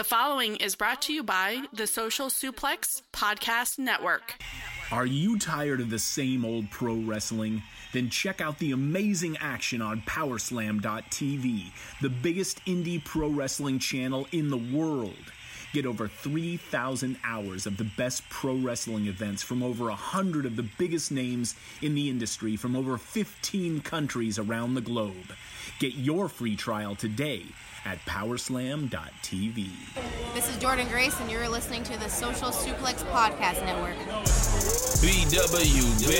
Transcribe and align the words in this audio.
The 0.00 0.04
following 0.04 0.56
is 0.56 0.76
brought 0.76 1.02
to 1.02 1.12
you 1.12 1.22
by 1.22 1.62
the 1.74 1.86
Social 1.86 2.28
Suplex 2.28 3.02
Podcast 3.12 3.78
Network. 3.78 4.42
Are 4.90 5.04
you 5.04 5.38
tired 5.38 5.78
of 5.82 5.90
the 5.90 5.98
same 5.98 6.42
old 6.42 6.70
pro 6.70 6.94
wrestling? 6.94 7.62
Then 7.92 8.08
check 8.08 8.40
out 8.40 8.58
the 8.58 8.72
amazing 8.72 9.36
action 9.42 9.82
on 9.82 10.00
Powerslam.tv, 10.06 11.64
the 12.00 12.08
biggest 12.08 12.64
indie 12.64 13.04
pro 13.04 13.28
wrestling 13.28 13.78
channel 13.78 14.26
in 14.32 14.48
the 14.48 14.56
world. 14.56 15.32
Get 15.74 15.84
over 15.84 16.08
3,000 16.08 17.18
hours 17.22 17.66
of 17.66 17.76
the 17.76 17.90
best 17.98 18.26
pro 18.30 18.54
wrestling 18.54 19.06
events 19.06 19.42
from 19.42 19.62
over 19.62 19.84
100 19.84 20.46
of 20.46 20.56
the 20.56 20.66
biggest 20.78 21.12
names 21.12 21.54
in 21.82 21.94
the 21.94 22.08
industry 22.08 22.56
from 22.56 22.74
over 22.74 22.96
15 22.96 23.82
countries 23.82 24.38
around 24.38 24.72
the 24.72 24.80
globe. 24.80 25.34
Get 25.78 25.92
your 25.92 26.30
free 26.30 26.56
trial 26.56 26.96
today 26.96 27.44
at 27.84 27.98
powerslam.tv. 28.04 29.70
This 30.34 30.48
is 30.48 30.56
Jordan 30.58 30.86
Grace, 30.88 31.18
and 31.20 31.30
you're 31.30 31.48
listening 31.48 31.82
to 31.84 31.98
the 31.98 32.08
Social 32.08 32.50
Suplex 32.50 33.02
Podcast 33.08 33.64
Network. 33.64 33.96
BWB, 35.00 36.12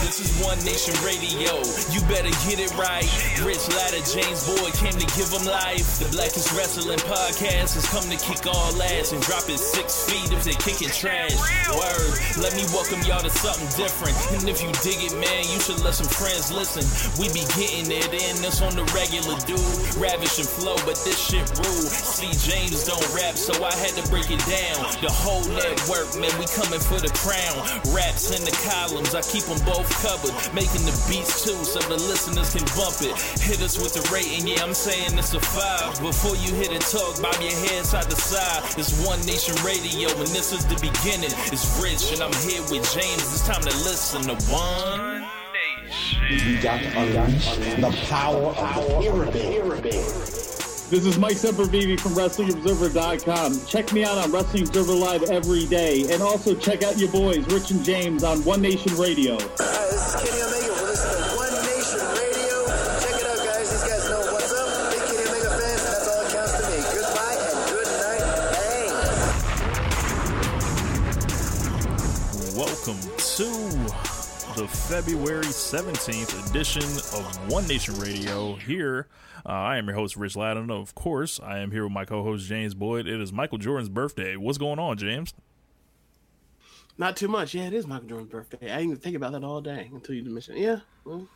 this 0.00 0.16
is 0.16 0.32
One 0.40 0.56
Nation 0.64 0.96
Radio. 1.04 1.60
You 1.92 2.00
better 2.08 2.32
get 2.48 2.56
it 2.56 2.72
right. 2.80 3.04
Rich 3.44 3.68
Latta, 3.76 4.00
James 4.08 4.48
Boyd 4.48 4.72
came 4.80 4.96
to 4.96 5.06
give 5.12 5.28
them 5.28 5.44
life. 5.44 6.00
The 6.00 6.08
Blackest 6.08 6.56
Wrestling 6.56 6.98
Podcast 7.04 7.76
has 7.76 7.84
come 7.92 8.08
to 8.08 8.16
kick 8.16 8.46
all 8.48 8.72
ass 8.80 9.12
and 9.12 9.20
drop 9.20 9.44
it 9.52 9.60
six 9.60 10.08
feet 10.08 10.32
if 10.32 10.44
they're 10.44 10.56
kicking 10.64 10.88
trash. 10.88 11.36
Word, 11.68 12.16
let 12.40 12.56
me 12.56 12.64
welcome 12.72 13.04
y'all 13.04 13.20
to 13.20 13.30
something 13.30 13.68
different. 13.76 14.16
And 14.32 14.48
if 14.48 14.64
you 14.64 14.72
dig 14.80 15.04
it, 15.04 15.12
man, 15.20 15.44
you 15.52 15.60
should 15.60 15.84
let 15.84 15.92
some 15.92 16.08
friends 16.08 16.48
listen. 16.48 16.88
We 17.20 17.28
be 17.28 17.44
getting 17.60 17.92
it 17.92 18.08
in, 18.08 18.40
this 18.40 18.64
on 18.64 18.72
the 18.72 18.88
regular 18.96 19.36
dude. 19.44 19.60
Ravish 20.00 20.40
and 20.40 20.48
flow, 20.48 20.80
but 20.88 20.93
this 21.02 21.18
shit 21.18 21.48
rude. 21.58 21.90
See, 21.90 22.30
James 22.46 22.84
don't 22.84 23.02
rap, 23.14 23.36
so 23.36 23.52
I 23.64 23.74
had 23.74 23.96
to 23.98 24.04
break 24.10 24.30
it 24.30 24.42
down. 24.46 24.86
The 25.02 25.10
whole 25.10 25.42
network, 25.50 26.14
man, 26.20 26.30
we 26.38 26.46
coming 26.54 26.78
for 26.78 27.02
the 27.02 27.10
crown. 27.16 27.58
Raps 27.90 28.30
in 28.30 28.44
the 28.44 28.54
columns, 28.62 29.14
I 29.14 29.22
keep 29.22 29.44
them 29.44 29.58
both 29.66 29.88
covered. 30.04 30.34
Making 30.54 30.86
the 30.86 30.94
beats 31.10 31.42
too, 31.42 31.58
so 31.64 31.80
the 31.90 31.98
listeners 31.98 32.54
can 32.54 32.64
bump 32.78 33.02
it. 33.02 33.16
Hit 33.42 33.58
us 33.62 33.80
with 33.80 33.94
the 33.98 34.04
rating, 34.14 34.46
yeah, 34.46 34.62
I'm 34.62 34.74
saying 34.74 35.18
it's 35.18 35.34
a 35.34 35.40
five. 35.40 35.98
Before 36.00 36.36
you 36.36 36.54
hit 36.54 36.70
it, 36.70 36.84
talk, 36.86 37.20
bob 37.20 37.34
your 37.42 37.56
head 37.66 37.84
side 37.84 38.08
to 38.10 38.16
side. 38.16 38.62
It's 38.78 38.94
One 39.06 39.20
Nation 39.26 39.56
Radio, 39.64 40.08
and 40.14 40.30
this 40.30 40.52
is 40.52 40.64
the 40.66 40.78
beginning. 40.78 41.32
It's 41.50 41.66
Rich, 41.80 42.12
and 42.12 42.22
I'm 42.22 42.34
here 42.46 42.62
with 42.70 42.86
James. 42.94 43.24
It's 43.34 43.46
time 43.46 43.62
to 43.62 43.74
listen 43.82 44.22
to 44.30 44.36
One. 44.52 45.24
We 46.30 46.56
got 46.56 46.80
to 46.80 46.98
unleash 46.98 47.56
the 47.76 47.90
power 48.08 48.54
of 48.54 49.26
the 49.26 49.30
pyramid. 49.32 50.43
This 50.90 51.06
is 51.06 51.18
Mike 51.18 51.36
Sempervive 51.36 51.98
from 51.98 52.12
WrestlingObserver.com. 52.12 53.64
Check 53.66 53.92
me 53.94 54.04
out 54.04 54.18
on 54.18 54.30
Wrestling 54.30 54.64
Observer 54.68 54.92
Live 54.92 55.22
every 55.24 55.64
day. 55.66 56.12
And 56.12 56.22
also 56.22 56.54
check 56.54 56.82
out 56.82 56.98
your 56.98 57.10
boys, 57.10 57.38
Rich 57.46 57.70
and 57.70 57.82
James, 57.82 58.22
on 58.22 58.44
One 58.44 58.60
Nation 58.60 58.94
Radio. 58.96 59.38
Hi, 59.40 59.86
this 59.90 60.06
is 60.06 60.14
Kenny 60.20 60.42
Omega. 60.42 60.72
We're 60.74 60.88
listening 60.90 61.24
to 61.24 61.36
One 61.36 61.54
Nation 61.64 62.04
Radio. 62.14 62.66
Check 63.00 63.16
it 63.16 63.26
out, 63.26 63.40
guys. 63.44 63.70
These 63.72 63.82
guys 63.88 64.04
know 64.10 64.20
what's 64.30 64.52
up. 64.52 64.68
Big 64.92 65.00
Kenny 65.08 65.24
Omega 65.24 65.50
fans, 65.56 65.82
and 65.82 65.92
that's 65.94 66.06
all 66.06 66.20
that 66.20 66.30
counts 66.36 66.52
to 66.52 66.62
me. 66.68 66.76
Goodbye 66.92 67.40
and 67.40 67.58
good 67.72 67.88
night. 68.04 68.22
Bang. 72.44 72.60
Welcome 72.60 73.00
to 73.16 73.48
the 74.60 74.68
February 74.68 75.46
17th 75.46 76.50
edition 76.50 76.84
of 77.18 77.24
One 77.50 77.66
Nation 77.66 77.98
Radio 77.98 78.54
here. 78.56 79.08
Uh, 79.46 79.52
I 79.52 79.76
am 79.76 79.86
your 79.86 79.94
host, 79.96 80.16
Rich 80.16 80.36
Latta. 80.36 80.60
Of 80.72 80.94
course, 80.94 81.38
I 81.40 81.58
am 81.58 81.70
here 81.70 81.84
with 81.84 81.92
my 81.92 82.04
co 82.04 82.22
host, 82.22 82.46
James 82.46 82.74
Boyd. 82.74 83.06
It 83.06 83.20
is 83.20 83.32
Michael 83.32 83.58
Jordan's 83.58 83.88
birthday. 83.90 84.36
What's 84.36 84.58
going 84.58 84.78
on, 84.78 84.96
James? 84.96 85.34
Not 86.96 87.16
too 87.16 87.28
much. 87.28 87.54
Yeah, 87.54 87.64
it 87.64 87.72
is 87.74 87.86
Michael 87.86 88.08
Jordan's 88.08 88.30
birthday. 88.30 88.70
I 88.72 88.76
didn't 88.78 88.82
even 88.92 88.96
think 88.98 89.16
about 89.16 89.32
that 89.32 89.44
all 89.44 89.60
day 89.60 89.90
until 89.92 90.14
you 90.14 90.22
mentioned. 90.24 90.58
it. 90.58 90.62
Yeah. 90.62 90.76
Well, 91.04 91.28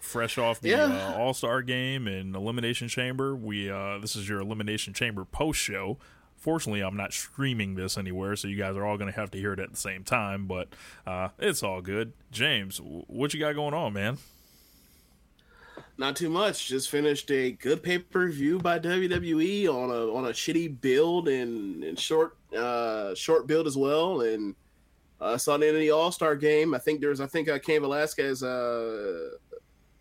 Fresh 0.00 0.36
off 0.38 0.60
the 0.60 0.70
Yeah. 0.70 0.84
uh, 0.84 1.18
All 1.18 1.34
Star 1.34 1.62
game 1.62 2.06
and 2.06 2.34
Elimination 2.34 2.88
Chamber, 2.88 3.34
we 3.36 3.70
uh, 3.70 3.98
this 3.98 4.16
is 4.16 4.28
your 4.28 4.40
Elimination 4.40 4.92
Chamber 4.94 5.24
post 5.24 5.60
show. 5.60 5.98
Fortunately, 6.36 6.80
I'm 6.80 6.96
not 6.96 7.12
streaming 7.12 7.76
this 7.76 7.96
anywhere, 7.96 8.34
so 8.34 8.48
you 8.48 8.56
guys 8.56 8.76
are 8.76 8.84
all 8.84 8.96
going 8.98 9.12
to 9.12 9.16
have 9.18 9.30
to 9.30 9.38
hear 9.38 9.52
it 9.52 9.60
at 9.60 9.70
the 9.70 9.76
same 9.76 10.02
time. 10.02 10.46
But 10.46 10.68
uh, 11.06 11.28
it's 11.38 11.62
all 11.62 11.80
good. 11.80 12.12
James, 12.32 12.80
what 12.82 13.32
you 13.32 13.38
got 13.38 13.54
going 13.54 13.74
on, 13.74 13.92
man? 13.92 14.18
Not 15.98 16.16
too 16.16 16.28
much. 16.28 16.68
Just 16.68 16.90
finished 16.90 17.30
a 17.30 17.52
good 17.52 17.82
pay 17.82 17.98
per 17.98 18.30
view 18.30 18.58
by 18.58 18.78
WWE 18.78 19.68
on 19.68 19.90
a 19.90 20.14
on 20.14 20.26
a 20.26 20.30
shitty 20.30 20.80
build 20.80 21.28
and, 21.28 21.84
and 21.84 21.98
short 21.98 22.36
uh 22.56 23.14
short 23.14 23.46
build 23.46 23.66
as 23.66 23.76
well. 23.76 24.22
And 24.22 24.54
uh, 25.20 25.38
saw 25.38 25.54
end 25.54 25.64
of 25.64 25.74
the 25.74 25.90
All 25.90 26.10
Star 26.10 26.34
game. 26.34 26.74
I 26.74 26.78
think 26.78 27.00
there's 27.00 27.20
I 27.20 27.26
think 27.26 27.48
uh, 27.48 27.58
Cain 27.58 27.82
Velasquez 27.82 28.42
uh 28.42 29.30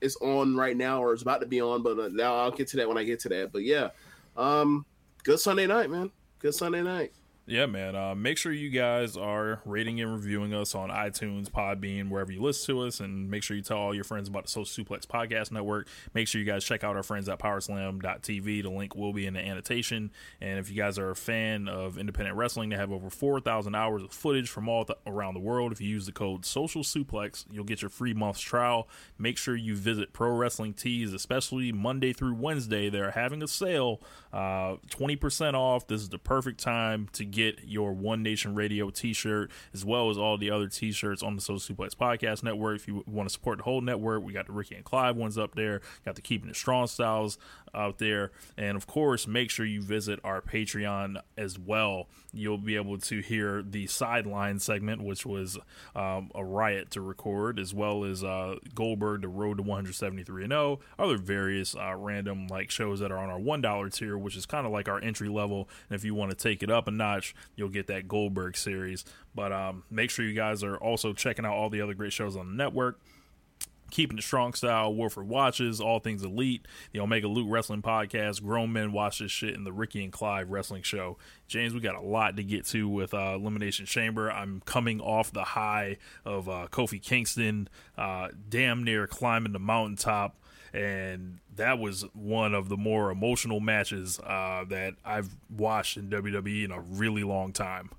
is 0.02 0.16
on 0.18 0.56
right 0.56 0.75
now 0.75 1.02
or 1.03 1.13
is 1.13 1.22
about 1.22 1.41
to 1.41 1.47
be 1.47 1.62
on, 1.62 1.84
but 1.84 2.00
uh, 2.00 2.09
now 2.12 2.35
I'll 2.35 2.52
get 2.52 2.68
to 2.69 2.78
that 2.78 2.88
when 2.88 2.97
I 2.97 3.03
get 3.03 3.19
to 3.22 3.29
that. 3.29 3.52
But 3.52 3.62
yeah, 3.63 3.90
um, 4.35 4.85
good 5.23 5.40
Sunday 5.40 5.68
night, 5.68 5.90
man. 5.90 6.12
Good 6.40 6.56
Sunday 6.56 6.81
night. 6.81 7.13
Yeah, 7.47 7.66
man. 7.66 7.96
Uh, 7.96 8.13
make 8.13 8.38
sure 8.38 8.52
you 8.53 8.69
guys 8.69 9.18
are 9.18 9.62
rating 9.66 10.00
and 10.00 10.13
reviewing 10.13 10.53
us 10.53 10.75
on 10.75 10.90
iTunes, 10.90 11.50
Podbean, 11.50 12.09
wherever 12.09 12.31
you 12.31 12.40
listen 12.41 12.75
to 12.75 12.84
us, 12.84 13.00
and 13.00 13.31
make 13.31 13.41
sure 13.41 13.57
you 13.57 13.63
tell 13.63 13.79
all 13.79 13.96
your 13.96 14.03
friends 14.03 14.29
about 14.29 14.46
the 14.46 14.52
Social 14.52 14.85
Suplex 14.85 15.07
Podcast 15.07 15.52
Network. 15.52 15.88
Make 16.13 16.28
sure 16.28 16.40
you 16.40 16.46
guys 16.46 16.63
check 16.63 16.84
out 16.84 16.96
our 16.96 17.02
friends 17.03 17.28
at 17.28 17.40
Powerslam.tv. 17.40 18.62
The 18.62 18.69
link 18.69 18.96
will 18.96 19.12
be 19.12 19.25
in 19.25 19.34
the 19.34 19.40
annotation. 19.40 20.12
And 20.40 20.59
if 20.59 20.69
you 20.69 20.75
guys 20.78 21.00
are 21.00 21.09
a 21.09 21.16
fan 21.16 21.68
of 21.68 21.97
independent 21.97 22.38
wrestling, 22.38 22.69
they 22.69 22.75
have 22.75 22.91
over 22.91 23.09
4,000 23.09 23.73
hours 23.73 24.03
of 24.03 24.12
footage 24.12 24.47
from 24.50 24.69
all 24.69 24.85
th- 24.85 25.00
around 25.08 25.34
the 25.34 25.40
world. 25.40 25.72
If 25.72 25.81
you 25.81 25.90
use 25.90 26.06
the 26.06 26.12
code 26.12 26.46
Social 26.46 26.84
Suplex, 26.84 27.46
you'll 27.52 27.66
get 27.66 27.81
your 27.81 27.90
free 27.90 28.13
month's 28.13 28.40
trial. 28.41 28.88
Make 29.18 29.40
sure 29.40 29.56
you 29.56 29.75
visit 29.75 30.13
Pro 30.13 30.29
Wrestling 30.29 30.73
Tees, 30.73 31.12
especially 31.12 31.72
Monday 31.72 32.13
through 32.13 32.35
Wednesday. 32.35 32.90
They're 32.90 33.12
having 33.12 33.41
a 33.41 33.47
sale, 33.47 34.00
uh, 34.31 34.75
20% 34.90 35.56
off. 35.56 35.88
This 35.88 36.02
is 36.02 36.09
the 36.09 36.19
perfect 36.19 36.59
time 36.59 37.09
to 37.13 37.30
get 37.31 37.61
your 37.65 37.93
One 37.93 38.23
Nation 38.23 38.55
Radio 38.55 38.89
t 38.89 39.13
shirt, 39.13 39.51
as 39.73 39.83
well 39.85 40.09
as 40.09 40.17
all 40.17 40.37
the 40.37 40.51
other 40.51 40.67
t 40.67 40.91
shirts 40.91 41.23
on 41.23 41.35
the 41.35 41.41
Social 41.41 41.75
Suplex 41.75 41.95
Podcast 41.95 42.43
Network. 42.43 42.75
If 42.77 42.87
you 42.87 43.03
want 43.07 43.29
to 43.29 43.33
support 43.33 43.57
the 43.57 43.63
whole 43.63 43.81
network, 43.81 44.23
we 44.23 44.33
got 44.33 44.47
the 44.47 44.53
Ricky 44.53 44.75
and 44.75 44.85
Clive 44.85 45.15
ones 45.15 45.37
up 45.37 45.55
there, 45.55 45.81
got 46.05 46.15
the 46.15 46.21
Keeping 46.21 46.49
It 46.49 46.55
Strong 46.55 46.87
styles 46.87 47.37
out 47.73 47.97
there. 47.97 48.31
And 48.57 48.77
of 48.77 48.87
course, 48.87 49.27
make 49.27 49.49
sure 49.49 49.65
you 49.65 49.81
visit 49.81 50.19
our 50.23 50.41
Patreon 50.41 51.21
as 51.37 51.57
well. 51.57 52.07
You'll 52.33 52.57
be 52.57 52.75
able 52.75 52.97
to 52.97 53.19
hear 53.19 53.61
the 53.61 53.87
sideline 53.87 54.59
segment, 54.59 55.03
which 55.03 55.25
was 55.25 55.57
um, 55.95 56.31
a 56.33 56.43
riot 56.43 56.91
to 56.91 57.01
record, 57.01 57.59
as 57.59 57.73
well 57.73 58.03
as 58.03 58.23
uh, 58.23 58.55
Goldberg, 58.73 59.21
the 59.21 59.27
Road 59.27 59.57
to 59.57 59.63
173 59.63 60.43
and 60.43 60.51
0, 60.51 60.79
other 60.97 61.17
various 61.17 61.75
uh, 61.75 61.95
random 61.95 62.47
like 62.47 62.69
shows 62.71 62.99
that 62.99 63.11
are 63.11 63.17
on 63.17 63.29
our 63.29 63.39
$1 63.39 63.93
tier, 63.93 64.17
which 64.17 64.37
is 64.37 64.45
kind 64.45 64.65
of 64.65 64.71
like 64.71 64.87
our 64.87 65.01
entry 65.01 65.29
level. 65.29 65.69
And 65.89 65.95
if 65.95 66.05
you 66.05 66.15
want 66.15 66.31
to 66.31 66.37
take 66.37 66.63
it 66.63 66.71
up 66.71 66.87
a 66.87 66.91
notch, 66.91 67.35
you'll 67.55 67.69
get 67.69 67.87
that 67.87 68.07
Goldberg 68.07 68.55
series. 68.57 69.05
But 69.35 69.51
um, 69.51 69.83
make 69.89 70.09
sure 70.09 70.25
you 70.25 70.33
guys 70.33 70.63
are 70.63 70.77
also 70.77 71.13
checking 71.13 71.45
out 71.45 71.53
all 71.53 71.69
the 71.69 71.81
other 71.81 71.93
great 71.93 72.13
shows 72.13 72.35
on 72.35 72.47
the 72.47 72.55
network. 72.55 72.99
Keeping 73.91 74.18
it 74.18 74.24
strong 74.24 74.53
style, 74.53 74.94
Wilfred 74.94 75.28
Watches, 75.28 75.79
all 75.79 76.00
things 76.00 76.24
elite, 76.24 76.66
the 76.91 77.00
Omega 77.00 77.28
Luke 77.28 77.47
Wrestling 77.50 77.81
Podcast, 77.81 78.41
Grown 78.41 78.74
Men 78.74 78.91
Watch 78.91 79.19
This 79.19 79.31
Shit, 79.31 79.56
and 79.56 79.66
the 79.66 79.72
Ricky 79.72 80.03
and 80.03 80.12
Clive 80.12 80.50
Wrestling 80.50 80.84
Show. 80.84 81.18
James, 81.47 81.74
we 81.74 81.79
got 81.81 81.96
a 81.96 82.02
lot 82.02 82.35
to 82.38 82.44
get 82.44 82.66
to 82.68 82.88
with 82.88 83.13
uh, 83.13 83.34
Elimination 83.35 83.85
Chamber. 83.85 84.31
I'm 84.31 84.62
coming 84.66 85.02
off 85.02 85.31
the 85.31 85.44
high 85.44 85.97
of 86.25 86.50
uh, 86.50 86.68
Kofi 86.72 87.02
Kingston, 87.02 87.68
uh, 87.97 88.29
damn 88.50 88.84
near 88.84 89.06
climbing 89.06 89.52
the 89.52 89.59
mountaintop, 89.59 90.38
and 90.73 91.40
that 91.56 91.78
was 91.78 92.06
one 92.13 92.53
of 92.53 92.69
the 92.69 92.78
more 92.78 93.12
emotional 93.12 93.59
matches 93.59 94.19
uh, 94.19 94.63
that 94.69 94.96
I've 95.03 95.35
watched 95.50 95.97
in 95.97 96.09
WWE 96.09 96.66
in 96.66 96.72
a 96.72 96.79
really 96.79 97.23
long 97.23 97.52
time. 97.52 97.90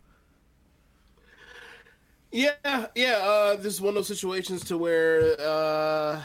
Yeah, 2.32 2.86
yeah. 2.94 3.18
Uh, 3.22 3.56
this 3.56 3.74
is 3.74 3.80
one 3.80 3.90
of 3.90 3.94
those 3.96 4.08
situations 4.08 4.64
to 4.64 4.78
where 4.78 5.36
uh, 5.38 6.20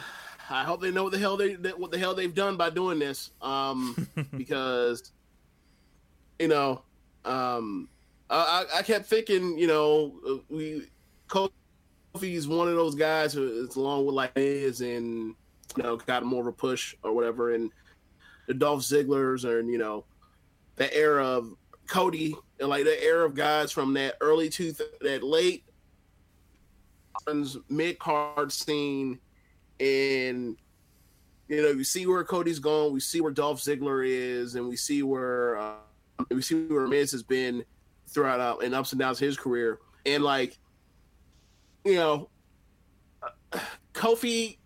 I 0.48 0.64
hope 0.64 0.80
they 0.80 0.90
know 0.90 1.04
what 1.04 1.12
the 1.12 1.18
hell 1.18 1.36
they 1.36 1.52
what 1.52 1.90
the 1.90 1.98
hell 1.98 2.14
they've 2.14 2.34
done 2.34 2.56
by 2.56 2.70
doing 2.70 2.98
this. 2.98 3.30
Um, 3.42 4.08
because 4.36 5.12
you 6.38 6.48
know, 6.48 6.82
um, 7.26 7.88
I, 8.30 8.64
I 8.76 8.82
kept 8.82 9.06
thinking, 9.06 9.58
you 9.58 9.66
know, 9.66 10.42
we 10.48 10.88
Kofi's 11.28 12.48
one 12.48 12.68
of 12.68 12.74
those 12.74 12.94
guys 12.94 13.34
who 13.34 13.66
is 13.66 13.76
along 13.76 14.06
with 14.06 14.14
like 14.14 14.32
is 14.34 14.80
and 14.80 15.34
you 15.76 15.82
know 15.82 15.96
got 15.96 16.24
more 16.24 16.40
of 16.40 16.46
a 16.46 16.52
push 16.52 16.94
or 17.02 17.12
whatever, 17.12 17.52
and 17.52 17.70
the 18.46 18.54
Dolph 18.54 18.80
Ziggler's 18.80 19.44
and 19.44 19.70
you 19.70 19.78
know 19.78 20.06
that 20.76 20.94
era 20.94 21.26
of 21.26 21.54
Cody 21.86 22.34
and 22.60 22.70
like 22.70 22.84
the 22.84 23.04
era 23.04 23.26
of 23.26 23.34
guys 23.34 23.72
from 23.72 23.92
that 23.94 24.14
early 24.22 24.48
two 24.48 24.72
that 25.02 25.22
late 25.22 25.64
mid 27.68 27.98
card 27.98 28.52
scene, 28.52 29.18
and 29.80 30.56
you 31.48 31.62
know 31.62 31.68
you 31.68 31.84
see 31.84 32.06
where 32.06 32.24
Cody's 32.24 32.58
going, 32.58 32.92
we 32.92 33.00
see 33.00 33.20
where 33.20 33.32
Dolph 33.32 33.60
Ziggler 33.60 34.06
is, 34.06 34.54
and 34.54 34.68
we 34.68 34.76
see 34.76 35.02
where 35.02 35.58
uh, 35.58 35.74
we 36.30 36.42
see 36.42 36.66
where 36.66 36.86
Miz 36.86 37.12
has 37.12 37.22
been 37.22 37.64
throughout 38.08 38.40
uh, 38.40 38.58
and 38.58 38.74
ups 38.74 38.92
and 38.92 38.98
downs 38.98 39.18
his 39.18 39.36
career, 39.36 39.78
and 40.06 40.22
like, 40.22 40.58
you 41.84 41.96
know, 41.96 42.30
uh, 43.22 43.58
Kofi 43.94 44.58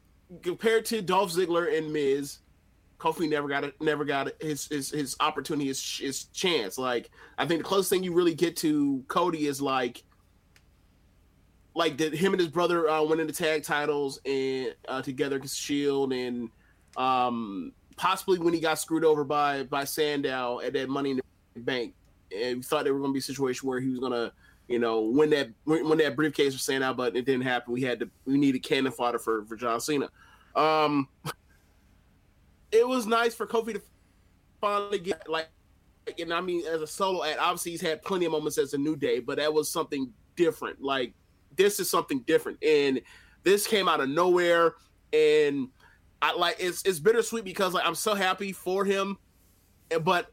compared 0.43 0.85
to 0.87 1.03
Dolph 1.03 1.33
Ziggler 1.33 1.77
and 1.77 1.93
Miz, 1.93 2.39
Kofi 2.99 3.29
never 3.29 3.49
got 3.49 3.65
it, 3.65 3.75
never 3.81 4.05
got 4.05 4.31
his 4.41 4.67
his 4.67 4.91
his 4.91 5.17
opportunity, 5.21 5.69
his 5.69 5.99
his 5.99 6.25
chance. 6.27 6.79
Like, 6.79 7.11
I 7.39 7.47
think 7.47 7.61
the 7.61 7.69
closest 7.69 7.91
thing 7.91 8.03
you 8.03 8.15
really 8.15 8.35
get 8.35 8.57
to 8.59 9.05
Cody 9.09 9.47
is 9.47 9.61
like. 9.61 10.05
Like 11.75 11.97
that, 11.99 12.15
him 12.15 12.33
and 12.33 12.41
his 12.41 12.51
brother 12.51 12.89
uh, 12.89 13.03
winning 13.03 13.27
the 13.27 13.33
tag 13.33 13.63
titles 13.63 14.21
and 14.27 14.75
uh, 14.89 15.01
together 15.01 15.41
Shield, 15.47 16.13
and 16.13 16.51
um, 16.97 17.73
possibly 17.97 18.39
when 18.39 18.53
he 18.53 18.61
got 18.61 18.79
screwed 18.79 19.05
over 19.05 19.25
by 19.25 19.63
by 19.65 19.85
Sandow 19.85 20.61
at 20.61 20.75
that 20.75 20.89
Money 20.89 21.13
in 21.13 21.21
the 21.55 21.61
Bank, 21.61 21.95
and 22.35 22.59
we 22.59 22.63
thought 22.63 22.85
there 22.85 22.93
were 22.93 23.01
going 23.01 23.13
to 23.13 23.15
be 23.15 23.21
a 23.21 23.23
situation 23.23 23.69
where 23.69 23.81
he 23.81 23.89
was 23.89 24.01
going 24.01 24.13
to, 24.13 24.33
you 24.69 24.79
know, 24.79 25.01
win 25.01 25.31
that 25.31 25.51
win 25.65 25.99
that 25.99 26.17
briefcase 26.17 26.53
for 26.53 26.59
Sandow, 26.59 26.93
but 26.93 27.17
it 27.17 27.25
didn't 27.25 27.43
happen. 27.43 27.73
We 27.73 27.83
had 27.83 28.01
to 28.01 28.11
we 28.27 28.37
needed 28.37 28.63
cannon 28.63 28.93
fodder 28.93 29.19
for 29.19 29.45
for 29.47 29.57
John 29.57 29.81
Cena. 29.81 30.11
Um, 30.55 31.09
it 32.73 32.87
was 32.87 33.07
nice 33.07 33.35
for 33.35 33.47
Kofi 33.47 33.75
to 33.75 33.83
finally 34.61 34.99
get 34.99 35.29
like, 35.29 35.49
and 36.19 36.33
I 36.33 36.41
mean, 36.41 36.67
as 36.67 36.83
a 36.83 36.87
solo 36.87 37.25
act, 37.25 37.39
obviously 37.39 37.73
he's 37.73 37.81
had 37.81 38.03
plenty 38.03 38.27
of 38.27 38.33
moments 38.33 38.59
as 38.59 38.75
a 38.75 38.79
New 38.79 38.97
Day, 38.97 39.21
but 39.21 39.39
that 39.39 39.53
was 39.53 39.71
something 39.71 40.13
different. 40.37 40.83
Like 40.83 41.15
this 41.57 41.81
is 41.81 41.89
something 41.91 42.21
different, 42.21 42.63
and 42.63 43.01
this 43.45 43.67
came 43.67 43.89
out 43.89 44.01
of 44.01 44.09
nowhere, 44.09 44.75
and 45.13 45.69
I 46.21 46.35
like 46.35 46.57
it's 46.59 46.83
it's 46.85 46.99
bittersweet 46.99 47.45
because 47.45 47.75
like 47.75 47.87
I'm 47.87 47.95
so 47.95 48.15
happy 48.15 48.53
for 48.53 48.85
him, 48.85 49.19
but 50.03 50.31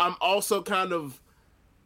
I'm 0.00 0.16
also 0.20 0.62
kind 0.62 0.92
of 0.92 1.20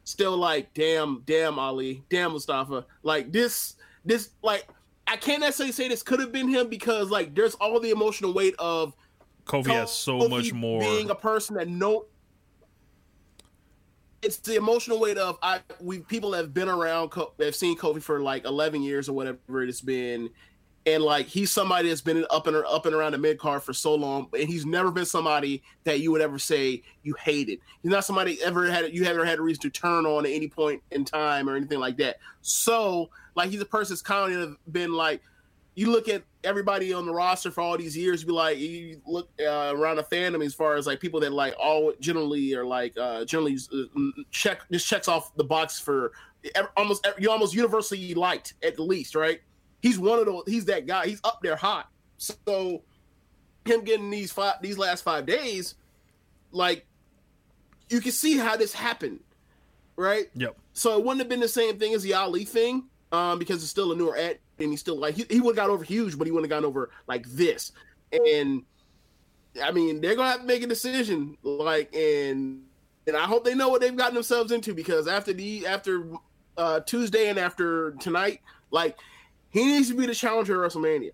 still 0.03 0.37
like, 0.37 0.73
damn, 0.73 1.23
damn 1.25 1.59
Ali, 1.59 2.03
damn 2.09 2.31
Mustafa. 2.31 2.85
Like 3.03 3.31
this, 3.31 3.75
this 4.05 4.29
like 4.41 4.67
I 5.07 5.17
can't 5.17 5.41
necessarily 5.41 5.73
say 5.73 5.87
this 5.87 6.03
could 6.03 6.19
have 6.19 6.31
been 6.31 6.47
him 6.47 6.69
because 6.69 7.09
like 7.09 7.35
there's 7.35 7.55
all 7.55 7.79
the 7.79 7.91
emotional 7.91 8.33
weight 8.33 8.55
of 8.59 8.95
Kofi, 9.45 9.65
Kofi 9.65 9.71
has 9.71 9.91
so 9.91 10.27
much 10.29 10.53
more. 10.53 10.79
being 10.79 11.09
a 11.09 11.15
person 11.15 11.55
that 11.55 11.67
no 11.67 12.05
it's 14.21 14.37
the 14.37 14.55
emotional 14.55 14.99
weight 14.99 15.17
of 15.17 15.37
I 15.41 15.59
we 15.79 15.99
people 15.99 16.33
have 16.33 16.53
been 16.53 16.69
around 16.69 17.13
have 17.39 17.55
seen 17.55 17.77
Kofi 17.77 18.01
for 18.01 18.19
like 18.19 18.45
11 18.45 18.81
years 18.83 19.09
or 19.09 19.13
whatever 19.13 19.63
it's 19.63 19.81
been 19.81 20.29
and 20.85 21.03
like 21.03 21.27
he's 21.27 21.51
somebody 21.51 21.89
that's 21.89 22.01
been 22.01 22.25
up 22.29 22.47
and 22.47 22.55
up 22.57 22.85
and 22.85 22.95
around 22.95 23.11
the 23.11 23.17
mid 23.17 23.37
card 23.37 23.61
for 23.61 23.73
so 23.73 23.93
long, 23.93 24.27
and 24.37 24.49
he's 24.49 24.65
never 24.65 24.91
been 24.91 25.05
somebody 25.05 25.61
that 25.83 25.99
you 25.99 26.11
would 26.11 26.21
ever 26.21 26.39
say 26.39 26.81
you 27.03 27.15
hated. 27.23 27.59
He's 27.83 27.91
not 27.91 28.05
somebody 28.05 28.41
ever 28.43 28.69
had 28.69 28.93
you 28.93 29.03
ever 29.05 29.23
had 29.23 29.39
a 29.39 29.41
reason 29.41 29.61
to 29.61 29.69
turn 29.69 30.05
on 30.05 30.25
at 30.25 30.31
any 30.31 30.47
point 30.47 30.81
in 30.91 31.05
time 31.05 31.47
or 31.47 31.55
anything 31.55 31.79
like 31.79 31.97
that. 31.97 32.17
So 32.41 33.09
like 33.35 33.49
he's 33.51 33.61
a 33.61 33.65
person 33.65 33.93
that's 33.93 34.01
kind 34.01 34.33
of 34.33 34.57
been 34.71 34.93
like 34.93 35.21
you 35.75 35.91
look 35.91 36.09
at 36.09 36.23
everybody 36.43 36.93
on 36.93 37.05
the 37.05 37.13
roster 37.13 37.51
for 37.51 37.61
all 37.61 37.77
these 37.77 37.95
years, 37.95 38.23
be 38.23 38.31
like 38.31 38.57
you 38.57 39.01
look 39.05 39.29
uh, 39.39 39.73
around 39.75 39.97
the 39.97 40.03
fandom 40.03 40.45
as 40.45 40.53
far 40.53 40.75
as 40.75 40.87
like 40.87 40.99
people 40.99 41.19
that 41.21 41.31
like 41.31 41.55
all 41.59 41.93
generally 41.99 42.53
are 42.55 42.65
like 42.65 42.97
uh, 42.97 43.23
generally 43.25 43.57
uh, 43.73 44.21
check 44.31 44.61
just 44.71 44.87
checks 44.87 45.07
off 45.07 45.35
the 45.35 45.43
box 45.43 45.79
for 45.79 46.11
almost 46.75 47.07
you 47.19 47.29
almost 47.29 47.53
universally 47.53 48.13
liked 48.13 48.55
at 48.63 48.75
the 48.75 48.83
least, 48.83 49.15
right? 49.15 49.41
he's 49.81 49.99
one 49.99 50.19
of 50.19 50.25
those. 50.25 50.43
He's 50.47 50.65
that 50.65 50.85
guy. 50.87 51.07
He's 51.07 51.19
up 51.23 51.39
there 51.41 51.55
hot. 51.55 51.89
So 52.17 52.83
him 53.65 53.83
getting 53.83 54.09
these 54.09 54.31
five 54.31 54.61
these 54.61 54.77
last 54.77 55.03
five 55.03 55.25
days, 55.25 55.75
like 56.51 56.85
you 57.89 57.99
can 57.99 58.11
see 58.11 58.37
how 58.37 58.55
this 58.55 58.73
happened, 58.73 59.19
right? 59.95 60.27
Yep. 60.35 60.55
So 60.73 60.97
it 60.97 61.03
wouldn't 61.03 61.19
have 61.19 61.29
been 61.29 61.39
the 61.39 61.47
same 61.47 61.77
thing 61.77 61.93
as 61.93 62.03
the 62.03 62.13
Ali 62.13 62.45
thing, 62.45 62.85
um, 63.11 63.39
because 63.39 63.61
it's 63.61 63.71
still 63.71 63.91
a 63.91 63.95
newer 63.95 64.17
ad, 64.17 64.39
and 64.63 64.71
he's 64.71 64.79
still 64.79 64.97
like 64.97 65.15
he, 65.15 65.25
he 65.29 65.39
would 65.39 65.57
have 65.57 65.67
got 65.67 65.69
over 65.71 65.83
huge, 65.83 66.17
but 66.17 66.27
he 66.27 66.31
wouldn't 66.31 66.51
have 66.51 66.57
gotten 66.57 66.67
over 66.67 66.89
like 67.07 67.25
this. 67.27 67.71
And 68.11 68.63
I 69.61 69.71
mean, 69.71 70.01
they're 70.01 70.15
gonna 70.15 70.31
have 70.31 70.41
to 70.41 70.45
make 70.45 70.63
a 70.63 70.67
decision, 70.67 71.37
like, 71.43 71.93
and 71.93 72.63
and 73.07 73.17
I 73.17 73.23
hope 73.23 73.43
they 73.43 73.55
know 73.55 73.69
what 73.69 73.81
they've 73.81 73.95
gotten 73.95 74.13
themselves 74.13 74.51
into 74.51 74.73
because 74.73 75.07
after 75.07 75.33
the 75.33 75.67
after 75.67 76.07
uh 76.57 76.81
Tuesday 76.81 77.29
and 77.29 77.39
after 77.39 77.91
tonight, 77.99 78.41
like 78.71 78.97
he 79.49 79.65
needs 79.65 79.89
to 79.89 79.95
be 79.95 80.05
the 80.05 80.15
challenger 80.15 80.63
at 80.63 80.71
WrestleMania. 80.71 81.11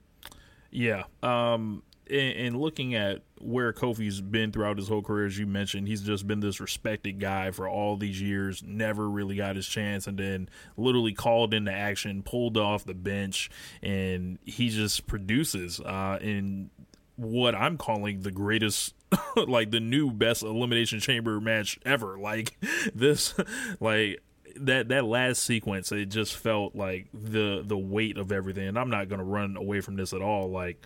Yeah. 0.72 1.04
Um, 1.24 1.84
and, 2.10 2.58
looking 2.58 2.96
at 2.96 3.22
where 3.40 3.74
Kofi's 3.74 4.22
been 4.22 4.52
throughout 4.52 4.78
his 4.78 4.88
whole 4.88 5.02
career, 5.02 5.26
as 5.26 5.38
you 5.38 5.48
mentioned, 5.48 5.88
he's 5.88 6.02
just 6.02 6.28
been 6.28 6.40
this 6.40 6.60
respected 6.60 7.20
guy 7.20 7.52
for 7.52 7.68
all 7.68 7.98
these 7.98 8.22
years, 8.22 8.64
never 8.64 9.10
really 9.10 9.36
got 9.36 9.56
his 9.56 9.68
chance, 9.68 10.08
and 10.08 10.18
then 10.18 10.50
literally 10.76 11.14
called 11.14 11.54
into 11.54 11.72
action, 11.72 12.24
pulled 12.24 12.58
off 12.58 12.86
the 12.86 12.94
bench, 12.94 13.50
and 13.82 14.40
he 14.46 14.70
just 14.70 15.08
produces 15.08 15.80
uh, 15.80 16.18
in 16.22 16.70
what 17.16 17.56
I'm 17.56 17.78
calling 17.78 18.22
the 18.22 18.32
greatest 18.32 18.94
like 19.36 19.72
the 19.72 19.80
new 19.80 20.12
best 20.12 20.44
elimination 20.44 21.00
chamber 21.00 21.40
match 21.40 21.80
ever 21.86 22.20
like 22.20 22.58
this 22.94 23.34
like 23.80 24.22
that 24.62 24.90
that 24.90 25.06
last 25.06 25.44
sequence, 25.44 25.92
it 25.92 26.08
just 26.08 26.36
felt 26.36 26.76
like 26.76 27.08
the 27.14 27.64
the 27.66 27.78
weight 27.78 28.18
of 28.18 28.32
everything. 28.32 28.68
And 28.68 28.78
I'm 28.78 28.90
not 28.90 29.10
gonna 29.10 29.24
run 29.24 29.58
away 29.58 29.82
from 29.82 29.96
this 29.96 30.14
at 30.14 30.22
all. 30.22 30.50
Like 30.50 30.86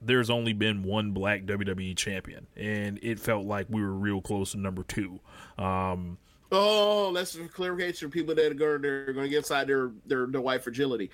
there's 0.00 0.30
only 0.30 0.52
been 0.52 0.82
one 0.82 1.12
black 1.12 1.44
WWE 1.44 1.96
champion, 1.96 2.46
and 2.56 2.98
it 3.02 3.18
felt 3.18 3.46
like 3.46 3.66
we 3.68 3.82
were 3.82 3.92
real 3.92 4.20
close 4.20 4.52
to 4.52 4.58
number 4.58 4.82
two. 4.84 5.20
Um, 5.58 6.18
oh, 6.52 7.10
let's 7.12 7.36
clarification 7.52 8.08
for 8.08 8.12
people 8.12 8.34
that 8.34 8.52
are 8.52 8.54
going 8.78 8.82
to 8.82 9.28
get 9.28 9.38
inside 9.38 9.66
their 9.66 9.90
their 10.06 10.26
their 10.26 10.40
white 10.40 10.62
fragility 10.62 11.10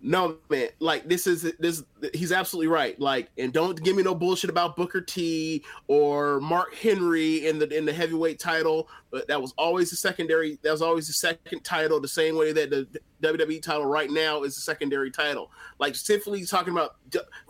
no 0.00 0.36
man 0.48 0.68
like 0.78 1.08
this 1.08 1.26
is 1.26 1.42
this 1.58 1.82
he's 2.14 2.30
absolutely 2.30 2.68
right. 2.68 2.98
Like 3.00 3.30
and 3.36 3.52
don't 3.52 3.82
give 3.82 3.96
me 3.96 4.02
no 4.02 4.14
bullshit 4.14 4.48
about 4.48 4.76
booker 4.76 5.00
t 5.00 5.64
or 5.88 6.40
mark 6.40 6.74
henry 6.74 7.46
in 7.46 7.58
the 7.58 7.76
in 7.76 7.84
the 7.84 7.92
heavyweight 7.92 8.38
title 8.38 8.88
but 9.10 9.26
that 9.26 9.40
was 9.40 9.52
always 9.58 9.90
the 9.90 9.96
secondary 9.96 10.58
that 10.62 10.70
was 10.70 10.82
always 10.82 11.08
the 11.08 11.12
second 11.12 11.64
title 11.64 12.00
the 12.00 12.06
same 12.06 12.36
way 12.36 12.52
that 12.52 12.70
the 12.70 12.86
wwe 13.22 13.60
title 13.60 13.86
right 13.86 14.10
now 14.10 14.44
is 14.44 14.54
the 14.54 14.60
secondary 14.60 15.10
title. 15.10 15.50
Like 15.78 15.96
simply 15.96 16.44
talking 16.44 16.72
about 16.72 16.96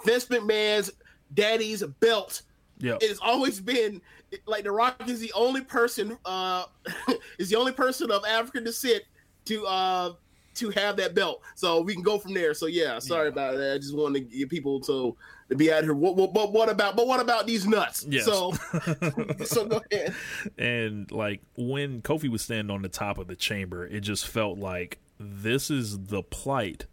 vince 0.05 0.27
mcmahon's 0.27 0.91
daddy's 1.35 1.83
belt 2.01 2.43
yeah 2.79 2.97
it 3.01 3.09
has 3.09 3.19
always 3.19 3.61
been 3.61 4.01
like 4.47 4.65
the 4.65 4.73
rock 4.73 5.07
is 5.07 5.21
the 5.21 5.33
only 5.35 5.61
person 5.61 6.17
uh 6.25 6.65
is 7.39 7.51
the 7.51 7.57
only 7.57 7.73
person 7.73 8.11
of 8.11 8.25
african 8.25 8.65
descent 8.65 9.03
to 9.45 9.67
uh 9.67 10.13
to 10.59 10.71
have 10.71 10.97
that 10.97 11.15
belt. 11.15 11.43
So 11.55 11.81
we 11.81 11.95
can 11.95 12.03
go 12.03 12.19
from 12.19 12.35
there. 12.35 12.55
So 12.55 12.67
yeah, 12.67 12.99
sorry 12.99 13.27
yeah. 13.27 13.33
about 13.33 13.57
that. 13.57 13.75
I 13.75 13.79
just 13.79 13.97
wanted 13.97 14.31
to 14.31 14.37
get 14.39 14.49
people 14.49 14.81
to 14.81 15.17
to 15.49 15.57
be 15.57 15.73
out 15.73 15.85
here. 15.85 15.95
What, 15.95 16.17
what, 16.17 16.33
what, 16.33 16.53
what 16.53 16.69
about? 16.69 16.97
But 16.97 17.07
what 17.07 17.21
about 17.21 17.47
these 17.47 17.67
nuts? 17.67 18.07
Yes. 18.09 18.25
So 18.25 18.53
so 19.45 19.67
go 19.67 19.83
ahead. 19.91 20.15
And 20.57 21.11
like 21.11 21.41
when 21.57 22.03
Kofi 22.03 22.29
was 22.29 22.43
standing 22.43 22.75
on 22.75 22.83
the 22.83 22.89
top 22.89 23.19
of 23.19 23.27
the 23.27 23.37
chamber, 23.37 23.87
it 23.87 24.01
just 24.01 24.27
felt 24.27 24.59
like 24.59 24.99
this 25.19 25.71
is 25.71 25.99
the 25.99 26.23
plight. 26.23 26.87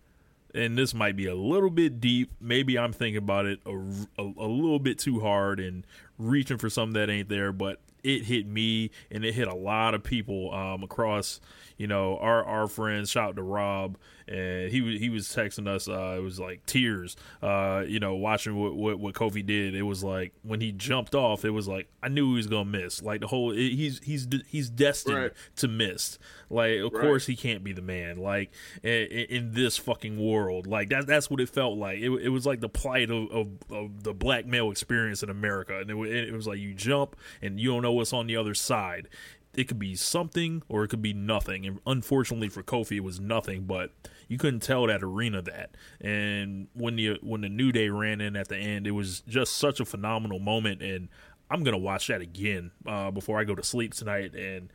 And 0.53 0.77
this 0.77 0.93
might 0.93 1.17
be 1.17 1.25
a 1.25 1.35
little 1.35 1.69
bit 1.69 1.99
deep. 1.99 2.31
Maybe 2.39 2.79
I'm 2.79 2.93
thinking 2.93 3.17
about 3.17 3.45
it 3.45 3.59
a, 3.65 3.71
a, 3.71 4.23
a 4.23 4.47
little 4.47 4.79
bit 4.79 4.97
too 4.97 5.19
hard 5.19 5.59
and 5.59 5.85
reaching 6.17 6.57
for 6.57 6.69
something 6.69 6.93
that 6.93 7.09
ain't 7.09 7.27
there. 7.27 7.51
But 7.51 7.81
it 8.05 8.25
hit 8.25 8.47
me 8.47 8.91
and 9.11 9.25
it 9.25 9.33
hit 9.33 9.47
a 9.47 9.55
lot 9.55 9.93
of 9.93 10.03
people 10.03 10.53
um, 10.53 10.83
across 10.83 11.39
you 11.77 11.87
know, 11.87 12.17
our 12.19 12.43
our 12.43 12.67
friends, 12.67 13.09
shout 13.09 13.29
out 13.29 13.35
to 13.35 13.43
Rob, 13.43 13.97
and 14.27 14.71
he 14.71 14.97
he 14.97 15.09
was 15.09 15.27
texting 15.27 15.67
us. 15.67 15.87
Uh, 15.87 16.15
it 16.17 16.21
was 16.21 16.39
like 16.39 16.65
tears. 16.65 17.15
Uh, 17.41 17.83
you 17.87 17.99
know, 17.99 18.15
watching 18.15 18.55
what, 18.55 18.75
what, 18.75 18.99
what 18.99 19.13
Kofi 19.13 19.45
did. 19.45 19.75
It 19.75 19.83
was 19.83 20.03
like 20.03 20.33
when 20.43 20.61
he 20.61 20.71
jumped 20.71 21.13
off. 21.13 21.45
It 21.45 21.51
was 21.51 21.67
like 21.67 21.87
I 22.01 22.07
knew 22.07 22.31
he 22.31 22.37
was 22.37 22.47
gonna 22.47 22.65
miss. 22.65 23.01
Like 23.01 23.21
the 23.21 23.27
whole 23.27 23.51
it, 23.51 23.57
he's 23.57 23.99
he's 24.03 24.27
he's 24.47 24.69
destined 24.69 25.17
right. 25.17 25.31
to 25.57 25.67
miss. 25.67 26.17
Like 26.49 26.79
of 26.79 26.93
right. 26.93 27.01
course 27.01 27.25
he 27.25 27.35
can't 27.35 27.63
be 27.63 27.73
the 27.73 27.81
man. 27.81 28.17
Like 28.17 28.51
in, 28.83 28.91
in, 28.91 29.51
this 29.53 29.77
fucking 29.77 30.19
world. 30.19 30.67
Like 30.67 30.89
that 30.89 31.07
that's 31.07 31.29
what 31.29 31.39
it 31.39 31.49
felt 31.49 31.77
like. 31.77 31.99
It, 31.99 32.09
it 32.09 32.29
was 32.29 32.45
like 32.45 32.61
the 32.61 32.69
plight 32.69 33.09
of, 33.09 33.31
of, 33.31 33.47
of, 33.69 34.03
the 34.03 34.13
black 34.13 34.45
male 34.45 34.71
experience 34.71 35.23
in 35.23 35.29
America. 35.29 35.79
And 35.79 35.89
it, 35.89 36.27
it 36.29 36.33
was 36.33 36.47
like 36.47 36.59
you 36.59 36.73
jump 36.73 37.15
and 37.41 37.59
you 37.59 37.71
don't 37.71 37.81
know 37.81 37.93
what's 37.93 38.13
on 38.13 38.27
the 38.27 38.37
other 38.37 38.53
side 38.53 39.07
it 39.55 39.67
could 39.69 39.79
be 39.79 39.95
something 39.95 40.61
or 40.67 40.83
it 40.83 40.89
could 40.89 41.01
be 41.01 41.13
nothing. 41.13 41.65
And 41.65 41.79
unfortunately 41.87 42.49
for 42.49 42.61
Kofi, 42.61 42.97
it 42.97 43.03
was 43.03 43.19
nothing. 43.19 43.63
But 43.63 43.91
you 44.27 44.37
couldn't 44.37 44.61
tell 44.61 44.87
that 44.87 45.03
arena 45.03 45.41
that. 45.43 45.71
And 46.01 46.67
when 46.73 46.95
the 46.95 47.17
when 47.21 47.41
the 47.41 47.49
New 47.49 47.71
Day 47.71 47.89
ran 47.89 48.21
in 48.21 48.35
at 48.35 48.47
the 48.47 48.57
end, 48.57 48.87
it 48.87 48.91
was 48.91 49.21
just 49.21 49.57
such 49.57 49.79
a 49.79 49.85
phenomenal 49.85 50.39
moment. 50.39 50.81
And 50.81 51.09
I'm 51.49 51.63
gonna 51.63 51.77
watch 51.77 52.07
that 52.07 52.21
again 52.21 52.71
uh, 52.85 53.11
before 53.11 53.39
I 53.39 53.43
go 53.43 53.55
to 53.55 53.63
sleep 53.63 53.93
tonight. 53.93 54.33
And 54.35 54.71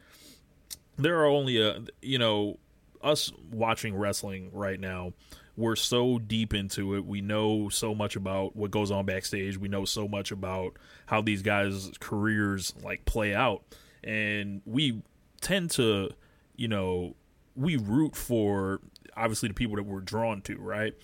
there 0.97 1.21
are 1.21 1.27
only 1.27 1.61
a 1.61 1.83
you 2.03 2.19
know 2.19 2.59
us 3.03 3.33
watching 3.51 3.97
wrestling 3.97 4.51
right 4.53 4.79
now 4.79 5.13
we're 5.57 5.77
so 5.77 6.19
deep 6.19 6.55
into 6.55 6.95
it. 6.97 7.05
We 7.05 7.21
know 7.21 7.69
so 7.69 7.95
much 7.95 8.17
about 8.17 8.57
what 8.57 8.71
goes 8.71 8.91
on 8.91 9.05
backstage. 9.05 9.59
We 9.59 9.69
know 9.69 9.85
so 9.85 10.09
much 10.09 10.31
about 10.31 10.79
how 11.05 11.21
these 11.21 11.43
guys' 11.43 11.91
careers 12.01 12.73
like 12.83 13.05
play 13.05 13.35
out 13.35 13.63
and 14.03 14.63
we 14.65 15.03
tend 15.41 15.71
to, 15.73 16.11
you 16.57 16.69
know, 16.69 17.15
we 17.57 17.77
root 17.77 18.17
for 18.17 18.81
obviously 19.17 19.49
the 19.49 19.55
people 19.55 19.77
that 19.77 19.85
we're 19.85 20.01
drawn 20.01 20.43
to, 20.43 20.57
right? 20.59 20.95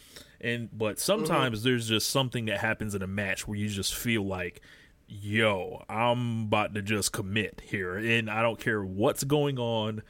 And 0.40 0.68
but 0.72 0.98
sometimes 0.98 1.60
mm-hmm. 1.60 1.68
there's 1.68 1.88
just 1.88 2.10
something 2.10 2.46
that 2.46 2.58
happens 2.58 2.94
in 2.94 3.02
a 3.02 3.06
match 3.06 3.46
where 3.46 3.58
you 3.58 3.68
just 3.68 3.94
feel 3.94 4.22
like, 4.24 4.60
yo, 5.08 5.84
I'm 5.88 6.44
about 6.44 6.74
to 6.74 6.82
just 6.82 7.12
commit 7.12 7.62
here, 7.64 7.96
and 7.96 8.30
I 8.30 8.42
don't 8.42 8.58
care 8.58 8.84
what's 8.84 9.24
going 9.24 9.58
on 9.58 10.02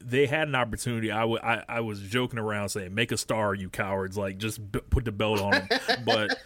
they 0.00 0.26
had 0.26 0.48
an 0.48 0.54
opportunity. 0.54 1.10
I, 1.10 1.20
w- 1.20 1.40
I, 1.42 1.62
I 1.68 1.80
was 1.80 2.00
joking 2.00 2.38
around 2.38 2.70
saying, 2.70 2.94
"Make 2.94 3.12
a 3.12 3.16
star, 3.16 3.54
you 3.54 3.68
cowards!" 3.68 4.16
Like 4.16 4.38
just 4.38 4.72
b- 4.72 4.80
put 4.90 5.04
the 5.04 5.12
belt 5.12 5.40
on 5.40 5.52
them. 5.52 5.68
but 6.04 6.38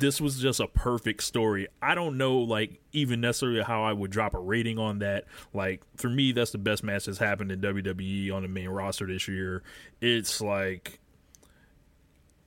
this 0.00 0.20
was 0.20 0.40
just 0.40 0.60
a 0.60 0.66
perfect 0.66 1.22
story. 1.22 1.68
I 1.82 1.94
don't 1.94 2.16
know, 2.16 2.38
like 2.38 2.80
even 2.92 3.20
necessarily 3.20 3.62
how 3.62 3.84
I 3.84 3.92
would 3.92 4.10
drop 4.10 4.34
a 4.34 4.38
rating 4.38 4.78
on 4.78 5.00
that. 5.00 5.24
Like 5.52 5.82
for 5.96 6.08
me, 6.08 6.32
that's 6.32 6.50
the 6.50 6.58
best 6.58 6.82
match 6.82 7.06
that's 7.06 7.18
happened 7.18 7.52
in 7.52 7.60
WWE 7.60 8.32
on 8.32 8.42
the 8.42 8.48
main 8.48 8.68
roster 8.68 9.06
this 9.06 9.28
year. 9.28 9.62
It's 10.00 10.40
like 10.40 10.98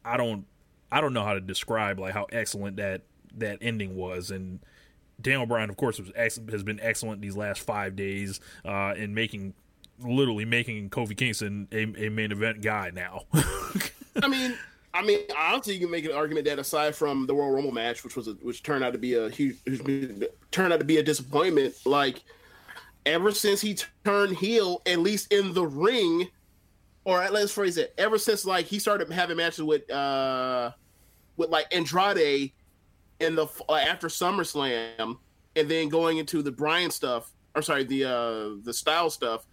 I 0.03 0.17
don't 0.17 0.45
I 0.91 1.01
don't 1.01 1.13
know 1.13 1.23
how 1.23 1.33
to 1.33 1.41
describe 1.41 1.99
like 1.99 2.13
how 2.13 2.27
excellent 2.31 2.77
that 2.77 3.01
that 3.37 3.59
ending 3.61 3.95
was 3.95 4.31
and. 4.31 4.59
Daniel 5.19 5.45
Bryan, 5.45 5.69
of 5.69 5.77
course, 5.77 5.99
was 5.99 6.11
ex- 6.15 6.39
has 6.49 6.63
been 6.63 6.79
excellent 6.81 7.21
these 7.21 7.37
last 7.37 7.61
five 7.61 7.95
days 7.95 8.39
uh, 8.65 8.95
in 8.97 9.13
making 9.13 9.53
literally 10.03 10.45
making 10.45 10.89
Kofi 10.89 11.15
Kingston 11.15 11.67
a, 11.71 12.05
a 12.05 12.09
main 12.09 12.31
event 12.31 12.61
guy 12.61 12.91
now. 12.91 13.25
I 14.23 14.27
mean, 14.27 14.57
I 14.93 15.01
mean, 15.03 15.19
honestly, 15.37 15.73
you 15.75 15.79
can 15.79 15.91
make 15.91 16.05
an 16.05 16.11
argument 16.11 16.45
that 16.47 16.59
aside 16.59 16.95
from 16.95 17.25
the 17.25 17.33
Royal 17.33 17.51
Rumble 17.51 17.71
match, 17.71 18.03
which 18.03 18.15
was 18.15 18.27
a, 18.27 18.31
which 18.41 18.61
turned 18.63 18.83
out 18.83 18.93
to 18.93 18.99
be 18.99 19.13
a 19.13 19.29
huge, 19.29 19.57
turned 20.51 20.73
out 20.73 20.79
to 20.79 20.85
be 20.85 20.97
a 20.97 21.03
disappointment. 21.03 21.75
Like 21.85 22.21
ever 23.05 23.31
since 23.31 23.61
he 23.61 23.77
turned 24.03 24.35
heel, 24.37 24.81
at 24.85 24.99
least 24.99 25.31
in 25.31 25.53
the 25.53 25.65
ring, 25.65 26.27
or 27.05 27.27
let's 27.29 27.53
phrase 27.53 27.77
it, 27.77 27.93
ever 27.97 28.17
since 28.17 28.45
like 28.45 28.65
he 28.65 28.79
started 28.79 29.09
having 29.11 29.37
matches 29.37 29.63
with 29.63 29.89
uh 29.89 30.71
with 31.37 31.49
like 31.49 31.73
Andrade 31.73 32.51
in 33.19 33.35
the 33.35 33.47
uh, 33.69 33.75
after 33.75 34.07
SummerSlam, 34.07 35.17
and 35.55 35.69
then 35.69 35.87
going 35.87 36.17
into 36.17 36.41
the 36.41 36.51
Bryan 36.51 36.91
stuff, 36.91 37.31
or 37.55 37.61
sorry, 37.61 37.85
the 37.85 38.03
uh 38.03 38.61
the 38.63 38.73
style 38.73 39.09
stuff 39.09 39.45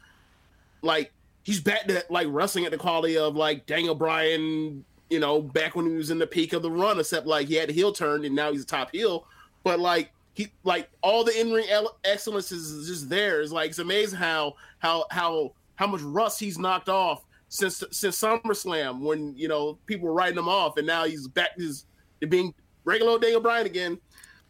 like 0.83 1.13
he's 1.43 1.61
back 1.61 1.87
to 1.87 2.05
like 2.11 2.27
wrestling 2.31 2.65
at 2.65 2.71
the 2.71 2.77
quality 2.79 3.17
of 3.17 3.37
like 3.37 3.67
Daniel 3.67 3.95
Bryan, 3.95 4.85
you 5.11 5.19
know, 5.19 5.41
back 5.41 5.75
when 5.75 5.87
he 5.87 5.93
was 5.93 6.11
in 6.11 6.19
the 6.19 6.27
peak 6.27 6.53
of 6.53 6.63
the 6.63 6.71
run, 6.71 6.99
except 7.01 7.27
like 7.27 7.49
he 7.49 7.55
had 7.55 7.71
a 7.71 7.73
heel 7.73 7.93
turn 7.93 8.25
and 8.25 8.35
now 8.35 8.53
he's 8.53 8.63
a 8.63 8.67
top 8.67 8.91
heel. 8.93 9.27
But 9.65 9.81
like 9.81 10.13
he 10.35 10.49
like 10.65 10.89
all 11.03 11.25
the 11.25 11.39
in 11.39 11.53
ring 11.53 11.67
excellence 12.05 12.53
is 12.53 12.89
just 12.89 13.09
there. 13.09 13.41
It's 13.41 13.53
like 13.53 13.71
it's 13.71 13.79
amazing 13.79 14.19
how 14.19 14.55
how 14.79 15.07
how 15.11 15.53
how 15.77 15.87
much 15.87 16.03
rust 16.03 16.41
he's 16.41 16.59
knocked 16.59 16.89
off 16.89 17.25
since 17.49 17.83
since 17.91 18.21
SummerSlam 18.21 19.01
when 19.01 19.37
you 19.37 19.49
know 19.49 19.79
people 19.87 20.09
were 20.09 20.15
writing 20.15 20.39
him 20.39 20.49
off, 20.49 20.77
and 20.77 20.87
now 20.87 21.05
he's 21.05 21.27
back 21.27 21.57
to 21.57 22.27
being 22.29 22.55
regular 22.85 23.19
Daniel 23.19 23.41
Bryan 23.41 23.67
again. 23.67 23.99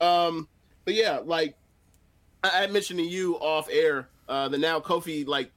Um, 0.00 0.48
but 0.84 0.94
yeah, 0.94 1.20
like 1.24 1.56
I, 2.44 2.64
I 2.64 2.66
mentioned 2.66 2.98
to 2.98 3.04
you 3.04 3.36
off 3.36 3.68
air, 3.70 4.08
uh, 4.28 4.48
the 4.48 4.58
now 4.58 4.80
Kofi 4.80 5.26
like 5.26 5.50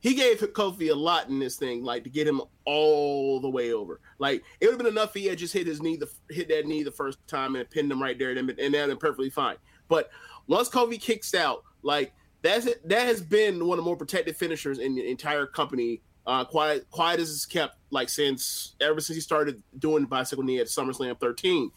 he 0.00 0.14
gave 0.14 0.38
Kofi 0.38 0.90
a 0.90 0.94
lot 0.94 1.28
in 1.28 1.38
this 1.38 1.56
thing, 1.56 1.82
like 1.82 2.04
to 2.04 2.10
get 2.10 2.26
him 2.26 2.40
all 2.64 3.40
the 3.40 3.48
way 3.48 3.72
over. 3.72 4.00
Like 4.18 4.42
it 4.60 4.66
would 4.66 4.72
have 4.72 4.78
been 4.78 4.86
enough 4.86 5.16
if 5.16 5.22
he 5.22 5.28
had 5.28 5.38
just 5.38 5.52
hit 5.52 5.66
his 5.66 5.82
knee, 5.82 5.96
the 5.96 6.08
hit 6.30 6.48
that 6.48 6.66
knee 6.66 6.82
the 6.82 6.92
first 6.92 7.18
time 7.26 7.56
and 7.56 7.68
pinned 7.68 7.90
him 7.90 8.00
right 8.00 8.18
there, 8.18 8.30
and, 8.30 8.38
and 8.38 8.74
that 8.74 8.86
been 8.88 8.96
perfectly 8.96 9.30
fine. 9.30 9.56
But 9.88 10.10
once 10.46 10.68
Kofi 10.68 11.00
kicks 11.00 11.34
out, 11.34 11.64
like 11.82 12.12
that's 12.42 12.66
it, 12.66 12.88
that 12.88 13.06
has 13.06 13.20
been 13.20 13.66
one 13.66 13.78
of 13.78 13.84
the 13.84 13.88
more 13.88 13.96
protected 13.96 14.36
finishers 14.36 14.78
in 14.78 14.94
the 14.94 15.08
entire 15.08 15.46
company. 15.46 16.02
Uh, 16.26 16.44
quiet, 16.44 16.86
quiet 16.90 17.18
as 17.20 17.30
it's 17.30 17.46
kept, 17.46 17.76
like 17.90 18.10
since 18.10 18.74
ever 18.82 19.00
since 19.00 19.14
he 19.14 19.20
started 19.20 19.62
doing 19.78 20.02
the 20.02 20.08
bicycle 20.08 20.44
knee 20.44 20.58
at 20.58 20.66
SummerSlam 20.66 21.18
13. 21.18 21.70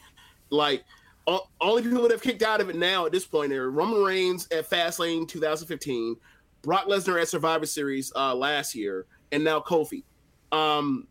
Like 0.49 0.83
only 1.61 1.83
people 1.83 2.01
that 2.01 2.11
have 2.11 2.21
kicked 2.21 2.41
out 2.41 2.61
of 2.61 2.69
it 2.69 2.75
now 2.75 3.05
at 3.05 3.11
this 3.11 3.25
point 3.25 3.53
are 3.53 3.71
Roman 3.71 4.03
Reigns 4.03 4.47
at 4.51 4.69
Fastlane 4.69 5.27
2015. 5.27 6.15
Brock 6.61 6.85
Lesnar 6.87 7.21
at 7.21 7.27
Survivor 7.27 7.65
Series 7.65 8.11
uh, 8.15 8.35
last 8.35 8.75
year, 8.75 9.05
and 9.31 9.43
now 9.43 9.59
Kofi. 9.59 10.03
Um, 10.51 11.07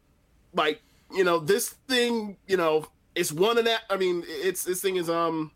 like 0.54 0.82
you 1.12 1.24
know, 1.24 1.38
this 1.38 1.70
thing, 1.88 2.36
you 2.46 2.56
know, 2.56 2.86
it's 3.14 3.32
one 3.32 3.58
of 3.58 3.64
that. 3.64 3.82
I 3.90 3.96
mean, 3.96 4.22
it's 4.26 4.64
this 4.64 4.80
thing 4.80 4.96
is 4.96 5.10
um, 5.10 5.50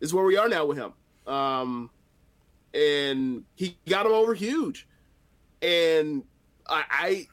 is 0.00 0.12
where 0.12 0.24
we 0.24 0.36
are 0.36 0.48
now 0.48 0.66
with 0.66 0.78
him. 0.78 0.92
Um, 1.26 1.90
and 2.74 3.44
he 3.54 3.78
got 3.88 4.04
him 4.06 4.12
over 4.12 4.34
huge, 4.34 4.86
and 5.62 6.24
I, 6.68 6.84
I 6.90 7.28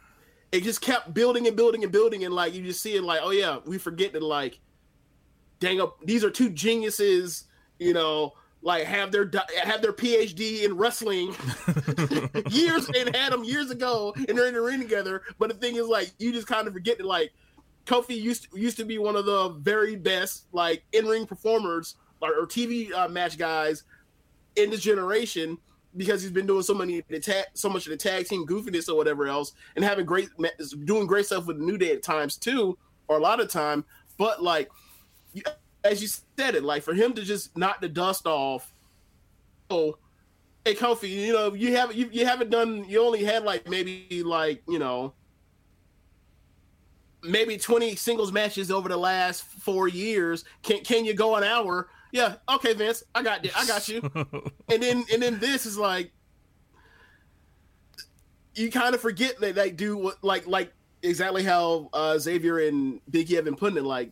it 0.51 0.63
just 0.63 0.81
kept 0.81 1.13
building 1.13 1.47
and 1.47 1.55
building 1.55 1.83
and 1.83 1.91
building, 1.91 2.23
and 2.23 2.33
like 2.33 2.53
you 2.53 2.63
just 2.63 2.81
see 2.81 2.95
it, 2.95 3.03
like, 3.03 3.21
oh 3.23 3.31
yeah, 3.31 3.57
we 3.65 3.77
forget 3.77 4.13
that 4.13 4.23
like, 4.23 4.59
dang 5.59 5.81
up, 5.81 5.97
these 6.05 6.23
are 6.23 6.29
two 6.29 6.49
geniuses, 6.49 7.45
you 7.79 7.93
know 7.93 8.33
like 8.61 8.85
have 8.85 9.11
their 9.11 9.29
have 9.63 9.81
their 9.81 9.93
PhD 9.93 10.63
in 10.63 10.77
wrestling 10.77 11.35
years 12.49 12.89
and 12.89 13.15
had 13.15 13.33
them 13.33 13.43
years 13.43 13.71
ago 13.71 14.13
and 14.15 14.37
they're 14.37 14.47
in 14.47 14.53
the 14.53 14.61
ring 14.61 14.79
together. 14.79 15.23
But 15.39 15.49
the 15.49 15.55
thing 15.55 15.75
is, 15.75 15.87
like, 15.87 16.11
you 16.19 16.31
just 16.31 16.47
kind 16.47 16.67
of 16.67 16.73
forget 16.73 16.97
that 16.99 17.07
like 17.07 17.31
Kofi 17.85 18.21
used 18.21 18.51
to, 18.51 18.59
used 18.59 18.77
to 18.77 18.85
be 18.85 18.97
one 18.97 19.15
of 19.15 19.25
the 19.25 19.49
very 19.49 19.95
best 19.95 20.45
like 20.51 20.83
in 20.93 21.05
ring 21.05 21.25
performers 21.25 21.95
or, 22.21 22.33
or 22.33 22.47
TV 22.47 22.93
uh, 22.93 23.07
match 23.07 23.37
guys 23.37 23.83
in 24.55 24.69
this 24.69 24.81
generation 24.81 25.57
because 25.97 26.21
he's 26.21 26.31
been 26.31 26.45
doing 26.45 26.61
so 26.61 26.73
many 26.73 27.01
the 27.09 27.19
tag, 27.19 27.45
so 27.53 27.67
much 27.67 27.85
of 27.85 27.91
the 27.91 27.97
tag 27.97 28.25
team 28.25 28.45
goofiness 28.45 28.87
or 28.87 28.95
whatever 28.95 29.27
else, 29.27 29.53
and 29.75 29.83
having 29.83 30.05
great 30.05 30.29
doing 30.85 31.07
great 31.07 31.25
stuff 31.25 31.47
with 31.47 31.57
the 31.57 31.65
New 31.65 31.77
Day 31.77 31.91
at 31.91 32.03
times 32.03 32.37
too, 32.37 32.77
or 33.07 33.17
a 33.17 33.21
lot 33.21 33.39
of 33.39 33.49
time. 33.49 33.83
But 34.17 34.43
like 34.43 34.69
as 35.83 36.01
you 36.01 36.07
said 36.37 36.55
it, 36.55 36.63
like 36.63 36.83
for 36.83 36.93
him 36.93 37.13
to 37.13 37.23
just 37.23 37.57
knock 37.57 37.81
the 37.81 37.89
dust 37.89 38.25
off. 38.25 38.73
Oh, 39.69 39.97
hey 40.65 40.75
Kofi, 40.75 41.09
you 41.09 41.33
know 41.33 41.53
you 41.53 41.75
haven't 41.75 41.97
you, 41.97 42.09
you 42.11 42.25
haven't 42.25 42.49
done. 42.49 42.85
You 42.87 43.03
only 43.03 43.23
had 43.23 43.43
like 43.43 43.67
maybe 43.69 44.23
like 44.23 44.61
you 44.67 44.79
know 44.79 45.13
maybe 47.23 47.57
20 47.57 47.95
singles 47.95 48.31
matches 48.31 48.71
over 48.71 48.89
the 48.89 48.97
last 48.97 49.43
four 49.43 49.87
years. 49.87 50.43
Can 50.63 50.83
can 50.83 51.05
you 51.05 51.13
go 51.13 51.35
an 51.35 51.43
hour? 51.43 51.87
Yeah, 52.11 52.35
okay, 52.49 52.73
Vince, 52.73 53.03
I 53.15 53.23
got 53.23 53.45
I 53.55 53.65
got 53.65 53.87
you. 53.87 54.01
and 54.69 54.83
then 54.83 55.05
and 55.11 55.21
then 55.21 55.39
this 55.39 55.65
is 55.65 55.77
like 55.77 56.11
you 58.53 58.69
kind 58.69 58.93
of 58.93 59.01
forget 59.01 59.39
that 59.39 59.55
they 59.55 59.71
do 59.71 59.97
what 59.97 60.23
like 60.23 60.45
like 60.45 60.73
exactly 61.03 61.43
how 61.43 61.89
uh, 61.93 62.17
Xavier 62.17 62.59
and 62.67 62.99
Biggie 63.09 63.35
have 63.35 63.45
been 63.45 63.55
putting 63.55 63.77
it. 63.77 63.83
Like 63.83 64.11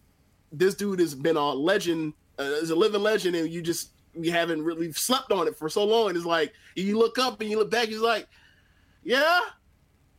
this 0.52 0.76
dude 0.76 1.00
has 1.00 1.16
been 1.16 1.36
a 1.36 1.50
legend, 1.54 2.14
uh, 2.40 2.44
is 2.44 2.70
a 2.70 2.76
living 2.76 3.02
legend, 3.02 3.36
and 3.36 3.50
you 3.50 3.62
just 3.62 3.92
you 4.14 4.32
haven't 4.32 4.64
really 4.64 4.92
slept 4.92 5.32
on 5.32 5.48
it 5.48 5.56
for 5.56 5.70
so 5.70 5.84
long. 5.84 6.10
And 6.10 6.18
it's 6.18 6.26
like 6.26 6.54
you 6.76 6.98
look 6.98 7.18
up 7.18 7.42
and 7.42 7.50
you 7.50 7.58
look 7.58 7.72
back, 7.72 7.88
he's 7.88 8.00
like, 8.00 8.28
yeah, 9.04 9.40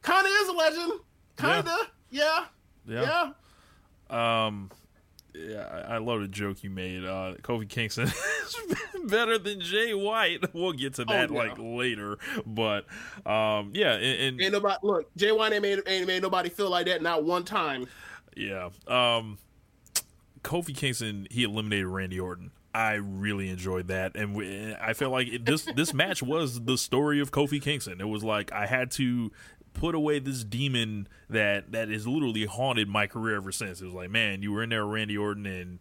kind 0.02 0.26
of 0.26 0.32
is 0.32 0.49
a 0.49 0.52
legend, 0.52 0.92
kind 1.37 1.68
of, 1.68 1.90
yeah. 2.10 2.46
yeah, 2.87 3.02
yeah, 3.02 3.32
yeah. 4.10 4.46
Um, 4.46 4.70
yeah, 5.34 5.84
I, 5.88 5.94
I 5.94 5.99
love 5.99 6.20
the 6.20 6.28
joke 6.28 6.62
you 6.62 6.70
made. 6.70 7.04
Uh, 7.04 7.34
Kofi 7.42 7.68
Kingston 7.68 8.06
is 8.44 8.56
better 9.04 9.38
than 9.38 9.60
Jay 9.60 9.94
White. 9.94 10.40
We'll 10.54 10.72
get 10.72 10.94
to 10.94 11.04
that 11.06 11.30
oh, 11.30 11.34
like 11.34 11.58
later, 11.58 12.18
but 12.44 12.87
um, 13.25 13.70
yeah, 13.72 13.94
and, 13.94 14.20
and 14.20 14.42
ain't 14.42 14.52
nobody 14.52 14.76
look. 14.82 15.14
Jay 15.16 15.32
White 15.32 15.52
ain't 15.52 15.62
made 15.62 15.80
ain't 15.87 16.06
made 16.06 16.22
nobody 16.22 16.49
feel 16.49 16.68
like 16.68 16.87
that 16.87 17.00
not 17.02 17.25
one 17.25 17.44
time. 17.44 17.87
Yeah. 18.37 18.70
Um, 18.87 19.38
Kofi 20.42 20.76
Kingston 20.76 21.26
he 21.30 21.42
eliminated 21.42 21.87
Randy 21.87 22.18
Orton. 22.18 22.50
I 22.73 22.94
really 22.94 23.49
enjoyed 23.49 23.88
that, 23.88 24.14
and 24.14 24.35
we, 24.35 24.75
I 24.80 24.94
felt 24.94 25.12
like 25.12 25.28
it, 25.28 25.44
this 25.44 25.64
this 25.75 25.92
match 25.92 26.23
was 26.23 26.64
the 26.64 26.78
story 26.78 27.20
of 27.20 27.32
Kofi 27.32 27.61
Kingston. 27.61 28.00
It 28.00 28.09
was 28.09 28.23
like 28.23 28.52
I 28.52 28.66
had 28.66 28.90
to 28.92 29.32
put 29.73 29.94
away 29.94 30.18
this 30.18 30.44
demon 30.44 31.09
that 31.28 31.73
that 31.73 31.88
has 31.88 32.06
literally 32.06 32.44
haunted 32.44 32.88
my 32.88 33.06
career 33.06 33.37
ever 33.37 33.52
since. 33.52 33.80
It 33.80 33.87
was 33.87 33.94
like, 33.94 34.11
man, 34.11 34.42
you 34.42 34.52
were 34.52 34.62
in 34.62 34.70
there, 34.70 34.87
Randy 34.87 35.16
Orton, 35.16 35.47
and 35.47 35.80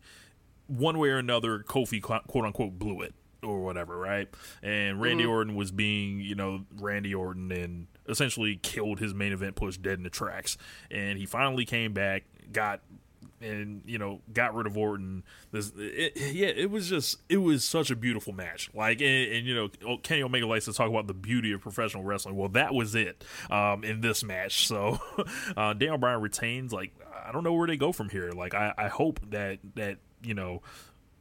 one 0.67 0.97
way 0.97 1.09
or 1.09 1.17
another, 1.17 1.59
Kofi 1.59 2.01
quote 2.01 2.45
unquote 2.45 2.79
blew 2.79 3.01
it 3.01 3.13
or 3.43 3.61
whatever, 3.61 3.97
right? 3.97 4.27
And 4.61 5.01
Randy 5.01 5.23
mm-hmm. 5.23 5.31
Orton 5.31 5.55
was 5.55 5.71
being, 5.71 6.19
you 6.19 6.35
know, 6.35 6.65
Randy 6.75 7.13
Orton 7.13 7.51
and 7.51 7.87
essentially 8.07 8.59
killed 8.61 8.99
his 8.99 9.13
main 9.13 9.31
event 9.31 9.55
push 9.55 9.77
dead 9.77 9.97
in 9.97 10.03
the 10.03 10.09
tracks. 10.09 10.57
And 10.91 11.17
he 11.17 11.25
finally 11.25 11.65
came 11.65 11.93
back, 11.93 12.23
got 12.51 12.81
and 13.41 13.81
you 13.85 13.97
know 13.97 14.21
got 14.31 14.53
rid 14.53 14.67
of 14.67 14.77
Orton. 14.77 15.23
This, 15.51 15.71
it, 15.77 16.13
yeah, 16.33 16.47
it 16.47 16.69
was 16.69 16.89
just 16.89 17.19
it 17.29 17.37
was 17.37 17.63
such 17.63 17.91
a 17.91 17.95
beautiful 17.95 18.33
match. 18.33 18.69
Like, 18.73 19.01
and, 19.01 19.31
and, 19.31 19.47
you 19.47 19.55
know, 19.55 19.97
Kenny 19.97 20.23
Omega 20.23 20.47
likes 20.47 20.65
to 20.65 20.73
talk 20.73 20.89
about 20.89 21.07
the 21.07 21.13
beauty 21.13 21.51
of 21.51 21.61
professional 21.61 22.03
wrestling. 22.03 22.35
Well, 22.35 22.49
that 22.49 22.73
was 22.73 22.95
it 22.95 23.23
um, 23.49 23.83
in 23.83 24.01
this 24.01 24.23
match. 24.23 24.67
So, 24.67 24.99
uh, 25.57 25.73
Daniel 25.73 25.97
Bryan 25.97 26.21
retains. 26.21 26.73
Like, 26.73 26.93
I 27.25 27.31
don't 27.31 27.43
know 27.43 27.53
where 27.53 27.67
they 27.67 27.77
go 27.77 27.91
from 27.91 28.09
here. 28.09 28.31
Like, 28.31 28.53
I, 28.53 28.73
I 28.77 28.87
hope 28.87 29.19
that 29.31 29.59
that 29.75 29.97
you 30.21 30.33
know 30.33 30.61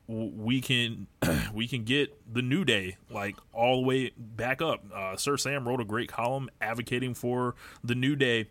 we 0.09 0.61
can 0.61 1.07
we 1.55 1.69
can 1.69 1.85
get 1.85 2.17
the 2.33 2.43
new 2.43 2.65
day 2.65 2.97
like 3.11 3.37
all 3.53 3.83
the 3.83 3.87
way 3.87 4.13
back 4.17 4.63
up. 4.63 4.85
Uh, 4.93 5.17
Sir 5.17 5.37
Sam 5.37 5.69
wrote 5.69 5.81
a 5.81 5.85
great 5.85 6.09
column 6.09 6.49
advocating 6.61 7.15
for 7.15 7.55
the 7.85 7.95
new 7.95 8.17
day. 8.17 8.49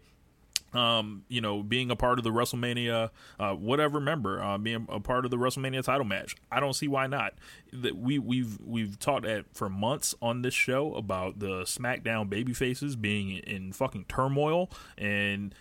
Um, 0.74 1.24
you 1.30 1.40
know, 1.40 1.64
being 1.64 1.90
a 1.92 1.96
part 1.96 2.18
of 2.20 2.24
the 2.26 2.30
WrestleMania, 2.30 3.10
uh, 3.40 3.54
whatever 3.54 4.00
member, 4.02 4.42
uh, 4.42 4.58
being 4.58 4.86
a 4.90 5.00
part 5.00 5.24
of 5.24 5.32
the 5.32 5.38
WrestleMania 5.38 5.82
title 5.84 6.06
match. 6.06 6.36
I 6.52 6.60
don't 6.60 6.74
see 6.74 6.88
why 6.90 7.08
not. 7.08 7.34
That 7.72 7.98
we 7.98 8.20
we've 8.20 8.60
we've 8.62 9.00
talked 9.00 9.26
at 9.26 9.46
for 9.56 9.70
months 9.70 10.14
on 10.22 10.42
this 10.42 10.54
show 10.54 10.94
about 10.96 11.40
the 11.40 11.62
SmackDown 11.62 12.30
baby 12.30 12.54
faces 12.54 12.96
being 12.98 13.38
in 13.38 13.72
fucking 13.72 14.06
turmoil 14.10 14.70
and 14.98 15.56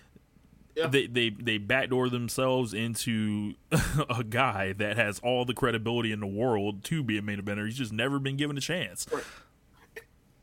Yeah. 0.74 0.88
they 0.88 1.06
they 1.06 1.30
they 1.30 1.58
backdoor 1.58 2.08
themselves 2.10 2.74
into 2.74 3.54
a 4.10 4.24
guy 4.24 4.72
that 4.74 4.96
has 4.96 5.20
all 5.20 5.44
the 5.44 5.54
credibility 5.54 6.10
in 6.10 6.18
the 6.20 6.26
world 6.26 6.82
to 6.84 7.02
be 7.04 7.16
a 7.16 7.22
main 7.22 7.40
eventer. 7.40 7.64
He's 7.64 7.78
just 7.78 7.92
never 7.92 8.18
been 8.18 8.36
given 8.36 8.58
a 8.58 8.60
chance. 8.60 9.06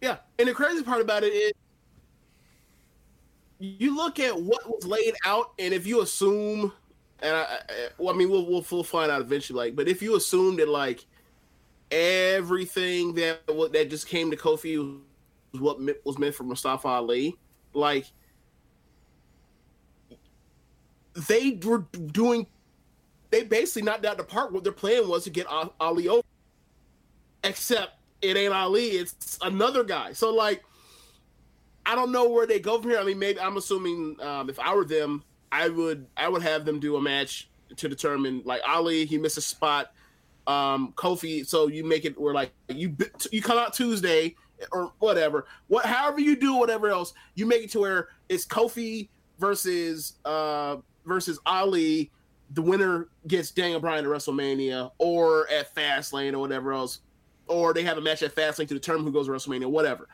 Yeah, 0.01 0.17
and 0.39 0.47
the 0.49 0.53
crazy 0.53 0.83
part 0.83 1.01
about 1.01 1.23
it 1.23 1.31
is, 1.33 1.51
you 3.63 3.95
look 3.95 4.19
at 4.19 4.39
what 4.39 4.67
was 4.67 4.85
laid 4.85 5.13
out, 5.25 5.53
and 5.57 5.73
if 5.73 5.87
you 5.87 6.01
assume, 6.01 6.71
and 7.21 7.35
I, 7.35 7.59
well, 7.97 8.13
I 8.13 8.17
mean, 8.17 8.29
we'll, 8.29 8.45
we'll 8.45 8.65
we'll 8.69 8.83
find 8.83 9.11
out 9.11 9.21
eventually. 9.21 9.57
Like, 9.57 9.75
but 9.75 9.87
if 9.87 10.01
you 10.01 10.15
assume 10.15 10.57
that 10.57 10.67
like 10.67 11.05
everything 11.91 13.13
that 13.15 13.41
what 13.47 13.71
that 13.73 13.89
just 13.89 14.07
came 14.07 14.31
to 14.31 14.37
Kofi 14.37 14.77
was 15.51 15.61
what 15.61 15.79
was 16.03 16.17
meant 16.19 16.35
for 16.35 16.43
Mustafa 16.43 16.87
Ali, 16.87 17.37
like 17.73 18.05
they 21.27 21.59
were 21.63 21.85
doing, 22.11 22.47
they 23.29 23.43
basically 23.43 23.83
knocked 23.83 24.05
out 24.05 24.17
the 24.17 24.23
park. 24.23 24.51
What 24.51 24.63
their 24.63 24.73
plan 24.73 25.07
was 25.07 25.23
to 25.23 25.29
get 25.29 25.47
Ali 25.79 26.09
over 26.09 26.23
except 27.43 27.97
it 28.21 28.37
ain't 28.37 28.53
Ali, 28.53 28.87
it's 28.87 29.37
another 29.41 29.83
guy. 29.83 30.13
So 30.13 30.33
like, 30.33 30.63
I 31.85 31.95
don't 31.95 32.11
know 32.11 32.29
where 32.29 32.47
they 32.47 32.59
go 32.59 32.81
from 32.81 32.91
here. 32.91 32.99
I 32.99 33.03
mean, 33.03 33.19
maybe 33.19 33.39
I'm 33.39 33.57
assuming 33.57 34.17
um, 34.21 34.49
if 34.49 34.59
I 34.59 34.73
were 34.73 34.85
them, 34.85 35.23
I 35.51 35.69
would 35.69 36.07
I 36.17 36.29
would 36.29 36.41
have 36.41 36.65
them 36.65 36.79
do 36.79 36.95
a 36.95 37.01
match 37.01 37.49
to 37.77 37.89
determine 37.89 38.41
like 38.45 38.61
Ali, 38.67 39.05
he 39.05 39.17
missed 39.17 39.37
a 39.37 39.41
spot. 39.41 39.91
Um, 40.45 40.93
Kofi, 40.97 41.47
so 41.47 41.67
you 41.67 41.85
make 41.85 42.03
it 42.03 42.19
where 42.19 42.33
like 42.33 42.51
you 42.69 42.95
you 43.31 43.41
come 43.41 43.57
out 43.57 43.73
Tuesday 43.73 44.35
or 44.71 44.91
whatever, 44.99 45.45
what 45.67 45.85
however 45.85 46.19
you 46.19 46.35
do 46.35 46.55
whatever 46.55 46.89
else, 46.89 47.13
you 47.35 47.45
make 47.45 47.63
it 47.63 47.71
to 47.71 47.79
where 47.79 48.09
it's 48.29 48.45
Kofi 48.45 49.09
versus 49.39 50.13
uh 50.25 50.77
versus 51.05 51.39
Ali. 51.45 52.11
The 52.51 52.61
winner 52.61 53.07
gets 53.27 53.49
Daniel 53.51 53.79
Bryan 53.79 54.05
at 54.05 54.11
WrestleMania 54.11 54.91
or 54.99 55.49
at 55.49 55.73
Fastlane 55.73 56.33
or 56.33 56.39
whatever 56.39 56.71
else 56.71 56.99
or 57.47 57.73
they 57.73 57.83
have 57.83 57.97
a 57.97 58.01
match 58.01 58.23
at 58.23 58.35
Fastlane 58.35 58.67
to 58.67 58.73
determine 58.73 59.03
who 59.03 59.11
goes 59.11 59.27
to 59.27 59.31
WrestleMania, 59.31 59.67
whatever. 59.67 60.07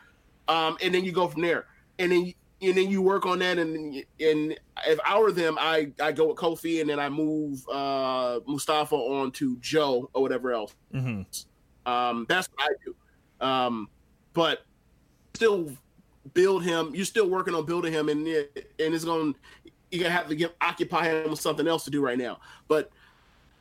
Um, 0.50 0.76
and 0.82 0.92
then 0.92 1.04
you 1.04 1.12
go 1.12 1.28
from 1.28 1.42
there, 1.42 1.66
and 2.00 2.10
then 2.10 2.34
and 2.60 2.76
then 2.76 2.90
you 2.90 3.00
work 3.00 3.24
on 3.24 3.38
that. 3.38 3.58
And 3.58 4.04
and 4.20 4.58
if 4.86 4.98
I 5.06 5.18
were 5.18 5.32
them, 5.32 5.56
I 5.60 5.92
I 6.02 6.12
go 6.12 6.26
with 6.26 6.36
Kofi, 6.36 6.80
and 6.80 6.90
then 6.90 6.98
I 6.98 7.08
move 7.08 7.66
uh, 7.68 8.40
Mustafa 8.46 8.96
on 8.96 9.30
to 9.32 9.56
Joe 9.58 10.10
or 10.12 10.22
whatever 10.22 10.52
else. 10.52 10.74
hmm 10.92 11.22
Um, 11.86 12.26
that's 12.28 12.48
what 12.48 12.68
I 12.68 12.74
do. 12.84 13.46
Um, 13.46 13.88
but 14.32 14.64
still 15.34 15.70
build 16.34 16.64
him. 16.64 16.94
You're 16.94 17.04
still 17.04 17.28
working 17.28 17.54
on 17.54 17.64
building 17.64 17.92
him, 17.92 18.08
and 18.08 18.26
it, 18.26 18.72
and 18.78 18.92
it's 18.92 19.04
going. 19.04 19.34
to 19.34 19.38
You're 19.92 20.02
gonna 20.02 20.14
have 20.14 20.28
to 20.28 20.34
get 20.34 20.54
occupy 20.60 21.04
him 21.04 21.30
with 21.30 21.40
something 21.40 21.68
else 21.68 21.84
to 21.84 21.90
do 21.90 22.02
right 22.02 22.18
now. 22.18 22.40
But 22.66 22.90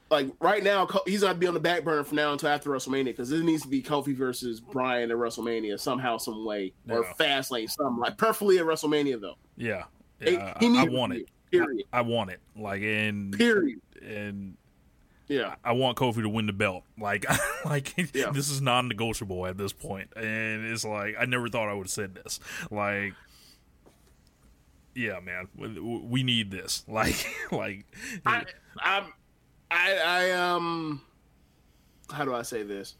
like 0.09 0.27
right 0.39 0.63
now, 0.63 0.87
he's 1.05 1.21
gonna 1.21 1.35
be 1.35 1.47
on 1.47 1.53
the 1.53 1.59
back 1.59 1.83
burner 1.83 2.03
from 2.03 2.15
now 2.17 2.31
until 2.33 2.49
after 2.49 2.69
WrestleMania 2.69 3.05
because 3.05 3.29
this 3.29 3.41
needs 3.41 3.61
to 3.63 3.67
be 3.67 3.81
Kofi 3.81 4.15
versus 4.15 4.59
Bryan 4.59 5.11
at 5.11 5.17
WrestleMania 5.17 5.79
somehow, 5.79 6.17
some 6.17 6.45
way, 6.45 6.73
or 6.89 7.03
Yeah. 7.03 7.13
Fastlane, 7.19 7.69
something 7.69 7.97
like 7.97 8.17
preferably 8.17 8.57
at 8.59 8.65
WrestleMania 8.65 9.21
though. 9.21 9.35
Yeah, 9.55 9.83
yeah 10.19 10.55
he 10.59 10.67
I, 10.77 10.81
I 10.83 10.87
want 10.87 11.13
it. 11.13 11.29
Period. 11.51 11.85
I, 11.93 11.99
I 11.99 12.01
want 12.01 12.31
it. 12.31 12.39
Like 12.55 12.81
and 12.81 13.33
Period. 13.37 13.81
and 14.01 14.55
Yeah. 15.27 15.55
I 15.63 15.73
want 15.73 15.97
Kofi 15.97 16.21
to 16.21 16.29
win 16.29 16.45
the 16.47 16.53
belt. 16.53 16.83
Like, 16.99 17.25
like 17.65 17.95
Yeah. 18.13 18.31
this 18.31 18.49
is 18.49 18.61
non-negotiable 18.61 19.45
at 19.45 19.57
this 19.57 19.73
point, 19.73 20.09
and 20.15 20.65
it's 20.65 20.85
like 20.85 21.15
I 21.19 21.25
never 21.25 21.49
thought 21.49 21.69
I 21.69 21.73
would 21.73 21.83
have 21.87 21.91
said 21.91 22.15
this. 22.15 22.39
Like, 22.71 23.13
yeah, 24.95 25.19
man, 25.19 25.47
we, 25.55 25.79
we 25.79 26.23
need 26.23 26.51
this. 26.51 26.83
Like, 26.89 27.15
like 27.51 27.85
I, 28.25 28.43
I'm, 28.79 29.05
I, 29.71 29.97
I, 29.97 30.31
um, 30.31 31.01
how 32.11 32.25
do 32.25 32.33
I 32.33 32.41
say 32.41 32.63
this? 32.63 32.95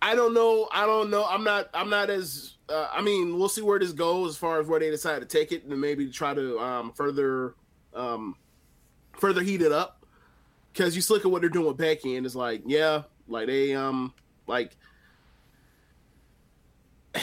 I 0.00 0.14
don't 0.14 0.34
know. 0.34 0.68
I 0.72 0.86
don't 0.86 1.10
know. 1.10 1.24
I'm 1.24 1.44
not. 1.44 1.68
I'm 1.72 1.88
not 1.88 2.10
as. 2.10 2.54
Uh, 2.68 2.88
I 2.92 3.02
mean, 3.02 3.38
we'll 3.38 3.48
see 3.48 3.62
where 3.62 3.78
this 3.78 3.92
goes 3.92 4.30
as 4.30 4.36
far 4.36 4.60
as 4.60 4.66
where 4.66 4.80
they 4.80 4.90
decide 4.90 5.20
to 5.20 5.26
take 5.26 5.52
it, 5.52 5.64
and 5.64 5.80
maybe 5.80 6.10
try 6.10 6.34
to 6.34 6.58
um, 6.58 6.92
further, 6.92 7.54
um, 7.94 8.34
further 9.18 9.42
heat 9.42 9.62
it 9.62 9.70
up. 9.70 10.04
Because 10.72 10.96
you 10.96 11.02
look 11.08 11.24
at 11.24 11.30
what 11.30 11.42
they're 11.42 11.50
doing 11.50 11.66
with 11.66 11.76
Becky, 11.76 12.16
and 12.16 12.26
it's 12.26 12.34
like, 12.34 12.62
yeah, 12.66 13.02
like 13.28 13.46
they, 13.46 13.74
um, 13.74 14.12
like 14.46 14.76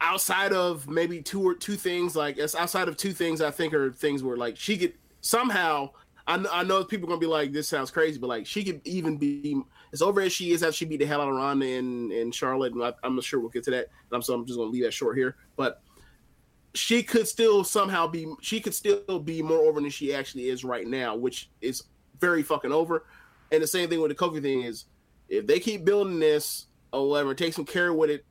outside 0.00 0.52
of 0.52 0.88
maybe 0.88 1.22
two 1.22 1.42
or 1.46 1.54
two 1.54 1.74
things 1.74 2.14
like 2.14 2.38
outside 2.38 2.86
of 2.88 2.96
two 2.96 3.12
things 3.12 3.40
i 3.40 3.50
think 3.50 3.74
are 3.74 3.90
things 3.90 4.22
where 4.22 4.36
like 4.36 4.56
she 4.56 4.76
could 4.76 4.92
somehow 5.26 5.90
i, 6.26 6.44
I 6.52 6.62
know 6.62 6.84
people 6.84 7.06
are 7.06 7.10
gonna 7.10 7.20
be 7.20 7.26
like 7.26 7.52
this 7.52 7.68
sounds 7.68 7.90
crazy 7.90 8.18
but 8.18 8.28
like 8.28 8.46
she 8.46 8.64
could 8.64 8.80
even 8.84 9.16
be 9.16 9.60
as 9.92 10.02
over 10.02 10.20
as 10.20 10.32
she 10.32 10.52
is 10.52 10.62
after 10.62 10.72
she 10.72 10.84
beat 10.84 10.98
the 10.98 11.06
hell 11.06 11.20
out 11.20 11.28
of 11.28 11.34
ronda 11.34 11.66
and, 11.66 12.12
and 12.12 12.34
charlotte 12.34 12.72
and 12.72 12.82
I, 12.82 12.92
i'm 13.02 13.14
not 13.14 13.24
sure 13.24 13.40
we'll 13.40 13.50
get 13.50 13.64
to 13.64 13.70
that 13.72 13.86
and 13.86 14.12
i'm, 14.12 14.22
so 14.22 14.34
I'm 14.34 14.46
just 14.46 14.58
gonna 14.58 14.70
leave 14.70 14.84
that 14.84 14.94
short 14.94 15.16
here 15.16 15.36
but 15.56 15.82
she 16.74 17.02
could 17.02 17.26
still 17.26 17.64
somehow 17.64 18.06
be 18.06 18.32
she 18.40 18.60
could 18.60 18.74
still 18.74 19.18
be 19.18 19.42
more 19.42 19.60
over 19.60 19.80
than 19.80 19.90
she 19.90 20.14
actually 20.14 20.48
is 20.48 20.64
right 20.64 20.86
now 20.86 21.16
which 21.16 21.50
is 21.60 21.84
very 22.20 22.42
fucking 22.42 22.72
over 22.72 23.04
and 23.52 23.62
the 23.62 23.66
same 23.66 23.88
thing 23.88 24.00
with 24.00 24.10
the 24.10 24.14
kofi 24.14 24.42
thing 24.42 24.62
is 24.62 24.86
if 25.28 25.46
they 25.46 25.58
keep 25.58 25.84
building 25.84 26.20
this 26.20 26.66
or 26.92 27.08
whatever 27.08 27.34
take 27.34 27.54
some 27.54 27.64
care 27.64 27.92
with 27.92 28.10
it 28.10 28.24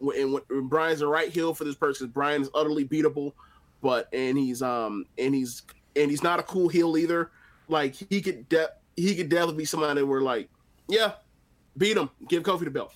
and 0.00 0.32
when 0.32 0.68
Bryan's 0.68 1.00
the 1.00 1.06
right 1.06 1.28
heel 1.28 1.54
for 1.54 1.64
this 1.64 1.74
person, 1.74 2.08
Brian 2.08 2.42
is 2.42 2.50
utterly 2.54 2.86
beatable, 2.86 3.32
but 3.82 4.08
and 4.12 4.36
he's 4.38 4.62
um 4.62 5.04
and 5.18 5.34
he's 5.34 5.62
and 5.96 6.10
he's 6.10 6.22
not 6.22 6.40
a 6.40 6.42
cool 6.42 6.68
heel 6.68 6.96
either. 6.96 7.30
Like 7.68 7.94
he 7.94 8.20
could 8.20 8.48
de- 8.48 8.70
he 8.96 9.14
could 9.14 9.28
definitely 9.28 9.56
be 9.56 9.64
somebody 9.64 10.02
where 10.02 10.20
like, 10.20 10.48
yeah, 10.88 11.12
beat 11.76 11.96
him, 11.96 12.10
give 12.28 12.42
Kofi 12.42 12.64
the 12.64 12.70
belt, 12.70 12.94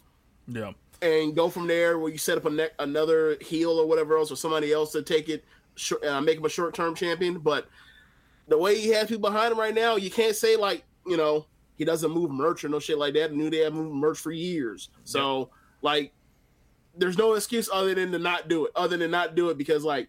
yeah, 0.49 0.73
and 1.01 1.35
go 1.35 1.49
from 1.49 1.67
there. 1.67 1.99
Where 1.99 2.11
you 2.11 2.19
set 2.19 2.37
up 2.37 2.45
a 2.45 2.51
ne- 2.51 2.69
another 2.79 3.37
heel 3.41 3.71
or 3.71 3.87
whatever 3.87 4.17
else, 4.17 4.31
or 4.33 4.37
somebody 4.37 4.73
else 4.73 4.93
to 4.93 5.03
take 5.03 5.29
it, 5.29 5.45
short, 5.77 6.05
uh, 6.05 6.21
make 6.21 6.39
him 6.39 6.45
a 6.45 6.49
short 6.49 6.75
term 6.75 6.95
champion. 6.95 7.39
But 7.39 7.69
the 8.49 8.59
way 8.59 8.79
he 8.81 8.89
has 8.89 9.09
people 9.09 9.31
behind 9.31 9.53
him 9.53 9.59
right 9.59 9.75
now, 9.75 9.97
you 9.97 10.11
can't 10.11 10.37
say 10.37 10.57
like 10.57 10.85
you 11.07 11.17
know 11.17 11.47
he 11.77 11.85
doesn't 11.85 12.11
move 12.11 12.31
merch 12.31 12.65
or 12.65 12.69
no 12.69 12.81
shit 12.81 12.99
like 12.99 13.15
that. 13.15 13.33
New 13.33 13.51
Day 13.51 13.61
have 13.61 13.75
moved 13.75 13.95
merch 13.95 14.19
for 14.19 14.33
years, 14.33 14.91
so 15.05 15.51
like 15.83 16.13
there's 16.97 17.19
no 17.19 17.35
excuse 17.35 17.69
other 17.73 17.95
than 17.95 18.13
to 18.13 18.19
not 18.19 18.49
do 18.49 18.67
it, 18.67 18.73
other 18.77 18.97
than 18.97 19.11
not 19.11 19.35
do 19.35 19.51
it 19.51 19.59
because 19.59 19.85
like 19.85 20.09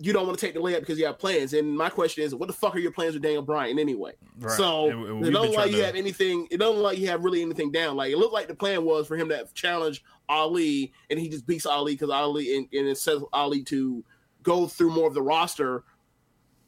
you 0.00 0.12
don't 0.12 0.26
want 0.26 0.38
to 0.38 0.44
take 0.46 0.54
the 0.54 0.60
layup 0.60 0.80
because 0.80 0.98
you 0.98 1.06
have 1.06 1.18
plans. 1.18 1.52
And 1.52 1.76
my 1.76 1.88
question 1.88 2.22
is, 2.24 2.34
what 2.34 2.46
the 2.46 2.52
fuck 2.52 2.74
are 2.74 2.78
your 2.78 2.92
plans 2.92 3.14
with 3.14 3.22
Daniel 3.22 3.42
Bryan 3.42 3.78
anyway? 3.78 4.12
Right. 4.38 4.56
So 4.56 4.88
And 4.90 5.26
it 5.26 5.30
don't 5.30 5.52
like 5.52 5.70
you 5.70 5.78
to- 5.78 5.86
have 5.86 5.96
anything. 5.96 6.46
It 6.50 6.58
don't 6.58 6.78
like 6.78 6.98
you 6.98 7.08
have 7.08 7.24
really 7.24 7.42
anything 7.42 7.72
down. 7.72 7.96
Like 7.96 8.12
it 8.12 8.18
looked 8.18 8.34
like 8.34 8.48
the 8.48 8.54
plan 8.54 8.84
was 8.84 9.06
for 9.06 9.16
him 9.16 9.28
to 9.30 9.46
challenge 9.54 10.04
Ali, 10.28 10.92
and 11.10 11.18
he 11.18 11.28
just 11.28 11.46
beats 11.46 11.66
Ali 11.66 11.94
because 11.94 12.10
Ali 12.10 12.56
and, 12.56 12.68
and 12.72 12.86
it 12.86 12.98
says 12.98 13.22
Ali 13.32 13.62
to 13.64 14.04
go 14.42 14.66
through 14.66 14.90
more 14.90 15.08
of 15.08 15.14
the 15.14 15.22
roster, 15.22 15.84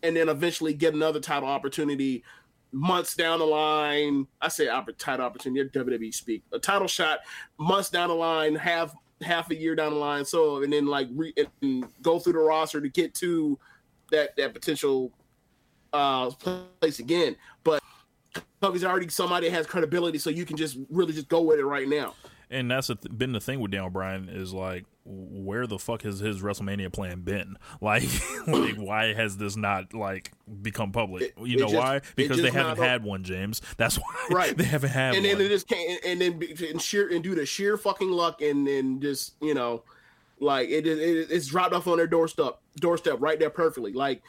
and 0.02 0.16
then 0.16 0.28
eventually 0.28 0.74
get 0.74 0.94
another 0.94 1.20
title 1.20 1.48
opportunity 1.48 2.24
months 2.72 3.14
down 3.14 3.38
the 3.38 3.44
line. 3.44 4.26
I 4.40 4.48
say 4.48 4.66
title 4.98 5.26
opportunity, 5.26 5.60
at 5.60 5.72
WWE 5.72 6.12
speak. 6.14 6.42
A 6.52 6.58
title 6.58 6.88
shot 6.88 7.20
months 7.58 7.90
down 7.90 8.08
the 8.08 8.14
line, 8.14 8.54
half 8.54 8.94
half 9.22 9.50
a 9.50 9.56
year 9.56 9.74
down 9.74 9.92
the 9.92 9.98
line. 9.98 10.24
So 10.24 10.62
and 10.62 10.72
then 10.72 10.86
like 10.86 11.08
re- 11.14 11.34
and 11.62 11.86
go 12.02 12.18
through 12.18 12.34
the 12.34 12.38
roster 12.38 12.80
to 12.80 12.88
get 12.88 13.14
to 13.14 13.58
that 14.10 14.36
that 14.36 14.54
potential 14.54 15.12
uh 15.92 16.30
place 16.80 16.98
again. 16.98 17.36
But 17.64 17.82
Kofi's 18.62 18.84
already 18.84 19.08
somebody 19.08 19.48
that 19.48 19.54
has 19.54 19.66
credibility, 19.66 20.18
so 20.18 20.30
you 20.30 20.44
can 20.44 20.56
just 20.56 20.78
really 20.90 21.12
just 21.12 21.28
go 21.28 21.40
with 21.40 21.58
it 21.58 21.64
right 21.64 21.88
now. 21.88 22.14
and 22.50 22.70
that's 22.70 22.88
th- 22.88 22.98
been 23.16 23.32
the 23.32 23.40
thing 23.40 23.60
with 23.60 23.70
Daniel 23.70 23.90
Bryan 23.90 24.28
is 24.28 24.52
like, 24.52 24.84
where 25.04 25.66
the 25.66 25.78
fuck 25.78 26.02
has 26.02 26.20
his 26.20 26.40
WrestleMania 26.42 26.92
plan 26.92 27.20
been? 27.22 27.56
Like, 27.80 28.04
like 28.46 28.76
why 28.76 29.14
has 29.14 29.36
this 29.38 29.56
not 29.56 29.94
like 29.94 30.32
become 30.62 30.92
public? 30.92 31.32
You 31.38 31.56
it 31.56 31.60
know 31.60 31.66
just- 31.66 31.74
why? 31.74 32.00
Because 32.16 32.42
they 32.42 32.50
haven't 32.50 32.78
had 32.84 33.02
one, 33.02 33.24
James. 33.24 33.62
That's 33.76 33.96
why. 33.96 34.04
Right. 34.30 34.56
they 34.56 34.64
haven't 34.64 34.90
had 34.90 35.10
one. 35.14 35.16
and 35.18 35.26
one. 35.26 35.38
then 35.38 35.46
it 35.46 35.48
just 35.48 35.66
can't 35.68 36.04
and 36.04 36.20
then 36.20 36.42
and 36.70 36.80
sheer 36.82 37.08
and 37.12 37.22
due 37.22 37.34
to 37.34 37.46
sheer 37.46 37.76
fucking 37.76 38.10
luck 38.10 38.42
and 38.42 38.66
then 38.66 39.00
just 39.00 39.34
you 39.40 39.54
know 39.54 39.82
like 40.40 40.68
it, 40.68 40.86
it 40.86 40.98
it's 41.30 41.46
dropped 41.46 41.74
off 41.74 41.86
on 41.86 41.96
their 41.96 42.06
doorstep 42.06 42.58
doorstep 42.76 43.16
right 43.20 43.38
there 43.38 43.50
perfectly 43.50 43.92
like 43.92 44.22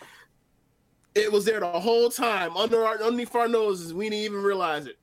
It 1.13 1.31
was 1.31 1.43
there 1.45 1.59
the 1.59 1.67
whole 1.67 2.09
time 2.09 2.55
under 2.55 2.85
our 2.85 3.01
underneath 3.01 3.35
our 3.35 3.47
noses. 3.49 3.93
We 3.93 4.09
didn't 4.09 4.23
even 4.23 4.41
realize 4.43 4.85
it 4.87 4.97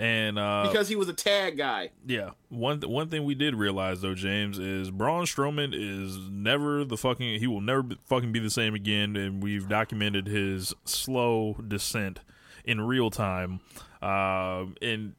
And 0.00 0.38
uh, 0.38 0.68
because 0.70 0.88
he 0.88 0.94
was 0.94 1.08
a 1.08 1.12
tag 1.12 1.56
guy. 1.58 1.90
Yeah, 2.06 2.30
one 2.50 2.80
th- 2.80 2.90
one 2.90 3.08
thing 3.08 3.24
we 3.24 3.34
did 3.34 3.56
realize 3.56 4.00
though, 4.00 4.14
James, 4.14 4.58
is 4.58 4.92
Braun 4.92 5.24
Strowman 5.24 5.72
is 5.74 6.16
never 6.30 6.84
the 6.84 6.96
fucking. 6.96 7.40
He 7.40 7.48
will 7.48 7.60
never 7.60 7.82
be, 7.82 7.98
fucking 8.06 8.30
be 8.30 8.38
the 8.38 8.50
same 8.50 8.74
again, 8.74 9.16
and 9.16 9.42
we've 9.42 9.68
documented 9.68 10.28
his 10.28 10.72
slow 10.84 11.54
descent 11.66 12.20
in 12.64 12.80
real 12.80 13.10
time. 13.10 13.58
Um, 14.00 14.76
and 14.80 15.14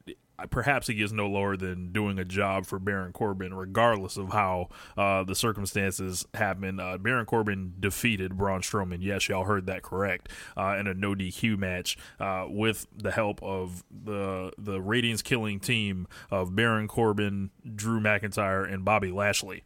perhaps 0.46 0.86
he 0.86 0.94
gets 0.94 1.12
no 1.12 1.26
lower 1.26 1.56
than 1.56 1.92
doing 1.92 2.18
a 2.18 2.24
job 2.24 2.66
for 2.66 2.78
Baron 2.78 3.12
Corbin, 3.12 3.54
regardless 3.54 4.16
of 4.16 4.32
how 4.32 4.68
uh, 4.96 5.24
the 5.24 5.34
circumstances 5.34 6.26
happen. 6.34 6.80
Uh, 6.80 6.98
Baron 6.98 7.26
Corbin 7.26 7.74
defeated 7.78 8.36
Braun 8.36 8.60
Strowman. 8.62 8.98
Yes, 9.00 9.28
y'all 9.28 9.44
heard 9.44 9.66
that 9.66 9.82
correct. 9.82 10.28
Uh, 10.56 10.76
in 10.78 10.86
a 10.86 10.94
no 10.94 11.14
DQ 11.14 11.58
match 11.58 11.98
uh, 12.18 12.46
with 12.48 12.86
the 12.96 13.10
help 13.10 13.42
of 13.42 13.84
the 13.90 14.52
the 14.56 14.80
ratings 14.80 15.22
killing 15.22 15.60
team 15.60 16.06
of 16.30 16.54
Baron 16.54 16.88
Corbin, 16.88 17.50
Drew 17.74 18.00
McIntyre, 18.00 18.70
and 18.70 18.84
Bobby 18.84 19.10
Lashley. 19.10 19.62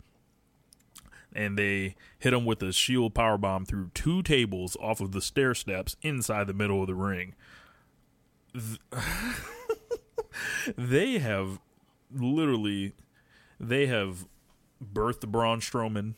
And 1.36 1.58
they 1.58 1.96
hit 2.18 2.32
him 2.32 2.44
with 2.44 2.62
a 2.62 2.72
shield 2.72 3.14
powerbomb 3.14 3.66
through 3.66 3.90
two 3.92 4.22
tables 4.22 4.76
off 4.80 5.00
of 5.00 5.10
the 5.12 5.20
stair 5.20 5.52
steps 5.54 5.96
inside 6.00 6.46
the 6.46 6.54
middle 6.54 6.80
of 6.80 6.86
the 6.86 6.94
ring. 6.94 7.34
Th- 8.52 8.78
they 10.76 11.18
have 11.18 11.60
literally 12.12 12.92
they 13.58 13.86
have 13.86 14.26
birthed 14.82 15.28
Braun 15.28 15.60
Strowman. 15.60 16.14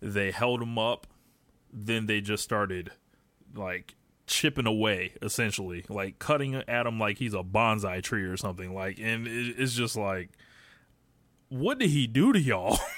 They 0.00 0.30
held 0.30 0.62
him 0.62 0.78
up. 0.78 1.06
Then 1.72 2.06
they 2.06 2.20
just 2.20 2.42
started 2.42 2.92
like 3.54 3.94
chipping 4.26 4.66
away, 4.66 5.12
essentially, 5.22 5.84
like 5.88 6.18
cutting 6.18 6.54
at 6.54 6.86
him 6.86 6.98
like 6.98 7.18
he's 7.18 7.34
a 7.34 7.42
bonsai 7.42 8.02
tree 8.02 8.24
or 8.24 8.36
something. 8.36 8.74
Like, 8.74 8.98
and 9.00 9.26
it, 9.26 9.54
it's 9.58 9.74
just 9.74 9.96
like, 9.96 10.30
what 11.48 11.78
did 11.78 11.90
he 11.90 12.06
do 12.06 12.32
to 12.32 12.40
y'all? 12.40 12.78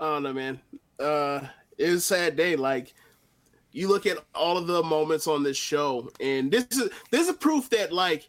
I 0.00 0.04
don't 0.06 0.22
know, 0.24 0.32
man. 0.32 0.60
Uh, 0.98 1.46
it 1.78 1.90
was 1.90 1.98
a 1.98 2.00
sad 2.00 2.36
day. 2.36 2.56
Like 2.56 2.94
you 3.72 3.88
look 3.88 4.06
at 4.06 4.18
all 4.34 4.58
of 4.58 4.66
the 4.66 4.82
moments 4.82 5.26
on 5.26 5.42
this 5.42 5.56
show, 5.56 6.10
and 6.20 6.50
this 6.50 6.66
is 6.70 6.90
this 7.10 7.28
is 7.28 7.36
proof 7.36 7.70
that 7.70 7.92
like 7.92 8.28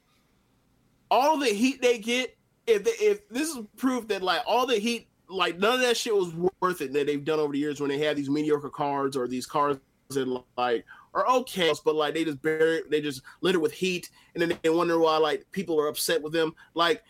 all 1.12 1.38
the 1.38 1.47
heat 1.47 1.82
they 1.82 1.99
get. 1.99 2.36
If 2.65 2.86
they, 2.86 2.91
if 2.91 3.27
this 3.27 3.49
is 3.49 3.60
proof 3.75 4.08
that 4.08 4.23
like 4.23 4.41
all 4.47 4.65
the 4.65 4.79
heat, 4.79 5.10
like 5.27 5.60
none 5.60 5.75
of 5.75 5.82
that 5.82 5.97
shit 5.97 6.15
was 6.15 6.34
worth 6.62 6.82
it 6.82 6.93
that 6.93 7.08
they've 7.08 7.23
done 7.23 7.39
over 7.39 7.51
the 7.51 7.60
years 7.60 7.82
when 7.82 7.89
they 7.89 7.99
have 7.99 8.15
these 8.15 8.29
mediocre 8.29 8.69
cards 8.69 9.17
or 9.17 9.27
these 9.27 9.45
cards 9.45 9.79
that 10.10 10.43
like 10.58 10.86
are 11.13 11.27
okay, 11.27 11.71
but 11.84 11.95
like 11.95 12.13
they 12.13 12.23
just 12.23 12.41
bury, 12.41 12.82
they 12.89 13.01
just 13.01 13.21
lit 13.41 13.56
it 13.56 13.62
with 13.62 13.73
heat, 13.73 14.10
and 14.34 14.41
then 14.41 14.58
they 14.63 14.69
wonder 14.69 14.97
why 14.97 15.17
like 15.17 15.45
people 15.51 15.79
are 15.79 15.88
upset 15.88 16.21
with 16.21 16.32
them. 16.34 16.56
Like 16.73 17.03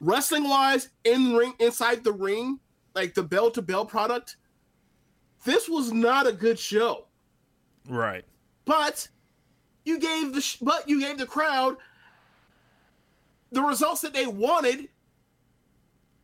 wrestling 0.00 0.48
wise, 0.48 0.88
in 1.04 1.34
ring 1.34 1.54
inside 1.60 2.02
the 2.02 2.12
ring, 2.12 2.58
like 2.94 3.14
the 3.14 3.22
bell 3.22 3.50
to 3.52 3.62
bell 3.62 3.86
product, 3.86 4.36
this 5.44 5.68
was 5.68 5.92
not 5.92 6.26
a 6.26 6.32
good 6.32 6.58
show. 6.58 7.06
Right. 7.88 8.24
But 8.64 9.08
you 9.84 9.98
gave 9.98 10.32
the 10.32 10.40
sh- 10.40 10.58
but 10.60 10.88
you 10.88 11.00
gave 11.00 11.18
the 11.18 11.26
crowd 11.26 11.76
the 13.50 13.62
results 13.62 14.00
that 14.00 14.14
they 14.14 14.26
wanted. 14.26 14.88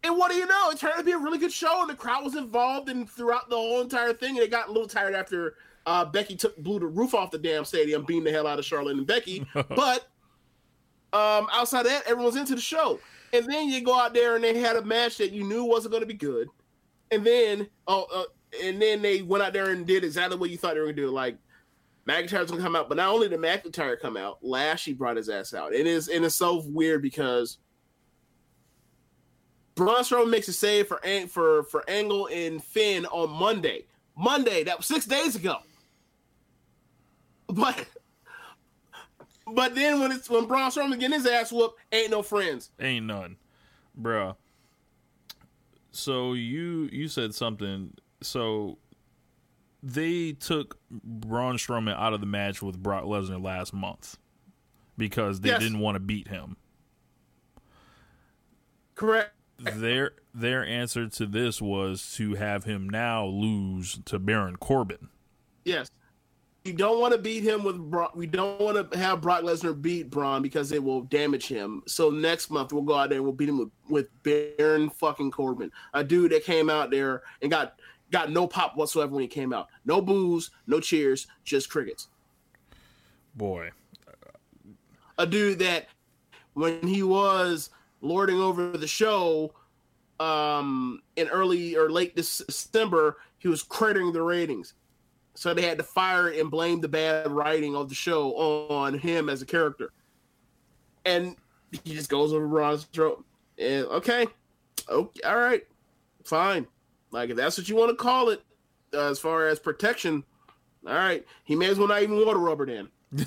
And 0.05 0.17
what 0.17 0.31
do 0.31 0.37
you 0.37 0.47
know? 0.47 0.71
It 0.71 0.79
turned 0.79 0.95
out 0.95 0.99
to 0.99 1.05
be 1.05 1.13
a 1.13 1.19
really 1.19 1.39
good 1.39 1.53
show, 1.53 1.81
and 1.81 1.91
the 1.91 1.95
crowd 1.95 2.25
was 2.25 2.37
involved 2.37 2.89
and 2.89 3.09
throughout 3.09 3.51
the 3.51 3.57
whole 3.57 3.81
entire 3.81 4.13
thing. 4.13 4.31
And 4.31 4.39
they 4.39 4.49
got 4.49 4.69
a 4.69 4.73
little 4.73 4.89
tired 4.89 5.15
after 5.15 5.57
uh, 5.87 6.05
Becky 6.05 6.37
took 6.37 6.57
blew 6.59 6.79
the 6.79 6.87
roof 6.87 7.15
off 7.15 7.31
the 7.31 7.39
damn 7.39 7.65
stadium, 7.65 8.05
beating 8.05 8.25
the 8.25 8.31
hell 8.31 8.47
out 8.47 8.59
of 8.59 8.65
Charlotte 8.65 8.97
and 8.97 9.07
Becky. 9.07 9.47
but 9.55 10.09
um, 11.13 11.49
outside 11.53 11.81
of 11.81 11.87
that, 11.87 12.07
everyone's 12.07 12.37
into 12.37 12.55
the 12.55 12.61
show. 12.61 13.01
And 13.33 13.45
then 13.47 13.69
you 13.69 13.83
go 13.83 13.99
out 13.99 14.15
there 14.15 14.37
and 14.37 14.45
they 14.45 14.59
had 14.59 14.77
a 14.77 14.83
match 14.83 15.19
that 15.19 15.33
you 15.33 15.45
knew 15.45 15.65
wasn't 15.65 15.93
going 15.93 16.03
to 16.03 16.07
be 16.07 16.15
good. 16.15 16.49
And 17.11 17.25
then 17.25 17.69
oh, 17.87 18.07
uh, 18.15 18.25
and 18.63 18.81
then 18.81 19.03
they 19.03 19.23
went 19.23 19.43
out 19.43 19.53
there 19.53 19.71
and 19.71 19.87
did 19.87 20.05
exactly 20.05 20.39
what 20.39 20.51
you 20.51 20.57
thought 20.57 20.75
they 20.75 20.81
were 20.81 20.87
going 20.87 20.97
to 20.97 21.03
do. 21.03 21.11
Like 21.11 21.37
McIntyre's 22.09 22.51
gonna 22.51 22.63
come 22.63 22.75
out, 22.75 22.89
but 22.89 22.97
not 22.97 23.11
only 23.11 23.29
did 23.29 23.39
McIntyre 23.39 24.01
come 24.01 24.17
out, 24.17 24.39
Lashley 24.43 24.95
brought 24.95 25.17
his 25.17 25.29
ass 25.29 25.53
out. 25.53 25.75
It 25.75 25.87
is 25.87 26.09
and 26.09 26.25
it's 26.25 26.35
so 26.35 26.63
weird 26.67 27.03
because 27.03 27.59
Braun 29.75 30.03
Strowman 30.03 30.31
makes 30.31 30.49
a 30.49 30.53
save 30.53 30.89
for 30.89 31.01
for 31.29 31.65
for 31.65 31.89
Angle 31.89 32.29
and 32.33 32.65
Finn 32.65 33.07
on 33.07 33.31
Monday. 33.31 33.85
Monday, 34.17 34.65
that 34.65 34.79
was 34.79 34.87
six 34.87 35.05
days 35.05 35.37
ago. 35.37 35.59
But 37.47 37.87
but 39.47 39.75
then 39.75 40.01
when 40.01 40.13
it's 40.13 40.29
when 40.29 40.47
Braun 40.47 40.71
Strowman 40.71 40.99
getting 40.99 41.19
his 41.19 41.27
ass 41.27 41.53
whooped, 41.53 41.79
ain't 41.93 42.11
no 42.11 42.23
friends. 42.23 42.71
Ain't 42.81 43.07
none, 43.07 43.37
bruh. 44.01 44.35
So 45.93 46.33
you 46.33 46.89
you 46.93 47.09
said 47.09 47.35
something. 47.35 47.93
So 48.23 48.79
they 49.83 50.33
took 50.33 50.79
Braun 50.91 51.57
Strowman 51.57 51.97
out 51.97 52.13
of 52.13 52.21
the 52.21 52.27
match 52.27 52.63
with 52.63 52.83
Brock 52.83 53.05
Lesnar 53.05 53.43
last 53.43 53.73
month 53.73 54.17
because 54.97 55.41
they 55.41 55.51
Yes. 55.51 55.61
didn't 55.61 55.79
want 55.79 55.95
to 55.97 56.01
beat 56.01 56.29
him. 56.29 56.57
Correct. 58.95 59.33
Their 59.59 60.13
their 60.35 60.65
answer 60.65 61.09
to 61.09 61.27
this 61.27 61.61
was 61.61 62.15
to 62.17 62.35
have 62.35 62.65
him 62.65 62.89
now 62.89 63.27
lose 63.27 63.99
to 64.05 64.19
Baron 64.19 64.57
Corbin. 64.57 65.09
Yes. 65.65 65.91
We 66.65 66.73
don't 66.73 67.01
want 67.01 67.13
to 67.13 67.19
beat 67.19 67.43
him 67.45 67.65
with 67.65 67.79
Brock. 67.79 68.15
We 68.15 68.27
don't 68.27 68.61
want 68.61 68.93
to 68.93 68.99
have 68.99 69.21
Brock 69.21 69.43
Lesnar 69.43 69.81
beat 69.81 70.11
Braun 70.11 70.43
because 70.43 70.71
it 70.71 70.83
will 70.83 71.03
damage 71.03 71.47
him. 71.49 71.83
So 71.87 72.11
next 72.11 72.51
month 72.51 72.73
we'll 72.73 72.83
go 72.83 72.95
out 72.95 73.09
there 73.09 73.19
and 73.19 73.25
we'll 73.25 73.33
beat 73.35 73.49
him 73.49 73.59
with, 73.59 73.71
with 73.89 74.09
Baron 74.23 74.91
fucking 74.91 75.31
Corbin, 75.31 75.73
a 75.95 76.05
dude 76.05 76.33
that 76.33 76.45
came 76.45 76.69
out 76.69 76.91
there 76.91 77.23
and 77.41 77.51
got 77.51 77.81
got 78.11 78.31
no 78.31 78.47
pop 78.47 78.77
whatsoever 78.77 79.13
when 79.13 79.23
he 79.23 79.29
came 79.29 79.53
out. 79.53 79.69
No 79.85 80.01
boos, 80.01 80.51
no 80.67 80.81
cheers, 80.81 81.27
just 81.45 81.71
crickets. 81.71 82.09
Boy, 83.35 83.71
A 85.19 85.27
dude 85.27 85.61
that 85.61 85.87
when 86.55 86.87
he 86.87 87.03
was 87.03 87.71
lording 88.01 88.41
over 88.41 88.77
the 88.77 88.87
show 88.87 89.53
um 90.21 91.01
in 91.15 91.29
early 91.29 91.77
or 91.77 91.91
late 91.91 92.17
Dec- 92.17 92.47
December, 92.47 93.19
he 93.39 93.49
was 93.49 93.63
cratering 93.63 94.13
the 94.13 94.23
ratings. 94.23 94.75
So 95.35 95.55
they 95.55 95.63
had 95.63 95.79
to 95.79 95.85
fire 95.85 96.29
and 96.31 96.51
blame 96.51 96.81
the 96.81 96.89
bad 96.89 97.31
writing 97.31 97.77
of 97.77 97.89
the 97.89 97.95
show 97.95 98.33
on 98.69 98.99
him 98.99 99.29
as 99.29 99.41
a 99.41 99.47
character. 99.47 99.93
And 101.05 101.37
he 101.71 101.95
just 101.95 102.11
goes 102.11 102.33
over 102.33 102.49
Braun's 102.49 102.85
throat. 102.85 103.25
And 103.57 103.87
okay, 103.87 104.27
okay, 104.89 105.21
all 105.25 105.37
right, 105.37 105.63
fine. 106.25 106.67
Like 107.11 107.31
if 107.31 107.37
that's 107.37 107.59
what 107.59 107.69
you 107.69 107.77
want 107.77 107.91
to 107.91 107.97
call 107.97 108.31
it, 108.31 108.43
uh, 108.95 109.11
as 109.11 109.19
far 109.19 109.49
as 109.49 109.59
protection, 109.59 110.25
all 110.87 110.95
right. 110.95 111.25
He 111.45 111.57
may 111.57 111.67
as 111.67 111.79
well 111.79 111.89
not 111.89 112.03
even 112.03 112.25
water 112.25 112.39
rubber 112.39 112.67
then. 112.67 112.89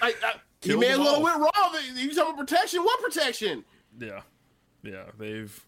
I, 0.00 0.14
I, 0.22 0.34
he 0.60 0.76
may 0.76 0.88
as 0.88 0.98
well 0.98 1.22
went 1.22 1.38
wrong. 1.38 1.74
You 1.94 2.14
talking 2.14 2.34
about 2.34 2.38
protection? 2.38 2.82
What 2.82 3.02
protection? 3.02 3.64
yeah, 3.98 4.20
yeah, 4.82 5.04
they've 5.18 5.66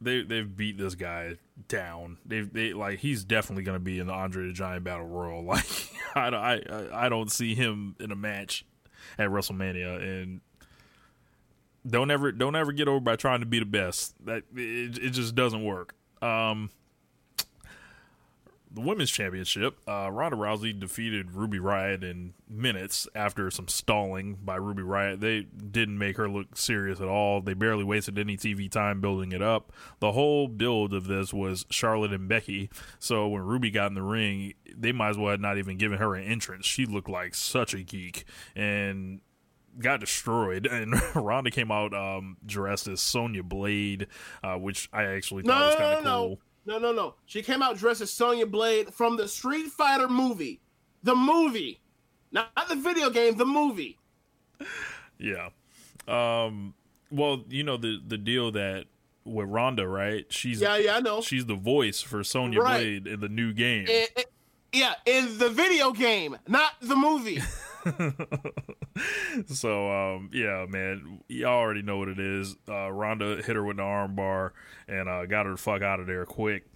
they 0.00 0.22
they've 0.22 0.56
beat 0.56 0.78
this 0.78 0.94
guy 0.94 1.36
down. 1.68 2.18
They've 2.24 2.50
they 2.52 2.72
like 2.72 3.00
he's 3.00 3.24
definitely 3.24 3.64
going 3.64 3.76
to 3.76 3.84
be 3.84 3.98
in 3.98 4.06
the 4.06 4.12
Andre 4.12 4.46
the 4.46 4.52
Giant 4.52 4.84
Battle 4.84 5.06
Royal. 5.06 5.44
Like 6.14 6.34
I 6.34 6.60
I 6.60 7.06
I 7.06 7.08
don't 7.08 7.30
see 7.30 7.54
him 7.54 7.94
in 8.00 8.10
a 8.10 8.16
match 8.16 8.64
at 9.18 9.28
WrestleMania 9.28 10.02
and. 10.02 10.40
Don't 11.86 12.10
ever, 12.10 12.32
don't 12.32 12.56
ever 12.56 12.72
get 12.72 12.88
over 12.88 13.00
by 13.00 13.16
trying 13.16 13.40
to 13.40 13.46
be 13.46 13.58
the 13.58 13.64
best. 13.64 14.14
That 14.24 14.44
it, 14.54 14.98
it 14.98 15.10
just 15.10 15.34
doesn't 15.34 15.64
work. 15.64 15.94
Um, 16.20 16.70
the 18.72 18.80
women's 18.80 19.10
championship, 19.10 19.78
uh, 19.88 20.10
Ronda 20.12 20.36
Rousey 20.36 20.78
defeated 20.78 21.32
Ruby 21.32 21.58
Riott 21.58 22.04
in 22.04 22.34
minutes 22.48 23.08
after 23.16 23.50
some 23.50 23.66
stalling 23.66 24.38
by 24.44 24.56
Ruby 24.56 24.82
Riott. 24.82 25.18
They 25.18 25.42
didn't 25.42 25.98
make 25.98 26.16
her 26.18 26.28
look 26.28 26.56
serious 26.56 27.00
at 27.00 27.08
all. 27.08 27.40
They 27.40 27.54
barely 27.54 27.82
wasted 27.82 28.16
any 28.16 28.36
TV 28.36 28.70
time 28.70 29.00
building 29.00 29.32
it 29.32 29.42
up. 29.42 29.72
The 29.98 30.12
whole 30.12 30.46
build 30.46 30.94
of 30.94 31.08
this 31.08 31.34
was 31.34 31.66
Charlotte 31.70 32.12
and 32.12 32.28
Becky. 32.28 32.70
So 33.00 33.26
when 33.26 33.42
Ruby 33.42 33.72
got 33.72 33.88
in 33.88 33.94
the 33.94 34.02
ring, 34.02 34.54
they 34.72 34.92
might 34.92 35.10
as 35.10 35.18
well 35.18 35.32
have 35.32 35.40
not 35.40 35.58
even 35.58 35.76
given 35.76 35.98
her 35.98 36.14
an 36.14 36.24
entrance. 36.24 36.64
She 36.64 36.86
looked 36.86 37.10
like 37.10 37.34
such 37.34 37.74
a 37.74 37.82
geek 37.82 38.24
and 38.54 39.20
got 39.78 40.00
destroyed. 40.00 40.66
And 40.66 40.94
Ronda 41.14 41.50
came 41.50 41.70
out 41.70 41.94
um, 41.94 42.36
dressed 42.44 42.88
as 42.88 43.00
Sonya 43.00 43.42
Blade, 43.42 44.06
uh, 44.42 44.56
which 44.56 44.88
I 44.92 45.04
actually 45.04 45.42
thought 45.44 45.58
No, 45.58 45.66
was 45.66 45.74
kind 45.76 45.92
no, 45.92 45.98
of 45.98 46.04
no, 46.04 46.26
cool. 46.26 46.40
no, 46.66 46.78
no, 46.78 46.92
no. 46.92 47.14
She 47.26 47.42
came 47.42 47.62
out 47.62 47.76
dressed 47.78 48.00
as 48.00 48.10
Sonya 48.10 48.46
Blade 48.46 48.92
from 48.92 49.16
the 49.16 49.28
Street 49.28 49.66
Fighter 49.68 50.08
movie, 50.08 50.60
the 51.02 51.14
movie, 51.14 51.80
not 52.32 52.50
the 52.68 52.76
video 52.76 53.10
game, 53.10 53.36
the 53.36 53.46
movie. 53.46 53.98
Yeah. 55.18 55.50
Um 56.08 56.74
well, 57.10 57.44
you 57.48 57.62
know 57.62 57.76
the 57.76 58.00
the 58.06 58.18
deal 58.18 58.50
that 58.52 58.86
with 59.24 59.48
Ronda, 59.48 59.86
right? 59.86 60.24
She's 60.30 60.60
Yeah, 60.60 60.76
yeah, 60.76 60.96
I 60.96 61.00
know. 61.00 61.20
She's 61.20 61.46
the 61.46 61.54
voice 61.54 62.00
for 62.00 62.24
Sonya 62.24 62.60
Right. 62.60 62.78
Blade 62.78 63.06
in 63.06 63.20
the 63.20 63.28
new 63.28 63.52
game. 63.52 63.86
Eh, 63.88 64.06
eh, 64.16 64.22
yeah, 64.72 64.94
in 65.06 65.38
the 65.38 65.48
video 65.48 65.92
game, 65.92 66.38
not 66.48 66.72
the 66.80 66.96
movie. 66.96 67.40
so 69.46 69.90
um, 69.90 70.30
yeah, 70.32 70.66
man, 70.68 71.20
y'all 71.28 71.58
already 71.58 71.82
know 71.82 71.98
what 71.98 72.08
it 72.08 72.18
is. 72.18 72.56
Uh, 72.68 72.90
hit 72.90 73.56
her 73.56 73.64
with 73.64 73.78
an 73.78 73.84
arm 73.84 74.14
bar 74.14 74.52
and 74.88 75.08
uh, 75.08 75.26
got 75.26 75.46
her 75.46 75.52
the 75.52 75.58
fuck 75.58 75.82
out 75.82 76.00
of 76.00 76.06
there 76.06 76.24
quick. 76.26 76.66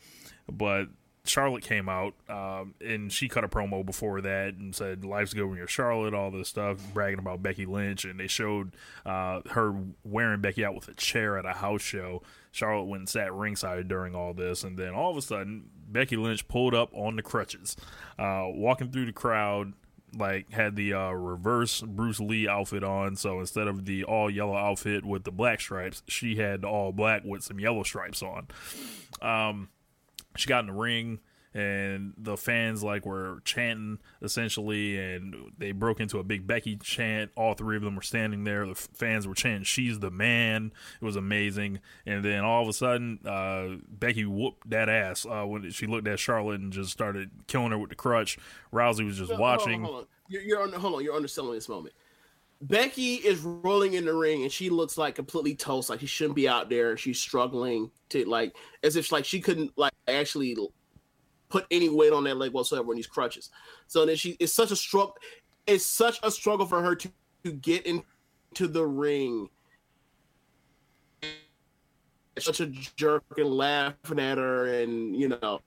But 0.51 0.89
Charlotte 1.27 1.65
came 1.65 1.89
out 1.89 2.15
um, 2.29 2.75
and 2.85 3.11
she 3.11 3.29
cut 3.29 3.45
a 3.45 3.49
promo 3.49 3.85
before 3.85 4.21
that 4.21 4.55
and 4.55 4.75
said 4.75 5.05
life's 5.05 5.33
good 5.33 5.47
when 5.47 5.57
you're 5.57 5.67
Charlotte, 5.67 6.13
all 6.13 6.31
this 6.31 6.49
stuff, 6.49 6.79
bragging 6.93 7.19
about 7.19 7.43
Becky 7.43 7.65
Lynch, 7.65 8.05
and 8.05 8.21
they 8.21 8.27
showed 8.27 8.77
uh, 9.07 9.41
her 9.51 9.75
wearing 10.05 10.43
Becky 10.43 10.65
out 10.65 10.75
with 10.75 10.89
a 10.89 10.95
chair 10.95 11.39
at 11.39 11.47
a 11.47 11.53
house 11.53 11.83
show. 11.83 12.23
Charlotte 12.53 12.85
went 12.85 13.01
and 13.01 13.09
sat 13.09 13.33
ringside 13.33 13.89
during 13.89 14.15
all 14.15 14.35
this, 14.35 14.65
and 14.65 14.79
then 14.79 14.93
all 14.93 15.11
of 15.11 15.17
a 15.17 15.23
sudden 15.23 15.71
Becky 15.89 16.17
Lynch 16.17 16.47
pulled 16.47 16.75
up 16.75 16.91
on 16.93 17.17
the 17.17 17.23
crutches, 17.23 17.75
uh, 18.19 18.45
walking 18.47 18.91
through 18.91 19.07
the 19.07 19.13
crowd. 19.13 19.73
Like 20.17 20.51
had 20.53 20.77
the 20.77 20.95
uh, 20.95 21.11
reverse 21.11 21.81
Bruce 21.81 22.21
Lee 22.21 22.49
outfit 22.49 22.85
on, 22.85 23.17
so 23.17 23.41
instead 23.41 23.69
of 23.69 23.85
the 23.85 24.05
all 24.05 24.31
yellow 24.31 24.57
outfit 24.57 25.05
with 25.05 25.25
the 25.25 25.33
black 25.33 25.61
stripes, 25.61 26.03
she 26.09 26.37
had 26.37 26.65
all 26.65 26.93
black 26.93 27.23
with 27.25 27.43
some 27.43 27.59
yellow 27.59 27.83
stripes 27.83 28.23
on. 28.23 28.49
Um, 29.21 29.69
she 30.37 30.49
got 30.49 30.61
in 30.61 30.67
the 30.67 30.73
ring 30.73 31.21
and 31.55 32.13
the 32.17 32.37
fans 32.37 32.83
like 32.83 33.07
were 33.07 33.41
chanting 33.45 33.99
essentially 34.23 34.99
and 34.99 35.53
they 35.57 35.73
broke 35.73 36.01
into 36.01 36.19
a 36.19 36.25
big 36.25 36.47
becky 36.47 36.77
chant 36.77 37.31
all 37.37 37.55
three 37.55 37.77
of 37.77 37.83
them 37.83 37.95
were 37.95 38.03
standing 38.03 38.45
there 38.45 38.67
the 38.67 38.75
fans 38.75 39.27
were 39.27 39.35
chanting 39.35 39.63
she's 39.63 40.01
the 40.01 40.11
man 40.11 40.73
it 41.01 41.05
was 41.05 41.17
amazing 41.17 41.79
and 42.07 42.25
then 42.25 42.41
all 42.45 42.63
of 42.63 42.69
a 42.69 42.73
sudden 42.73 43.19
uh, 43.25 43.69
becky 43.89 44.25
whooped 44.25 44.69
that 44.69 44.89
ass 44.89 45.25
uh, 45.27 45.45
when 45.45 45.71
she 45.71 45.87
looked 45.87 46.09
at 46.09 46.19
charlotte 46.19 46.61
and 46.61 46.73
just 46.73 46.91
started 46.91 47.31
killing 47.47 47.71
her 47.71 47.79
with 47.79 47.91
the 47.91 47.97
crutch 47.97 48.37
rousey 48.73 49.05
was 49.05 49.17
just 49.17 49.31
Hold 49.31 49.41
on, 49.41 49.41
watching 49.41 49.85
Hold 49.85 49.97
on, 49.97 50.07
You're, 50.29 50.43
you're 50.43 50.63
under, 50.63 50.79
hold 50.79 50.95
on. 50.95 51.05
You're 51.05 51.15
underselling 51.15 51.55
this 51.55 51.69
moment. 51.69 51.95
Becky 52.61 53.15
is 53.17 53.41
rolling 53.41 53.95
in 53.95 54.05
the 54.05 54.15
ring 54.15 54.43
and 54.43 54.51
she 54.51 54.71
looks 54.71 54.97
like 54.97 55.15
completely 55.15 55.55
toast, 55.55 55.91
like 55.91 56.01
she 56.01 56.07
shouldn't 56.07 56.37
be 56.37 56.49
out 56.49 56.71
there. 56.71 56.97
She's 56.97 57.19
struggling 57.19 57.91
to 58.11 58.25
like 58.25 58.55
as 58.83 58.97
if 58.97 59.13
like 59.13 59.25
she 59.25 59.41
couldn't 59.41 59.73
like 59.77 59.93
actually 60.09 60.57
put 61.55 61.67
any 61.71 61.89
weight 61.89 62.13
on 62.13 62.25
that 62.25 62.37
leg 62.37 62.51
whatsoever 62.51 62.91
in 62.91 62.97
these 62.97 63.07
crutches. 63.07 63.51
So 63.87 64.05
then 64.05 64.17
she 64.17 64.37
it's 64.41 64.53
such 64.53 64.73
a 64.73 64.77
struggle. 64.77 65.17
It's 65.69 65.87
such 65.87 66.19
a 66.25 66.31
struggle 66.33 66.67
for 66.67 66.83
her 66.83 66.97
to, 66.97 67.09
to 67.45 67.53
get 67.53 67.87
into 67.87 68.67
the 68.67 68.85
ring. 68.85 69.49
It's 72.35 72.47
such 72.47 72.59
a 72.59 72.67
jerk 72.67 73.23
and 73.37 73.49
laughing 73.49 74.19
at 74.19 74.37
her, 74.37 74.67
and 74.83 75.15
you 75.15 75.29
know, 75.29 75.61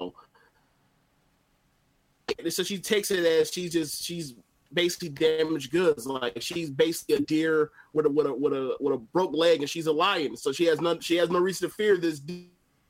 so 2.50 2.63
she 2.63 2.80
takes 2.80 3.10
it 3.10 3.26
as 3.26 3.50
she's 3.54 3.71
just 3.71 4.04
she's 4.04 4.36
basically 4.73 5.08
damaged 5.08 5.71
goods. 5.71 6.06
Like 6.06 6.41
she's 6.41 6.69
basically 6.69 7.15
a 7.15 7.21
deer 7.21 7.71
with 7.93 8.08
a 8.08 8.10
with 8.10 8.28
a 8.28 8.34
with 8.34 8.52
a 8.52 8.76
with 8.82 8.93
a 8.93 8.97
broke 8.97 9.34
leg, 9.34 9.62
and 9.62 9.69
she's 9.69 9.88
a 9.88 9.93
lion. 9.93 10.36
So 10.36 10.52
she 10.52 10.65
has 10.65 10.82
none. 10.82 11.00
She 11.00 11.15
has 11.15 11.30
no 11.30 11.39
reason 11.39 11.69
to 11.69 11.73
fear 11.73 11.95
this 11.95 12.21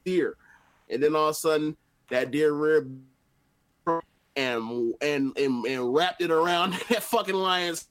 deer. 0.04 0.36
And 0.90 1.04
then 1.04 1.16
all 1.16 1.26
of 1.26 1.32
a 1.32 1.34
sudden, 1.36 1.78
that 2.10 2.32
deer 2.32 2.54
rear 2.54 2.88
and 4.36 4.94
and 5.02 5.38
and, 5.38 5.66
and 5.66 5.94
wrapped 5.94 6.22
it 6.22 6.32
around 6.32 6.74
that 6.90 7.04
fucking 7.04 7.36
lion's 7.36 7.88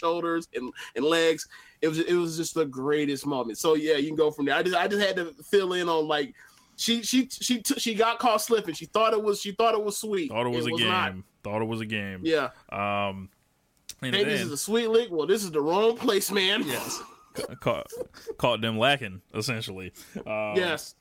shoulders 0.00 0.48
and, 0.54 0.72
and 0.96 1.04
legs. 1.04 1.48
It 1.80 1.88
was 1.88 1.98
it 1.98 2.14
was 2.14 2.36
just 2.36 2.54
the 2.54 2.64
greatest 2.66 3.26
moment. 3.26 3.58
So 3.58 3.74
yeah, 3.74 3.96
you 3.96 4.08
can 4.08 4.16
go 4.16 4.30
from 4.30 4.44
there. 4.46 4.54
I 4.54 4.62
just 4.62 4.76
I 4.76 4.86
just 4.88 5.04
had 5.04 5.16
to 5.16 5.32
fill 5.50 5.72
in 5.74 5.88
on 5.88 6.06
like 6.06 6.34
she 6.76 7.02
she 7.02 7.28
she 7.30 7.60
t- 7.62 7.78
she 7.78 7.94
got 7.94 8.18
caught 8.18 8.40
slipping. 8.42 8.74
She 8.74 8.86
thought 8.86 9.12
it 9.12 9.22
was 9.22 9.40
she 9.40 9.52
thought 9.52 9.74
it 9.74 9.82
was 9.82 9.96
sweet. 9.96 10.30
thought 10.30 10.46
it 10.46 10.50
was 10.50 10.66
a 10.66 10.70
game 10.70 10.88
not. 10.88 11.14
thought 11.42 11.62
it 11.62 11.66
was 11.68 11.80
a 11.80 11.86
game 11.86 12.20
Yeah. 12.22 12.50
um 12.70 13.28
and 14.00 14.14
Hey, 14.14 14.24
this 14.24 14.40
is 14.40 14.50
a 14.50 14.56
sweet 14.56 14.88
lick. 14.88 15.08
Well, 15.10 15.26
this 15.26 15.44
is 15.44 15.52
the 15.52 15.60
wrong 15.60 15.96
place, 15.96 16.30
man. 16.30 16.64
Yes. 16.66 17.00
caught, 17.60 17.86
caught 18.36 18.60
them 18.60 18.76
lacking 18.78 19.22
essentially. 19.34 19.92
Um, 20.26 20.54
yes. 20.56 20.94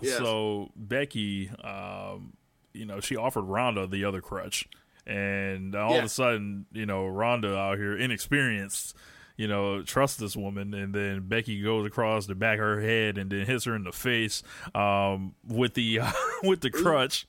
Yes. 0.00 0.18
So 0.18 0.70
Becky, 0.76 1.50
um, 1.62 2.34
you 2.72 2.86
know, 2.86 3.00
she 3.00 3.16
offered 3.16 3.42
Ronda 3.42 3.86
the 3.86 4.04
other 4.04 4.20
crutch, 4.20 4.68
and 5.06 5.74
all 5.74 5.96
of 5.98 6.04
a 6.04 6.08
sudden, 6.08 6.66
you 6.72 6.86
know, 6.86 7.06
Ronda 7.06 7.56
out 7.56 7.78
here 7.78 7.96
inexperienced. 7.96 8.96
You 9.36 9.46
know, 9.46 9.82
trust 9.82 10.18
this 10.18 10.36
woman, 10.36 10.74
and 10.74 10.92
then 10.92 11.28
Becky 11.28 11.62
goes 11.62 11.86
across 11.86 12.26
the 12.26 12.34
back 12.34 12.54
of 12.58 12.64
her 12.64 12.80
head 12.80 13.18
and 13.18 13.30
then 13.30 13.46
hits 13.46 13.66
her 13.66 13.76
in 13.76 13.84
the 13.84 13.92
face 13.92 14.42
um, 14.74 15.34
with 15.46 15.74
the 15.74 16.00
with 16.42 16.60
the 16.60 16.70
crutch. 16.70 17.28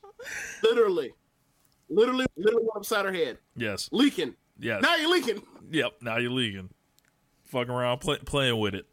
Literally. 0.64 1.14
Literally, 1.88 2.26
literally 2.36 2.68
upside 2.76 3.06
her 3.06 3.14
head. 3.14 3.38
Yes, 3.56 3.90
Leaking. 3.92 4.36
yes. 4.60 4.82
Now 4.82 4.96
you're 4.96 5.10
leaking. 5.12 5.42
Yep. 5.72 5.94
Now 6.02 6.18
you're 6.18 6.32
leaking. 6.32 6.70
Fucking 7.50 7.74
around, 7.74 7.98
play, 8.00 8.18
playing 8.20 8.60
with 8.60 8.76
it. 8.76 8.86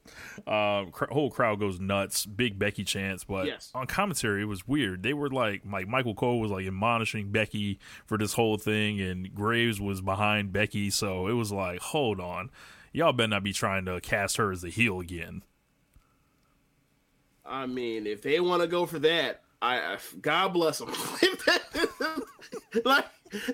Um, 0.49 0.91
cr- 0.91 1.13
whole 1.13 1.31
crowd 1.31 1.61
goes 1.61 1.79
nuts. 1.79 2.25
Big 2.25 2.59
Becky 2.59 2.85
chance, 2.85 3.23
but 3.23 3.45
Yes. 3.47 3.71
on 3.75 3.87
commentary 3.87 4.41
it 4.43 4.47
was 4.47 4.67
weird. 4.67 5.03
They 5.03 5.13
were 5.13 5.29
like, 5.29 5.63
like 5.71 5.87
Michael 5.87 6.15
Cole 6.15 6.41
was 6.41 6.51
like 6.51 6.67
admonishing 6.67 7.31
Becky 7.31 7.79
for 8.07 8.17
this 8.17 8.33
whole 8.33 8.57
thing, 8.57 8.99
and 8.99 9.35
Graves 9.35 9.79
was 9.79 10.01
behind 10.01 10.55
Becky. 10.55 10.89
So 10.89 11.27
it 11.29 11.35
was 11.35 11.53
like, 11.53 11.81
hold 11.81 12.19
on, 12.19 12.51
y'all 12.93 13.13
better 13.13 13.29
not 13.29 13.45
be 13.45 13.53
trying 13.53 13.85
to 13.85 14.01
cast 14.01 14.39
her 14.39 14.51
as 14.51 14.63
the 14.63 14.71
heel 14.71 15.01
again. 15.01 15.43
I 17.45 17.67
mean, 17.67 18.07
if 18.07 18.23
they 18.23 18.41
want 18.41 18.63
to 18.63 18.69
go 18.69 18.87
for 18.87 18.99
that, 19.01 19.43
I, 19.61 19.77
I 19.79 19.99
God 20.21 20.49
bless 20.55 20.79
them. 20.79 20.93
like, 22.85 23.05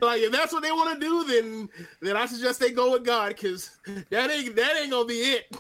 like 0.01 0.21
if 0.23 0.33
that's 0.33 0.53
what 0.53 0.63
they 0.63 0.73
want 0.73 1.01
to 1.01 1.07
do, 1.07 1.25
then 1.25 1.69
then 2.01 2.17
I 2.17 2.27
suggest 2.27 2.61
they 2.61 2.71
go 2.71 2.93
with 2.93 3.05
God 3.05 3.29
because 3.29 3.71
that 4.11 4.31
ain't 4.31 4.55
that 4.57 4.77
ain't 4.81 4.91
gonna 4.91 5.07
be 5.07 5.15
it. 5.15 5.57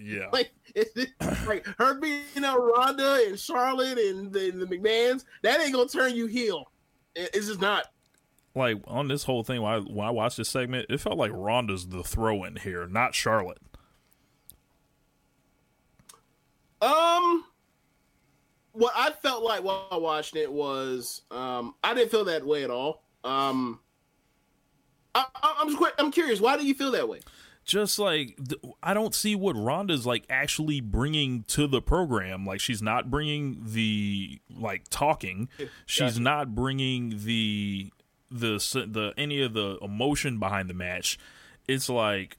Yeah. 0.00 0.26
Like, 0.32 0.50
it, 0.74 1.08
like 1.46 1.64
her 1.78 1.94
being 1.98 2.22
a 2.44 2.54
Ronda 2.58 3.24
and 3.26 3.38
Charlotte 3.38 3.96
and 3.98 4.30
the, 4.32 4.50
the 4.50 4.66
McMahon's, 4.66 5.24
that 5.42 5.60
ain't 5.60 5.72
gonna 5.72 5.88
turn 5.88 6.14
you 6.14 6.26
heel. 6.26 6.70
It- 7.14 7.30
it's 7.32 7.46
just 7.46 7.60
not. 7.62 7.86
like 8.54 8.76
on 8.86 9.08
this 9.08 9.24
whole 9.24 9.42
thing 9.42 9.62
when 9.62 9.72
I, 9.72 9.78
when 9.78 10.06
I 10.06 10.10
watched 10.10 10.36
this 10.36 10.48
segment, 10.50 10.86
it 10.90 11.00
felt 11.00 11.16
like 11.16 11.30
Ronda's 11.32 11.86
the 11.88 12.02
throw 12.02 12.44
in 12.44 12.56
here, 12.56 12.86
not 12.86 13.14
Charlotte. 13.14 13.58
Um, 16.82 17.44
what 18.72 18.92
I 18.94 19.10
felt 19.22 19.42
like 19.42 19.62
while 19.64 19.88
I 19.90 19.96
watched 19.96 20.36
it 20.36 20.52
was, 20.52 21.22
um, 21.30 21.74
I 21.82 21.94
didn't 21.94 22.10
feel 22.10 22.24
that 22.26 22.44
way 22.46 22.64
at 22.64 22.70
all. 22.70 23.02
Um, 23.26 23.80
I, 25.14 25.26
I, 25.34 25.56
I'm 25.60 25.76
I'm 25.98 26.12
curious. 26.12 26.40
Why 26.40 26.56
do 26.56 26.66
you 26.66 26.74
feel 26.74 26.92
that 26.92 27.08
way? 27.08 27.20
just 27.66 27.98
like 27.98 28.38
I 28.80 28.94
don't 28.94 29.14
see 29.14 29.34
what 29.34 29.56
Ronda's 29.56 30.06
like 30.06 30.24
actually 30.30 30.80
bringing 30.80 31.42
to 31.48 31.66
the 31.66 31.82
program. 31.82 32.46
Like 32.46 32.60
she's 32.60 32.80
not 32.80 33.10
bringing 33.10 33.60
the 33.64 34.40
like 34.56 34.84
talking. 34.88 35.48
She's 35.86 36.18
not 36.18 36.54
bringing 36.54 37.24
the 37.24 37.90
the 38.30 38.58
the 38.88 39.12
any 39.18 39.42
of 39.42 39.52
the 39.52 39.78
emotion 39.82 40.38
behind 40.38 40.70
the 40.70 40.74
match. 40.74 41.18
It's 41.66 41.88
like 41.88 42.38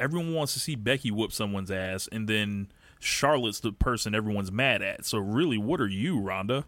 everyone 0.00 0.34
wants 0.34 0.52
to 0.54 0.60
see 0.60 0.74
Becky 0.74 1.12
whoop 1.12 1.32
someone's 1.32 1.70
ass, 1.70 2.08
and 2.10 2.28
then 2.28 2.72
Charlotte's 2.98 3.60
the 3.60 3.72
person 3.72 4.16
everyone's 4.16 4.50
mad 4.50 4.82
at. 4.82 5.06
So 5.06 5.18
really, 5.18 5.58
what 5.58 5.80
are 5.80 5.88
you, 5.88 6.18
Rhonda? 6.18 6.64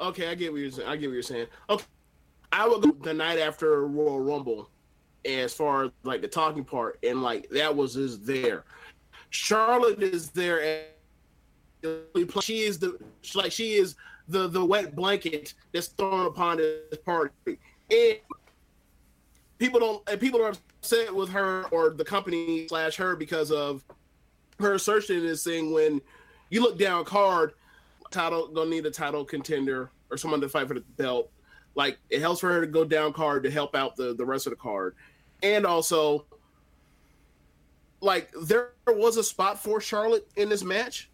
Okay, 0.00 0.28
I 0.28 0.34
get 0.34 0.52
what 0.52 0.60
you're 0.60 0.70
saying. 0.70 0.88
I 0.88 0.96
get 0.96 1.08
what 1.08 1.14
you're 1.14 1.22
saying. 1.22 1.46
Okay, 1.68 1.84
I 2.52 2.66
would 2.66 2.82
go 2.82 2.92
the 2.92 3.14
night 3.14 3.38
after 3.38 3.86
Royal 3.86 4.20
Rumble, 4.20 4.70
as 5.24 5.52
far 5.52 5.84
as 5.84 5.90
like 6.04 6.22
the 6.22 6.28
talking 6.28 6.64
part, 6.64 6.98
and 7.02 7.22
like 7.22 7.48
that 7.50 7.74
was 7.74 7.94
just 7.94 8.24
there. 8.24 8.64
Charlotte 9.30 10.02
is 10.02 10.30
there, 10.30 10.84
and 11.84 12.30
she 12.40 12.60
is 12.60 12.78
the 12.78 12.98
like 13.34 13.52
she 13.52 13.74
is 13.74 13.96
the 14.28 14.48
the 14.48 14.64
wet 14.64 14.94
blanket 14.94 15.54
that's 15.72 15.88
thrown 15.88 16.26
upon 16.26 16.58
this 16.58 16.98
party, 17.04 17.58
and 17.90 18.18
people 19.58 19.80
don't 19.80 20.08
and 20.08 20.20
people 20.20 20.40
are 20.40 20.50
upset 20.50 21.14
with 21.14 21.28
her 21.30 21.64
or 21.70 21.90
the 21.90 22.04
company 22.04 22.68
slash 22.68 22.96
her 22.96 23.16
because 23.16 23.50
of 23.50 23.84
her 24.60 24.74
assertion 24.74 25.24
this 25.26 25.44
thing 25.44 25.72
when 25.72 26.00
you 26.50 26.62
look 26.62 26.78
down 26.78 27.04
card 27.04 27.52
title 28.10 28.48
gonna 28.48 28.70
need 28.70 28.86
a 28.86 28.90
title 28.90 29.24
contender 29.24 29.90
or 30.10 30.16
someone 30.16 30.40
to 30.40 30.48
fight 30.48 30.68
for 30.68 30.74
the 30.74 30.84
belt. 30.96 31.30
Like 31.74 31.98
it 32.10 32.20
helps 32.20 32.40
for 32.40 32.52
her 32.52 32.60
to 32.60 32.66
go 32.66 32.84
down 32.84 33.12
card 33.12 33.42
to 33.44 33.50
help 33.50 33.74
out 33.74 33.96
the 33.96 34.14
the 34.14 34.24
rest 34.24 34.46
of 34.46 34.50
the 34.50 34.56
card, 34.56 34.96
and 35.42 35.64
also 35.64 36.26
like 38.00 38.30
there 38.42 38.72
was 38.86 39.16
a 39.16 39.24
spot 39.24 39.62
for 39.62 39.80
Charlotte 39.80 40.28
in 40.36 40.48
this 40.48 40.62
match 40.62 41.10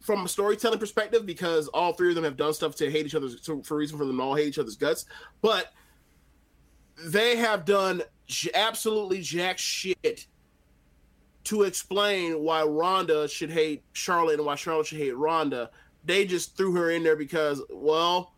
from 0.00 0.24
a 0.24 0.28
storytelling 0.28 0.78
perspective 0.78 1.24
because 1.24 1.68
all 1.68 1.92
three 1.92 2.10
of 2.10 2.14
them 2.14 2.24
have 2.24 2.36
done 2.36 2.52
stuff 2.52 2.74
to 2.76 2.90
hate 2.90 3.06
each 3.06 3.14
other 3.14 3.28
to, 3.30 3.62
for 3.62 3.76
reason 3.76 3.96
for 3.96 4.04
them 4.04 4.20
all 4.20 4.34
hate 4.34 4.48
each 4.48 4.58
other's 4.58 4.76
guts, 4.76 5.06
but 5.40 5.72
they 7.06 7.36
have 7.36 7.64
done 7.64 8.02
j- 8.26 8.50
absolutely 8.54 9.20
jack 9.20 9.58
shit 9.58 10.26
to 11.44 11.62
explain 11.62 12.40
why 12.40 12.62
Ronda 12.62 13.28
should 13.28 13.50
hate 13.50 13.82
Charlotte 13.92 14.38
and 14.38 14.46
why 14.46 14.54
Charlotte 14.54 14.86
should 14.86 14.98
hate 14.98 15.16
Ronda. 15.16 15.70
They 16.04 16.24
just 16.26 16.56
threw 16.56 16.72
her 16.74 16.90
in 16.90 17.02
there 17.02 17.16
because, 17.16 17.62
well, 17.70 18.32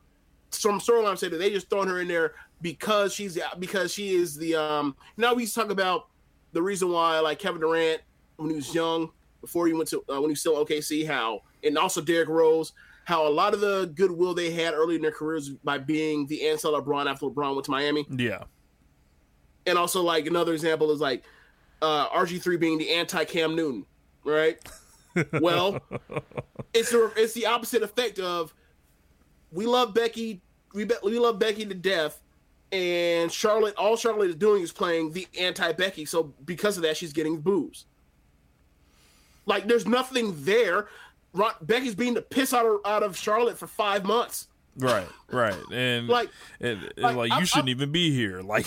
some 0.50 0.78
storyline 0.78 1.18
said 1.18 1.32
that 1.32 1.38
they 1.38 1.50
just 1.50 1.68
thrown 1.68 1.88
her 1.88 2.00
in 2.00 2.08
there 2.08 2.34
because 2.62 3.12
she's 3.12 3.38
because 3.58 3.92
she 3.92 4.14
is 4.14 4.36
the 4.36 4.54
um. 4.54 4.96
Now 5.16 5.34
we 5.34 5.42
used 5.42 5.54
to 5.54 5.60
talk 5.60 5.70
about 5.70 6.08
the 6.52 6.62
reason 6.62 6.90
why 6.90 7.18
like 7.20 7.38
Kevin 7.38 7.60
Durant 7.60 8.00
when 8.36 8.50
he 8.50 8.56
was 8.56 8.74
young 8.74 9.10
before 9.40 9.66
he 9.66 9.72
went 9.72 9.88
to 9.90 9.98
uh, 10.08 10.14
when 10.14 10.24
he 10.24 10.28
was 10.28 10.40
still 10.40 10.64
OKC 10.64 11.06
how 11.06 11.42
and 11.64 11.76
also 11.76 12.00
Derrick 12.00 12.28
Rose 12.28 12.72
how 13.04 13.26
a 13.26 13.30
lot 13.30 13.54
of 13.54 13.60
the 13.60 13.92
goodwill 13.94 14.34
they 14.34 14.50
had 14.50 14.74
early 14.74 14.96
in 14.96 15.02
their 15.02 15.12
careers 15.12 15.50
by 15.50 15.78
being 15.78 16.26
the 16.26 16.48
answer 16.48 16.68
LeBron 16.68 17.08
after 17.08 17.26
LeBron 17.26 17.54
went 17.54 17.64
to 17.66 17.70
Miami 17.70 18.06
Yeah. 18.10 18.44
and 19.66 19.78
also 19.78 20.02
like 20.02 20.26
another 20.26 20.52
example 20.54 20.90
is 20.90 21.00
like 21.00 21.22
uh, 21.82 22.08
RG3 22.08 22.58
being 22.58 22.78
the 22.78 22.90
anti 22.90 23.24
Cam 23.24 23.54
Newton, 23.54 23.84
right? 24.24 24.58
Well, 25.40 25.80
it's 26.74 26.90
the 26.90 27.12
it's 27.16 27.32
the 27.34 27.46
opposite 27.46 27.82
effect 27.82 28.18
of 28.18 28.52
we 29.52 29.66
love 29.66 29.94
Becky, 29.94 30.40
we 30.74 30.84
be, 30.84 30.94
we 31.02 31.18
love 31.18 31.38
Becky 31.38 31.64
to 31.66 31.74
death, 31.74 32.20
and 32.72 33.30
Charlotte. 33.32 33.74
All 33.76 33.96
Charlotte 33.96 34.30
is 34.30 34.36
doing 34.36 34.62
is 34.62 34.72
playing 34.72 35.12
the 35.12 35.26
anti 35.38 35.72
Becky, 35.72 36.04
so 36.04 36.32
because 36.44 36.76
of 36.76 36.82
that, 36.82 36.96
she's 36.96 37.12
getting 37.12 37.38
boos. 37.40 37.84
Like 39.46 39.66
there's 39.68 39.86
nothing 39.86 40.34
there. 40.44 40.88
Ron, 41.32 41.52
Becky's 41.62 41.94
being 41.94 42.14
the 42.14 42.22
piss 42.22 42.52
out 42.54 42.66
of 42.66 42.80
out 42.84 43.02
of 43.02 43.16
Charlotte 43.16 43.58
for 43.58 43.66
five 43.66 44.04
months. 44.04 44.48
Right, 44.78 45.08
right, 45.32 45.56
and 45.72 46.06
Like- 46.08 46.28
and, 46.60 46.82
and, 46.96 47.02
like, 47.02 47.16
like, 47.16 47.40
you 47.40 47.46
shouldn't 47.46 47.68
I'm- 47.68 47.76
even 47.76 47.92
be 47.92 48.10
here. 48.10 48.42
Like, 48.42 48.66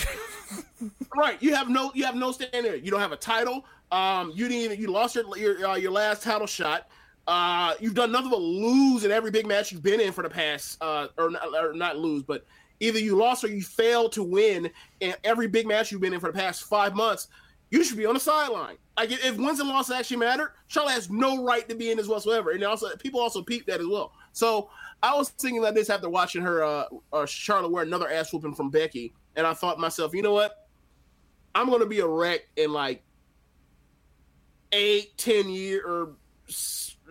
Right. 1.15 1.41
You 1.43 1.53
have 1.55 1.69
no 1.69 1.91
you 1.93 2.05
have 2.05 2.15
no 2.15 2.31
stand 2.31 2.49
there. 2.65 2.75
You 2.75 2.89
don't 2.89 3.01
have 3.01 3.11
a 3.11 3.17
title. 3.17 3.65
Um, 3.91 4.31
you 4.35 4.47
didn't 4.47 4.63
even 4.63 4.79
you 4.79 4.91
lost 4.91 5.15
your 5.15 5.37
your 5.37 5.67
uh, 5.67 5.75
your 5.75 5.91
last 5.91 6.23
title 6.23 6.47
shot. 6.47 6.87
Uh, 7.27 7.73
you've 7.79 7.93
done 7.93 8.11
nothing 8.11 8.29
but 8.29 8.41
lose 8.41 9.03
in 9.03 9.11
every 9.11 9.29
big 9.29 9.45
match 9.45 9.71
you've 9.71 9.83
been 9.83 9.99
in 9.99 10.11
for 10.11 10.23
the 10.23 10.29
past 10.29 10.81
uh 10.81 11.07
or 11.17 11.29
not, 11.29 11.47
or 11.55 11.73
not 11.73 11.97
lose, 11.97 12.23
but 12.23 12.45
either 12.79 12.99
you 12.99 13.15
lost 13.15 13.43
or 13.43 13.47
you 13.47 13.61
failed 13.61 14.11
to 14.13 14.23
win 14.23 14.69
in 14.99 15.13
every 15.23 15.47
big 15.47 15.67
match 15.67 15.91
you've 15.91 16.01
been 16.01 16.13
in 16.13 16.19
for 16.19 16.31
the 16.31 16.37
past 16.37 16.63
five 16.63 16.95
months. 16.95 17.27
You 17.71 17.83
should 17.83 17.97
be 17.97 18.05
on 18.05 18.15
the 18.15 18.19
sideline. 18.19 18.77
Like 18.97 19.11
if 19.11 19.37
wins 19.37 19.59
and 19.59 19.69
losses 19.69 19.95
actually 19.95 20.17
matter, 20.17 20.53
Charlotte 20.67 20.93
has 20.93 21.09
no 21.09 21.43
right 21.43 21.67
to 21.69 21.75
be 21.75 21.91
in 21.91 21.97
this 21.97 22.07
whatsoever. 22.07 22.51
And 22.51 22.63
also 22.63 22.95
people 22.97 23.19
also 23.19 23.43
peep 23.43 23.65
that 23.67 23.79
as 23.79 23.87
well. 23.87 24.11
So 24.33 24.69
I 25.03 25.15
was 25.15 25.29
thinking 25.29 25.59
about 25.59 25.75
this 25.75 25.89
after 25.89 26.09
watching 26.09 26.41
her 26.41 26.63
uh, 26.63 26.85
uh 27.13 27.25
Charlotte 27.25 27.71
wear 27.71 27.83
another 27.83 28.09
ass 28.09 28.33
whooping 28.33 28.55
from 28.55 28.69
Becky, 28.69 29.13
and 29.35 29.45
I 29.45 29.53
thought 29.53 29.79
myself, 29.79 30.13
you 30.13 30.21
know 30.21 30.33
what? 30.33 30.67
I'm 31.55 31.69
gonna 31.69 31.85
be 31.85 31.99
a 31.99 32.07
wreck 32.07 32.41
in 32.57 32.73
like 32.73 33.03
eight, 34.71 35.17
ten 35.17 35.49
years, 35.49 35.83
or 35.85 36.15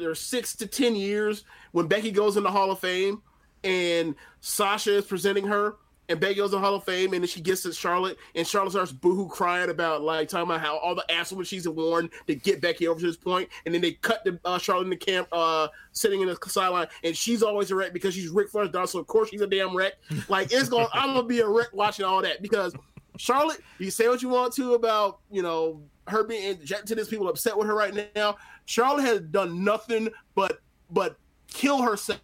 or 0.00 0.14
six 0.14 0.54
to 0.56 0.66
ten 0.66 0.94
years 0.94 1.44
when 1.72 1.86
Becky 1.86 2.10
goes 2.10 2.36
in 2.36 2.42
the 2.42 2.50
Hall 2.50 2.70
of 2.70 2.78
Fame 2.78 3.22
and 3.64 4.14
Sasha 4.40 4.98
is 4.98 5.04
presenting 5.04 5.46
her, 5.46 5.76
and 6.08 6.20
Becky 6.20 6.36
goes 6.36 6.52
in 6.52 6.60
the 6.60 6.66
Hall 6.66 6.76
of 6.76 6.84
Fame, 6.84 7.12
and 7.12 7.22
then 7.22 7.28
she 7.28 7.40
gets 7.40 7.62
to 7.62 7.72
Charlotte, 7.72 8.16
and 8.34 8.46
Charlotte 8.46 8.70
starts 8.70 8.92
boohoo 8.92 9.28
crying 9.28 9.68
about 9.68 10.02
like 10.02 10.28
talking 10.28 10.48
about 10.48 10.60
how 10.60 10.78
all 10.78 10.94
the 10.94 11.10
ass 11.10 11.30
women 11.32 11.44
she's 11.44 11.68
worn 11.68 12.08
to 12.26 12.34
get 12.34 12.60
Becky 12.60 12.86
over 12.86 13.00
to 13.00 13.06
this 13.06 13.16
point, 13.16 13.48
and 13.66 13.74
then 13.74 13.82
they 13.82 13.92
cut 13.92 14.24
the 14.24 14.38
uh, 14.44 14.58
Charlotte 14.58 14.84
in 14.84 14.90
the 14.90 14.96
camp, 14.96 15.28
uh, 15.32 15.68
sitting 15.92 16.20
in 16.22 16.28
the 16.28 16.38
sideline, 16.46 16.86
and 17.04 17.16
she's 17.16 17.42
always 17.42 17.70
a 17.70 17.74
wreck 17.74 17.92
because 17.92 18.14
she's 18.14 18.28
Ric 18.28 18.48
Flair's 18.48 18.70
daughter, 18.70 18.86
so 18.86 18.98
of 19.00 19.06
course 19.06 19.28
she's 19.28 19.40
a 19.40 19.46
damn 19.46 19.76
wreck. 19.76 19.94
Like 20.28 20.52
it's 20.52 20.68
going, 20.68 20.86
I'm 20.92 21.14
gonna 21.14 21.26
be 21.26 21.40
a 21.40 21.48
wreck 21.48 21.68
watching 21.72 22.04
all 22.04 22.22
that 22.22 22.40
because 22.42 22.74
Charlotte, 23.18 23.60
you 23.78 23.90
say 23.90 24.08
what 24.08 24.22
you 24.22 24.28
want 24.28 24.54
to 24.54 24.74
about 24.74 25.18
you 25.30 25.42
know 25.42 25.82
her 26.06 26.24
being 26.24 26.58
to 26.64 26.94
this 26.94 27.08
people 27.08 27.28
upset 27.28 27.56
with 27.56 27.66
her 27.66 27.74
right 27.74 28.10
now. 28.14 28.36
Charlotte 28.64 29.02
has 29.02 29.20
done 29.20 29.62
nothing 29.62 30.08
but 30.34 30.60
but 30.90 31.16
kill 31.48 31.82
herself 31.82 32.20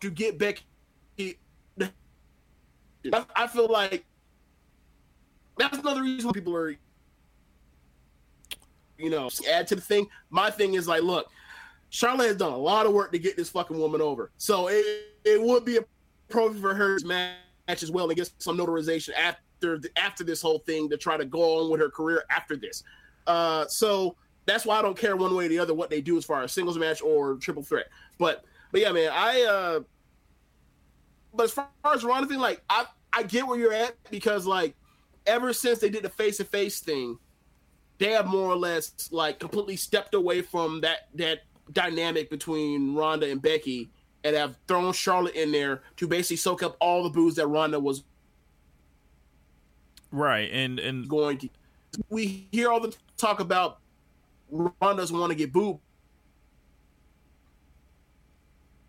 to 0.00 0.10
get 0.10 0.38
Becky. 0.38 0.62
I, 3.12 3.24
I 3.36 3.46
feel 3.46 3.68
like 3.68 4.04
that's 5.58 5.78
another 5.78 6.02
reason 6.02 6.26
why 6.26 6.32
people 6.32 6.56
are, 6.56 6.76
you 8.98 9.10
know, 9.10 9.28
add 9.48 9.68
to 9.68 9.76
the 9.76 9.80
thing. 9.80 10.08
My 10.30 10.50
thing 10.50 10.74
is 10.74 10.88
like, 10.88 11.02
look, 11.02 11.30
Charlotte 11.90 12.26
has 12.26 12.36
done 12.36 12.52
a 12.52 12.58
lot 12.58 12.86
of 12.86 12.92
work 12.92 13.12
to 13.12 13.18
get 13.18 13.36
this 13.36 13.48
fucking 13.50 13.78
woman 13.78 14.00
over, 14.00 14.30
so 14.38 14.68
it 14.68 14.84
it 15.24 15.40
would 15.40 15.64
be 15.64 15.76
a 15.76 15.84
pro 16.28 16.52
for 16.54 16.74
her 16.74 16.98
match 17.04 17.36
as 17.68 17.90
well 17.90 18.08
and 18.08 18.16
get 18.16 18.30
some 18.38 18.56
notarization 18.56 19.12
after 19.14 19.40
the, 19.74 19.90
after 19.96 20.24
this 20.24 20.40
whole 20.40 20.60
thing 20.60 20.88
to 20.90 20.96
try 20.96 21.16
to 21.16 21.24
go 21.24 21.60
on 21.60 21.70
with 21.70 21.80
her 21.80 21.90
career 21.90 22.24
after 22.30 22.56
this. 22.56 22.82
Uh, 23.26 23.66
so 23.66 24.16
that's 24.46 24.64
why 24.64 24.78
I 24.78 24.82
don't 24.82 24.96
care 24.96 25.16
one 25.16 25.34
way 25.34 25.46
or 25.46 25.48
the 25.48 25.58
other 25.58 25.74
what 25.74 25.90
they 25.90 26.00
do 26.00 26.16
as 26.16 26.24
far 26.24 26.42
as 26.42 26.52
singles 26.52 26.78
match 26.78 27.02
or 27.02 27.34
triple 27.36 27.62
threat. 27.62 27.86
But 28.18 28.44
but 28.72 28.80
yeah, 28.80 28.92
man, 28.92 29.10
I 29.12 29.42
uh 29.42 29.80
but 31.34 31.44
as 31.44 31.52
far 31.52 31.68
as 31.92 32.04
Ronda 32.04 32.28
thing, 32.28 32.38
like 32.38 32.62
I 32.70 32.86
I 33.12 33.24
get 33.24 33.46
where 33.46 33.58
you're 33.58 33.74
at 33.74 33.96
because 34.10 34.46
like 34.46 34.74
ever 35.26 35.52
since 35.52 35.80
they 35.80 35.90
did 35.90 36.04
the 36.04 36.08
face 36.08 36.38
to 36.38 36.44
face 36.44 36.80
thing, 36.80 37.18
they 37.98 38.12
have 38.12 38.26
more 38.26 38.50
or 38.50 38.56
less 38.56 39.08
like 39.10 39.38
completely 39.38 39.76
stepped 39.76 40.14
away 40.14 40.42
from 40.42 40.80
that 40.80 41.08
that 41.14 41.40
dynamic 41.72 42.30
between 42.30 42.94
Ronda 42.94 43.28
and 43.28 43.42
Becky 43.42 43.90
and 44.22 44.36
have 44.36 44.56
thrown 44.68 44.92
Charlotte 44.92 45.34
in 45.34 45.52
there 45.52 45.82
to 45.96 46.06
basically 46.06 46.36
soak 46.36 46.62
up 46.62 46.76
all 46.80 47.02
the 47.02 47.10
booze 47.10 47.34
that 47.36 47.46
Ronda 47.48 47.78
was 47.78 48.04
right, 50.16 50.50
and 50.52 50.78
and 50.78 51.08
going 51.08 51.38
to. 51.38 51.48
We 52.10 52.48
hear 52.52 52.70
all 52.70 52.80
the 52.80 52.94
talk 53.16 53.40
about 53.40 53.78
Ronda 54.50 55.02
doesn't 55.02 55.18
want 55.18 55.30
to 55.30 55.36
get 55.36 55.52
booed. 55.52 55.78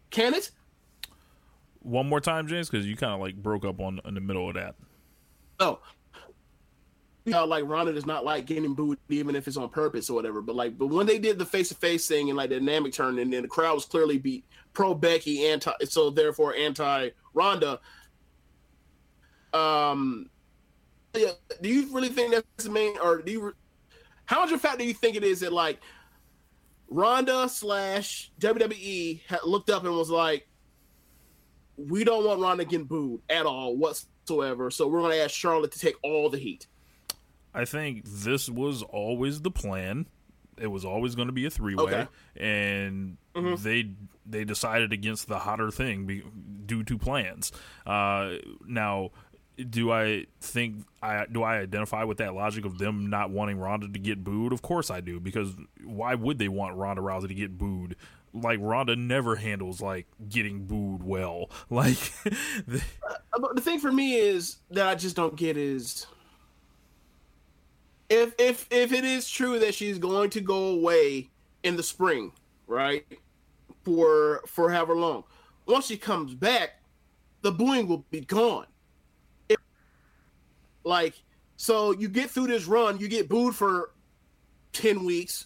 Can 0.10 0.34
it? 0.34 0.52
one 1.88 2.08
more 2.10 2.20
time, 2.20 2.48
James, 2.48 2.70
because 2.70 2.86
you 2.86 2.98
kind 2.98 3.14
of 3.14 3.22
like 3.22 3.36
broke 3.36 3.64
up 3.64 3.80
on 3.80 4.02
in 4.06 4.14
the 4.14 4.20
middle 4.20 4.48
of 4.50 4.56
that. 4.56 4.76
Oh, 5.60 5.80
know, 7.26 7.46
like 7.46 7.64
Ronda 7.66 7.94
does 7.94 8.06
not 8.06 8.26
like 8.26 8.46
getting 8.46 8.74
booed, 8.74 9.00
even 9.10 9.36
if 9.36 9.48
it's 9.48 9.58
on 9.58 9.70
purpose 9.70 10.10
or 10.10 10.14
whatever. 10.14 10.42
But 10.42 10.56
like, 10.56 10.78
but 10.78 10.88
when 10.88 11.06
they 11.06 11.18
did 11.18 11.40
the 11.40 11.46
face 11.46 11.70
to 11.70 11.76
face 11.76 12.08
thing 12.08 12.30
and 12.30 12.38
like 12.38 12.50
the 12.50 12.60
dynamic 12.60 12.94
turn, 12.94 13.20
and 13.20 13.32
then 13.32 13.42
the 13.42 13.48
crowd 13.48 13.76
was 13.76 13.86
clearly 13.86 14.18
beat 14.18 14.46
pro 14.74 14.94
Becky, 14.94 15.48
anti, 15.48 15.72
so 15.86 16.10
therefore 16.10 16.56
anti 16.56 17.10
Ronda. 17.34 17.80
Um, 19.54 20.30
do 21.62 21.70
you 21.70 21.94
really 21.94 22.10
think 22.10 22.32
that's 22.32 22.64
the 22.66 22.70
main, 22.72 22.98
or 23.02 23.22
do 23.22 23.32
you? 23.32 23.54
How 24.26 24.42
much 24.42 24.52
of 24.52 24.56
a 24.56 24.60
fact 24.60 24.80
do 24.80 24.86
you 24.86 24.94
think 24.94 25.16
it 25.16 25.24
is 25.24 25.40
that 25.42 25.54
like 25.54 25.80
Ronda 26.90 27.48
slash 27.50 28.32
WWE 28.40 29.22
had 29.28 29.40
looked 29.46 29.70
up 29.70 29.84
and 29.86 29.94
was 29.94 30.10
like, 30.10 30.48
we 31.78 32.04
don't 32.04 32.26
want 32.26 32.40
Ronda 32.42 32.66
getting 32.66 32.86
booed 32.86 33.22
at 33.30 33.46
all 33.46 33.76
whatsoever. 33.76 34.72
So 34.72 34.88
we're 34.88 35.00
going 35.02 35.12
to 35.12 35.24
ask 35.24 35.34
Charlotte 35.34 35.72
to 35.74 35.80
take 35.80 35.96
all 36.04 36.30
the 36.30 36.38
heat. 36.38 36.68
I 37.54 37.66
think 37.66 38.04
this 38.06 38.50
was 38.50 38.84
always 38.84 39.42
the 39.42 39.52
plan. 39.52 40.08
It 40.60 40.68
was 40.68 40.84
always 40.86 41.16
going 41.16 41.28
to 41.28 41.34
be 41.34 41.46
a 41.46 41.50
three 41.52 41.76
way, 41.76 41.84
Okay. 41.84 42.08
and 42.36 43.18
Mhm. 43.36 43.60
they 43.62 43.92
they 44.26 44.44
decided 44.44 44.92
against 44.92 45.28
the 45.28 45.40
hotter 45.40 45.70
thing 45.72 46.06
be, 46.06 46.22
due 46.66 46.84
to 46.84 46.98
plans. 46.98 47.52
Uh, 47.86 48.34
now, 48.66 49.12
do 49.70 49.92
I 49.92 50.26
think 50.42 50.86
I 51.02 51.26
do 51.32 51.44
I 51.44 51.58
identify 51.58 52.04
with 52.04 52.18
that 52.20 52.34
logic 52.36 52.66
of 52.66 52.78
them 52.78 53.10
not 53.10 53.30
wanting 53.32 53.58
Ronda 53.58 53.88
to 53.88 54.00
get 54.00 54.24
booed? 54.24 54.54
Of 54.54 54.62
course 54.62 54.90
I 54.92 55.02
do, 55.02 55.20
because 55.20 55.54
why 55.84 56.16
would 56.16 56.38
they 56.40 56.48
want 56.48 56.76
Ronda 56.76 57.02
Rousey 57.02 57.28
to 57.30 57.34
get 57.34 57.58
booed? 57.58 57.96
Like 58.34 58.60
Ronda 58.62 58.96
never 58.96 59.36
handles 59.38 59.82
like 59.82 60.06
getting 60.30 60.66
booed 60.66 61.04
well. 61.04 61.50
Like 61.70 61.98
the- 62.68 62.84
Uh, 63.34 63.54
the 63.54 63.62
thing 63.62 63.80
for 63.80 63.92
me 63.92 64.16
is 64.16 64.58
that 64.72 64.88
I 64.88 64.96
just 64.96 65.16
don't 65.16 65.36
get 65.36 65.58
is 65.58 66.06
if 68.10 68.34
if 68.40 68.68
if 68.72 68.94
it 68.94 69.04
is 69.04 69.30
true 69.30 69.60
that 69.60 69.74
she's 69.74 69.98
going 70.00 70.30
to 70.32 70.42
go 70.42 70.68
away 70.70 71.30
in 71.64 71.76
the 71.76 71.84
spring, 71.84 72.32
right? 72.68 73.06
For 73.84 74.42
for 74.48 74.72
however 74.72 74.96
long. 74.96 75.24
Once 75.66 75.88
she 75.88 75.98
comes 75.98 76.34
back, 76.34 76.82
the 77.42 77.52
booing 77.52 77.88
will 77.88 78.06
be 78.10 78.22
gone. 78.22 78.66
Like 80.88 81.22
so 81.58 81.92
you 81.92 82.08
get 82.08 82.30
through 82.30 82.48
this 82.48 82.66
run, 82.66 83.00
you 83.00 83.08
get 83.08 83.30
booed 83.30 83.56
for 83.56 83.92
10 84.74 85.04
weeks 85.04 85.46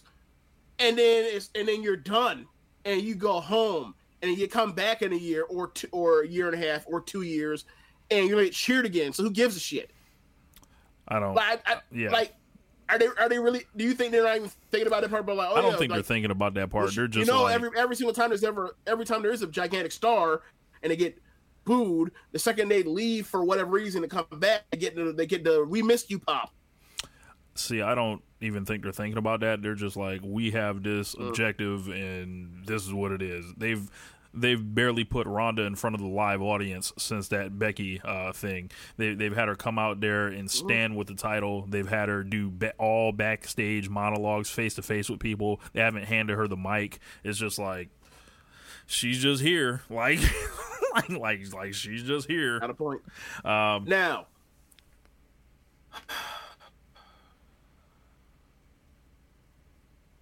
and 0.78 0.96
then 0.98 1.24
it's 1.24 1.50
and 1.54 1.68
then 1.68 1.82
you're 1.82 1.96
done 1.96 2.46
and 2.84 3.00
you 3.02 3.14
go 3.14 3.40
home 3.40 3.94
and 4.22 4.36
you 4.36 4.48
come 4.48 4.72
back 4.72 5.02
in 5.02 5.12
a 5.12 5.16
year 5.16 5.44
or 5.44 5.68
two, 5.68 5.88
or 5.90 6.22
a 6.22 6.28
year 6.28 6.48
and 6.48 6.62
a 6.62 6.66
half 6.66 6.84
or 6.86 7.00
two 7.00 7.22
years 7.22 7.64
and 8.10 8.28
you're 8.28 8.36
gonna 8.36 8.44
get 8.44 8.54
cheered 8.54 8.86
again. 8.86 9.12
So 9.12 9.22
who 9.22 9.30
gives 9.30 9.56
a 9.56 9.60
shit? 9.60 9.90
I 11.08 11.18
don't. 11.18 11.34
Like, 11.34 11.62
I, 11.66 11.76
yeah. 11.90 12.10
like 12.10 12.34
are 12.88 12.98
they 12.98 13.06
are 13.06 13.28
they 13.28 13.38
really? 13.38 13.62
Do 13.76 13.84
you 13.84 13.94
think 13.94 14.12
they're 14.12 14.24
not 14.24 14.36
even 14.36 14.50
thinking 14.70 14.86
about 14.86 15.02
that 15.02 15.10
part? 15.10 15.24
But 15.24 15.36
like, 15.36 15.48
oh 15.50 15.54
I 15.54 15.62
don't 15.62 15.72
yeah, 15.72 15.78
think 15.78 15.90
like, 15.90 15.96
they're 15.98 16.14
thinking 16.14 16.30
about 16.30 16.54
that 16.54 16.70
part. 16.70 16.94
They're 16.94 17.06
just 17.06 17.26
you 17.26 17.32
know, 17.32 17.44
like, 17.44 17.54
every 17.54 17.70
every 17.76 17.96
single 17.96 18.12
time 18.12 18.28
there's 18.28 18.44
ever 18.44 18.76
every 18.86 19.06
time 19.06 19.22
there 19.22 19.32
is 19.32 19.42
a 19.42 19.46
gigantic 19.46 19.92
star 19.92 20.42
and 20.82 20.90
they 20.90 20.96
get 20.96 21.18
booed, 21.64 22.12
the 22.32 22.38
second 22.38 22.68
they 22.68 22.82
leave 22.82 23.26
for 23.26 23.44
whatever 23.44 23.70
reason 23.70 24.02
to 24.02 24.08
come 24.08 24.26
back, 24.32 24.64
they 24.70 24.78
get 24.78 24.96
the 24.96 25.12
they 25.12 25.26
get 25.26 25.44
the 25.44 25.64
we 25.64 25.82
missed 25.82 26.10
you 26.10 26.18
pop. 26.18 26.52
See, 27.54 27.82
I 27.82 27.94
don't 27.94 28.22
even 28.40 28.64
think 28.64 28.82
they're 28.82 28.92
thinking 28.92 29.18
about 29.18 29.40
that. 29.40 29.62
They're 29.62 29.74
just 29.74 29.96
like, 29.96 30.20
we 30.24 30.52
have 30.52 30.82
this 30.82 31.14
objective, 31.14 31.88
and 31.88 32.64
this 32.66 32.86
is 32.86 32.92
what 32.92 33.12
it 33.12 33.20
is. 33.20 33.44
They've 33.56 33.88
they've 34.34 34.74
barely 34.74 35.04
put 35.04 35.26
Ronda 35.26 35.62
in 35.62 35.74
front 35.74 35.94
of 35.94 36.00
the 36.00 36.08
live 36.08 36.40
audience 36.40 36.92
since 36.96 37.28
that 37.28 37.58
Becky 37.58 38.00
uh, 38.02 38.32
thing. 38.32 38.70
They, 38.96 39.14
they've 39.14 39.34
had 39.34 39.48
her 39.48 39.54
come 39.54 39.78
out 39.78 40.00
there 40.00 40.28
and 40.28 40.50
stand 40.50 40.96
with 40.96 41.08
the 41.08 41.14
title. 41.14 41.66
They've 41.68 41.88
had 41.88 42.08
her 42.08 42.24
do 42.24 42.50
ba- 42.50 42.72
all 42.78 43.12
backstage 43.12 43.90
monologues 43.90 44.48
face 44.48 44.74
to 44.74 44.82
face 44.82 45.10
with 45.10 45.20
people. 45.20 45.60
They 45.74 45.80
haven't 45.80 46.04
handed 46.04 46.36
her 46.36 46.48
the 46.48 46.56
mic. 46.56 46.98
It's 47.22 47.38
just 47.38 47.58
like 47.58 47.90
she's 48.86 49.18
just 49.22 49.42
here, 49.42 49.82
like 49.90 50.20
like 50.94 51.10
like 51.10 51.52
like 51.54 51.74
she's 51.74 52.02
just 52.02 52.28
here. 52.28 52.60
Got 52.60 52.70
a 52.70 52.74
point. 52.74 53.02
Um, 53.44 53.84
Now, 53.86 54.26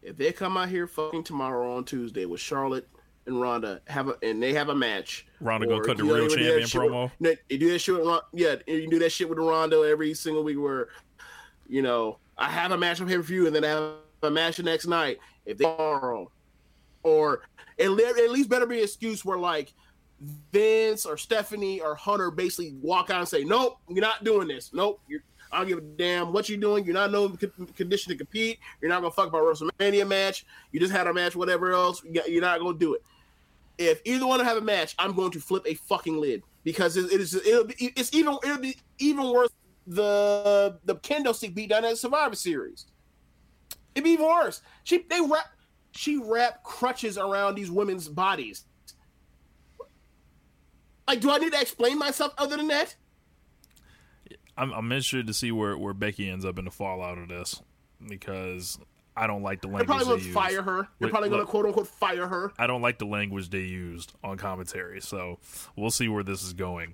if 0.03 0.16
they 0.16 0.33
come 0.33 0.57
out 0.57 0.68
here 0.68 0.87
fucking 0.87 1.25
tomorrow 1.25 1.77
on 1.77 1.85
Tuesday 1.85 2.25
with 2.25 2.41
Charlotte 2.41 2.89
and 3.27 3.41
Ronda 3.41 3.81
have 3.87 4.09
a 4.09 4.16
and 4.23 4.43
they 4.43 4.55
have 4.55 4.68
a 4.71 4.75
match, 4.75 5.27
Ronda 5.41 5.66
gonna 5.66 5.85
cut 5.85 5.99
the 5.99 6.05
real 6.05 6.23
you 6.23 6.29
do 6.31 6.37
that 6.61 6.66
champion 6.66 6.93
with- 6.93 7.11
promo? 7.21 7.39
you 7.49 7.59
do 7.59 7.71
that 7.73 7.79
shit 7.79 7.95
with 7.95 8.21
yeah, 8.33 8.57
you 8.66 8.89
do 8.89 8.99
that 9.01 9.11
shit 9.12 9.29
with 9.29 9.39
Rondo 9.39 9.83
every 9.83 10.14
single 10.14 10.43
week 10.43 10.59
where, 10.59 10.89
you 11.68 11.83
know, 11.83 12.18
I 12.39 12.49
have 12.49 12.73
a 12.73 12.79
match 12.79 13.01
on 13.01 13.07
pay 13.09 13.16
per 13.16 13.23
view 13.23 13.47
and 13.47 13.55
then 13.55 13.64
I 13.64 13.68
have 13.68 13.93
a 14.23 14.31
match 14.31 14.57
the 14.57 14.62
next 14.62 14.87
night. 14.87 15.18
If 15.45 15.59
they 15.59 15.64
tomorrow, 15.64 16.31
or 17.03 17.43
at 17.79 17.91
least 17.91 18.49
better 18.49 18.66
be 18.66 18.79
an 18.79 18.85
excuse 18.85 19.25
where 19.25 19.39
like 19.39 19.73
Vince 20.53 21.07
or 21.07 21.16
Stephanie 21.16 21.81
or 21.81 21.95
Hunter 21.95 22.31
basically 22.31 22.75
walk 22.83 23.11
out 23.11 23.21
and 23.21 23.29
say, 23.29 23.45
"Nope, 23.45 23.79
you're 23.89 24.03
not 24.03 24.23
doing 24.23 24.49
this. 24.49 24.71
Nope, 24.73 25.01
I 25.53 25.59
don't 25.59 25.68
give 25.68 25.79
a 25.79 25.81
damn 25.81 26.33
what 26.33 26.49
you're 26.49 26.59
doing. 26.59 26.85
You're 26.85 26.95
not 26.95 27.11
no 27.11 27.29
con- 27.31 27.68
condition 27.77 28.12
to 28.12 28.16
compete. 28.16 28.59
You're 28.81 28.89
not 28.89 29.01
gonna 29.01 29.12
fuck 29.12 29.29
about 29.29 29.43
WrestleMania 29.43 30.07
match. 30.07 30.47
You 30.73 30.81
just 30.81 30.93
had 30.93 31.07
a 31.07 31.14
match, 31.14 31.35
whatever 31.35 31.73
else. 31.73 32.03
You're 32.05 32.41
not 32.41 32.61
gonna 32.61 32.79
do 32.79 32.95
it. 32.95 33.03
If 33.79 34.01
either 34.05 34.27
one 34.27 34.41
have 34.41 34.59
a 34.59 34.61
match, 34.61 34.95
I'm 34.99 35.14
going 35.14 35.31
to 35.33 35.41
flip 35.41 35.62
a 35.66 35.75
fucking 35.75 36.21
lid 36.21 36.43
because 36.64 36.97
it, 36.97 37.11
it 37.12 37.21
is 37.21 37.35
it'll 37.35 37.64
be, 37.64 37.75
it's 37.97 38.12
even 38.14 38.37
it'll 38.45 38.59
be 38.59 38.77
even 38.99 39.31
worse 39.31 39.49
the 39.87 40.79
the 40.85 40.97
kendo 40.97 41.35
stick 41.35 41.55
beat 41.55 41.71
down 41.71 41.85
at 41.85 41.99
Survivor 41.99 42.37
Series. 42.37 42.87
It'd 43.95 44.05
be 44.05 44.11
even 44.11 44.27
worse. 44.27 44.61
She 44.85 44.99
they 45.09 45.21
wrap 45.21 45.47
she 45.93 46.18
wrapped 46.18 46.62
crutches 46.62 47.18
around 47.18 47.57
these 47.57 47.71
women's 47.71 48.09
bodies. 48.09 48.64
Like, 51.11 51.20
do 51.20 51.32
I 51.32 51.38
need 51.38 51.52
to 51.52 51.61
explain 51.61 51.98
myself 51.98 52.32
other 52.38 52.56
than 52.56 52.68
that? 52.68 52.94
I'm, 54.56 54.70
I'm 54.70 54.92
interested 54.92 55.26
to 55.26 55.34
see 55.34 55.50
where, 55.50 55.76
where 55.76 55.92
Becky 55.92 56.30
ends 56.30 56.44
up 56.44 56.56
in 56.56 56.66
the 56.66 56.70
fallout 56.70 57.18
of 57.18 57.28
this 57.28 57.61
because 58.08 58.78
I 59.16 59.26
don't 59.26 59.42
like 59.42 59.61
the 59.61 59.66
language. 59.66 59.88
They're 59.88 59.96
probably 59.96 60.18
they 60.18 60.32
going 60.32 60.32
to 60.32 60.32
fire 60.32 60.62
her. 60.62 60.76
They're 61.00 61.08
Look- 61.08 61.11
probably 61.11 61.28
going 61.30 61.40
to 61.40 61.46
quote 61.46 61.66
unquote 61.66 61.88
fire 61.88 62.28
her. 62.28 62.52
I 62.61 62.68
don't 62.68 62.80
like 62.80 63.00
the 63.00 63.06
language 63.06 63.50
they 63.50 63.62
used 63.62 64.12
on 64.22 64.36
commentary, 64.36 65.00
so 65.00 65.40
we'll 65.74 65.90
see 65.90 66.06
where 66.06 66.22
this 66.22 66.44
is 66.44 66.52
going. 66.52 66.92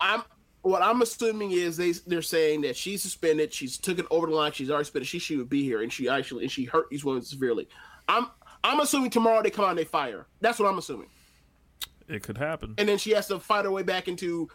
I'm 0.00 0.24
what 0.62 0.82
I'm 0.82 1.00
assuming 1.00 1.52
is 1.52 1.76
they 1.76 1.92
they're 1.92 2.22
saying 2.22 2.62
that 2.62 2.76
she's 2.76 3.02
suspended. 3.02 3.52
She's 3.52 3.78
took 3.78 4.00
it 4.00 4.06
over 4.10 4.26
the 4.26 4.34
line. 4.34 4.50
She's 4.50 4.68
already 4.68 4.86
suspended. 4.86 5.06
She 5.06 5.20
she 5.20 5.36
would 5.36 5.48
be 5.48 5.62
here, 5.62 5.80
and 5.80 5.92
she 5.92 6.08
actually 6.08 6.42
and 6.42 6.50
she 6.50 6.64
hurt 6.64 6.90
these 6.90 7.04
women 7.04 7.22
severely. 7.22 7.68
I'm 8.08 8.26
I'm 8.64 8.80
assuming 8.80 9.10
tomorrow 9.10 9.44
they 9.44 9.50
come 9.50 9.64
out 9.64 9.70
and 9.70 9.78
they 9.78 9.84
fire. 9.84 10.26
That's 10.40 10.58
what 10.58 10.68
I'm 10.68 10.78
assuming. 10.78 11.08
It 12.08 12.22
could 12.22 12.38
happen. 12.38 12.74
and 12.78 12.88
then 12.88 12.98
she 12.98 13.12
has 13.12 13.26
to 13.28 13.38
fight 13.38 13.64
her 13.64 13.70
way 13.70 13.82
back 13.82 14.08
into 14.08 14.48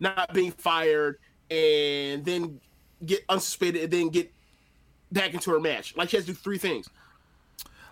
not 0.00 0.32
being 0.34 0.50
fired 0.52 1.18
and 1.50 2.24
then 2.24 2.60
get 3.04 3.26
unsuspended 3.28 3.84
and 3.84 3.92
then 3.92 4.08
get 4.08 4.32
back 5.12 5.32
into 5.34 5.50
her 5.52 5.60
match. 5.60 5.96
Like 5.96 6.08
she 6.10 6.16
has 6.16 6.26
to 6.26 6.32
do 6.32 6.36
three 6.36 6.58
things. 6.58 6.88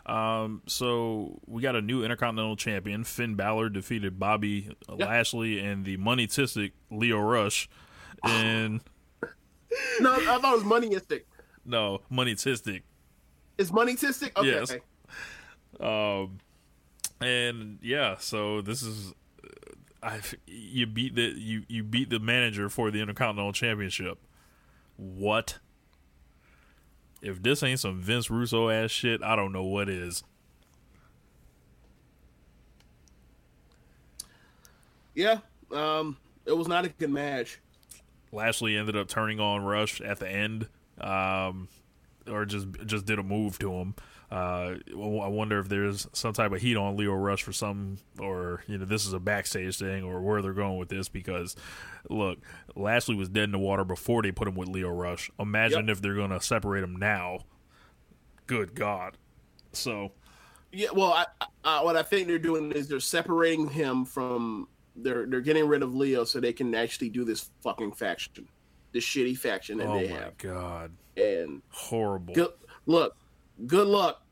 Um, 0.06 0.60
so 0.66 1.40
we 1.46 1.62
got 1.62 1.76
a 1.76 1.80
new 1.80 2.02
Intercontinental 2.04 2.56
Champion. 2.56 3.04
Finn 3.04 3.36
Balor 3.36 3.70
defeated 3.70 4.18
Bobby 4.18 4.68
Lashley 4.88 5.60
and 5.60 5.84
the 5.84 5.96
Money 5.96 6.26
Tistic 6.26 6.72
Lio 6.90 7.18
Rush. 7.20 7.68
And 8.24 8.80
No, 10.00 10.12
I 10.14 10.38
thought 10.40 10.54
it 10.56 10.64
was 10.64 10.64
moneyistic. 10.64 11.22
no, 11.64 12.00
Money 12.10 12.34
Tistic. 12.34 12.82
Is 13.56 13.72
money 13.72 13.94
tistic? 13.94 14.36
Okay. 14.36 14.48
Yes. 14.48 14.72
Um, 15.78 16.38
and 17.25 17.79
yeah, 17.83 18.16
so 18.18 18.61
this 18.61 18.83
is 18.83 19.12
I 20.03 20.20
you 20.47 20.87
beat 20.87 21.14
the 21.14 21.33
you 21.37 21.64
you 21.68 21.83
beat 21.83 22.11
the 22.11 22.20
manager 22.20 22.68
for 22.68 22.91
the 22.91 23.01
Intercontinental 23.01 23.53
Championship. 23.53 24.18
What? 24.97 25.59
If 27.22 27.43
this 27.43 27.62
ain't 27.62 27.81
some 27.81 28.01
Vince 28.01 28.31
Russo 28.31 28.68
ass 28.68 28.91
shit, 28.91 29.22
I 29.22 29.35
don't 29.35 29.51
know 29.51 29.64
what 29.64 29.89
is. 29.89 30.22
Yeah. 35.14 35.39
Um, 35.72 36.18
it 36.45 36.57
was 36.57 36.68
not 36.68 36.85
a 36.85 36.91
good 36.91 37.11
match. 37.11 37.61
Lashley 38.31 38.77
ended 38.77 38.97
up 38.97 39.09
turning 39.09 39.41
on 39.41 39.64
Rush 39.64 40.01
at 40.01 40.18
the 40.18 40.29
end, 40.29 40.68
um, 41.01 41.68
or 42.29 42.45
just 42.45 42.66
just 42.85 43.07
did 43.07 43.18
a 43.18 43.22
move 43.22 43.59
to 43.61 43.72
him. 43.72 43.95
Uh, 44.35 44.78
I 44.91 45.28
wonder 45.28 45.61
if 45.61 45.68
there's 45.68 46.09
some 46.12 46.32
type 46.32 46.51
of 46.51 46.61
heat 46.61 46.76
on 46.76 46.97
Lio 46.97 47.12
Rush 47.14 47.45
for 47.45 47.53
some, 47.53 47.99
or 48.18 48.64
you 48.66 48.76
know, 48.78 48.85
this 48.85 49.07
is 49.07 49.12
a 49.12 49.20
backstage 49.20 49.78
thing, 49.78 50.03
or 50.03 50.20
where 50.20 50.43
they're 50.43 50.53
going 50.53 50.76
with 50.76 50.89
this. 50.89 51.09
Because 51.09 51.55
look, 52.11 52.39
Lashley 52.74 53.14
was 53.14 53.28
dead 53.28 53.45
in 53.45 53.53
the 53.53 53.61
water 53.61 53.85
before 53.85 54.22
they 54.22 54.32
put 54.32 54.49
him 54.49 54.57
with 54.57 54.68
Lio 54.68 54.91
Rush. 54.91 55.30
Imagine 55.39 55.89
if 55.89 56.03
they're 56.03 56.16
gonna 56.16 56.41
separate 56.41 56.82
him 56.82 56.97
now. 56.97 57.41
Good 58.49 58.74
God! 58.74 59.16
So 59.72 60.11
Yeah. 60.72 60.89
Well, 60.93 61.12
I, 61.12 61.26
I, 61.62 61.85
what 61.85 61.97
I 61.97 62.03
think 62.03 62.26
they're 62.26 62.39
doing 62.41 62.72
is 62.72 62.89
they're 62.89 62.99
separating 63.01 63.68
him 63.68 64.05
from. 64.05 64.66
They're 64.97 65.26
they're 65.26 65.41
getting 65.43 65.68
rid 65.68 65.82
of 65.85 65.95
Lio 65.95 66.24
so 66.24 66.41
they 66.41 66.53
can 66.53 66.74
actually 66.74 67.09
do 67.09 67.24
this 67.24 67.51
fucking 67.62 67.93
faction, 67.93 68.49
this 68.93 69.05
shitty 69.05 69.39
faction 69.39 69.78
that 69.78 69.87
oh 69.87 69.99
they 70.01 70.09
my 70.09 70.16
have. 70.16 70.39
God, 70.39 70.93
And 71.16 71.62
horrible. 71.68 72.35
good 72.35 72.51
look, 72.87 73.16
good 73.66 73.87
luck. 73.87 74.22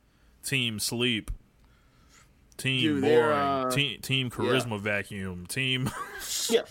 Team 0.44 0.78
sleep. 0.78 1.30
Team 2.56 2.80
Dude, 2.80 3.02
boring. 3.02 3.38
uh, 3.38 3.70
team 3.70 4.00
team 4.00 4.30
charisma 4.30 4.78
vacuum. 4.78 5.46
Team. 5.46 5.90
yeah, 6.50 6.62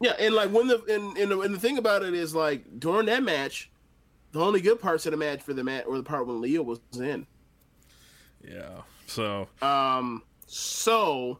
yeah, 0.00 0.12
and 0.18 0.34
like 0.34 0.50
when 0.50 0.66
the 0.66 0.82
and, 0.88 1.16
and 1.16 1.30
the 1.30 1.40
and 1.40 1.54
the 1.54 1.58
thing 1.58 1.78
about 1.78 2.02
it 2.02 2.12
is 2.12 2.34
like 2.34 2.64
during 2.80 3.06
that 3.06 3.22
match, 3.22 3.70
the 4.32 4.40
only 4.40 4.60
good 4.60 4.80
parts 4.80 5.06
of 5.06 5.12
the 5.12 5.16
match 5.16 5.40
for 5.40 5.54
the 5.54 5.64
match 5.64 5.84
or 5.86 5.96
the 5.96 6.02
part 6.02 6.26
when 6.26 6.40
Lio 6.40 6.62
was 6.62 6.80
in. 6.98 7.26
yeah. 8.46 8.80
So 9.06 9.48
Um, 9.62 10.22
so 10.46 11.38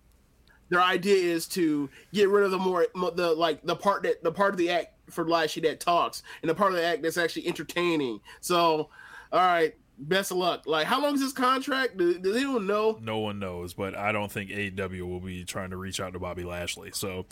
their 0.68 0.80
idea 0.82 1.16
is 1.16 1.46
to 1.48 1.90
get 2.14 2.28
rid 2.28 2.44
of 2.44 2.50
the 2.50 2.58
more 2.58 2.86
the 2.94 3.32
like 3.34 3.62
the 3.62 3.76
part 3.76 4.04
that 4.04 4.22
the 4.22 4.32
part 4.32 4.52
of 4.54 4.58
the 4.58 4.70
act 4.70 4.94
for 5.10 5.28
Lashley 5.28 5.62
that 5.62 5.80
talks 5.80 6.22
and 6.42 6.48
the 6.48 6.54
part 6.54 6.70
of 6.72 6.76
the 6.78 6.84
act 6.84 7.02
that's 7.02 7.18
actually 7.18 7.46
entertaining. 7.46 8.20
So, 8.40 8.88
all 9.32 9.40
right, 9.40 9.74
best 10.02 10.30
of 10.30 10.36
luck. 10.36 10.64
Like, 10.66 10.86
how 10.86 11.00
long 11.02 11.14
is 11.14 11.20
this 11.20 11.32
contract? 11.32 11.96
Do, 11.96 12.18
do 12.18 12.32
they 12.32 12.40
don't 12.40 12.66
know? 12.66 12.98
no 13.00 13.18
one 13.18 13.38
knows, 13.38 13.74
but 13.74 13.96
I 13.96 14.12
don't 14.12 14.30
think 14.30 14.50
AEW 14.50 15.02
will 15.02 15.20
be 15.20 15.44
trying 15.44 15.70
to 15.70 15.76
reach 15.76 16.00
out 16.00 16.12
to 16.12 16.18
Bobby 16.18 16.44
Lashley. 16.44 16.90
So, 16.92 17.26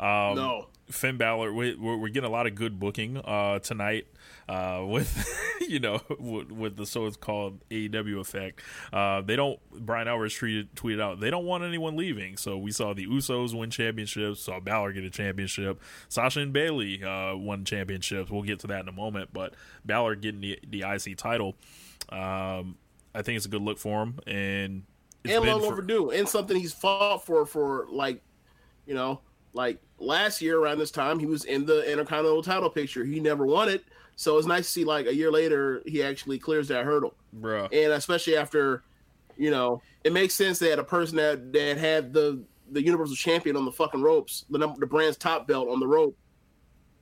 um, 0.00 0.36
No. 0.36 0.66
Finn 0.90 1.16
Balor, 1.16 1.52
we, 1.54 1.74
we're, 1.76 1.96
we're 1.96 2.08
getting 2.08 2.28
a 2.28 2.32
lot 2.32 2.46
of 2.46 2.54
good 2.54 2.78
booking 2.78 3.16
uh, 3.16 3.58
tonight 3.60 4.06
uh, 4.48 4.84
with 4.86 5.26
you 5.66 5.80
know 5.80 6.00
with, 6.18 6.50
with 6.50 6.76
the 6.76 6.84
so-called 6.84 7.60
AEW 7.70 8.20
effect. 8.20 8.60
Uh, 8.92 9.22
they 9.22 9.36
don't. 9.36 9.58
Bryan 9.72 10.08
Alvarez 10.08 10.34
tweeted 10.34 10.68
tweeted 10.74 11.00
out 11.00 11.20
they 11.20 11.30
don't 11.30 11.46
want 11.46 11.64
anyone 11.64 11.96
leaving. 11.96 12.36
So 12.36 12.58
we 12.58 12.70
saw 12.70 12.92
the 12.92 13.06
Usos 13.06 13.58
win 13.58 13.70
championships, 13.70 14.42
saw 14.42 14.60
Balor 14.60 14.92
get 14.92 15.04
a 15.04 15.10
championship, 15.10 15.80
Sasha 16.08 16.40
and 16.40 16.52
Bayley 16.52 17.02
uh, 17.02 17.34
won 17.36 17.64
championships. 17.64 18.30
We'll 18.30 18.42
get 18.42 18.60
to 18.60 18.66
that 18.68 18.80
in 18.82 18.88
a 18.88 18.92
moment, 18.92 19.30
but 19.32 19.54
Balor 19.86 20.16
getting 20.16 20.42
the 20.42 20.58
the 20.68 20.84
IC 20.86 21.16
title. 21.16 21.54
Um, 22.10 22.76
I 23.14 23.22
think 23.22 23.36
it's 23.36 23.46
a 23.46 23.48
good 23.48 23.62
look 23.62 23.78
for 23.78 24.02
him, 24.02 24.18
and 24.26 24.82
it's 25.24 25.34
and 25.34 25.44
long 25.44 25.60
for- 25.60 25.72
overdue, 25.72 26.10
and 26.10 26.28
something 26.28 26.56
he's 26.56 26.72
fought 26.72 27.24
for 27.24 27.46
for 27.46 27.86
like, 27.90 28.22
you 28.86 28.94
know, 28.94 29.20
like 29.52 29.78
last 29.98 30.42
year 30.42 30.58
around 30.58 30.78
this 30.78 30.90
time 30.90 31.18
he 31.18 31.26
was 31.26 31.44
in 31.44 31.64
the 31.64 31.90
Intercontinental 31.90 32.42
title 32.42 32.70
picture. 32.70 33.04
He 33.04 33.20
never 33.20 33.46
won 33.46 33.68
it, 33.68 33.84
so 34.16 34.36
it's 34.38 34.46
nice 34.46 34.66
to 34.66 34.70
see 34.70 34.84
like 34.84 35.06
a 35.06 35.14
year 35.14 35.30
later 35.30 35.82
he 35.86 36.02
actually 36.02 36.38
clears 36.38 36.68
that 36.68 36.84
hurdle. 36.84 37.14
bro. 37.32 37.66
And 37.66 37.92
especially 37.92 38.36
after, 38.36 38.82
you 39.36 39.50
know, 39.50 39.80
it 40.02 40.12
makes 40.12 40.34
sense 40.34 40.58
that 40.58 40.78
a 40.78 40.84
person 40.84 41.16
that 41.16 41.52
that 41.52 41.78
had 41.78 42.12
the 42.12 42.42
the 42.70 42.82
Universal 42.82 43.14
Champion 43.16 43.56
on 43.56 43.64
the 43.64 43.72
fucking 43.72 44.02
ropes, 44.02 44.44
the 44.50 44.58
number 44.58 44.80
the 44.80 44.86
brand's 44.86 45.16
top 45.16 45.46
belt 45.46 45.68
on 45.68 45.78
the 45.80 45.86
rope. 45.86 46.16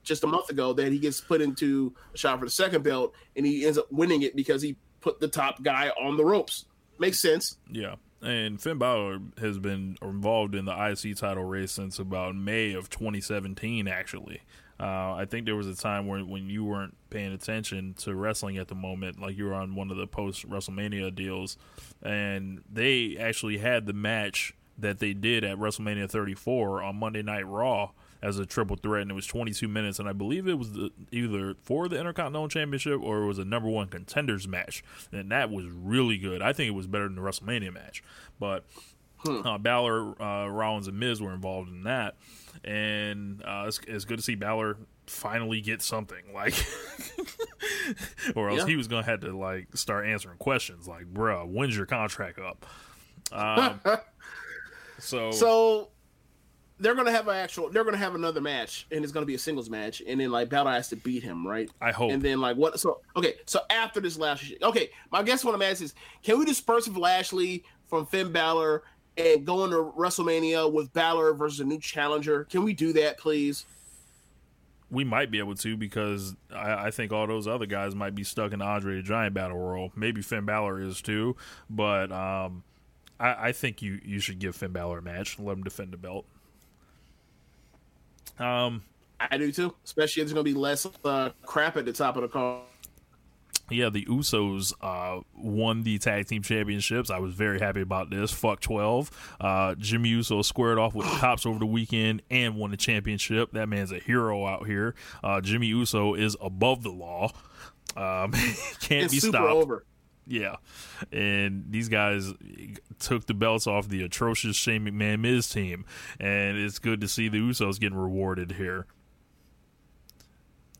Just 0.03 0.25
a 0.25 0.27
month 0.27 0.49
ago, 0.49 0.73
that 0.73 0.91
he 0.91 0.99
gets 0.99 1.21
put 1.21 1.41
into 1.41 1.93
a 2.13 2.17
shot 2.17 2.37
for 2.37 2.43
the 2.45 2.51
second 2.51 2.83
belt, 2.83 3.13
and 3.37 3.45
he 3.45 3.65
ends 3.65 3.77
up 3.77 3.89
winning 3.89 4.21
it 4.21 4.35
because 4.35 4.61
he 4.61 4.75
put 5.03 5.19
the 5.19 5.27
top 5.27 5.61
guy 5.61 5.89
on 5.89 6.17
the 6.17 6.25
ropes. 6.25 6.65
Makes 6.97 7.21
sense. 7.21 7.57
Yeah. 7.69 7.95
And 8.21 8.61
Finn 8.61 8.77
Balor 8.77 9.19
has 9.39 9.59
been 9.59 9.97
involved 10.01 10.55
in 10.55 10.63
the 10.63 10.71
IC 10.71 11.17
title 11.17 11.43
race 11.43 11.73
since 11.73 11.99
about 11.99 12.35
May 12.35 12.73
of 12.73 12.89
2017, 12.89 13.87
actually. 13.87 14.41
Uh, 14.79 15.13
I 15.15 15.25
think 15.29 15.45
there 15.45 15.55
was 15.55 15.67
a 15.67 15.75
time 15.75 16.07
when 16.07 16.27
when 16.29 16.49
you 16.49 16.63
weren't 16.63 16.95
paying 17.09 17.31
attention 17.31 17.93
to 17.99 18.15
wrestling 18.15 18.57
at 18.57 18.69
the 18.69 18.75
moment, 18.75 19.21
like 19.21 19.37
you 19.37 19.45
were 19.45 19.53
on 19.53 19.75
one 19.75 19.91
of 19.91 19.97
the 19.97 20.07
post 20.07 20.49
WrestleMania 20.49 21.13
deals, 21.13 21.57
and 22.01 22.63
they 22.71 23.17
actually 23.19 23.59
had 23.59 23.85
the 23.85 23.93
match 23.93 24.55
that 24.77 24.99
they 24.99 25.13
did 25.13 25.43
at 25.43 25.57
WrestleMania 25.57 26.09
34 26.09 26.81
on 26.81 26.95
Monday 26.95 27.21
Night 27.21 27.47
Raw 27.47 27.91
as 28.23 28.39
a 28.39 28.45
triple 28.45 28.77
threat, 28.77 29.01
and 29.03 29.11
it 29.11 29.13
was 29.13 29.27
22 29.27 29.67
minutes, 29.67 29.99
and 29.99 30.07
I 30.09 30.13
believe 30.13 30.47
it 30.47 30.57
was 30.57 30.71
the, 30.71 30.89
either 31.11 31.55
for 31.61 31.87
the 31.89 31.99
Intercontinental 31.99 32.47
Championship 32.47 33.01
or 33.03 33.21
it 33.23 33.27
was 33.27 33.37
a 33.37 33.43
number 33.45 33.69
one 33.69 33.87
contenders 33.89 34.47
match, 34.47 34.83
and 35.11 35.29
that 35.31 35.51
was 35.51 35.65
really 35.67 36.17
good. 36.17 36.41
I 36.41 36.53
think 36.53 36.69
it 36.69 36.73
was 36.73 36.87
better 36.87 37.03
than 37.03 37.15
the 37.15 37.21
WrestleMania 37.21 37.73
match, 37.73 38.01
but 38.39 38.63
uh, 39.27 39.57
Balor, 39.57 40.21
uh, 40.21 40.47
Rollins, 40.47 40.87
and 40.87 40.97
Miz 40.99 41.21
were 41.21 41.33
involved 41.33 41.69
in 41.69 41.83
that, 41.83 42.15
and 42.63 43.43
uh, 43.45 43.65
it's, 43.67 43.79
it's 43.87 44.05
good 44.05 44.17
to 44.17 44.23
see 44.23 44.35
Balor 44.35 44.77
finally 45.05 45.59
get 45.59 45.81
something 45.81 46.23
like, 46.33 46.53
or 48.35 48.49
else 48.49 48.59
Yeah. 48.61 48.67
he 48.67 48.75
was 48.77 48.87
gonna 48.87 49.03
have 49.05 49.19
to 49.21 49.37
like 49.37 49.67
start 49.75 50.05
answering 50.05 50.37
questions 50.37 50.87
like, 50.87 51.13
"Bruh, 51.13 51.45
when's 51.47 51.75
your 51.75 51.85
contract 51.85 52.39
up?" 52.39 52.65
Um, 53.31 53.79
so, 54.99 55.31
So 55.31 55.89
they're 56.79 56.95
gonna 56.95 57.11
have 57.11 57.27
an 57.27 57.35
actual. 57.35 57.69
They're 57.69 57.83
gonna 57.83 57.97
have 57.97 58.15
another 58.15 58.41
match, 58.41 58.87
and 58.91 59.03
it's 59.03 59.13
gonna 59.13 59.25
be 59.25 59.35
a 59.35 59.39
singles 59.39 59.69
match, 59.69 60.01
and 60.05 60.19
then 60.19 60.31
like 60.31 60.49
Balor 60.49 60.71
has 60.71 60.89
to 60.89 60.95
beat 60.95 61.23
him, 61.23 61.45
right? 61.45 61.69
I 61.81 61.91
hope. 61.91 62.11
And 62.11 62.21
then 62.21 62.41
like 62.41 62.57
what? 62.57 62.79
So 62.79 63.01
okay, 63.15 63.35
so 63.45 63.61
after 63.69 63.99
this 63.99 64.17
Lashley, 64.17 64.57
okay, 64.61 64.89
my 65.11 65.23
guess 65.23 65.43
what 65.43 65.55
I'm 65.55 65.61
asking 65.61 65.85
is, 65.85 65.95
can 66.23 66.39
we 66.39 66.45
disperse 66.45 66.87
Lashley 66.87 67.63
from 67.87 68.05
Finn 68.05 68.31
Balor 68.31 68.83
and 69.17 69.45
go 69.45 69.63
into 69.63 69.77
WrestleMania 69.97 70.71
with 70.71 70.91
Balor 70.93 71.33
versus 71.33 71.59
a 71.59 71.65
new 71.65 71.79
challenger? 71.79 72.45
Can 72.45 72.63
we 72.63 72.73
do 72.73 72.93
that, 72.93 73.17
please? 73.17 73.65
we 74.93 75.03
might 75.03 75.31
be 75.31 75.39
able 75.39 75.55
to 75.55 75.75
because 75.75 76.35
I, 76.53 76.87
I 76.87 76.91
think 76.91 77.11
all 77.11 77.25
those 77.25 77.47
other 77.47 77.65
guys 77.65 77.95
might 77.95 78.13
be 78.13 78.23
stuck 78.23 78.53
in 78.53 78.59
the 78.59 78.65
Andre 78.65 78.97
the 78.97 79.01
Giant 79.01 79.33
battle 79.33 79.57
royal. 79.57 79.91
Maybe 79.95 80.21
Finn 80.21 80.45
Balor 80.45 80.81
is 80.81 81.01
too, 81.01 81.35
but 81.67 82.11
um, 82.11 82.63
I, 83.19 83.47
I 83.47 83.51
think 83.51 83.81
you 83.81 83.99
you 84.05 84.19
should 84.19 84.37
give 84.37 84.55
Finn 84.55 84.71
Balor 84.71 84.99
a 84.99 85.01
match 85.01 85.37
and 85.37 85.47
let 85.47 85.57
him 85.57 85.63
defend 85.63 85.91
the 85.91 85.97
belt. 85.97 86.25
Um, 88.39 88.83
I 89.19 89.37
do 89.37 89.51
too, 89.51 89.73
especially 89.85 90.21
if 90.21 90.27
there's 90.27 90.33
gonna 90.33 90.43
be 90.43 90.53
less 90.53 90.85
uh, 91.05 91.29
crap 91.45 91.77
at 91.77 91.85
the 91.85 91.93
top 91.93 92.15
of 92.17 92.23
the 92.23 92.27
card. 92.27 92.63
yeah, 93.71 93.89
the 93.89 94.05
Usos 94.05 94.73
uh, 94.81 95.21
won 95.35 95.83
the 95.83 95.97
tag 95.97 96.27
team 96.27 96.41
championships. 96.41 97.09
I 97.09 97.19
was 97.19 97.33
very 97.33 97.59
happy 97.59 97.81
about 97.81 98.09
this. 98.09 98.31
Fuck 98.31 98.59
twelve. 98.59 99.09
Uh, 99.39 99.75
Jimmy 99.75 100.09
Uso 100.09 100.41
squared 100.41 100.77
off 100.77 100.93
with 100.93 101.09
the 101.09 101.15
cops 101.17 101.45
over 101.45 101.59
the 101.59 101.65
weekend 101.65 102.21
and 102.29 102.55
won 102.57 102.71
the 102.71 102.77
championship. 102.77 103.51
That 103.53 103.69
man's 103.69 103.91
a 103.91 103.99
hero 103.99 104.45
out 104.45 104.65
here. 104.67 104.93
Uh, 105.23 105.39
Jimmy 105.41 105.67
Uso 105.67 106.13
is 106.15 106.35
above 106.41 106.83
the 106.83 106.91
law. 106.91 107.31
Um, 107.95 108.31
can't 108.81 109.05
It's 109.05 109.13
be 109.13 109.19
super 109.19 109.37
stopped. 109.37 109.53
over. 109.53 109.85
Yeah, 110.25 110.55
and 111.11 111.65
these 111.69 111.89
guys 111.89 112.33
took 112.99 113.25
the 113.25 113.33
belts 113.33 113.67
off 113.67 113.89
the 113.89 114.03
atrocious 114.03 114.55
Shane 114.55 114.85
McMahon 114.85 115.19
Miz 115.19 115.49
team, 115.49 115.85
and 116.19 116.57
it's 116.57 116.79
good 116.79 117.01
to 117.01 117.07
see 117.09 117.27
the 117.27 117.39
Usos 117.39 117.79
getting 117.79 117.97
rewarded 117.97 118.53
here. 118.53 118.85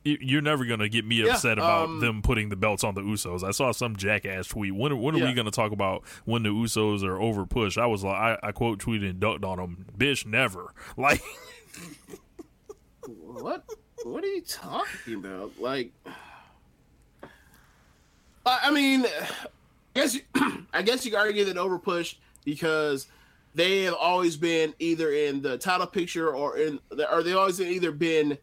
You- 0.06 0.18
You're 0.22 0.42
never 0.42 0.66
gonna 0.66 0.88
get 0.90 1.06
me 1.06 1.24
Yeah, 1.24 1.34
upset 1.34 1.58
about 1.58 1.86
um, 1.90 2.00
them 2.00 2.22
putting 2.22 2.50
the 2.50 2.56
belts 2.56 2.84
on 2.84 2.94
the 2.96 3.02
Usos. 3.02 3.44
I 3.44 3.52
saw 3.52 3.72
some 3.72 3.96
jackass 3.96 4.48
tweet. 4.48 4.74
When 4.76 4.98
when 5.00 5.16
are 5.16 5.26
we 5.26 5.34
gonna 5.34 5.52
talk 5.52 5.72
about 5.74 6.04
when 6.26 6.44
the 6.44 6.50
Usos 6.50 7.04
are 7.04 7.20
over 7.22 7.46
pushed? 7.46 7.78
I 7.78 7.86
was 7.86 8.04
like, 8.04 8.16
I, 8.16 8.38
I 8.44 8.52
quote 8.54 8.80
tweeted 8.80 9.10
and 9.10 9.20
ducked 9.20 9.44
on 9.46 9.58
them. 9.60 9.86
Bitch, 9.98 10.26
never. 10.26 10.74
Like, 10.98 11.22
What? 13.06 13.66
What 14.04 14.24
are 14.24 14.28
you 14.28 14.42
talking 14.42 15.16
about? 15.16 15.52
Like, 15.60 15.92
I 18.46 18.72
mean, 18.72 19.06
I 19.06 20.00
guess 20.00 20.16
you, 20.16 20.22
I 20.74 20.82
guess 20.82 21.06
you 21.06 21.12
could 21.12 21.20
argue 21.20 21.46
that 21.46 21.56
overpush 21.56 22.16
because 22.44 23.08
they 23.56 23.84
have 23.84 23.94
always 23.94 24.36
been 24.36 24.74
either 24.80 25.12
in 25.12 25.42
the 25.42 25.58
title 25.58 25.88
picture 25.88 26.34
or 26.34 26.58
in 26.58 26.80
or 27.12 27.24
they 27.24 27.34
always 27.34 27.62
either 27.62 27.92
been 27.92 28.38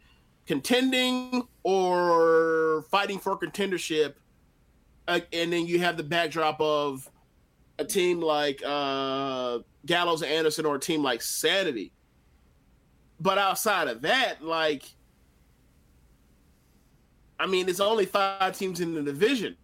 contending 0.46 1.46
or 1.64 2.84
fighting 2.90 3.18
for 3.18 3.36
contendership, 3.36 4.14
uh, 5.08 5.20
and 5.32 5.52
then 5.52 5.66
you 5.66 5.80
have 5.80 5.96
the 5.96 6.02
backdrop 6.02 6.60
of 6.60 7.08
a 7.78 7.84
team 7.84 8.20
like 8.20 8.62
uh, 8.64 9.58
Gallows 9.86 10.22
and 10.22 10.30
Anderson 10.30 10.66
or 10.66 10.76
a 10.76 10.80
team 10.80 11.02
like 11.02 11.22
Sanity. 11.22 11.92
But 13.20 13.36
outside 13.36 13.88
of 13.88 14.02
that, 14.02 14.42
like, 14.42 14.84
I 17.38 17.46
mean, 17.46 17.68
it's 17.68 17.80
only 17.80 18.06
five 18.06 18.56
teams 18.56 18.80
in 18.80 18.94
the 18.94 19.02
division. 19.02 19.56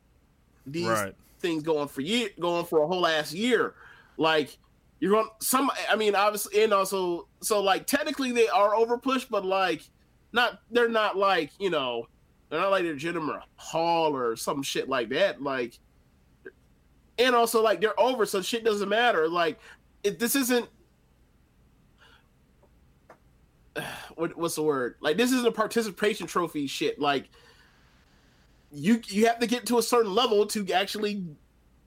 These 0.67 0.87
Right. 0.87 1.14
things 1.39 1.62
going 1.62 1.89
for 1.89 2.01
year, 2.01 2.31
going 2.41 2.67
for 2.67 2.83
a 2.83 2.87
whole 2.87 3.07
ass 3.07 3.33
year. 3.33 3.75
Like, 4.17 4.59
you're 5.01 5.12
going 5.12 5.29
some. 5.41 5.71
I 5.91 5.97
mean, 5.97 6.14
obviously, 6.14 6.62
and 6.64 6.73
also, 6.73 7.29
so 7.43 7.62
like 7.62 7.87
technically 7.87 8.33
they 8.33 8.49
are 8.49 8.75
over 8.75 8.99
pushed, 8.99 9.31
but 9.31 9.45
like, 9.45 9.83
not 10.33 10.61
they're 10.71 10.89
not 10.89 11.17
like 11.17 11.53
you 11.59 11.71
know, 11.71 12.09
they're 12.49 12.61
not 12.61 12.71
like 12.71 12.83
the 12.83 12.91
legitimate 12.91 13.43
Hall 13.57 14.17
or 14.17 14.37
some 14.37 14.62
shit 14.62 14.89
like 14.89 15.11
that. 15.11 15.43
Like, 15.43 15.79
and 17.19 17.35
also 17.35 17.62
like 17.62 17.81
they're 17.81 17.99
over, 18.01 18.25
so 18.27 18.41
shit 18.41 18.64
doesn't 18.64 18.89
matter. 18.89 19.29
Like, 19.29 19.59
it, 20.03 20.19
this 20.19 20.35
isn't 20.35 20.69
what, 24.14 24.37
what's 24.37 24.55
the 24.55 24.62
word? 24.62 24.97
Like 25.01 25.17
this 25.17 25.33
isn't 25.33 25.47
a 25.47 25.53
participation 25.53 26.27
trophy 26.27 26.67
shit. 26.67 26.99
Like 26.99 27.29
you 28.73 29.01
you 29.07 29.27
have 29.27 29.39
to 29.39 29.47
get 29.47 29.67
to 29.67 29.79
a 29.79 29.83
certain 29.83 30.14
level 30.14 30.47
to 30.47 30.73
actually 30.73 31.25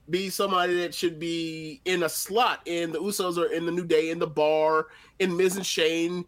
be 0.10 0.30
somebody 0.30 0.80
that 0.82 0.94
should 0.94 1.20
be 1.20 1.82
in 1.86 2.04
a 2.04 2.10
slot. 2.10 2.62
And 2.68 2.94
the 2.94 3.00
Usos 3.00 3.38
are 3.38 3.52
in 3.52 3.66
the 3.66 3.72
New 3.72 3.86
Day, 3.86 4.10
in 4.10 4.20
the 4.20 4.28
Bar, 4.28 4.88
in 5.20 5.36
Miz 5.36 5.56
and 5.56 5.66
Shane. 5.66 6.26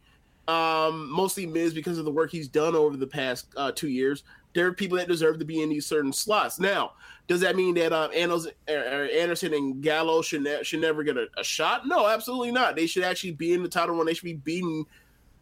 Um, 0.47 1.09
mostly 1.09 1.45
Miz 1.45 1.73
because 1.73 1.97
of 1.97 2.05
the 2.05 2.11
work 2.11 2.31
he's 2.31 2.47
done 2.47 2.75
over 2.75 2.97
the 2.97 3.07
past 3.07 3.47
uh, 3.57 3.71
two 3.71 3.89
years. 3.89 4.23
There 4.53 4.67
are 4.67 4.73
people 4.73 4.97
that 4.97 5.07
deserve 5.07 5.39
to 5.39 5.45
be 5.45 5.61
in 5.61 5.69
these 5.69 5.85
certain 5.85 6.11
slots. 6.11 6.59
Now, 6.59 6.93
does 7.27 7.39
that 7.39 7.55
mean 7.55 7.73
that 7.75 7.93
um, 7.93 8.11
Anderson, 8.13 8.51
er, 8.69 9.07
and 9.55 9.81
Gallo 9.81 10.21
should 10.21 10.43
ne- 10.43 10.63
should 10.63 10.81
never 10.81 11.03
get 11.03 11.15
a, 11.15 11.27
a 11.37 11.43
shot? 11.43 11.87
No, 11.87 12.07
absolutely 12.07 12.51
not. 12.51 12.75
They 12.75 12.85
should 12.85 13.03
actually 13.03 13.31
be 13.31 13.53
in 13.53 13.63
the 13.63 13.69
title 13.69 13.95
run. 13.95 14.05
They 14.05 14.13
should 14.13 14.25
be 14.25 14.33
beating 14.33 14.85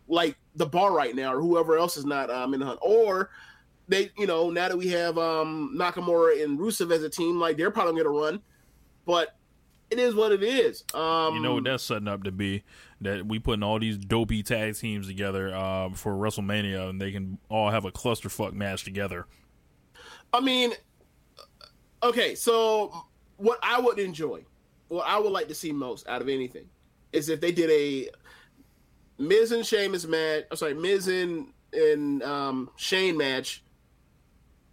like 0.10 0.36
the 0.56 0.66
bar 0.66 0.92
right 0.92 1.16
now 1.16 1.34
or 1.34 1.40
whoever 1.40 1.78
else 1.78 1.96
is 1.96 2.06
not 2.06 2.30
um 2.30 2.54
in 2.54 2.60
the 2.60 2.66
hunt 2.66 2.80
or 2.82 3.30
they 3.90 4.12
you 4.18 4.26
know 4.28 4.50
now 4.50 4.70
that 4.70 4.78
we 4.78 4.88
have 4.88 5.18
um 5.18 5.76
nakamura 5.78 6.42
and 6.44 6.58
rusev 6.60 6.92
as 6.94 7.04
a 7.04 7.10
team 7.10 7.40
like 7.40 7.58
they're 7.58 7.72
probably 7.72 8.02
gonna 8.02 8.16
run 8.16 8.40
but 9.06 9.36
it 9.90 10.00
is 10.00 10.14
what 10.16 10.32
it 10.32 10.44
is 10.44 10.84
um 10.94 11.34
you 11.36 11.42
know 11.42 11.56
what 11.56 11.64
that's 11.66 11.84
setting 11.84 12.08
up 12.08 12.24
to 12.24 12.32
be? 12.32 12.64
That 13.02 13.26
we 13.26 13.40
putting 13.40 13.64
all 13.64 13.80
these 13.80 13.98
dopey 13.98 14.44
tag 14.44 14.76
teams 14.76 15.08
together 15.08 15.56
um, 15.56 15.94
for 15.94 16.14
WrestleMania, 16.14 16.90
and 16.90 17.02
they 17.02 17.12
can 17.14 17.38
all 17.48 17.70
have 17.72 17.86
a 17.86 17.92
clusterfuck 17.92 18.54
match 18.54 18.84
together. 18.84 19.26
i 20.34 20.40
mean 20.40 20.74
okay 22.04 22.36
so 22.36 23.06
what 23.38 23.58
i 23.64 23.80
would 23.80 24.00
enjoy 24.00 24.44
what 24.90 25.06
i 25.08 25.18
would 25.18 25.32
like 25.32 25.48
to 25.48 25.56
see 25.56 25.72
most 25.72 26.08
out 26.08 26.22
of 26.22 26.30
anything 26.30 26.66
is 27.12 27.30
if 27.30 27.42
they 27.42 27.52
did 27.52 27.70
a 27.72 28.10
miz 29.18 29.52
and 29.52 29.66
Sheamus 29.66 30.06
match 30.06 30.44
i'm 30.52 30.58
sorry 30.58 30.74
miz 30.74 31.08
and 31.08 31.52
and 31.74 32.22
um 32.24 32.70
shane 32.76 33.18
match 33.18 33.64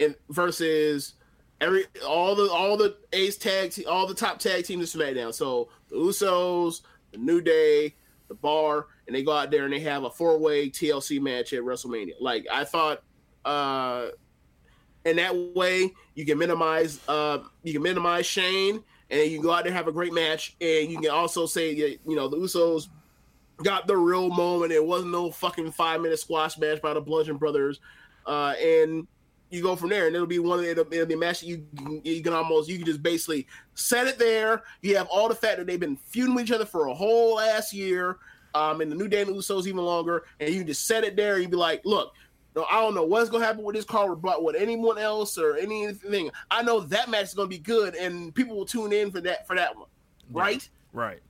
and 0.01 0.14
versus 0.30 1.14
every 1.61 1.84
all 2.07 2.34
the 2.34 2.51
all 2.51 2.76
the 2.76 2.97
ace 3.12 3.36
tag 3.36 3.70
te- 3.70 3.86
all 3.86 4.07
the 4.07 4.14
top 4.14 4.38
tag 4.38 4.64
teams 4.64 4.94
in 4.94 5.01
SmackDown. 5.01 5.34
So 5.34 5.68
the 5.88 5.97
Usos, 5.97 6.82
the 7.12 7.18
New 7.18 7.40
Day, 7.40 7.94
the 8.28 8.34
Bar, 8.34 8.86
and 9.07 9.16
they 9.16 9.22
go 9.22 9.32
out 9.32 9.51
there 9.51 9.64
and 9.64 9.72
they 9.72 9.80
have 9.80 10.05
a 10.05 10.11
four 10.11 10.38
way 10.38 10.68
TLC 10.68 11.20
match 11.20 11.53
at 11.53 11.62
WrestleMania. 11.62 12.14
Like 12.20 12.47
I 12.53 12.64
thought, 12.64 13.03
uh, 13.44 14.09
and 15.05 15.18
that 15.18 15.34
way 15.55 15.92
you 16.14 16.26
can 16.26 16.38
minimize 16.38 17.01
uh 17.09 17.38
you 17.62 17.72
can 17.72 17.82
minimize 17.82 18.26
Shane 18.26 18.82
and 19.11 19.30
you 19.30 19.40
go 19.40 19.53
out 19.53 19.64
there 19.64 19.72
have 19.72 19.86
a 19.86 19.92
great 19.92 20.12
match 20.12 20.57
and 20.61 20.90
you 20.90 20.99
can 21.01 21.11
also 21.11 21.47
say 21.47 21.72
you 21.72 22.16
know 22.16 22.26
the 22.26 22.36
Usos 22.36 22.88
got 23.62 23.86
the 23.86 23.97
real 23.97 24.28
moment. 24.28 24.72
It 24.72 24.84
wasn't 24.84 25.12
no 25.12 25.30
fucking 25.30 25.72
five 25.72 26.01
minute 26.01 26.18
squash 26.18 26.59
match 26.59 26.82
by 26.82 26.94
the 26.94 27.01
Bludgeon 27.01 27.36
Brothers, 27.36 27.80
uh, 28.26 28.55
and 28.61 29.07
you 29.51 29.62
go 29.62 29.76
from 29.76 29.90
there, 29.90 30.07
and 30.07 30.14
it'll 30.14 30.26
be 30.26 30.38
one 30.38 30.59
of 30.59 30.64
the, 30.64 30.70
it'll, 30.70 30.92
it'll 30.92 31.07
be 31.07 31.14
a 31.14 31.16
match 31.18 31.40
that 31.40 31.47
you 31.47 31.64
you 32.05 32.22
can 32.22 32.32
almost 32.32 32.68
you 32.68 32.76
can 32.76 32.86
just 32.86 33.03
basically 33.03 33.47
set 33.74 34.07
it 34.07 34.18
there. 34.18 34.62
You 34.82 34.97
have 34.97 35.07
all 35.09 35.28
the 35.28 35.34
fact 35.34 35.59
that 35.59 35.66
they've 35.66 35.80
been 35.80 35.97
feuding 35.97 36.34
with 36.34 36.44
each 36.44 36.53
other 36.53 36.66
for 36.66 36.86
a 36.86 36.94
whole 36.94 37.38
ass 37.40 37.72
year, 37.72 38.18
um, 38.55 38.80
and 38.80 38.90
the 38.90 38.97
New 38.97 39.09
Day 39.09 39.22
and 39.22 39.30
the 39.30 39.34
Usos 39.34 39.66
even 39.66 39.84
longer, 39.84 40.24
and 40.40 40.51
you 40.51 40.61
can 40.61 40.66
just 40.66 40.86
set 40.86 41.05
it 41.05 41.16
there. 41.16 41.34
and 41.34 41.42
You 41.42 41.49
be 41.49 41.57
like, 41.57 41.82
look. 41.84 42.12
No, 42.55 42.64
I 42.70 42.80
don't 42.80 42.94
know 42.94 43.05
what's 43.05 43.28
gonna 43.28 43.44
happen 43.44 43.62
with 43.62 43.76
this 43.76 43.84
card, 43.84 44.22
but 44.22 44.42
with 44.42 44.57
anyone 44.57 44.97
else 44.97 45.36
or 45.36 45.59
anything, 45.59 46.30
I 46.51 46.62
know 46.62 46.80
that 46.80 47.11
match 47.11 47.24
is 47.24 47.34
gonna 47.34 47.49
be 47.49 47.59
good, 47.59 47.94
and 47.94 48.34
people 48.34 48.57
will 48.57 48.64
tune 48.64 48.94
in 48.94 49.11
for 49.11 49.20
that 49.20 49.47
for 49.47 49.55
that 49.57 49.76
one, 49.76 49.88
right? 50.32 50.66
Right. 50.94 51.20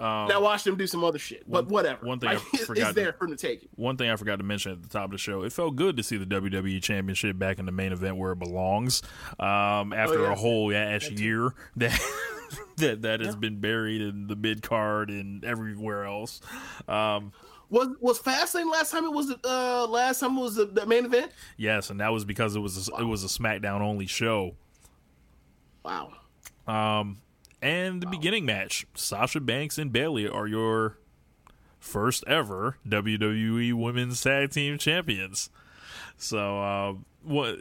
Um, 0.00 0.28
now 0.28 0.40
watch 0.40 0.64
them 0.64 0.76
do 0.76 0.86
some 0.86 1.04
other 1.04 1.18
shit, 1.18 1.44
but 1.48 1.64
one- 1.66 1.72
whatever. 1.72 2.06
one 2.06 2.18
thing 2.20 2.30
Like, 2.30 2.38
I 2.54 2.56
forgot 2.64 2.86
it's 2.88 2.94
there 2.94 3.12
to- 3.12 3.18
for 3.18 3.26
the 3.28 3.36
taking. 3.36 3.68
One 3.76 3.96
thing 3.96 4.10
I 4.10 4.16
forgot 4.16 4.36
to 4.36 4.42
mention 4.44 4.72
at 4.72 4.82
the 4.82 4.88
top 4.88 5.06
of 5.06 5.10
the 5.12 5.18
show, 5.18 5.42
it 5.42 5.52
felt 5.52 5.76
good 5.76 5.96
to 5.96 6.02
see 6.02 6.16
the 6.16 6.26
WWE 6.26 6.82
Championship 6.82 7.38
back 7.38 7.58
in 7.58 7.66
the 7.66 7.72
main 7.72 7.92
event 7.92 8.16
where 8.16 8.32
it 8.32 8.38
belongs. 8.38 9.02
Um, 9.38 9.92
after 9.92 10.20
Oh, 10.20 10.24
yeah. 10.24 10.32
a 10.32 10.34
whole 10.34 10.72
ass 10.74 11.08
year 11.10 11.54
that 11.76 11.98
that 12.76 13.02
that 13.02 13.20
has 13.20 13.36
been 13.36 13.60
buried 13.60 14.00
in 14.00 14.26
the 14.26 14.36
mid 14.36 14.62
card 14.62 15.10
and 15.10 15.44
everywhere 15.44 16.04
else. 16.04 16.40
Um, 16.88 17.32
Was 17.70 17.88
was 18.00 18.18
Fastlane 18.18 18.70
last 18.70 18.90
time? 18.90 19.04
It 19.04 19.12
was 19.12 19.32
uh, 19.44 19.86
last 19.88 20.20
time 20.20 20.36
it 20.36 20.40
was 20.40 20.56
the, 20.56 20.66
the 20.66 20.86
main 20.86 21.04
event. 21.06 21.32
yes, 21.56 21.90
and 21.90 22.00
that 22.00 22.12
was 22.12 22.24
because 22.24 22.54
it 22.56 22.60
was 22.60 22.88
a, 22.88 22.96
it 22.96 23.04
was 23.04 23.24
a 23.24 23.28
SmackDown 23.28 23.80
only 23.80 24.06
show. 24.06 24.54
Wow. 25.84 26.12
Um, 26.66 27.18
and 27.64 28.02
the 28.02 28.06
beginning 28.06 28.44
match, 28.44 28.86
Sasha 28.94 29.40
Banks 29.40 29.78
and 29.78 29.90
Bayley 29.90 30.28
are 30.28 30.46
your 30.46 30.98
first 31.78 32.22
ever 32.26 32.76
WWE 32.86 33.72
Women's 33.72 34.20
Tag 34.20 34.50
Team 34.50 34.76
Champions. 34.76 35.48
So, 36.18 36.60
uh, 36.60 36.94
what 37.22 37.60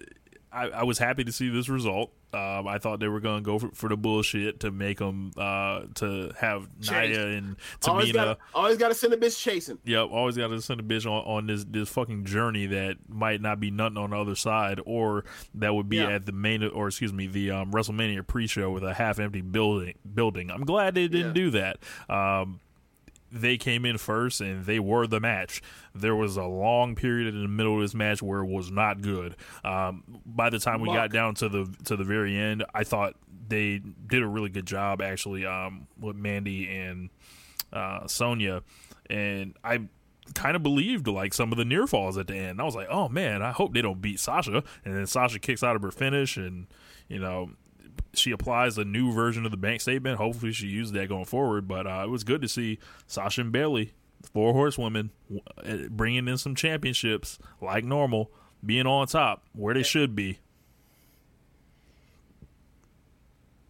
I, 0.54 0.70
I 0.70 0.84
was 0.84 0.98
happy 0.98 1.24
to 1.24 1.32
see 1.32 1.50
this 1.50 1.68
result. 1.70 2.12
Um, 2.34 2.68
I 2.68 2.80
thought 2.80 3.00
they 3.00 3.08
were 3.08 3.20
going 3.20 3.44
to 3.44 3.46
go 3.46 3.60
for, 3.60 3.70
for 3.76 3.90
the 3.90 3.96
bullshit 3.98 4.62
to 4.62 4.72
make 4.72 4.98
them 4.98 5.32
uh, 5.38 5.82
to 5.96 6.32
have 6.40 6.68
Chase. 6.82 7.16
Nia 7.16 7.28
and 7.28 7.58
Tamina. 7.80 8.38
always 8.56 8.78
got 8.78 8.88
to 8.88 8.96
send 8.96 9.14
a 9.14 9.18
bitch 9.18 9.38
chasing. 9.40 9.78
Yep, 9.86 10.10
always 10.12 10.36
got 10.36 10.48
to 10.48 10.60
send 10.62 10.80
a 10.80 10.84
bitch 10.84 11.06
on, 11.06 11.24
on 11.26 11.46
this 11.48 11.64
this 11.70 11.90
fucking 11.90 12.26
journey 12.26 12.66
that 12.68 12.98
might 13.08 13.40
not 13.40 13.60
be 13.60 13.70
nothing 13.70 13.98
on 13.98 14.10
the 14.12 14.18
other 14.18 14.34
side, 14.36 14.80
or 14.86 15.26
that 15.54 15.76
would 15.76 15.90
be 15.90 15.98
Yeah. 15.98 16.10
at 16.10 16.26
the 16.26 16.32
main 16.32 16.64
or 16.64 16.88
excuse 16.88 17.14
me 17.14 17.28
the 17.28 17.52
um, 17.52 17.72
WrestleMania 17.72 18.26
pre-show 18.26 18.72
with 18.72 18.84
a 18.84 18.96
half 18.96 19.20
empty 19.20 19.42
building. 19.42 19.94
Building. 20.12 20.50
I'm 20.50 20.66
glad 20.66 20.96
they 20.96 21.08
didn't 21.08 21.36
Yeah. 21.36 21.44
do 21.44 21.50
that. 21.52 21.78
Um, 22.10 22.60
they 23.34 23.58
came 23.58 23.86
in 23.86 23.98
first 23.98 24.42
and 24.42 24.66
they 24.66 24.80
were 24.80 25.08
the 25.08 25.20
match. 25.20 25.62
There 25.96 26.16
was 26.16 26.38
a 26.38 26.44
long 26.44 26.96
period 26.96 27.34
in 27.34 27.42
the 27.42 27.48
middle 27.48 27.76
of 27.76 27.82
this 27.82 27.96
match 27.96 28.22
where 28.22 28.42
it 28.42 28.48
was 28.48 28.72
not 28.72 29.02
good. 29.02 29.36
Um, 29.64 30.04
by 30.26 30.50
the 30.50 30.60
time 30.60 30.82
we 30.82 30.90
got 30.90 31.12
down 31.12 31.36
to 31.36 31.50
the 31.50 31.76
to 31.86 31.96
the 31.96 32.04
very 32.04 32.38
end, 32.38 32.64
I 32.74 32.84
thought 32.84 33.16
they 33.48 33.80
did 34.08 34.22
a 34.22 34.28
really 34.28 34.50
good 34.50 34.66
job 34.66 35.02
actually 35.02 35.46
um, 35.46 35.88
with 36.00 36.16
Mandy 36.16 36.70
and 36.70 37.10
uh, 37.72 38.08
Sonya, 38.08 38.62
and 39.10 39.56
I 39.64 39.88
kind 40.36 40.56
of 40.56 40.64
believed 40.64 41.08
like 41.08 41.34
some 41.34 41.52
of 41.52 41.58
the 41.58 41.66
near 41.66 41.88
falls 41.88 42.18
at 42.18 42.28
the 42.28 42.36
end. 42.36 42.62
I 42.62 42.64
was 42.64 42.76
like, 42.76 42.88
oh 42.90 43.10
man, 43.10 43.42
I 43.42 43.52
hope 43.52 43.74
they 43.74 43.82
don't 43.82 44.02
beat 44.02 44.20
Sasha. 44.20 44.64
And 44.86 44.96
then 44.96 45.08
Sasha 45.08 45.40
kicks 45.40 45.64
out 45.64 45.76
of 45.76 45.82
her 45.82 45.92
finish, 45.92 46.38
and 46.38 46.68
you 47.08 47.20
know 47.20 47.50
she 48.14 48.32
applies 48.32 48.78
a 48.78 48.86
new 48.86 49.12
version 49.12 49.46
of 49.46 49.52
the 49.52 49.58
bank 49.58 49.82
statement. 49.82 50.18
Hopefully, 50.18 50.52
she 50.52 50.68
uses 50.68 50.94
that 50.94 51.10
going 51.10 51.26
forward. 51.26 51.68
But 51.68 51.88
uh, 51.88 52.04
it 52.06 52.10
was 52.10 52.24
good 52.24 52.42
to 52.42 52.48
see 52.48 52.80
Sasha 53.08 53.42
and 53.42 53.52
Bayley, 53.52 53.94
four 54.32 54.54
horsewomen, 54.54 55.12
uh, 55.64 55.78
bringing 55.90 56.28
in 56.28 56.38
some 56.38 56.56
championships 56.56 57.40
like 57.62 57.84
normal, 57.84 58.32
being 58.66 58.86
on 58.86 59.08
top 59.08 59.44
where 59.54 59.74
they 59.74 59.84
should 59.84 60.16
be. 60.16 60.40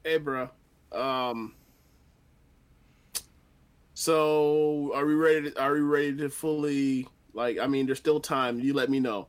Hey, 0.03 0.17
bro. 0.17 0.49
Um. 0.91 1.55
So, 3.95 4.91
are 4.95 5.05
we 5.05 5.13
ready? 5.13 5.51
To, 5.51 5.61
are 5.61 5.73
we 5.73 5.79
ready 5.79 6.17
to 6.17 6.29
fully 6.29 7.07
like? 7.33 7.57
I 7.59 7.67
mean, 7.67 7.85
there's 7.85 7.99
still 7.99 8.19
time. 8.19 8.59
You 8.59 8.73
let 8.73 8.89
me 8.89 8.99
know. 8.99 9.27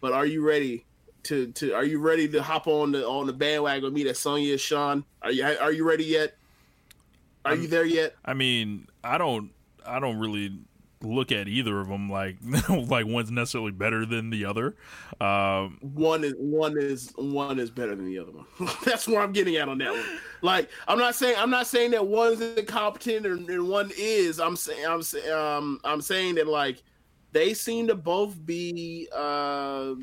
But 0.00 0.12
are 0.12 0.26
you 0.26 0.46
ready 0.46 0.84
to 1.26 1.52
to? 1.52 1.72
Are 1.74 1.84
you 1.84 1.98
ready 1.98 2.28
to 2.28 2.42
hop 2.42 2.66
on 2.66 2.92
the 2.92 3.06
on 3.06 3.26
the 3.26 3.32
bandwagon 3.32 3.84
with 3.84 3.92
me? 3.92 4.04
That 4.04 4.16
Sonya 4.16 4.58
Sean. 4.58 5.04
Are 5.22 5.30
you 5.30 5.44
Are 5.44 5.72
you 5.72 5.86
ready 5.86 6.04
yet? 6.04 6.34
Are 7.44 7.54
you 7.54 7.68
there 7.68 7.84
yet? 7.84 8.14
I 8.24 8.34
mean, 8.34 8.88
I 9.04 9.18
don't, 9.18 9.50
I 9.86 10.00
don't 10.00 10.18
really 10.18 10.58
look 11.02 11.30
at 11.30 11.46
either 11.46 11.78
of 11.78 11.88
them 11.88 12.10
like 12.10 12.38
like 12.68 13.06
one's 13.06 13.30
necessarily 13.30 13.70
better 13.70 14.04
than 14.04 14.30
the 14.30 14.44
other. 14.44 14.74
Um, 15.20 15.78
one 15.80 16.24
is 16.24 16.34
one 16.38 16.76
is 16.76 17.12
one 17.16 17.58
is 17.58 17.70
better 17.70 17.94
than 17.94 18.06
the 18.06 18.18
other 18.18 18.32
one. 18.32 18.46
That's 18.84 19.06
where 19.06 19.20
I'm 19.20 19.32
getting 19.32 19.56
at 19.56 19.68
on 19.68 19.78
that 19.78 19.92
one. 19.92 20.04
Like 20.42 20.70
I'm 20.88 20.98
not 20.98 21.14
saying 21.14 21.36
I'm 21.38 21.50
not 21.50 21.66
saying 21.66 21.92
that 21.92 22.06
one's 22.06 22.40
incompetent 22.40 23.26
and, 23.26 23.48
and 23.48 23.68
one 23.68 23.92
is. 23.96 24.40
I'm 24.40 24.56
saying 24.56 24.84
I'm 24.84 25.02
saying 25.02 25.30
um 25.30 25.80
I'm 25.84 26.00
saying 26.00 26.36
that 26.36 26.48
like 26.48 26.82
they 27.32 27.52
seem 27.52 27.86
to 27.88 27.94
both 27.94 28.34
be 28.46 29.08
uh, 29.14 29.94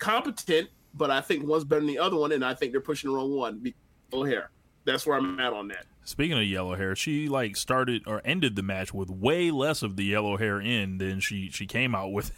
competent, 0.00 0.68
but 0.94 1.10
I 1.10 1.20
think 1.20 1.46
one's 1.46 1.64
better 1.64 1.80
than 1.80 1.88
the 1.88 1.98
other 1.98 2.16
one, 2.16 2.32
and 2.32 2.44
I 2.44 2.54
think 2.54 2.72
they're 2.72 2.80
pushing 2.80 3.10
the 3.10 3.16
wrong 3.16 3.34
one. 3.34 3.58
Be- 3.58 3.74
O'Hare. 4.12 4.50
That's 4.84 5.06
where 5.06 5.16
I'm 5.16 5.38
at 5.38 5.52
on 5.52 5.68
that. 5.68 5.86
Speaking 6.04 6.36
of 6.36 6.44
yellow 6.44 6.74
hair, 6.74 6.96
she 6.96 7.28
like 7.28 7.54
started 7.56 8.02
or 8.06 8.22
ended 8.24 8.56
the 8.56 8.62
match 8.62 8.92
with 8.92 9.10
way 9.10 9.50
less 9.50 9.82
of 9.82 9.96
the 9.96 10.04
yellow 10.04 10.36
hair 10.36 10.60
in 10.60 10.98
than 10.98 11.20
she 11.20 11.50
she 11.50 11.66
came 11.66 11.94
out 11.94 12.12
with. 12.12 12.32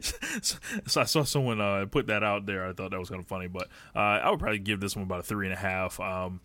so 0.00 1.00
I 1.00 1.04
saw 1.04 1.24
someone 1.24 1.60
uh, 1.60 1.86
put 1.90 2.06
that 2.06 2.22
out 2.22 2.46
there. 2.46 2.66
I 2.66 2.72
thought 2.72 2.92
that 2.92 3.00
was 3.00 3.10
kind 3.10 3.20
of 3.20 3.26
funny, 3.26 3.48
but 3.48 3.68
uh, 3.94 3.98
I 3.98 4.30
would 4.30 4.38
probably 4.38 4.60
give 4.60 4.80
this 4.80 4.94
one 4.94 5.02
about 5.02 5.20
a 5.20 5.22
three 5.24 5.46
and 5.46 5.52
a 5.52 5.58
half. 5.58 5.98
Um, 5.98 6.40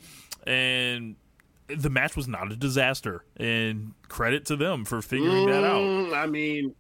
and 0.46 1.16
the 1.68 1.90
match 1.90 2.16
was 2.16 2.28
not 2.28 2.52
a 2.52 2.56
disaster, 2.56 3.24
and 3.38 3.94
credit 4.10 4.46
to 4.48 4.56
them 4.56 4.86
for 4.86 5.02
figuring 5.02 5.46
that 5.48 5.64
out. 5.64 5.82
Mm, 5.82 6.14
I 6.14 6.26
mean, 6.26 6.76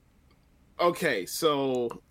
okay, 0.79 1.25
so 1.25 2.01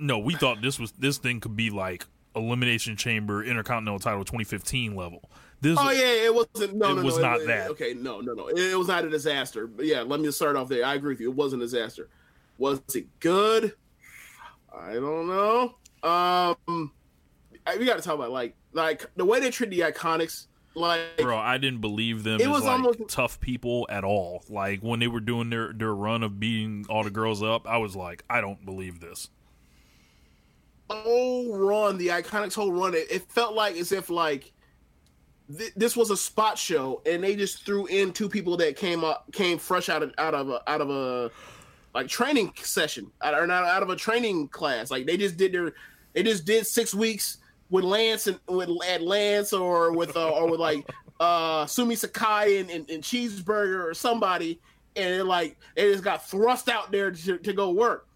No, 0.00 0.18
we 0.18 0.34
thought 0.34 0.62
this 0.62 0.78
was 0.78 0.92
this 0.92 1.18
thing 1.18 1.40
could 1.40 1.56
be 1.56 1.70
like 1.70 2.06
Elimination 2.34 2.96
Chamber 2.96 3.44
Intercontinental 3.44 3.98
Title 3.98 4.24
2015 4.24 4.94
level. 4.96 5.30
This 5.60 5.76
Oh 5.80 5.90
yeah, 5.90 6.26
it 6.26 6.34
wasn't. 6.34 6.74
No, 6.76 6.90
It 6.92 6.94
no, 6.96 7.02
was 7.02 7.16
no, 7.16 7.22
not 7.22 7.40
it- 7.42 7.46
that. 7.48 7.70
Okay, 7.72 7.94
no, 7.94 8.20
no, 8.20 8.32
no. 8.32 8.48
It, 8.48 8.76
was 8.78 8.88
not 8.88 9.04
a 9.04 9.10
disaster. 9.10 9.66
But 9.66 9.84
yeah, 9.86 10.00
let 10.02 10.20
me 10.20 10.30
start 10.30 10.56
off 10.56 10.68
there. 10.68 10.84
I 10.84 10.94
agree 10.94 11.12
with 11.12 11.20
you. 11.20 11.30
It 11.30 11.36
wasn't 11.36 11.62
a 11.62 11.66
disaster. 11.66 12.08
Was 12.58 12.80
it 12.94 13.06
good? 13.20 13.74
I 14.74 14.94
don't 14.94 15.26
know. 15.28 15.74
Um, 16.02 16.92
I- 17.66 17.76
we 17.78 17.84
got 17.84 17.96
to 17.96 18.02
talk 18.02 18.14
about 18.14 18.30
like 18.30 18.54
like 18.72 19.04
the 19.16 19.24
way 19.24 19.40
they 19.40 19.50
treat 19.50 19.70
the 19.70 19.80
iconics. 19.80 20.46
Like, 20.76 21.16
Bro, 21.18 21.36
I 21.36 21.58
didn't 21.58 21.80
believe 21.80 22.22
them 22.22 22.40
It 22.40 22.44
as 22.44 22.48
was 22.48 22.62
like 22.62 22.70
almost- 22.72 23.00
tough 23.08 23.40
people 23.40 23.86
at 23.90 24.04
all. 24.04 24.44
Like 24.48 24.80
when 24.80 25.00
they 25.00 25.08
were 25.08 25.20
doing 25.20 25.50
their 25.50 25.72
their 25.72 25.92
run 25.94 26.22
of 26.22 26.38
beating 26.38 26.86
all 26.88 27.02
the 27.02 27.10
girls 27.10 27.42
up, 27.42 27.66
I 27.68 27.76
was 27.78 27.96
like, 27.96 28.22
I 28.30 28.40
don't 28.40 28.64
believe 28.64 29.00
this. 29.00 29.28
Whole 30.90 31.56
run, 31.56 31.98
the 31.98 32.08
Iconics 32.08 32.54
whole 32.54 32.72
run, 32.72 32.94
it, 32.94 33.10
it 33.10 33.22
felt 33.30 33.54
like 33.54 33.76
as 33.76 33.92
if 33.92 34.10
like 34.10 34.52
th- 35.56 35.72
this 35.76 35.96
was 35.96 36.10
a 36.10 36.16
spot 36.16 36.58
show, 36.58 37.02
and 37.06 37.22
they 37.22 37.36
just 37.36 37.64
threw 37.64 37.86
in 37.86 38.12
two 38.12 38.28
people 38.28 38.56
that 38.58 38.76
came 38.76 39.04
up, 39.04 39.30
came 39.32 39.58
fresh 39.58 39.88
out 39.88 40.02
of 40.02 40.12
out 40.18 40.34
of 40.34 40.48
a, 40.50 40.62
out 40.70 40.80
of 40.80 40.90
a 40.90 41.30
like 41.94 42.08
training 42.08 42.52
session, 42.56 43.10
or 43.22 43.46
not 43.46 43.64
out 43.64 43.82
of 43.82 43.90
a 43.90 43.96
training 43.96 44.48
class. 44.48 44.90
Like 44.90 45.06
they 45.06 45.16
just 45.16 45.36
did 45.36 45.52
their, 45.52 45.72
they 46.12 46.22
just 46.22 46.44
did 46.44 46.66
six 46.66 46.94
weeks 46.94 47.38
with 47.70 47.84
Lance 47.84 48.26
and 48.26 48.38
with 48.48 48.68
at 48.86 49.02
Lance 49.02 49.52
or 49.52 49.92
with 49.92 50.16
uh, 50.16 50.30
or 50.30 50.50
with 50.50 50.60
like 50.60 50.88
uh 51.20 51.66
Sumi 51.66 51.94
Sakai 51.94 52.58
and, 52.58 52.70
and, 52.70 52.88
and 52.90 53.02
Cheeseburger 53.02 53.84
or 53.84 53.94
somebody, 53.94 54.60
and 54.96 55.14
it, 55.14 55.24
like 55.24 55.56
they 55.76 55.90
just 55.90 56.04
got 56.04 56.28
thrust 56.28 56.68
out 56.68 56.90
there 56.92 57.10
to, 57.10 57.38
to 57.38 57.52
go 57.52 57.70
work. 57.70 58.06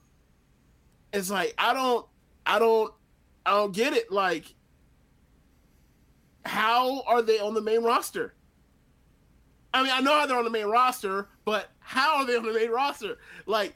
It's 1.13 1.31
like 1.31 1.55
I 1.59 1.73
don't, 1.73 2.07
I 2.47 2.59
don't, 2.59 2.93
I 3.47 3.53
don't 3.53 3.75
get 3.75 3.93
it. 3.93 4.11
Like, 4.13 4.55
how 6.45 7.03
are 7.07 7.23
they 7.23 7.39
on 7.39 7.55
the 7.55 7.61
main 7.61 7.83
roster? 7.83 8.35
I 9.73 9.83
mean, 9.83 9.93
I 9.93 10.01
know 10.01 10.13
how 10.13 10.27
they're 10.27 10.39
on 10.39 10.45
the 10.45 10.51
main 10.51 10.67
roster, 10.67 11.29
but 11.45 11.71
how 11.81 12.17
are 12.17 12.27
they 12.27 12.37
on 12.37 12.45
the 12.45 12.53
main 12.53 12.71
roster? 12.71 13.19
Like, 13.47 13.75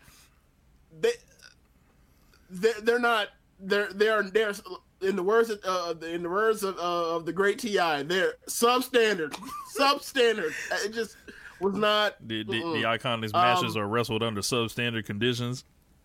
they, 1.01 1.12
they're, 2.51 2.81
they're 2.83 2.99
not. 2.99 3.29
They're 3.61 3.93
they're 3.93 4.23
they're 4.23 4.55
in 5.01 5.16
the 5.16 5.23
words 5.23 5.51
of 5.51 5.61
uh, 5.64 5.95
in 6.07 6.23
the 6.23 6.29
words 6.29 6.62
of, 6.62 6.77
uh, 6.79 7.16
of 7.16 7.27
the 7.27 7.33
great 7.33 7.59
Ti. 7.59 7.77
They're 7.77 8.35
substandard, 8.49 9.37
substandard. 9.79 10.53
It 10.85 10.93
just 10.93 11.16
was 11.61 11.75
not. 11.75 12.16
The 12.27 12.45
the, 12.45 12.53
mm-mm. 12.53 12.75
the 12.75 12.83
Iconics 12.87 13.33
matches 13.33 13.77
Um, 13.77 13.83
are 13.83 13.89
wrestled 13.89 14.23
under 14.23 14.41
substandard 14.41 15.05
conditions. 15.07 15.64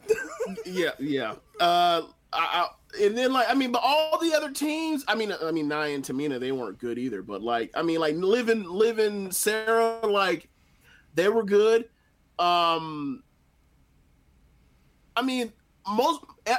yeah, 0.66 0.92
yeah. 1.00 1.36
Uh, 1.60 2.04
I, 2.34 2.68
and 3.02 3.18
then 3.18 3.34
like 3.34 3.50
I 3.50 3.54
mean, 3.54 3.72
but 3.72 3.82
all 3.84 4.20
the 4.20 4.34
other 4.34 4.52
teams, 4.52 5.04
I 5.08 5.16
mean, 5.16 5.34
I 5.42 5.52
mean, 5.52 5.68
Nia 5.68 5.96
and 5.96 6.04
Tamina, 6.04 6.40
they 6.40 6.52
weren't 6.52 6.78
good 6.80 6.98
either. 6.98 7.22
But 7.22 7.42
like, 7.42 7.72
I 7.76 7.82
mean, 7.82 8.00
like 8.00 8.16
living, 8.16 8.64
living 8.64 9.32
Sarah, 9.32 10.06
like 10.06 10.50
they 11.14 11.30
were 11.30 11.44
good. 11.44 11.90
Um, 12.40 13.24
I 15.16 15.22
mean, 15.22 15.52
most 15.88 16.24
eh, 16.46 16.56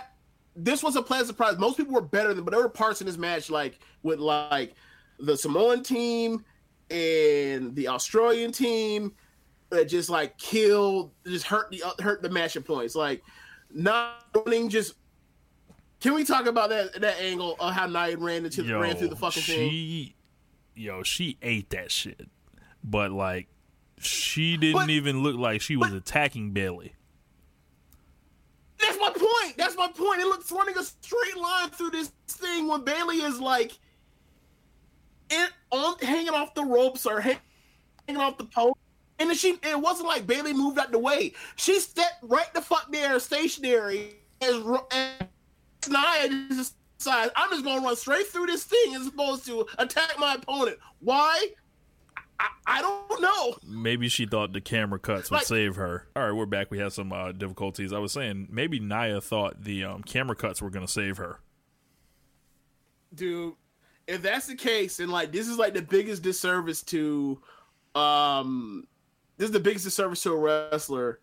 this 0.56 0.82
was 0.82 0.96
a 0.96 1.02
pleasant 1.02 1.28
surprise. 1.28 1.58
Most 1.58 1.76
people 1.76 1.94
were 1.94 2.00
better 2.00 2.34
than, 2.34 2.44
but 2.44 2.52
there 2.52 2.62
were 2.62 2.68
parts 2.68 3.00
in 3.00 3.06
this 3.06 3.16
match 3.16 3.50
like 3.50 3.78
with 4.02 4.18
like 4.18 4.74
the 5.18 5.36
Samoan 5.36 5.82
team 5.82 6.44
and 6.90 7.74
the 7.74 7.88
Australian 7.88 8.52
team 8.52 9.12
that 9.70 9.86
just 9.86 10.10
like 10.10 10.36
killed, 10.38 11.10
just 11.26 11.46
hurt 11.46 11.70
the 11.70 11.82
hurt 12.02 12.22
the 12.22 12.28
matchup 12.28 12.64
points. 12.64 12.94
Like 12.94 13.22
not 13.72 14.24
running, 14.34 14.68
just. 14.68 14.94
Can 16.04 16.12
we 16.12 16.22
talk 16.22 16.44
about 16.44 16.68
that 16.68 17.00
that 17.00 17.18
angle 17.18 17.56
of 17.58 17.72
how 17.72 17.86
Nia 17.86 18.18
ran 18.18 18.44
into 18.44 18.62
Yo, 18.62 18.78
ran 18.78 18.94
through 18.94 19.08
the 19.08 19.16
fucking 19.16 19.42
thing? 19.42 19.70
she, 19.70 20.14
yo, 20.74 21.02
she 21.02 21.38
ate 21.40 21.70
that 21.70 21.90
shit. 21.90 22.28
But 22.84 23.10
like, 23.10 23.48
She 24.00 24.58
didn't 24.58 24.74
But- 24.74 24.90
even 24.90 25.22
look 25.22 25.36
like 25.36 25.62
she 25.62 25.76
was 25.76 25.94
attacking 25.94 26.50
Bayley. 26.50 26.92
That's 28.78 28.98
my 29.00 29.12
point. 29.12 29.56
That's 29.56 29.76
my 29.78 29.88
point. 29.88 30.20
It 30.20 30.26
looks 30.26 30.52
running 30.52 30.76
a 30.76 30.84
straight 30.84 31.38
line 31.38 31.70
through 31.70 31.92
this 31.92 32.12
thing 32.28 32.68
when 32.68 32.82
Bayley 32.84 33.22
is 33.22 33.40
like 33.40 33.72
in, 35.30 35.46
on 35.70 35.98
hanging 36.00 36.34
off 36.34 36.52
the 36.52 36.64
ropes 36.64 37.06
or 37.06 37.22
hang, 37.22 37.38
hanging 38.06 38.20
off 38.20 38.36
the 38.36 38.44
post. 38.44 38.76
And 39.18 39.30
then 39.30 39.36
she 39.38 39.58
it 39.62 39.80
wasn't 39.80 40.08
like 40.08 40.26
Bayley 40.26 40.52
moved 40.52 40.78
out 40.78 40.92
the 40.92 40.98
way. 40.98 41.32
She 41.56 41.80
stepped 41.80 42.18
right 42.24 42.52
the 42.52 42.60
fuck 42.60 42.92
there 42.92 43.18
stationary 43.20 44.16
as, 44.42 44.62
as 44.90 45.28
Nia 45.88 46.46
just 46.50 46.76
decided, 46.98 47.32
I'm 47.36 47.50
just 47.50 47.64
gonna 47.64 47.80
run 47.84 47.96
straight 47.96 48.26
through 48.28 48.46
this 48.46 48.64
thing 48.64 48.94
as 48.94 49.06
opposed 49.06 49.46
to 49.46 49.66
attack 49.78 50.14
my 50.18 50.34
opponent. 50.34 50.78
Why? 51.00 51.48
I, 52.40 52.48
I 52.66 52.82
don't 52.82 53.20
know. 53.22 53.56
Maybe 53.66 54.08
she 54.08 54.26
thought 54.26 54.52
the 54.52 54.60
camera 54.60 54.98
cuts 54.98 55.30
would 55.30 55.38
Like- 55.38 55.46
save 55.46 55.76
her. 55.76 56.08
All 56.16 56.24
right, 56.24 56.32
we're 56.32 56.46
back. 56.46 56.70
We 56.70 56.78
had 56.78 56.92
some 56.92 57.12
uh, 57.12 57.30
difficulties. 57.32 57.92
I 57.92 57.98
was 57.98 58.12
saying 58.12 58.48
maybe 58.50 58.80
Nia 58.80 59.20
thought 59.20 59.62
the 59.62 59.84
um, 59.84 60.02
camera 60.02 60.34
cuts 60.34 60.60
were 60.60 60.70
going 60.70 60.84
to 60.86 60.90
save 60.92 61.16
her. 61.18 61.38
dude 63.14 63.54
if 64.06 64.20
that's 64.20 64.46
the 64.46 64.54
case 64.54 64.98
and 65.00 65.10
like 65.10 65.32
this 65.32 65.48
is 65.48 65.56
like 65.56 65.72
the 65.72 65.80
biggest 65.80 66.22
disservice 66.22 66.82
to 66.82 67.40
um 67.94 68.86
this 69.38 69.46
is 69.46 69.52
the 69.52 69.60
biggest 69.60 69.84
disservice 69.84 70.22
to 70.22 70.32
a 70.32 70.36
wrestler 70.36 71.20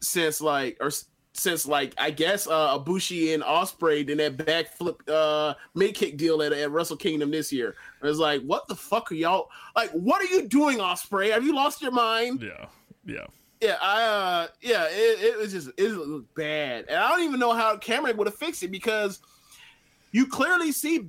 since 0.00 0.40
like 0.40 0.78
or 0.80 0.90
since 1.38 1.66
like 1.66 1.94
i 1.98 2.10
guess 2.10 2.46
uh 2.46 2.78
ibushi 2.78 3.34
and 3.34 3.42
ospreay 3.42 4.06
did 4.06 4.18
that 4.18 4.36
backflip 4.36 4.96
uh 5.08 5.54
mid 5.74 5.94
kick 5.94 6.16
deal 6.16 6.42
at, 6.42 6.52
at 6.52 6.70
wrestle 6.70 6.96
kingdom 6.96 7.30
this 7.30 7.52
year 7.52 7.74
it 8.02 8.06
was 8.06 8.18
like 8.18 8.42
what 8.42 8.66
the 8.68 8.74
fuck 8.74 9.10
are 9.12 9.14
y'all 9.14 9.50
like 9.74 9.90
what 9.90 10.20
are 10.20 10.34
you 10.34 10.46
doing 10.48 10.78
ospreay 10.78 11.30
have 11.32 11.44
you 11.44 11.54
lost 11.54 11.82
your 11.82 11.92
mind 11.92 12.42
Yeah, 12.42 12.66
yeah. 13.04 13.26
yeah, 13.60 13.76
I 13.80 14.02
uh 14.02 14.46
yeah, 14.60 14.86
it, 14.90 15.20
it 15.20 15.38
was 15.38 15.52
just 15.52 15.70
it 15.76 15.88
looked 15.92 16.34
bad. 16.34 16.86
And 16.88 16.98
I 16.98 17.08
don't 17.08 17.22
even 17.22 17.40
know 17.40 17.52
how 17.52 17.76
Cameron 17.76 18.16
would 18.16 18.26
have 18.26 18.36
fixed 18.36 18.62
it 18.62 18.70
because 18.70 19.20
you 20.12 20.26
clearly 20.26 20.72
see 20.72 21.08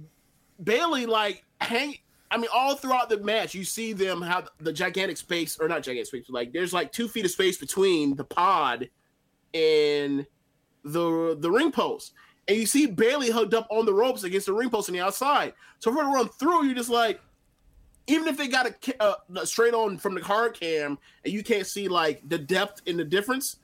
Bayley 0.63 1.05
like 1.05 1.43
hang 1.61 1.95
I 2.30 2.38
mean, 2.38 2.49
all 2.53 2.75
throughout 2.75 3.09
the 3.09 3.19
match, 3.19 3.53
you 3.53 3.63
see 3.63 3.93
them 3.93 4.21
have 4.21 4.49
the 4.59 4.73
gigantic 4.73 5.15
space, 5.17 5.57
or 5.59 5.67
not 5.69 5.82
gigantic 5.82 6.07
space, 6.07 6.25
but 6.28 6.34
like 6.34 6.51
there's 6.51 6.73
like 6.73 6.91
two 6.91 7.07
feet 7.07 7.23
of 7.23 7.32
space 7.32 7.57
between 7.57 8.15
the 8.15 8.25
pod 8.25 8.89
and 9.58 10.26
the 10.84 11.38
the 11.39 11.51
ring 11.51 11.72
post, 11.72 12.14
and 12.47 12.58
you 12.58 12.66
see 12.66 12.86
Bayley 12.86 13.30
hugged 13.30 13.53
up 13.53 13.68
on 13.70 13.86
the 13.86 13.93
ropes 13.93 14.24
against 14.24 14.45
the 14.45 14.53
ring 14.53 14.70
post 14.70 14.89
on 14.89 14.93
the 14.93 15.01
outside. 15.01 15.53
So 15.80 15.91
for 15.91 16.03
her 16.03 16.10
to 16.10 16.16
run 16.16 16.30
through, 16.30 16.66
you're 16.66 16.76
just 16.76 16.89
like, 16.89 17.20
even 18.08 18.28
if 18.28 18.38
they 18.38 18.47
got 18.47 18.68
a 18.68 19.03
uh, 19.03 19.45
straight 19.45 19.74
on 19.74 19.97
from 19.97 20.16
the 20.16 20.24
hard 20.24 20.53
cam 20.53 20.97
and 21.24 21.34
you 21.34 21.43
can't 21.43 21.68
see 21.68 21.88
like 21.88 22.28
the 22.28 22.38
depth 22.38 22.82
and 22.88 22.97
the 22.97 23.03
difference, 23.03 23.58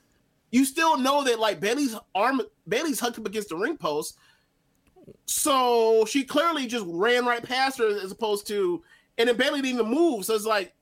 you 0.50 0.64
still 0.64 0.98
know 0.98 1.24
that 1.24 1.40
like 1.40 1.60
Bayley's 1.60 1.96
arm, 2.14 2.42
Bayley's 2.68 3.00
hugged 3.00 3.18
up 3.18 3.26
against 3.26 3.48
the 3.48 3.56
ring 3.56 3.76
post. 3.76 4.18
So 5.26 6.04
she 6.06 6.24
clearly 6.24 6.66
just 6.66 6.84
ran 6.88 7.26
right 7.26 7.42
past 7.42 7.78
her 7.78 7.88
as 7.88 8.10
opposed 8.12 8.46
to, 8.48 8.82
and 9.18 9.28
then 9.28 9.36
Bayley 9.36 9.60
didn't 9.60 9.80
even 9.80 9.92
move. 9.92 10.24
So 10.24 10.34
it's 10.34 10.46
like, 10.46 10.72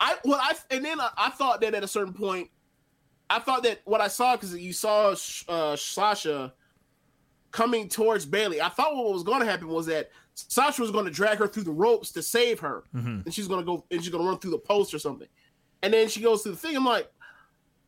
I 0.00 0.16
what 0.24 0.40
I 0.42 0.54
and 0.74 0.84
then 0.84 1.00
I, 1.00 1.10
I 1.16 1.30
thought 1.30 1.60
that 1.60 1.74
at 1.74 1.84
a 1.84 1.88
certain 1.88 2.12
point, 2.12 2.50
I 3.30 3.38
thought 3.38 3.62
that 3.62 3.80
what 3.84 4.00
I 4.00 4.08
saw 4.08 4.36
because 4.36 4.56
you 4.56 4.72
saw 4.72 5.14
uh, 5.48 5.76
Sasha 5.76 6.52
coming 7.50 7.88
towards 7.88 8.26
Bayley. 8.26 8.60
I 8.60 8.68
thought 8.68 8.94
what 8.96 9.12
was 9.12 9.22
going 9.22 9.40
to 9.40 9.46
happen 9.46 9.68
was 9.68 9.86
that 9.86 10.10
Sasha 10.34 10.82
was 10.82 10.90
going 10.90 11.04
to 11.04 11.10
drag 11.10 11.38
her 11.38 11.46
through 11.46 11.62
the 11.62 11.70
ropes 11.70 12.10
to 12.12 12.22
save 12.22 12.60
her, 12.60 12.84
and 13.24 13.32
she's 13.32 13.48
going 13.48 13.60
to 13.60 13.66
go 13.66 13.84
and 13.90 14.02
she's 14.02 14.10
going 14.10 14.24
to 14.24 14.28
run 14.28 14.38
through 14.38 14.50
the 14.50 14.58
post 14.58 14.92
or 14.92 14.98
something. 14.98 15.28
And 15.82 15.92
then 15.92 16.08
she 16.08 16.20
goes 16.20 16.42
through 16.42 16.52
the 16.52 16.58
thing. 16.58 16.76
I'm 16.76 16.84
like, 16.84 17.10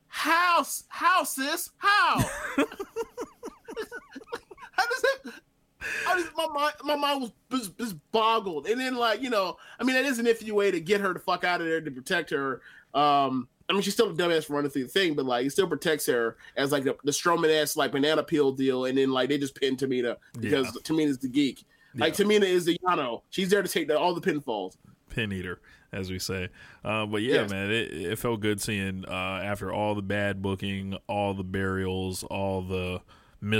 how, 0.06 0.64
how, 0.88 1.24
sis, 1.24 1.70
how? 1.78 2.18
how 4.72 4.84
does 4.86 5.04
it? 5.04 5.32
I 6.06 6.20
just, 6.20 6.36
my 6.36 6.46
mind, 6.46 6.74
my 6.84 6.96
mind 6.96 7.20
was 7.22 7.32
just, 7.50 7.78
just 7.78 7.96
boggled. 8.12 8.66
And 8.66 8.80
then, 8.80 8.96
like, 8.96 9.22
you 9.22 9.30
know, 9.30 9.56
I 9.78 9.84
mean, 9.84 9.94
that 9.94 10.04
is 10.04 10.18
an 10.18 10.26
iffy 10.26 10.50
way 10.52 10.70
to 10.70 10.80
get 10.80 11.00
her 11.00 11.12
to 11.12 11.20
fuck 11.20 11.44
out 11.44 11.60
of 11.60 11.66
there 11.66 11.80
to 11.80 11.90
protect 11.90 12.30
her. 12.30 12.60
Um, 12.94 13.48
I 13.68 13.72
mean, 13.72 13.82
she's 13.82 13.94
still 13.94 14.10
a 14.10 14.14
dumbass 14.14 14.44
for 14.44 14.54
running 14.54 14.70
through 14.70 14.84
the 14.84 14.88
thing, 14.88 15.14
but 15.14 15.24
like, 15.24 15.44
it 15.46 15.50
still 15.50 15.66
protects 15.66 16.06
her 16.06 16.36
as 16.56 16.70
like 16.72 16.84
the, 16.84 16.96
the 17.04 17.10
Strowman 17.10 17.60
ass 17.62 17.76
like 17.76 17.90
banana 17.92 18.22
peel 18.22 18.52
deal. 18.52 18.84
And 18.84 18.96
then 18.96 19.10
like 19.10 19.28
they 19.28 19.38
just 19.38 19.54
pin 19.60 19.76
Tamina 19.76 20.16
because 20.38 20.70
Tamina's 20.82 21.18
the 21.18 21.28
geek. 21.28 21.64
Like 21.94 22.14
Tamina 22.14 22.42
is 22.44 22.64
the 22.66 22.78
Yano. 22.86 23.22
She's 23.30 23.48
there 23.48 23.62
to 23.62 23.68
take 23.68 23.88
the, 23.88 23.98
all 23.98 24.14
the 24.14 24.20
pinfalls. 24.20 24.76
pin 25.10 25.32
eater, 25.32 25.60
as 25.92 26.10
we 26.10 26.18
say. 26.18 26.50
Uh, 26.84 27.06
but 27.06 27.22
yeah, 27.22 27.40
Yes. 27.42 27.50
man, 27.50 27.70
it, 27.70 27.90
it 27.92 28.18
felt 28.18 28.40
good 28.40 28.60
seeing 28.60 29.04
uh, 29.08 29.10
after 29.42 29.72
all 29.72 29.94
the 29.94 30.02
bad 30.02 30.42
booking, 30.42 30.96
all 31.08 31.32
the 31.34 31.42
burials, 31.42 32.22
all 32.24 32.60
the 32.62 33.00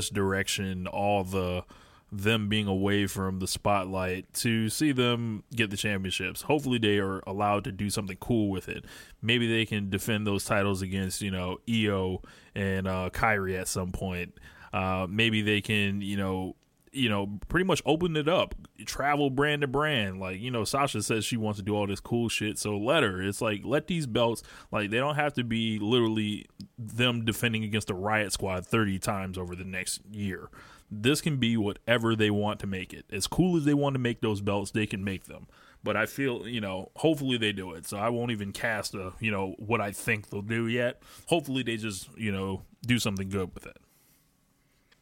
misdirection, 0.00 0.86
all 0.86 1.24
the 1.24 1.64
them 2.12 2.48
being 2.48 2.66
away 2.66 3.06
from 3.06 3.40
the 3.40 3.48
spotlight 3.48 4.32
to 4.32 4.68
see 4.68 4.92
them 4.92 5.42
get 5.54 5.70
the 5.70 5.76
championships. 5.76 6.42
Hopefully, 6.42 6.78
they 6.78 6.98
are 6.98 7.20
allowed 7.26 7.64
to 7.64 7.72
do 7.72 7.90
something 7.90 8.16
cool 8.18 8.50
with 8.50 8.68
it. 8.68 8.84
Maybe 9.20 9.48
they 9.48 9.66
can 9.66 9.90
defend 9.90 10.26
those 10.26 10.44
titles 10.44 10.82
against 10.82 11.22
you 11.22 11.30
know 11.30 11.58
Io 11.68 12.22
and 12.54 12.86
uh, 12.86 13.10
Kairi 13.12 13.58
at 13.58 13.68
some 13.68 13.92
point. 13.92 14.38
Uh, 14.72 15.06
maybe 15.08 15.42
they 15.42 15.60
can 15.60 16.00
you 16.00 16.16
know 16.16 16.56
you 16.96 17.08
know, 17.10 17.38
pretty 17.48 17.64
much 17.64 17.82
open 17.84 18.16
it 18.16 18.28
up, 18.28 18.54
travel 18.86 19.28
brand 19.28 19.60
to 19.60 19.68
brand. 19.68 20.18
Like, 20.18 20.40
you 20.40 20.50
know, 20.50 20.64
Sasha 20.64 21.02
says 21.02 21.24
she 21.24 21.36
wants 21.36 21.58
to 21.58 21.64
do 21.64 21.76
all 21.76 21.86
this 21.86 22.00
cool 22.00 22.28
shit, 22.28 22.58
so 22.58 22.76
let 22.76 23.02
her. 23.02 23.22
It's 23.22 23.42
like, 23.42 23.60
let 23.64 23.86
these 23.86 24.06
belts, 24.06 24.42
like, 24.72 24.90
they 24.90 24.96
don't 24.96 25.14
have 25.14 25.34
to 25.34 25.44
be 25.44 25.78
literally 25.78 26.46
them 26.78 27.24
defending 27.24 27.64
against 27.64 27.88
the 27.88 27.94
Riot 27.94 28.32
Squad 28.32 28.66
30 28.66 28.98
times 28.98 29.38
over 29.38 29.54
the 29.54 29.64
next 29.64 30.00
year. 30.10 30.48
This 30.90 31.20
can 31.20 31.36
be 31.38 31.56
whatever 31.56 32.14
they 32.14 32.30
want 32.30 32.60
to 32.60 32.66
make 32.66 32.92
it. 32.92 33.06
As 33.10 33.26
cool 33.26 33.56
as 33.56 33.64
they 33.64 33.74
want 33.74 33.94
to 33.94 33.98
make 33.98 34.20
those 34.20 34.40
belts, 34.40 34.70
they 34.70 34.86
can 34.86 35.02
make 35.02 35.24
them. 35.24 35.46
But 35.82 35.96
I 35.96 36.06
feel, 36.06 36.48
you 36.48 36.60
know, 36.60 36.90
hopefully 36.96 37.38
they 37.38 37.52
do 37.52 37.72
it. 37.72 37.86
So 37.86 37.96
I 37.96 38.08
won't 38.08 38.30
even 38.30 38.52
cast 38.52 38.94
a, 38.94 39.12
you 39.20 39.30
know, 39.30 39.54
what 39.58 39.80
I 39.80 39.92
think 39.92 40.30
they'll 40.30 40.42
do 40.42 40.66
yet. 40.66 41.00
Hopefully 41.26 41.62
they 41.62 41.76
just, 41.76 42.08
you 42.16 42.32
know, 42.32 42.62
do 42.86 42.98
something 42.98 43.28
good 43.28 43.54
with 43.54 43.66
it. 43.66 43.76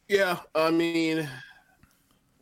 Yeah, 0.07 0.37
I 0.53 0.69
mean, 0.69 1.27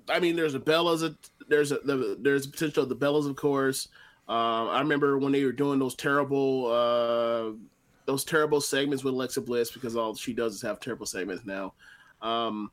I 0.09 0.19
mean, 0.19 0.35
there's 0.35 0.55
a 0.55 0.59
Bellas, 0.59 1.03
a, 1.03 1.15
there's 1.47 1.71
a 1.71 1.79
the, 1.79 2.17
there's 2.19 2.45
a 2.45 2.49
potential 2.49 2.83
of 2.83 2.89
the 2.89 2.95
Bellas, 2.95 3.29
of 3.29 3.35
course. 3.35 3.87
Um, 4.27 4.69
I 4.69 4.79
remember 4.79 5.17
when 5.17 5.31
they 5.31 5.43
were 5.43 5.51
doing 5.51 5.79
those 5.79 5.95
terrible, 5.95 6.67
uh, 6.71 7.51
those 8.05 8.23
terrible 8.23 8.59
segments 8.61 9.03
with 9.03 9.13
Alexa 9.13 9.41
Bliss 9.41 9.71
because 9.71 9.95
all 9.95 10.15
she 10.15 10.33
does 10.33 10.55
is 10.55 10.61
have 10.61 10.79
terrible 10.79 11.05
segments 11.05 11.45
now. 11.45 11.73
Um, 12.21 12.71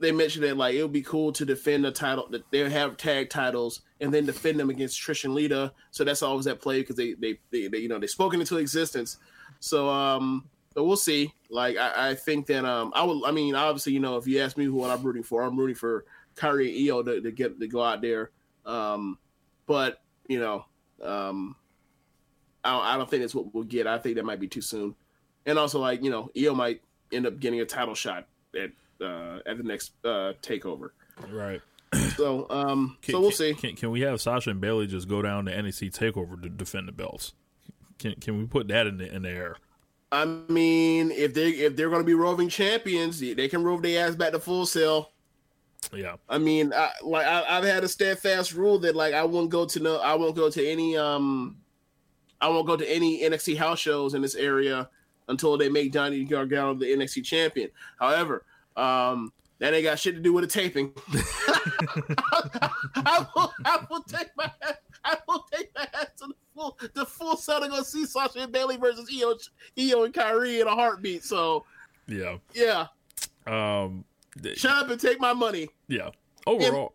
they 0.00 0.12
mentioned 0.12 0.44
that 0.44 0.56
like 0.56 0.74
it 0.74 0.82
would 0.82 0.92
be 0.92 1.02
cool 1.02 1.30
to 1.32 1.44
defend 1.44 1.84
the 1.84 1.92
title 1.92 2.26
that 2.30 2.50
they 2.50 2.68
have 2.68 2.96
tag 2.96 3.28
titles 3.28 3.82
and 4.00 4.12
then 4.12 4.24
defend 4.24 4.58
them 4.58 4.70
against 4.70 5.00
Trish 5.00 5.24
and 5.24 5.34
Lita. 5.34 5.72
So 5.90 6.04
that's 6.04 6.22
always 6.22 6.46
at 6.46 6.60
play 6.60 6.80
because 6.80 6.96
they, 6.96 7.12
they 7.14 7.38
they 7.50 7.68
they 7.68 7.78
you 7.78 7.88
know 7.88 7.98
they 7.98 8.06
spoken 8.06 8.40
into 8.40 8.56
existence. 8.56 9.18
So 9.60 9.88
um, 9.90 10.48
but 10.74 10.84
we'll 10.84 10.96
see. 10.96 11.34
Like 11.50 11.76
I, 11.76 12.10
I 12.10 12.14
think 12.14 12.46
that 12.46 12.64
um 12.64 12.92
I 12.94 13.04
would 13.04 13.22
I 13.26 13.30
mean 13.30 13.54
obviously 13.54 13.92
you 13.92 14.00
know 14.00 14.16
if 14.16 14.26
you 14.26 14.40
ask 14.40 14.56
me 14.56 14.64
who 14.64 14.84
I'm 14.84 15.02
rooting 15.02 15.22
for 15.22 15.42
I'm 15.42 15.58
rooting 15.58 15.76
for 15.76 16.06
Kairi 16.34 16.68
and 16.68 16.88
Io 16.88 17.02
to, 17.02 17.20
to 17.20 17.30
get 17.30 17.60
to 17.60 17.68
go 17.68 17.82
out 17.82 18.00
there. 18.00 18.30
Um, 18.64 19.18
but 19.66 20.02
you 20.26 20.40
know 20.40 20.64
um 21.02 21.56
I 22.64 22.72
don't, 22.72 22.84
I 22.84 22.96
don't 22.96 23.08
think 23.08 23.22
that's 23.22 23.34
what 23.34 23.54
we'll 23.54 23.64
get. 23.64 23.86
I 23.86 23.98
think 23.98 24.16
that 24.16 24.24
might 24.24 24.40
be 24.40 24.48
too 24.48 24.60
soon. 24.60 24.94
And 25.44 25.58
also 25.58 25.78
like 25.78 26.02
you 26.02 26.10
know 26.10 26.30
Io 26.38 26.54
might 26.54 26.80
end 27.12 27.26
up 27.26 27.38
getting 27.38 27.60
a 27.60 27.66
title 27.66 27.94
shot 27.94 28.26
at 28.58 28.70
uh 29.00 29.38
at 29.46 29.56
the 29.56 29.64
next 29.64 29.92
uh 30.04 30.32
takeover. 30.42 30.90
Right. 31.30 31.60
So 32.16 32.46
um 32.50 32.96
Can, 33.02 33.12
so 33.12 33.20
we'll 33.20 33.30
can- 33.30 33.36
see. 33.36 33.54
Can, 33.54 33.76
can 33.76 33.90
we 33.90 34.00
have 34.02 34.20
Sasha 34.20 34.50
and 34.50 34.60
Bayley 34.60 34.86
just 34.86 35.08
go 35.08 35.22
down 35.22 35.46
to 35.46 35.52
NXT 35.52 35.96
Takeover 35.96 36.40
to 36.42 36.48
defend 36.48 36.88
the 36.88 36.92
belts? 36.92 37.34
Can 37.98 38.14
can 38.14 38.38
we 38.38 38.46
put 38.46 38.68
that 38.68 38.86
in 38.86 38.98
the 38.98 39.12
in 39.12 39.22
the 39.22 39.30
air? 39.30 39.56
I 40.12 40.24
mean, 40.24 41.12
if 41.12 41.34
they 41.34 41.50
if 41.50 41.76
they're 41.76 41.88
going 41.88 42.00
to 42.02 42.06
be 42.06 42.14
roving 42.14 42.48
champions, 42.48 43.20
they 43.20 43.48
can 43.48 43.62
rove 43.62 43.82
their 43.82 44.06
ass 44.08 44.16
back 44.16 44.32
to 44.32 44.40
Full 44.40 44.66
Sail. 44.66 45.10
Yeah, 45.94 46.16
I 46.28 46.38
mean, 46.38 46.72
I, 46.74 46.90
like 47.02 47.26
I, 47.26 47.44
I've 47.48 47.64
had 47.64 47.84
a 47.84 47.88
steadfast 47.88 48.52
rule 48.54 48.78
that 48.80 48.96
like 48.96 49.14
I 49.14 49.24
won't 49.24 49.50
go 49.50 49.66
to 49.66 49.80
no, 49.80 49.98
I 49.98 50.14
won't 50.14 50.36
go 50.36 50.50
to 50.50 50.66
any 50.66 50.96
um, 50.96 51.56
I 52.40 52.48
won't 52.48 52.66
go 52.66 52.76
to 52.76 52.88
any 52.90 53.22
NXT 53.22 53.56
house 53.56 53.78
shows 53.78 54.14
in 54.14 54.22
this 54.22 54.34
area 54.34 54.88
until 55.28 55.56
they 55.56 55.68
make 55.68 55.92
Johnny 55.92 56.24
Gargano 56.24 56.74
the 56.74 56.86
NXT 56.86 57.24
champion. 57.24 57.70
However, 57.98 58.44
um, 58.80 59.32
that 59.58 59.74
ain't 59.74 59.84
got 59.84 59.98
shit 59.98 60.14
to 60.14 60.20
do 60.20 60.32
with 60.32 60.44
the 60.44 60.48
taping. 60.50 60.92
I, 62.96 63.26
will, 63.36 63.52
I 63.64 63.84
will 63.90 64.02
take 64.02 64.28
my 64.36 64.50
I 65.04 65.16
will 65.28 65.44
take 65.52 65.70
my 65.74 65.86
ass 65.94 66.06
to 66.18 66.28
the 66.28 66.34
full 66.54 66.78
the 66.94 67.06
full 67.06 67.36
set 67.36 67.62
to 67.62 67.84
see 67.84 68.04
Sasha 68.06 68.40
and 68.40 68.52
Bayley 68.52 68.76
versus 68.76 69.08
Io, 69.12 69.34
Io 69.78 70.04
and 70.04 70.14
Kairi 70.14 70.60
in 70.60 70.66
a 70.66 70.74
heartbeat. 70.74 71.24
So 71.24 71.64
yeah. 72.06 72.36
yeah, 72.54 72.86
Um, 73.46 74.04
shut 74.54 74.72
up 74.72 74.90
and 74.90 75.00
take 75.00 75.20
my 75.20 75.32
money. 75.32 75.68
yeah. 75.88 76.10
Overall, 76.46 76.94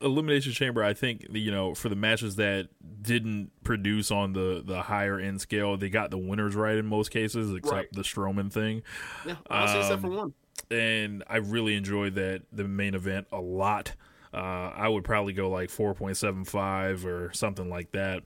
Elimination 0.00 0.52
Chamber, 0.52 0.82
I 0.82 0.94
think 0.94 1.26
you 1.30 1.50
know 1.50 1.74
for 1.74 1.88
the 1.88 1.96
matches 1.96 2.36
that 2.36 2.68
didn't 3.02 3.50
produce 3.62 4.10
on 4.10 4.32
the 4.32 4.62
the 4.64 4.82
higher 4.82 5.18
end 5.20 5.40
scale, 5.40 5.76
they 5.76 5.88
got 5.90 6.10
the 6.10 6.18
winners 6.18 6.54
right 6.56 6.76
in 6.76 6.86
most 6.86 7.10
cases, 7.10 7.52
except 7.54 7.72
Right. 7.74 7.92
the 7.92 8.02
Strowman 8.02 8.50
thing. 8.52 8.82
Yeah, 9.26 9.36
honestly, 9.48 9.80
except 9.80 10.00
for 10.00 10.06
Um, 10.08 10.16
one. 10.16 10.34
And 10.70 11.22
I 11.28 11.36
really 11.36 11.74
enjoyed 11.76 12.14
that 12.16 12.42
the 12.52 12.64
main 12.64 12.94
event 12.94 13.26
a 13.32 13.40
lot. 13.40 13.94
Uh, 14.34 14.72
I 14.74 14.88
would 14.88 15.04
probably 15.04 15.32
go 15.32 15.48
like 15.48 15.70
four 15.70 15.94
point 15.94 16.16
seven 16.16 16.44
five 16.44 17.06
or 17.06 17.32
something 17.32 17.68
like 17.70 17.92
that, 17.92 18.22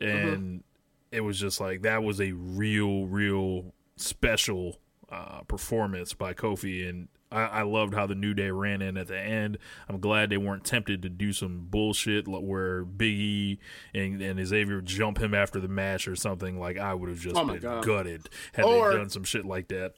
and 0.00 0.62
it 1.10 1.20
was 1.22 1.38
just 1.40 1.60
like 1.60 1.82
that 1.82 2.02
was 2.02 2.20
a 2.20 2.32
real, 2.32 3.06
real 3.06 3.74
special 3.96 4.78
uh, 5.10 5.40
performance 5.42 6.12
by 6.12 6.34
Kofi, 6.34 6.88
and 6.88 7.08
I, 7.32 7.40
I 7.42 7.62
loved 7.62 7.94
how 7.94 8.06
the 8.06 8.14
New 8.14 8.34
Day 8.34 8.50
ran 8.50 8.82
in 8.82 8.96
at 8.96 9.08
the 9.08 9.18
end. 9.18 9.58
I'm 9.88 10.00
glad 10.00 10.30
they 10.30 10.36
weren't 10.36 10.64
tempted 10.64 11.02
to 11.02 11.08
do 11.08 11.32
some 11.32 11.66
bullshit 11.70 12.28
where 12.28 12.84
Big 12.84 13.18
E 13.18 13.58
and, 13.94 14.20
and 14.22 14.46
Xavier 14.46 14.80
jump 14.80 15.18
him 15.18 15.34
after 15.34 15.60
the 15.60 15.68
match 15.68 16.06
or 16.06 16.14
something. 16.14 16.58
Like 16.60 16.78
I 16.78 16.94
would 16.94 17.08
have 17.08 17.20
just 17.20 17.36
Oh 17.36 17.44
been 17.46 17.58
God. 17.60 17.84
gutted 17.84 18.28
had 18.52 18.64
Or- 18.64 18.90
they 18.90 18.96
done 18.98 19.10
some 19.10 19.24
shit 19.24 19.44
like 19.44 19.68
that. 19.68 19.94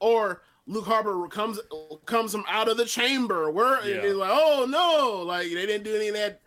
Or 0.00 0.42
Luke 0.66 0.86
Harper 0.86 1.26
comes 1.28 1.60
comes 2.06 2.32
from 2.32 2.44
out 2.48 2.68
of 2.68 2.76
the 2.76 2.84
chamber. 2.86 3.50
Where 3.50 3.86
Yeah. 3.86 3.96
it's 4.02 4.14
like, 4.16 4.30
oh 4.32 4.66
no, 4.68 5.22
like 5.26 5.44
they 5.48 5.66
didn't 5.66 5.84
do 5.84 5.94
any 5.94 6.08
of 6.08 6.14
that. 6.14 6.40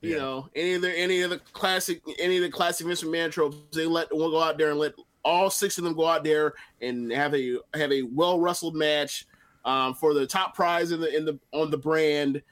You 0.00 0.10
Yeah. 0.12 0.18
know, 0.18 0.48
any 0.54 0.74
of 0.74 0.82
the 0.82 0.92
any 0.96 1.22
of 1.22 1.30
the 1.30 1.38
classic 1.52 2.00
any 2.18 2.36
of 2.36 2.42
the 2.42 2.50
classic 2.50 2.86
Mr. 2.86 3.10
Man 3.10 3.30
tropes. 3.30 3.56
They 3.76 3.86
let 3.86 4.14
one 4.14 4.30
go 4.30 4.40
out 4.40 4.58
there 4.58 4.70
and 4.70 4.78
let 4.78 4.94
all 5.24 5.50
six 5.50 5.78
of 5.78 5.84
them 5.84 5.94
go 5.94 6.06
out 6.06 6.24
there 6.24 6.54
and 6.80 7.12
have 7.12 7.34
a 7.34 7.58
have 7.74 7.92
a 7.92 8.02
well 8.02 8.40
wrestled 8.40 8.74
match 8.74 9.26
um, 9.64 9.94
for 9.94 10.14
the 10.14 10.26
top 10.26 10.54
prize 10.54 10.90
in 10.92 11.00
the 11.00 11.14
in 11.16 11.24
the 11.24 11.38
on 11.52 11.70
the 11.70 11.78
brand. 11.78 12.42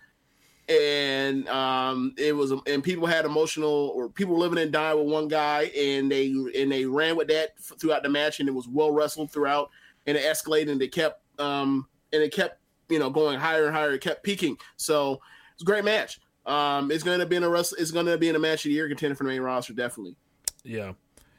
And 0.68 1.49
um, 1.49 2.12
it 2.18 2.34
was, 2.34 2.53
and 2.66 2.82
people 2.82 3.07
had 3.07 3.24
emotional, 3.24 3.93
or 3.95 4.09
people 4.09 4.37
living 4.37 4.59
and 4.59 4.72
dying 4.72 4.99
with 4.99 5.07
one 5.07 5.28
guy, 5.28 5.70
and 5.78 6.11
they 6.11 6.26
and 6.57 6.72
they 6.72 6.84
ran 6.84 7.14
with 7.14 7.28
that 7.28 7.57
throughout 7.61 8.03
the 8.03 8.09
match, 8.09 8.41
and 8.41 8.49
it 8.49 8.53
was 8.53 8.66
well 8.66 8.91
wrestled 8.91 9.30
throughout 9.30 9.70
and 10.07 10.16
it 10.16 10.24
escalated 10.24 10.70
and 10.70 10.82
it 10.82 10.92
kept 10.92 11.22
um 11.40 11.86
and 12.12 12.22
it 12.22 12.32
kept 12.32 12.61
you 12.88 12.98
know 12.98 13.11
going 13.11 13.38
higher 13.38 13.66
and 13.66 13.74
higher 13.74 13.92
it 13.92 14.00
kept 14.00 14.22
peaking 14.22 14.57
so 14.76 15.20
it's 15.52 15.62
a 15.62 15.64
great 15.64 15.84
match 15.84 16.20
um 16.46 16.90
it's 16.90 17.02
gonna 17.02 17.26
be 17.26 17.36
in 17.36 17.42
a 17.42 17.48
wrestle 17.48 17.76
it's 17.80 17.90
gonna 17.90 18.16
be 18.16 18.28
in 18.28 18.36
a 18.36 18.38
match 18.38 18.64
of 18.64 18.70
the 18.70 18.74
year 18.74 18.88
contender 18.88 19.14
for 19.14 19.24
the 19.24 19.30
main 19.30 19.40
roster 19.40 19.72
definitely 19.72 20.16
Yeah. 20.64 20.92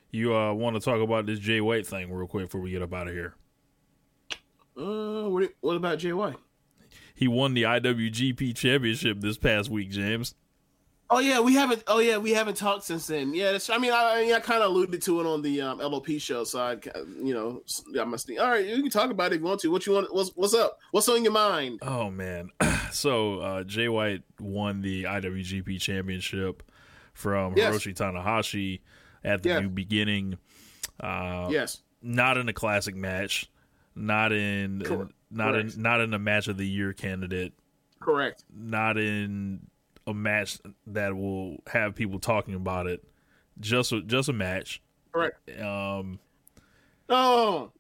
You 0.09 0.34
uh, 0.36 0.53
want 0.53 0.76
to 0.76 0.80
talk 0.80 1.01
about 1.01 1.26
this 1.26 1.38
Jay 1.38 1.59
White 1.59 1.86
thing 1.86 2.11
real 2.11 2.28
quick 2.28 2.45
before 2.45 2.61
we 2.61 2.72
get 2.72 2.82
up 2.82 2.93
out 2.93 3.07
of 3.07 3.13
here? 3.13 3.36
uh 4.78 5.30
what, 5.30 5.49
what 5.59 5.76
about 5.76 6.01
White? 6.01 6.38
He 7.13 7.28
won 7.28 7.53
the 7.53 7.63
IWGP 7.63 8.55
Championship 8.55 9.22
this 9.22 9.38
past 9.38 9.70
week, 9.70 9.89
James. 9.89 10.36
Oh 11.10 11.20
yeah 11.20 11.39
we 11.39 11.53
haven't 11.53 11.84
oh 11.88 11.99
yeah 11.99 12.18
we 12.18 12.32
haven't 12.32 12.58
talked 12.58 12.84
since 12.84 13.08
then 13.08 13.34
yeah 13.34 13.51
that's, 13.53 13.70
I 13.70 13.78
mean 13.78 13.91
I, 13.91 14.16
I, 14.18 14.22
mean, 14.24 14.34
I 14.34 14.39
kind 14.39 14.62
of 14.62 14.70
alluded 14.72 15.01
to 15.03 15.22
it 15.22 15.26
on 15.26 15.41
the 15.41 15.62
um, 15.62 15.80
LOP 15.80 16.08
show 16.20 16.43
so 16.43 16.60
I 16.60 16.78
you 17.24 17.34
know 17.34 17.62
I 17.99 18.03
must 18.03 18.30
all 18.39 18.49
right 18.49 18.66
you 18.66 18.82
can 18.82 18.89
talk 18.91 19.10
about 19.12 19.32
it 19.32 19.36
if 19.36 19.41
you 19.41 19.47
want 19.47 19.62
to 19.62 19.72
what 19.72 19.86
you 19.86 19.93
want 19.93 20.14
what's 20.14 20.32
what's 20.36 20.53
up 20.53 20.80
what's 20.91 21.08
on 21.10 21.24
your 21.24 21.34
mind 21.34 21.80
Oh 21.82 22.10
man. 22.10 22.49
so 22.91 23.39
uh, 23.39 23.64
Jay 23.64 23.88
White 23.89 24.24
won 24.39 24.82
the 24.82 25.03
IWGP 25.05 25.80
Championship 25.80 26.64
from 27.14 27.55
Yes. 27.58 27.74
Hiroshi 27.74 27.95
Tanahashi 27.95 28.82
at 29.24 29.43
the 29.43 29.49
Yeah. 29.49 29.60
new 29.62 29.70
beginning. 29.70 30.38
Uh, 30.99 31.47
yes 31.51 31.82
Not 32.01 32.38
in 32.38 32.49
a 32.49 32.53
classic 32.53 32.95
match. 32.95 33.49
Not 33.95 34.32
in 34.32 34.84
Cor- 34.86 35.10
not 35.32 35.53
correct. 35.53 35.76
in 35.76 35.82
not 35.82 36.01
in 36.01 36.14
a 36.14 36.20
match 36.20 36.47
of 36.47 36.58
the 36.58 36.68
year 36.68 36.93
candidate. 36.93 37.53
correct 37.99 38.43
Not 38.55 38.97
in 38.97 39.68
a 40.08 40.14
match 40.14 40.60
that 40.88 41.16
will 41.16 41.58
have 41.68 41.93
people 41.93 42.20
talking 42.20 42.55
about 42.55 42.88
it. 42.88 43.03
Just 43.60 43.91
a, 43.91 44.01
just 44.01 44.30
a 44.30 44.34
match. 44.34 44.82
correct 45.12 45.49
Um, 45.60 46.20
Oh, 47.10 47.72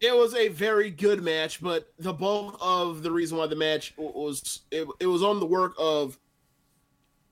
it 0.00 0.16
was 0.16 0.34
a 0.34 0.48
very 0.48 0.90
good 0.90 1.22
match, 1.22 1.60
but 1.60 1.92
the 1.98 2.12
bulk 2.12 2.56
of 2.60 3.02
the 3.02 3.10
reason 3.10 3.36
why 3.36 3.46
the 3.46 3.56
match 3.56 3.92
was 3.98 4.60
it, 4.70 4.88
it 4.98 5.06
was 5.06 5.22
on 5.22 5.40
the 5.40 5.46
work 5.46 5.74
of 5.78 6.18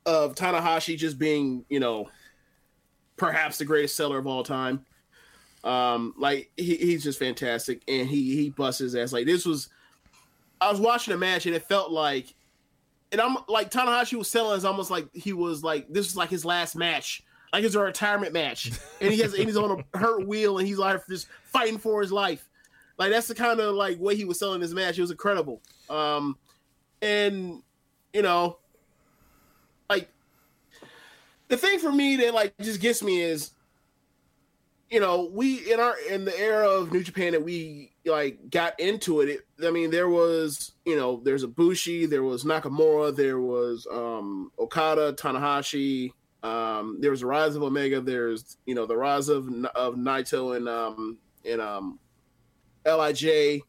of 0.04 0.34
Tanahashi 0.34 0.96
just 0.96 1.18
being, 1.18 1.64
you 1.68 1.80
know, 1.80 2.08
perhaps 3.16 3.58
the 3.58 3.64
greatest 3.64 3.96
seller 3.96 4.18
of 4.18 4.26
all 4.26 4.42
time. 4.42 4.84
Um, 5.64 6.14
like 6.16 6.50
he, 6.56 6.76
he's 6.76 7.02
just 7.02 7.18
fantastic, 7.18 7.82
and 7.88 8.06
he 8.06 8.36
he 8.36 8.50
busts 8.50 8.80
his 8.80 8.94
ass. 8.94 9.12
Like 9.12 9.26
this 9.26 9.46
was, 9.46 9.68
I 10.60 10.70
was 10.70 10.80
watching 10.80 11.14
a 11.14 11.16
match, 11.16 11.46
and 11.46 11.54
it 11.54 11.66
felt 11.66 11.90
like, 11.90 12.34
and 13.12 13.20
I'm 13.20 13.36
like 13.48 13.70
Tanahashi 13.70 14.14
was 14.14 14.28
selling 14.28 14.58
is 14.58 14.64
almost 14.64 14.90
like 14.90 15.08
he 15.14 15.32
was 15.32 15.62
like 15.62 15.88
this 15.88 16.06
was 16.06 16.16
like 16.16 16.30
his 16.30 16.44
last 16.44 16.76
match, 16.76 17.22
like 17.52 17.64
it's 17.64 17.74
a 17.74 17.80
retirement 17.80 18.32
match, 18.32 18.70
and 19.00 19.12
he 19.12 19.20
has 19.20 19.34
and 19.34 19.44
he's 19.44 19.56
on 19.56 19.84
a 19.94 19.98
hurt 19.98 20.26
wheel, 20.26 20.58
and 20.58 20.66
he's 20.66 20.78
like 20.78 21.06
just 21.06 21.28
fighting 21.44 21.78
for 21.78 22.00
his 22.00 22.12
life. 22.12 22.48
Like 22.98 23.10
that's 23.10 23.28
the 23.28 23.34
kind 23.34 23.60
of 23.60 23.74
like 23.74 23.98
way 23.98 24.16
he 24.16 24.24
was 24.24 24.38
selling 24.38 24.60
this 24.60 24.72
match. 24.72 24.98
It 24.98 25.02
was 25.02 25.10
incredible. 25.10 25.62
Um, 25.88 26.36
and 27.00 27.62
you 28.12 28.22
know, 28.22 28.58
like 29.88 30.08
the 31.48 31.56
thing 31.56 31.78
for 31.78 31.92
me 31.92 32.16
that 32.16 32.34
like 32.34 32.54
just 32.60 32.80
gets 32.80 33.02
me 33.02 33.20
is 33.20 33.52
you 34.90 35.00
know 35.00 35.28
we 35.32 35.70
in 35.70 35.80
our 35.80 35.94
in 36.10 36.24
the 36.24 36.38
era 36.38 36.68
of 36.68 36.92
new 36.92 37.02
japan 37.02 37.32
that 37.32 37.42
we 37.42 37.92
like 38.04 38.50
got 38.50 38.78
into 38.80 39.20
it, 39.20 39.28
it 39.28 39.66
i 39.66 39.70
mean 39.70 39.90
there 39.90 40.08
was 40.08 40.72
you 40.84 40.96
know 40.96 41.20
there's 41.24 41.42
a 41.42 41.48
bushi 41.48 42.06
there 42.06 42.22
was 42.22 42.44
nakamura 42.44 43.14
there 43.14 43.40
was 43.40 43.86
um 43.92 44.50
okada 44.58 45.12
tanahashi 45.12 46.12
um 46.42 46.98
there 47.00 47.10
was 47.10 47.20
the 47.20 47.26
rise 47.26 47.54
of 47.54 47.62
omega 47.62 48.00
there's 48.00 48.56
you 48.64 48.74
know 48.74 48.86
the 48.86 48.96
rise 48.96 49.28
of 49.28 49.46
of 49.74 49.94
naito 49.96 50.56
and 50.56 50.68
um 50.68 51.18
and 51.44 51.60
um 51.60 51.98
lij 52.84 53.62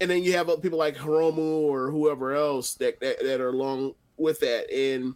and 0.00 0.10
then 0.10 0.22
you 0.22 0.32
have 0.32 0.50
people 0.60 0.78
like 0.78 0.96
hiromu 0.96 1.38
or 1.38 1.90
whoever 1.90 2.34
else 2.34 2.74
that 2.74 3.00
that, 3.00 3.22
that 3.22 3.40
are 3.40 3.48
along 3.48 3.94
with 4.16 4.40
that. 4.40 4.70
And 4.70 5.14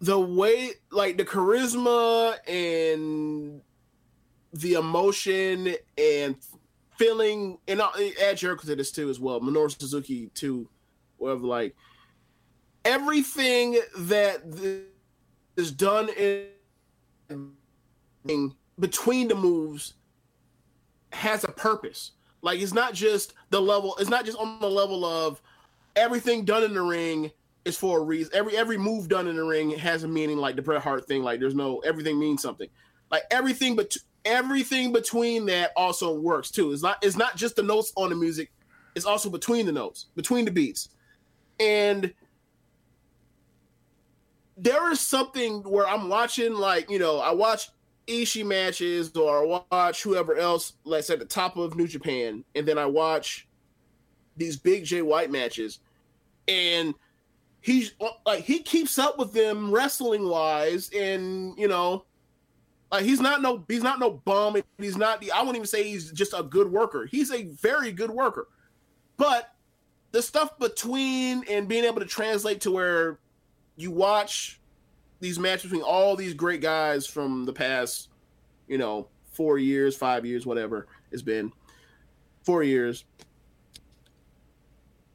the 0.00 0.18
way 0.18 0.70
like 0.90 1.16
the 1.16 1.24
charisma 1.24 2.36
and 2.46 3.60
the 4.52 4.74
emotion 4.74 5.74
and 5.98 6.36
feeling 6.96 7.58
and 7.66 7.82
I'll 7.82 7.92
add 8.22 8.36
Jericho 8.36 8.66
to 8.66 8.76
this 8.76 8.92
too 8.92 9.10
as 9.10 9.18
well. 9.18 9.40
Minoru 9.40 9.78
Suzuki 9.78 10.30
too. 10.34 10.68
Whatever 11.16 11.46
like 11.46 11.74
everything 12.84 13.80
that 13.98 14.52
th- 14.56 14.82
is 15.56 15.72
done 15.72 16.10
in 16.10 16.48
between 18.78 19.28
the 19.28 19.34
moves 19.34 19.94
has 21.12 21.44
a 21.44 21.48
purpose. 21.48 22.12
Like 22.42 22.60
it's 22.60 22.74
not 22.74 22.94
just 22.94 23.34
the 23.50 23.60
level 23.60 23.96
it's 23.98 24.10
not 24.10 24.24
just 24.24 24.38
on 24.38 24.60
the 24.60 24.70
level 24.70 25.04
of 25.04 25.40
everything 25.96 26.44
done 26.44 26.62
in 26.62 26.74
the 26.74 26.82
ring 26.82 27.30
is 27.64 27.76
for 27.76 27.98
a 27.98 28.02
reason. 28.02 28.32
Every 28.34 28.56
every 28.56 28.78
move 28.78 29.08
done 29.08 29.26
in 29.26 29.36
the 29.36 29.44
ring 29.44 29.70
has 29.70 30.02
a 30.02 30.08
meaning, 30.08 30.38
like 30.38 30.56
the 30.56 30.62
Bret 30.62 30.82
Hart 30.82 31.06
thing. 31.06 31.22
Like 31.22 31.40
there's 31.40 31.54
no 31.54 31.78
everything 31.80 32.18
means 32.18 32.42
something. 32.42 32.68
Like 33.10 33.22
everything, 33.30 33.76
but 33.76 33.96
everything 34.24 34.92
between 34.92 35.46
that 35.46 35.72
also 35.76 36.18
works 36.18 36.50
too. 36.50 36.72
It's 36.72 36.82
not 36.82 36.98
it's 37.02 37.16
not 37.16 37.36
just 37.36 37.56
the 37.56 37.62
notes 37.62 37.92
on 37.96 38.10
the 38.10 38.16
music. 38.16 38.52
It's 38.94 39.06
also 39.06 39.28
between 39.30 39.66
the 39.66 39.72
notes, 39.72 40.06
between 40.14 40.44
the 40.44 40.50
beats, 40.50 40.90
and 41.58 42.12
there 44.56 44.90
is 44.90 45.00
something 45.00 45.62
where 45.62 45.86
I'm 45.86 46.08
watching, 46.08 46.54
like 46.54 46.90
you 46.90 46.98
know, 46.98 47.18
I 47.18 47.32
watch 47.32 47.70
Ishii 48.06 48.44
matches 48.44 49.16
or 49.16 49.42
I 49.42 49.64
watch 49.70 50.02
whoever 50.02 50.36
else, 50.36 50.74
let's 50.84 51.10
at 51.10 51.18
the 51.18 51.24
top 51.24 51.56
of 51.56 51.76
New 51.76 51.88
Japan, 51.88 52.44
and 52.54 52.66
then 52.66 52.78
I 52.78 52.86
watch 52.86 53.48
these 54.36 54.56
big 54.56 54.84
Jay 54.84 55.02
White 55.02 55.30
matches, 55.30 55.80
and 56.46 56.94
he's 57.64 57.94
like 58.26 58.44
he 58.44 58.58
keeps 58.58 58.98
up 58.98 59.18
with 59.18 59.32
them 59.32 59.72
wrestling 59.72 60.28
wise, 60.28 60.90
and 60.90 61.58
you 61.58 61.66
know, 61.66 62.04
like 62.92 63.04
he's 63.04 63.20
not 63.20 63.40
no 63.40 63.64
he's 63.68 63.82
not 63.82 63.98
no 63.98 64.10
bum. 64.10 64.56
He's 64.78 64.98
not. 64.98 65.20
the 65.20 65.32
I 65.32 65.40
wouldn't 65.40 65.56
even 65.56 65.66
say 65.66 65.84
he's 65.84 66.12
just 66.12 66.34
a 66.36 66.42
good 66.42 66.70
worker. 66.70 67.06
He's 67.06 67.32
a 67.32 67.44
very 67.44 67.90
good 67.90 68.10
worker, 68.10 68.48
but 69.16 69.54
the 70.12 70.20
stuff 70.20 70.58
between 70.58 71.42
and 71.50 71.66
being 71.66 71.84
able 71.84 72.00
to 72.00 72.06
translate 72.06 72.60
to 72.60 72.70
where 72.70 73.18
you 73.76 73.90
watch 73.90 74.60
these 75.20 75.38
matches 75.38 75.70
between 75.70 75.82
all 75.82 76.16
these 76.16 76.34
great 76.34 76.60
guys 76.60 77.06
from 77.06 77.46
the 77.46 77.52
past, 77.52 78.10
you 78.68 78.76
know, 78.76 79.08
four 79.32 79.56
years, 79.58 79.96
five 79.96 80.26
years, 80.26 80.44
whatever 80.44 80.86
it's 81.10 81.22
been, 81.22 81.50
four 82.44 82.62
years 82.62 83.04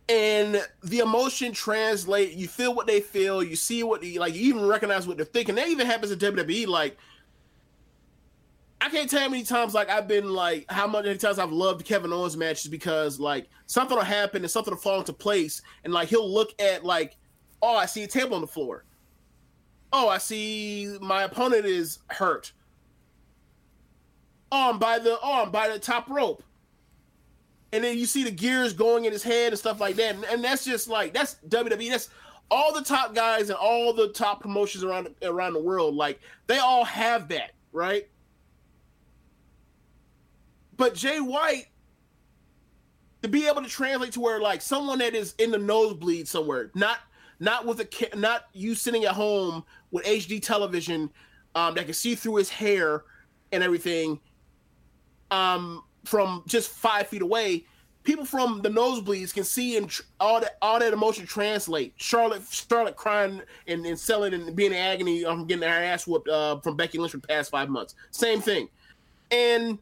and 0.10 0.66
the 0.84 1.00
emotion 1.00 1.54
translate. 1.54 2.34
You 2.34 2.48
feel 2.48 2.74
what 2.74 2.88
they 2.88 3.00
feel. 3.00 3.42
You 3.44 3.56
see 3.56 3.84
what 3.84 4.02
they 4.02 4.18
like. 4.18 4.34
You 4.34 4.42
even 4.42 4.66
recognize 4.66 5.08
what 5.08 5.18
they're 5.18 5.26
thinking. 5.26 5.56
That 5.56 5.68
even 5.68 5.86
happens 5.86 6.12
at 6.12 6.20
WWE. 6.20 6.68
Like, 6.68 6.98
I 8.82 8.90
can't 8.90 9.10
tell 9.10 9.22
how 9.22 9.30
many 9.30 9.44
times 9.44 9.74
like 9.74 9.90
I've 9.90 10.08
been 10.08 10.34
like 10.34 10.66
how 10.70 10.88
many 10.88 11.16
times 11.18 11.40
I've 11.40 11.52
loved 11.52 11.86
Kevin 11.86 12.12
Owens 12.12 12.36
matches 12.36 12.68
because 12.68 13.20
like 13.20 13.48
something 13.68 13.96
will 13.96 14.04
happen 14.04 14.42
and 14.42 14.52
something 14.52 14.74
will 14.74 14.82
fall 14.82 15.00
into 15.00 15.14
place, 15.14 15.62
and 15.84 15.94
like 15.94 16.10
he'll 16.10 16.30
look 16.30 16.60
at 16.60 16.84
like 16.84 17.16
Oh, 17.62 17.76
I 17.76 17.86
see 17.86 18.04
a 18.04 18.08
table 18.08 18.36
on 18.36 18.42
the 18.42 18.48
floor. 18.48 18.86
Oh, 19.92 20.08
I 20.08 20.18
see 20.18 20.98
my 21.02 21.24
opponent 21.24 21.66
is 21.66 22.00
hurt. 22.08 22.54
Oh, 24.52 24.72
I'm 24.72 24.80
by 24.80 25.00
the 25.00 25.18
oh, 25.22 25.44
I'm 25.44 25.52
by 25.52 25.68
the 25.68 25.80
top 25.80 26.10
rope. 26.10 26.44
And 27.72 27.84
then 27.84 27.98
you 27.98 28.06
see 28.06 28.24
the 28.24 28.32
gears 28.32 28.74
going 28.74 29.06
in 29.06 29.12
his 29.12 29.24
head 29.24 29.52
and 29.52 29.60
stuff 29.60 29.80
like 29.80 29.96
that. 29.98 30.16
And, 30.16 30.26
and 30.26 30.44
that's 30.44 30.66
just 30.66 30.88
like 30.88 31.14
that's 31.14 31.36
WWE. 31.48 31.90
That's 31.90 32.10
all 32.50 32.74
the 32.74 32.84
top 32.84 33.14
guys 33.14 33.50
and 33.50 33.58
all 33.58 33.94
the 33.94 34.10
top 34.10 34.42
promotions 34.42 34.84
around 34.84 35.10
around 35.22 35.54
the 35.54 35.62
world. 35.62 35.96
Like 35.96 36.20
they 36.48 36.58
all 36.58 36.84
have 36.86 37.28
that, 37.30 37.52
right? 37.72 38.08
But 40.78 40.96
Jay 40.96 41.20
White 41.20 41.68
to 43.22 43.28
be 43.28 43.48
able 43.48 43.62
to 43.62 43.70
translate 43.70 44.14
to 44.14 44.20
where 44.20 44.40
like 44.40 44.62
someone 44.62 45.00
that 45.00 45.14
is 45.14 45.36
in 45.38 45.52
the 45.52 45.58
nosebleed 45.58 46.28
somewhere, 46.28 46.72
not 46.74 47.00
not 47.40 47.66
with 47.66 47.80
a 47.82 48.18
not 48.18 48.46
you 48.54 48.76
sitting 48.76 49.06
at 49.06 49.14
home 49.14 49.64
with 49.92 50.06
HD 50.06 50.42
television 50.42 51.10
um, 51.56 51.76
that 51.76 51.86
can 51.86 51.94
see 51.94 52.16
through 52.16 52.36
his 52.36 52.50
hair 52.50 53.04
and 53.52 53.64
everything 53.64 54.20
um, 55.32 55.84
from 56.06 56.44
just 56.48 56.70
five 56.70 57.08
feet 57.08 57.22
away. 57.22 57.66
People 58.04 58.26
from 58.26 58.62
the 58.62 58.70
nosebleeds 58.70 59.34
can 59.34 59.44
see 59.44 59.78
and 59.78 59.90
tr- 59.90 60.04
all 60.20 60.40
that 60.40 60.58
all 60.62 60.80
that 60.80 60.94
emotion 60.94 61.26
translate. 61.26 61.94
Charlotte 61.98 62.44
Charlotte 62.50 62.96
crying 62.96 63.42
and, 63.68 63.86
and 63.86 64.00
selling 64.00 64.34
and 64.34 64.56
being 64.56 64.72
in 64.72 64.78
agony 64.78 65.26
um, 65.26 65.46
getting 65.46 65.68
her 65.68 65.84
ass 65.84 66.08
whooped 66.08 66.28
uh, 66.30 66.60
from 66.62 66.76
Becky 66.76 66.98
Lynch 66.98 67.12
for 67.12 67.18
the 67.18 67.28
past 67.28 67.52
five 67.52 67.70
months. 67.70 67.96
Same 68.12 68.42
thing, 68.42 68.70
and 69.32 69.78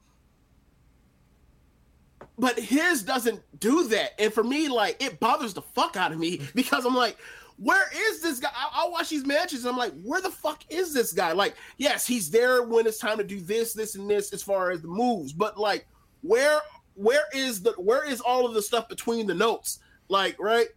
but 2.38 2.60
his 2.60 3.04
doesn't 3.04 3.42
do 3.60 3.88
that. 3.90 4.20
And 4.20 4.34
for 4.34 4.44
me, 4.44 4.68
like 4.68 5.02
it 5.02 5.20
bothers 5.20 5.54
the 5.54 5.62
fuck 5.62 5.96
out 5.96 6.12
of 6.12 6.20
me 6.20 6.42
because 6.56 6.86
I'm 6.86 6.96
like, 6.96 7.18
where 7.58 7.90
is 7.96 8.22
this 8.22 8.40
guy? 8.40 8.50
I, 8.56 8.86
I 8.86 8.90
watch 8.90 9.10
these 9.10 9.26
matches 9.26 9.66
and 9.66 9.72
I'm 9.72 9.78
like, 9.78 9.94
where 10.04 10.22
the 10.22 10.30
fuck 10.30 10.64
is 10.70 10.94
this 10.94 11.12
guy? 11.12 11.32
Like, 11.32 11.56
yes, 11.78 12.06
he's 12.06 12.30
there 12.30 12.64
when 12.64 12.86
it's 12.86 13.00
time 13.00 13.18
to 13.18 13.24
do 13.24 13.42
this, 13.42 13.74
this, 13.74 13.96
and 13.96 14.10
this 14.10 14.32
as 14.32 14.44
far 14.44 14.72
as 14.72 14.82
the 14.82 14.88
moves, 14.88 15.34
but 15.34 15.58
like, 15.58 15.88
where 16.28 16.60
where 16.96 17.26
is 17.34 17.62
the 17.62 17.72
where 17.74 18.06
is 18.08 18.22
all 18.22 18.46
of 18.46 18.54
the 18.54 18.62
stuff 18.62 18.90
between 18.90 19.28
the 19.28 19.36
notes? 19.36 19.80
Like, 20.10 20.36
right? 20.40 20.68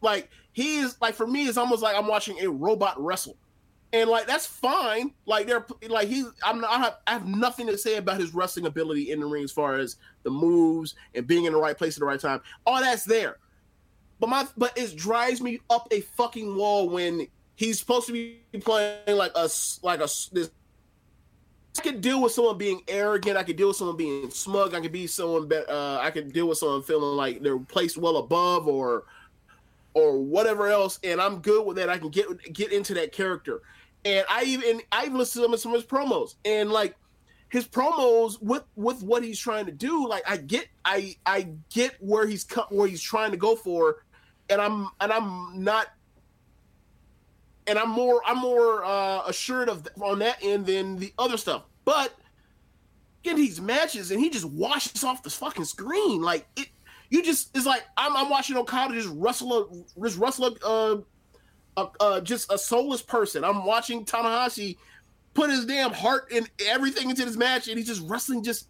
Like 0.00 0.30
he 0.52 0.78
is 0.78 0.96
like 1.00 1.14
for 1.14 1.26
me, 1.26 1.46
it's 1.46 1.58
almost 1.58 1.82
like 1.82 1.96
I'm 1.96 2.06
watching 2.06 2.38
a 2.40 2.50
robot 2.50 3.02
wrestle 3.02 3.36
and 3.92 4.08
like 4.08 4.26
that's 4.26 4.46
fine. 4.46 5.12
Like 5.26 5.46
they're 5.46 5.66
like 5.88 6.08
he, 6.08 6.24
I'm 6.44 6.60
not, 6.60 6.70
I 6.70 6.78
have, 6.78 6.96
I 7.06 7.12
have 7.12 7.26
nothing 7.26 7.66
to 7.66 7.76
say 7.76 7.96
about 7.96 8.20
his 8.20 8.34
wrestling 8.34 8.66
ability 8.66 9.10
in 9.10 9.20
the 9.20 9.26
ring 9.26 9.44
as 9.44 9.52
far 9.52 9.76
as 9.76 9.96
the 10.22 10.30
moves 10.30 10.94
and 11.14 11.26
being 11.26 11.44
in 11.44 11.52
the 11.52 11.58
right 11.58 11.76
place 11.76 11.96
at 11.96 12.00
the 12.00 12.06
right 12.06 12.20
time. 12.20 12.40
All 12.66 12.80
that's 12.80 13.04
there, 13.04 13.38
but 14.18 14.28
my 14.28 14.46
but 14.56 14.76
it 14.76 14.96
drives 14.96 15.40
me 15.40 15.60
up 15.70 15.88
a 15.90 16.00
fucking 16.00 16.54
wall 16.54 16.88
when 16.88 17.26
he's 17.56 17.78
supposed 17.78 18.06
to 18.06 18.12
be 18.12 18.40
playing 18.60 19.16
like 19.16 19.32
a 19.34 19.48
like 19.82 20.00
a 20.00 20.08
this. 20.32 20.50
I 21.78 21.82
could 21.82 22.00
deal 22.00 22.20
with 22.20 22.32
someone 22.32 22.58
being 22.58 22.82
arrogant. 22.88 23.36
I 23.36 23.42
could 23.42 23.56
deal 23.56 23.68
with 23.68 23.76
someone 23.76 23.96
being 23.96 24.30
smug. 24.30 24.74
I 24.74 24.80
could 24.80 24.92
be 24.92 25.06
someone. 25.06 25.48
Be, 25.48 25.56
uh, 25.56 25.98
I 25.98 26.10
could 26.10 26.32
deal 26.32 26.48
with 26.48 26.58
someone 26.58 26.82
feeling 26.82 27.16
like 27.16 27.42
they're 27.42 27.58
placed 27.58 27.96
well 27.96 28.18
above 28.18 28.66
or 28.66 29.04
or 29.94 30.18
whatever 30.18 30.68
else, 30.68 30.98
and 31.02 31.20
I'm 31.20 31.40
good 31.40 31.64
with 31.64 31.76
that. 31.76 31.88
I 31.88 31.98
can 31.98 32.10
get 32.10 32.26
get 32.52 32.72
into 32.72 32.94
that 32.94 33.12
character 33.12 33.62
and 34.04 34.24
I 34.28 34.44
even 34.44 34.80
I 34.92 35.04
even 35.04 35.18
listened 35.18 35.42
to 35.42 35.46
some 35.46 35.54
of 35.54 35.60
some 35.60 35.74
of 35.74 35.80
his 35.80 35.90
promos, 35.90 36.36
and 36.44 36.70
like 36.70 36.96
his 37.48 37.66
promos 37.66 38.40
with 38.40 38.64
with 38.76 39.02
what 39.02 39.22
he's 39.22 39.38
trying 39.38 39.66
to 39.66 39.72
do, 39.72 40.08
like 40.08 40.22
I 40.28 40.36
get 40.36 40.68
I 40.84 41.16
I 41.26 41.48
get 41.70 41.96
where 42.00 42.26
he's 42.26 42.44
cut 42.44 42.72
where 42.72 42.88
he's 42.88 43.02
trying 43.02 43.30
to 43.32 43.36
go 43.36 43.56
for, 43.56 44.04
and 44.48 44.60
I'm 44.60 44.88
and 45.00 45.12
I'm 45.12 45.62
not. 45.62 45.88
And 47.70 47.78
I'm 47.78 47.90
more 47.90 48.20
I'm 48.26 48.38
more 48.38 48.84
uh, 48.84 49.22
assured 49.28 49.68
of 49.68 49.86
on 50.00 50.18
that 50.18 50.38
end 50.42 50.66
than 50.66 50.96
the 50.96 51.12
other 51.16 51.36
stuff. 51.36 51.62
But 51.84 52.12
get 53.22 53.36
these 53.36 53.60
matches 53.60 54.10
and 54.10 54.18
he 54.20 54.28
just 54.28 54.44
washes 54.44 55.04
off 55.04 55.22
the 55.22 55.30
fucking 55.30 55.66
screen. 55.66 56.20
Like 56.20 56.48
it, 56.56 56.66
you 57.10 57.22
just 57.22 57.56
it's 57.56 57.66
like 57.66 57.84
I'm, 57.96 58.16
I'm 58.16 58.28
watching 58.28 58.56
Okada 58.56 58.92
just 58.94 59.08
wrestle 59.12 59.56
a 59.56 60.02
just 60.02 60.18
wrestle 60.18 60.46
a, 60.46 60.66
uh, 60.66 61.00
a, 61.76 61.88
uh, 62.00 62.20
just 62.22 62.52
a 62.52 62.58
soulless 62.58 63.02
person. 63.02 63.44
I'm 63.44 63.64
watching 63.64 64.04
Tanahashi 64.04 64.76
put 65.34 65.48
his 65.50 65.64
damn 65.64 65.92
heart 65.92 66.32
and 66.34 66.50
everything 66.66 67.08
into 67.08 67.24
this 67.24 67.36
match, 67.36 67.68
and 67.68 67.78
he's 67.78 67.86
just 67.86 68.02
wrestling 68.08 68.42
just 68.42 68.66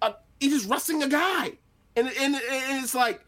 a, 0.00 0.14
he's 0.40 0.54
just 0.54 0.70
wrestling 0.70 1.02
a 1.02 1.08
guy, 1.08 1.52
and 1.94 2.08
and, 2.08 2.36
and 2.36 2.82
it's 2.82 2.94
like 2.94 3.20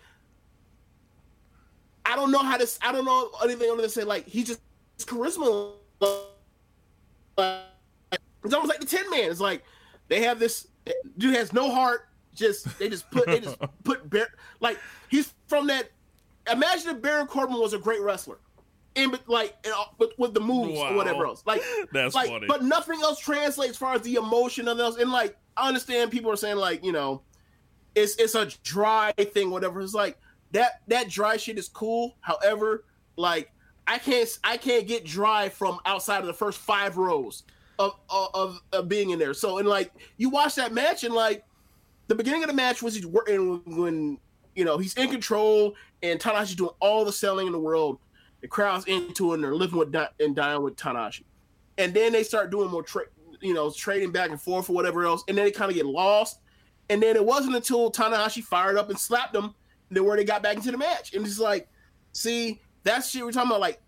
I 2.08 2.16
don't 2.16 2.30
know 2.30 2.38
how 2.38 2.56
to 2.56 2.66
I 2.80 2.90
don't 2.90 3.04
know 3.04 3.30
anything 3.44 3.70
other 3.70 3.82
than 3.82 3.90
say 3.90 4.04
like 4.04 4.26
he 4.26 4.42
just 4.42 4.60
his 4.96 5.04
charisma. 5.04 5.72
It's 7.36 8.54
almost 8.54 8.68
like 8.68 8.80
the 8.80 8.86
Tin 8.86 9.08
Man. 9.10 9.30
It's 9.30 9.40
like 9.40 9.62
they 10.08 10.22
have 10.22 10.38
this 10.38 10.66
dude 11.18 11.34
has 11.34 11.52
no 11.52 11.70
heart. 11.70 12.08
Just 12.34 12.78
they 12.78 12.88
just 12.88 13.10
put 13.10 13.26
they 13.26 13.40
just 13.40 13.58
put 13.84 14.08
bear 14.08 14.28
like 14.60 14.78
he's 15.10 15.34
from 15.46 15.66
that. 15.66 15.90
Imagine 16.50 16.96
if 16.96 17.02
Baron 17.02 17.26
Corbin 17.26 17.58
was 17.58 17.74
a 17.74 17.78
great 17.78 18.00
wrestler 18.00 18.38
in 18.94 19.18
like 19.26 19.54
with, 19.98 20.10
with 20.16 20.32
the 20.32 20.40
moves 20.40 20.78
wow. 20.78 20.92
or 20.92 20.96
whatever 20.96 21.26
else. 21.26 21.42
Like 21.44 21.62
that's 21.92 22.14
like, 22.14 22.30
funny. 22.30 22.46
But 22.46 22.64
nothing 22.64 23.00
else 23.02 23.18
translates 23.18 23.72
as 23.72 23.76
far 23.76 23.94
as 23.94 24.00
the 24.02 24.14
emotion 24.14 24.66
of 24.66 24.80
else. 24.80 24.96
And 24.96 25.10
like 25.10 25.36
I 25.58 25.68
understand 25.68 26.10
people 26.10 26.30
are 26.30 26.36
saying 26.36 26.56
like 26.56 26.82
you 26.82 26.92
know, 26.92 27.20
it's 27.94 28.16
it's 28.16 28.34
a 28.34 28.46
dry 28.62 29.12
thing, 29.12 29.50
whatever. 29.50 29.82
It's 29.82 29.92
like 29.94 30.18
that 30.52 30.80
that 30.88 31.08
dry 31.08 31.36
shit 31.36 31.58
is 31.58 31.68
cool. 31.68 32.16
However, 32.20 32.84
like 33.16 33.52
I 33.86 33.98
can't 33.98 34.28
I 34.44 34.56
can't 34.56 34.86
get 34.86 35.04
dry 35.04 35.48
from 35.48 35.78
outside 35.86 36.20
of 36.20 36.26
the 36.26 36.34
first 36.34 36.58
five 36.58 36.96
rows 36.96 37.44
of 37.78 37.92
of, 38.10 38.60
of 38.72 38.88
being 38.88 39.10
in 39.10 39.18
there. 39.18 39.34
So 39.34 39.58
and 39.58 39.68
like 39.68 39.92
you 40.16 40.30
watch 40.30 40.54
that 40.56 40.72
match 40.72 41.04
and 41.04 41.14
like 41.14 41.44
the 42.08 42.14
beginning 42.14 42.42
of 42.42 42.48
the 42.48 42.54
match 42.54 42.82
was 42.82 42.94
he's 42.94 43.06
working 43.06 43.62
when 43.64 44.18
you 44.54 44.64
know 44.64 44.78
he's 44.78 44.94
in 44.94 45.10
control 45.10 45.74
and 46.02 46.18
Tanahashi's 46.18 46.54
doing 46.54 46.70
all 46.80 47.04
the 47.04 47.12
selling 47.12 47.46
in 47.46 47.52
the 47.52 47.58
world 47.58 47.98
the 48.40 48.48
crowd's 48.48 48.86
into 48.86 49.32
it 49.32 49.36
and 49.36 49.44
they're 49.44 49.54
living 49.54 49.78
with 49.78 49.94
and 50.20 50.36
dying 50.36 50.62
with 50.62 50.76
Tanahashi. 50.76 51.24
And 51.76 51.94
then 51.94 52.12
they 52.12 52.22
start 52.22 52.50
doing 52.50 52.70
more, 52.70 52.82
tra- 52.82 53.06
you 53.40 53.54
know, 53.54 53.70
trading 53.70 54.10
back 54.10 54.30
and 54.30 54.40
forth 54.40 54.68
or 54.70 54.74
whatever 54.74 55.04
else. 55.04 55.24
And 55.28 55.36
then 55.36 55.44
they 55.44 55.50
kind 55.50 55.70
of 55.70 55.76
get 55.76 55.86
lost. 55.86 56.40
And 56.90 57.02
then 57.02 57.16
it 57.16 57.24
wasn't 57.24 57.56
until 57.56 57.90
Tanahashi 57.90 58.42
fired 58.42 58.76
up 58.76 58.90
and 58.90 58.98
slapped 58.98 59.32
them 59.32 59.54
that 59.90 60.02
where 60.02 60.16
they 60.16 60.24
got 60.24 60.42
back 60.42 60.56
into 60.56 60.70
the 60.70 60.78
match. 60.78 61.14
And 61.14 61.26
it's 61.26 61.38
like, 61.38 61.68
see, 62.12 62.60
that's 62.84 63.10
shit 63.10 63.24
we're 63.24 63.32
talking 63.32 63.50
about. 63.50 63.60
Like, 63.60 63.80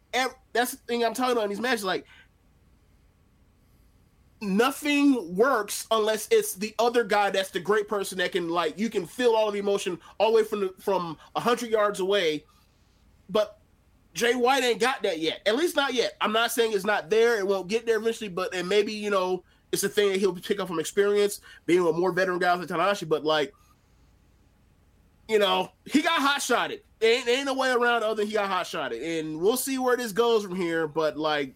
that's 0.53 0.72
the 0.72 0.76
thing 0.78 1.05
I'm 1.05 1.14
talking 1.14 1.32
about 1.32 1.44
in 1.44 1.51
these 1.51 1.61
matches. 1.61 1.84
Like, 1.84 2.07
nothing 4.42 5.36
works 5.36 5.86
unless 5.90 6.26
it's 6.30 6.55
the 6.55 6.74
other 6.78 7.05
guy 7.05 7.30
that's 7.30 7.51
the 7.51 7.61
great 7.61 7.86
person 7.88 8.18
that 8.18 8.32
can 8.32 8.48
like 8.48 8.78
you 8.78 8.88
can 8.88 9.05
feel 9.05 9.32
all 9.32 9.48
of 9.48 9.53
the 9.53 9.59
emotion 9.61 9.98
all 10.18 10.30
the 10.30 10.36
way 10.36 10.44
from 10.44 10.61
the, 10.61 10.74
from 10.78 11.16
hundred 11.36 11.70
yards 11.70 12.01
away. 12.01 12.44
But 13.28 13.59
Jay 14.14 14.34
White 14.34 14.64
ain't 14.64 14.80
got 14.80 15.03
that 15.03 15.18
yet. 15.18 15.40
At 15.46 15.57
least 15.57 15.76
not 15.76 15.94
yet. 15.94 16.16
I'm 16.20 16.32
not 16.32 16.53
saying 16.53 16.72
it's 16.72 16.84
not 16.84 17.11
there. 17.11 17.38
It 17.38 17.46
won't 17.46 17.68
get 17.68 17.86
there 17.86 17.98
eventually, 17.98 18.28
but 18.28 18.55
and 18.55 18.68
maybe 18.68 18.92
you 18.92 19.11
know 19.11 19.44
it's 19.72 19.84
a 19.84 19.88
thing 19.88 20.11
that 20.11 20.18
he'll 20.18 20.34
pick 20.34 20.59
up 20.59 20.68
from 20.68 20.80
experience, 20.80 21.40
being 21.66 21.84
with 21.84 21.96
more 21.96 22.12
veteran 22.12 22.38
guys 22.38 22.59
like 22.59 22.68
Tanahashi. 22.68 23.09
But 23.09 23.24
like, 23.24 23.53
you 25.31 25.39
know, 25.39 25.70
he 25.87 26.03
got 26.03 26.20
hot 26.20 26.43
shotted. 26.43 26.83
There 26.99 27.14
ain't, 27.14 27.24
there 27.26 27.37
ain't 27.39 27.47
no 27.47 27.55
way 27.55 27.70
around 27.70 28.03
other 28.03 28.16
than 28.16 28.26
he 28.26 28.35
got 28.35 28.49
hot 28.51 28.66
shotted, 28.66 29.03
and 29.03 29.41
we'll 29.41 29.57
see 29.57 29.78
where 29.78 29.97
this 29.97 30.12
goes 30.12 30.43
from 30.45 30.55
here. 30.55 30.87
But 30.87 31.16
like, 31.16 31.55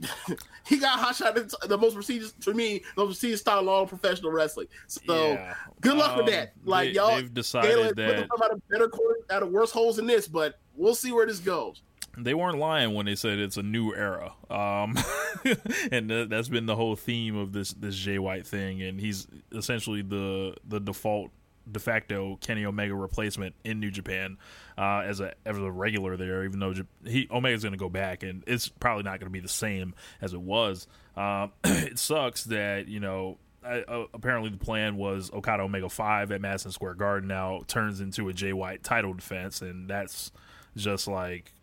he 0.66 0.78
got 0.78 0.98
hot 0.98 1.16
shot 1.16 1.34
the 1.68 1.78
most 1.78 1.94
prestigious 1.94 2.34
for 2.40 2.52
me, 2.54 2.78
the 2.96 3.02
most 3.02 3.08
prestigious 3.14 3.40
style 3.40 3.60
of 3.60 3.68
all 3.68 3.86
professional 3.86 4.30
wrestling. 4.32 4.66
So 4.86 5.32
Yeah. 5.32 5.54
good 5.80 5.96
luck 5.96 6.16
with 6.16 6.26
Um, 6.26 6.32
that. 6.32 6.52
Like 6.64 6.88
they- 6.90 6.94
y'all, 6.94 7.16
they've 7.16 7.32
decided 7.32 7.88
put 7.88 7.96
that- 7.96 8.28
out 8.42 8.50
of 8.52 8.68
better 8.68 8.88
quarter, 8.88 9.20
out 9.30 9.42
of 9.42 9.50
worse 9.50 9.70
holes 9.70 9.96
than 9.96 10.06
this, 10.06 10.28
but 10.28 10.58
we'll 10.74 10.94
see 10.94 11.12
where 11.12 11.26
this 11.26 11.38
goes. 11.40 11.82
they 12.16 12.34
weren't 12.34 12.58
lying 12.58 12.94
when 12.94 13.06
they 13.06 13.16
said 13.16 13.40
it's 13.40 13.56
a 13.56 13.62
new 13.62 13.92
era. 13.92 14.32
Um, 14.48 14.96
and 15.90 16.08
th- 16.08 16.28
that's 16.28 16.48
been 16.48 16.66
the 16.66 16.76
whole 16.76 16.94
theme 16.94 17.36
of 17.36 17.52
this 17.52 17.72
this 17.72 17.96
Jay 17.96 18.18
White 18.20 18.46
thing, 18.46 18.82
and 18.82 19.00
he's 19.00 19.26
essentially 19.52 20.02
the 20.02 20.54
the 20.68 20.78
default 20.80 21.30
de 21.70 21.80
facto 21.80 22.36
Kenny 22.40 22.64
Omega 22.64 22.94
replacement 22.94 23.54
in 23.64 23.80
New 23.80 23.90
Japan 23.90 24.38
uh, 24.76 25.02
as 25.04 25.20
a 25.20 25.34
as 25.46 25.56
a 25.56 25.70
regular 25.70 26.16
there. 26.16 26.44
Even 26.44 26.60
though 26.60 26.74
he 27.04 27.28
Omega's 27.30 27.62
going 27.62 27.72
to 27.72 27.78
go 27.78 27.88
back, 27.88 28.22
and 28.22 28.44
it's 28.46 28.68
probably 28.68 29.02
not 29.02 29.20
going 29.20 29.26
to 29.26 29.30
be 29.30 29.40
the 29.40 29.48
same 29.48 29.94
as 30.20 30.32
it 30.32 30.40
was. 30.40 30.86
Um, 31.16 31.52
it 31.64 31.98
sucks 31.98 32.44
that 32.44 32.88
you 32.88 33.00
know. 33.00 33.38
I, 33.66 33.80
uh, 33.80 34.04
apparently, 34.12 34.50
the 34.50 34.58
plan 34.58 34.96
was 34.96 35.32
Okada 35.32 35.62
Omega 35.62 35.88
five 35.88 36.30
at 36.32 36.40
Madison 36.42 36.70
Square 36.70 36.94
Garden. 36.94 37.28
Now 37.28 37.62
turns 37.66 38.00
into 38.00 38.28
a 38.28 38.32
Jay 38.34 38.52
White 38.52 38.82
title 38.82 39.14
defense, 39.14 39.62
and 39.62 39.88
that's 39.88 40.32
just 40.76 41.08
like 41.08 41.54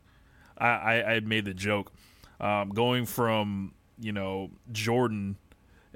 I, 0.58 0.68
I, 0.68 1.14
I 1.14 1.20
made 1.20 1.46
the 1.46 1.54
joke 1.54 1.92
um, 2.40 2.70
going 2.70 3.06
from 3.06 3.74
you 4.00 4.12
know 4.12 4.50
Jordan 4.72 5.38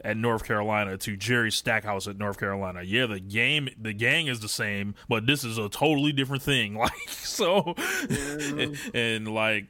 at 0.04 0.18
North 0.18 0.44
Carolina 0.44 0.98
to 0.98 1.16
Jerry 1.16 1.52
Stackhouse 1.52 2.08
at 2.08 2.18
North 2.18 2.40
Carolina. 2.40 2.82
Yeah, 2.84 3.06
the 3.06 3.20
game, 3.20 3.70
the 3.80 3.94
gang 3.94 4.28
is 4.28 4.40
the 4.40 4.50
same, 4.50 4.96
but 5.08 5.26
this 5.26 5.44
is 5.44 5.58
a 5.58 5.70
totally 5.70 6.12
different 6.12 6.44
thing. 6.44 6.76
Like 6.86 7.10
so, 7.10 7.74
and, 8.10 8.78
and 8.94 9.34
like 9.34 9.66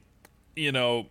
you 0.54 0.72
know, 0.72 1.06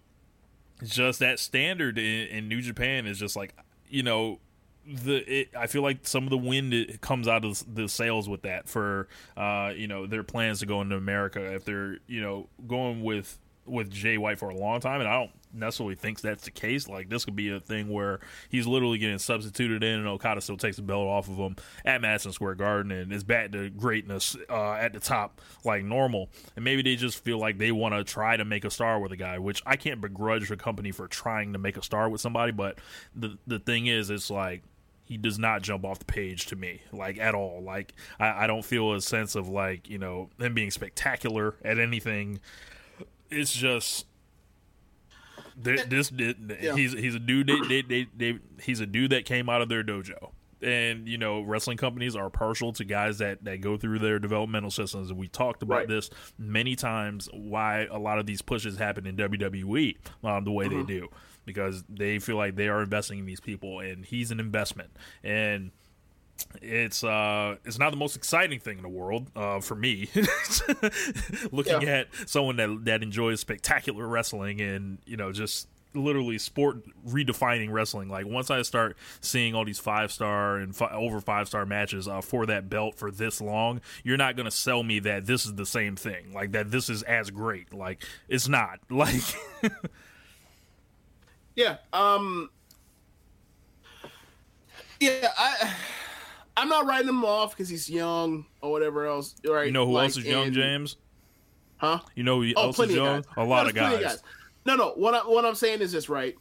just 0.83 1.19
that 1.19 1.39
standard 1.39 1.97
in, 1.97 2.27
in 2.27 2.47
New 2.47 2.61
Japan 2.61 3.07
is 3.07 3.17
just 3.17 3.35
like 3.35 3.55
you 3.89 4.03
know 4.03 4.39
the 4.85 5.17
it, 5.41 5.49
I 5.57 5.67
feel 5.67 5.81
like 5.81 6.07
some 6.07 6.25
of 6.25 6.29
the 6.29 6.37
wind 6.37 6.99
comes 7.01 7.27
out 7.27 7.43
of 7.43 7.63
the 7.73 7.87
sails 7.87 8.29
with 8.29 8.43
that 8.43 8.67
for 8.67 9.07
uh 9.35 9.71
you 9.75 9.87
know 9.87 10.05
their 10.05 10.23
plans 10.23 10.59
to 10.59 10.65
go 10.65 10.81
into 10.81 10.95
America 10.95 11.53
if 11.53 11.65
they're 11.65 11.97
you 12.07 12.21
know 12.21 12.49
going 12.67 13.03
with 13.03 13.39
with 13.65 13.89
Jay 13.89 14.17
White 14.17 14.37
for 14.37 14.49
a 14.49 14.55
long 14.55 14.79
time 14.79 15.01
and 15.01 15.09
I 15.09 15.19
don't 15.19 15.31
necessarily 15.53 15.95
think 15.95 16.21
that's 16.21 16.43
the 16.43 16.51
case. 16.51 16.87
Like 16.87 17.09
this 17.09 17.25
could 17.25 17.35
be 17.35 17.49
a 17.49 17.59
thing 17.59 17.89
where 17.89 18.19
he's 18.49 18.67
literally 18.67 18.97
getting 18.97 19.17
substituted 19.17 19.83
in 19.83 19.99
and 19.99 20.07
Okada 20.07 20.41
still 20.41 20.57
takes 20.57 20.75
the 20.77 20.81
belt 20.81 21.07
off 21.07 21.29
of 21.29 21.35
him 21.35 21.55
at 21.83 22.01
Madison 22.01 22.31
Square 22.31 22.55
Garden 22.55 22.91
and 22.91 23.11
is 23.11 23.23
back 23.23 23.51
to 23.53 23.69
greatness 23.69 24.35
uh, 24.49 24.73
at 24.73 24.93
the 24.93 24.99
top 24.99 25.41
like 25.63 25.83
normal. 25.83 26.29
And 26.55 26.65
maybe 26.65 26.81
they 26.81 26.95
just 26.95 27.23
feel 27.23 27.39
like 27.39 27.57
they 27.57 27.71
want 27.71 27.95
to 27.95 28.03
try 28.03 28.37
to 28.37 28.45
make 28.45 28.65
a 28.65 28.69
star 28.69 28.99
with 28.99 29.11
a 29.11 29.17
guy 29.17 29.39
which 29.39 29.61
I 29.65 29.75
can't 29.75 30.01
begrudge 30.01 30.49
the 30.49 30.57
company 30.57 30.91
for 30.91 31.07
trying 31.07 31.53
to 31.53 31.59
make 31.59 31.77
a 31.77 31.83
star 31.83 32.09
with 32.09 32.21
somebody 32.21 32.51
but 32.51 32.77
the 33.15 33.37
the 33.47 33.59
thing 33.59 33.87
is 33.87 34.09
it's 34.09 34.29
like 34.29 34.63
he 35.05 35.17
does 35.17 35.37
not 35.37 35.61
jump 35.61 35.85
off 35.85 35.99
the 35.99 36.05
page 36.05 36.47
to 36.47 36.55
me 36.55 36.81
like 36.91 37.19
at 37.19 37.35
all. 37.35 37.61
Like 37.61 37.93
I, 38.19 38.43
I, 38.43 38.47
don't 38.47 38.65
feel 38.65 38.93
a 38.93 39.01
sense 39.01 39.35
of 39.35 39.47
like 39.47 39.87
you 39.87 39.99
know 39.99 40.29
him 40.39 40.53
being 40.53 40.71
spectacular 40.71 41.55
at 41.63 41.79
anything 41.79 42.39
it's 43.35 43.53
just 43.53 44.05
this, 45.57 45.83
this 45.85 46.11
yeah. 46.61 46.75
he's 46.75 46.93
he's 46.93 47.15
a 47.15 47.19
dude 47.19 47.47
they, 47.47 47.59
they, 47.61 47.81
they, 47.81 48.07
they, 48.15 48.39
he's 48.61 48.79
a 48.79 48.85
dude 48.85 49.11
that 49.11 49.25
came 49.25 49.49
out 49.49 49.61
of 49.61 49.69
their 49.69 49.83
dojo 49.83 50.31
and 50.61 51.07
you 51.07 51.17
know 51.17 51.41
wrestling 51.41 51.77
companies 51.77 52.15
are 52.15 52.29
partial 52.29 52.73
to 52.73 52.83
guys 52.83 53.19
that 53.19 53.43
that 53.43 53.61
go 53.61 53.77
through 53.77 53.99
their 53.99 54.19
developmental 54.19 54.71
systems 54.71 55.09
and 55.09 55.19
we 55.19 55.27
talked 55.27 55.63
about 55.63 55.79
right. 55.79 55.87
this 55.87 56.09
many 56.37 56.75
times 56.75 57.29
why 57.33 57.87
a 57.91 57.97
lot 57.97 58.19
of 58.19 58.25
these 58.25 58.41
pushes 58.41 58.77
happen 58.77 59.05
in 59.05 59.15
WWE 59.15 59.95
um, 60.23 60.43
the 60.43 60.51
way 60.51 60.65
mm-hmm. 60.65 60.79
they 60.79 60.83
do 60.85 61.07
because 61.45 61.83
they 61.87 62.19
feel 62.19 62.37
like 62.37 62.55
they 62.55 62.67
are 62.67 62.81
investing 62.81 63.19
in 63.19 63.25
these 63.25 63.39
people 63.39 63.79
and 63.79 64.05
he's 64.05 64.31
an 64.31 64.39
investment 64.39 64.89
and 65.23 65.71
it's 66.61 67.03
uh 67.03 67.55
it's 67.65 67.77
not 67.77 67.91
the 67.91 67.97
most 67.97 68.15
exciting 68.15 68.59
thing 68.59 68.77
in 68.77 68.83
the 68.83 68.89
world 68.89 69.29
uh 69.35 69.59
for 69.59 69.75
me 69.75 70.09
looking 71.51 71.81
yeah. 71.81 71.99
at 71.99 72.07
someone 72.25 72.55
that 72.55 72.85
that 72.85 73.03
enjoys 73.03 73.39
spectacular 73.39 74.07
wrestling 74.07 74.61
and 74.61 74.97
you 75.05 75.17
know 75.17 75.31
just 75.31 75.67
literally 75.93 76.37
sport 76.37 76.77
redefining 77.07 77.71
wrestling 77.71 78.09
like 78.09 78.25
once 78.25 78.51
i 78.51 78.61
start 78.61 78.97
seeing 79.21 79.55
all 79.55 79.63
these 79.63 79.79
five 79.79 80.11
star 80.11 80.57
and 80.57 80.75
fi- 80.75 80.91
over 80.91 81.21
five 81.21 81.47
star 81.47 81.65
matches 81.65 82.07
uh, 82.07 82.19
for 82.19 82.45
that 82.45 82.69
belt 82.69 82.95
for 82.95 83.11
this 83.11 83.39
long 83.39 83.79
you're 84.03 84.17
not 84.17 84.35
going 84.35 84.45
to 84.45 84.51
sell 84.51 84.83
me 84.83 84.99
that 84.99 85.25
this 85.25 85.45
is 85.45 85.55
the 85.55 85.65
same 85.65 85.95
thing 85.95 86.33
like 86.33 86.51
that 86.51 86.69
this 86.69 86.89
is 86.89 87.01
as 87.03 87.29
great 87.29 87.73
like 87.73 88.03
it's 88.27 88.49
not 88.49 88.79
like 88.89 89.23
Yeah. 91.55 91.77
Um. 91.93 92.49
Yeah, 94.99 95.29
I. 95.37 95.73
I'm 96.57 96.69
not 96.69 96.85
writing 96.85 97.09
him 97.09 97.25
off 97.25 97.51
because 97.51 97.69
he's 97.69 97.89
young 97.89 98.45
or 98.61 98.71
whatever 98.71 99.05
else. 99.05 99.35
Right? 99.47 99.65
You 99.65 99.71
know 99.71 99.85
who 99.85 99.93
like, 99.93 100.05
else 100.05 100.17
is 100.17 100.25
young, 100.25 100.47
and, 100.47 100.53
James? 100.53 100.97
Huh? 101.77 101.99
You 102.15 102.23
know 102.23 102.41
who 102.41 102.53
oh, 102.55 102.67
else 102.67 102.79
is 102.79 102.93
young? 102.93 103.25
A 103.37 103.43
lot 103.43 103.63
no, 103.63 103.69
of 103.69 103.75
guys. 103.75 104.01
guys. 104.01 104.23
No, 104.65 104.75
no. 104.75 104.91
What 104.91 105.13
I, 105.13 105.19
what 105.19 105.45
I'm 105.45 105.55
saying 105.55 105.81
is 105.81 105.91
this, 105.91 106.09
right? 106.09 106.35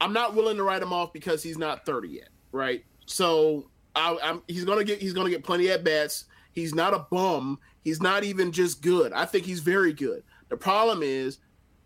I'm 0.00 0.12
not 0.12 0.34
willing 0.34 0.56
to 0.56 0.62
write 0.62 0.82
him 0.82 0.92
off 0.92 1.12
because 1.12 1.42
he's 1.42 1.56
not 1.56 1.86
30 1.86 2.08
yet, 2.08 2.28
right? 2.50 2.84
So 3.06 3.70
I, 3.94 4.16
am 4.22 4.42
he's 4.48 4.64
gonna 4.64 4.84
get 4.84 5.00
he's 5.00 5.12
gonna 5.12 5.30
get 5.30 5.44
plenty 5.44 5.70
at 5.70 5.84
bats. 5.84 6.26
He's 6.52 6.74
not 6.74 6.92
a 6.92 7.06
bum. 7.10 7.58
He's 7.82 8.02
not 8.02 8.24
even 8.24 8.52
just 8.52 8.82
good. 8.82 9.12
I 9.12 9.24
think 9.24 9.44
he's 9.46 9.60
very 9.60 9.92
good. 9.92 10.22
The 10.48 10.56
problem 10.56 11.02
is 11.02 11.38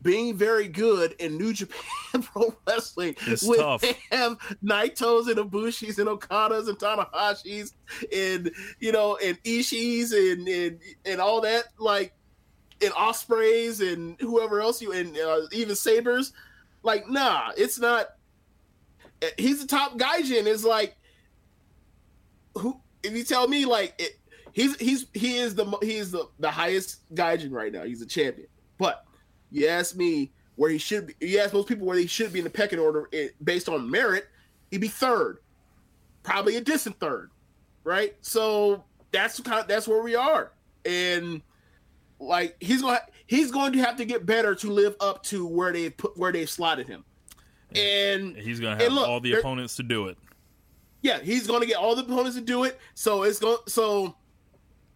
being 0.06 0.36
very 0.36 0.68
good 0.68 1.16
in 1.18 1.36
New 1.36 1.52
Japan 1.52 2.22
Pro 2.22 2.54
Wrestling 2.66 3.16
it's 3.26 3.42
with 3.42 3.58
tough. 3.58 3.82
have 4.12 4.38
Naitos 4.64 5.26
and 5.26 5.36
Ibushis 5.36 5.98
and 5.98 6.08
Okadas 6.08 6.68
and 6.68 6.78
Tanahashis 6.78 7.72
and 8.14 8.52
you 8.78 8.92
know 8.92 9.18
and 9.22 9.42
Ishiis 9.42 10.12
and 10.12 10.46
and 10.46 10.80
and 11.04 11.20
all 11.20 11.40
that 11.40 11.64
like 11.78 12.12
and 12.80 12.92
Ospreays 12.92 13.80
and 13.80 14.16
whoever 14.20 14.60
else 14.60 14.80
you 14.80 14.92
and 14.92 15.18
uh, 15.18 15.40
even 15.50 15.74
Sabres. 15.74 16.32
Like 16.84 17.08
nah 17.08 17.50
it's 17.56 17.80
not 17.80 18.10
he's 19.36 19.60
the 19.60 19.66
top 19.66 19.98
gaijin. 19.98 20.46
Is 20.46 20.64
like 20.64 20.96
who 22.54 22.80
if 23.02 23.12
you 23.12 23.24
tell 23.24 23.48
me 23.48 23.64
like 23.64 23.94
it, 23.98 24.20
he's 24.52 24.76
he's 24.76 25.06
he 25.14 25.38
is 25.38 25.56
the 25.56 25.64
he 25.82 25.96
is 25.96 26.12
the 26.12 26.28
the 26.38 26.50
highest 26.50 27.12
gaijin 27.12 27.50
right 27.50 27.72
now. 27.72 27.82
He's 27.82 28.02
a 28.02 28.06
champion. 28.06 28.46
But 28.78 29.04
you 29.50 29.68
ask 29.68 29.96
me 29.96 30.30
where 30.56 30.70
he 30.70 30.78
should 30.78 31.06
be. 31.06 31.14
You 31.20 31.38
ask 31.38 31.54
most 31.54 31.68
people 31.68 31.86
where 31.86 31.98
he 31.98 32.06
should 32.06 32.32
be 32.32 32.40
in 32.40 32.44
the 32.44 32.50
pecking 32.50 32.78
order 32.78 33.08
eh, 33.12 33.28
based 33.42 33.68
on 33.68 33.88
merit. 33.90 34.26
He'd 34.70 34.80
be 34.80 34.88
third, 34.88 35.38
probably 36.22 36.56
a 36.56 36.60
distant 36.60 36.98
third, 36.98 37.30
right? 37.84 38.16
So 38.20 38.84
that's 39.12 39.38
kind 39.40 39.60
of, 39.60 39.68
that's 39.68 39.86
where 39.86 40.02
we 40.02 40.16
are, 40.16 40.52
and 40.84 41.40
like 42.18 42.56
he's 42.60 42.82
going 42.82 42.98
he's 43.26 43.50
going 43.50 43.72
to 43.74 43.78
have 43.80 43.96
to 43.96 44.04
get 44.04 44.26
better 44.26 44.54
to 44.54 44.70
live 44.70 44.96
up 45.00 45.22
to 45.24 45.46
where 45.46 45.72
they 45.72 45.90
put 45.90 46.16
where 46.16 46.32
they 46.32 46.46
slotted 46.46 46.88
him, 46.88 47.04
and 47.74 48.36
he's 48.36 48.58
going 48.58 48.76
to 48.76 48.84
have 48.84 48.92
look, 48.92 49.08
all 49.08 49.20
the 49.20 49.34
opponents 49.34 49.76
to 49.76 49.82
do 49.82 50.08
it. 50.08 50.18
Yeah, 51.02 51.20
he's 51.20 51.46
going 51.46 51.60
to 51.60 51.66
get 51.66 51.76
all 51.76 51.94
the 51.94 52.02
opponents 52.02 52.36
to 52.36 52.42
do 52.42 52.64
it. 52.64 52.80
So 52.94 53.22
it's 53.22 53.38
going 53.38 53.58
so. 53.68 54.16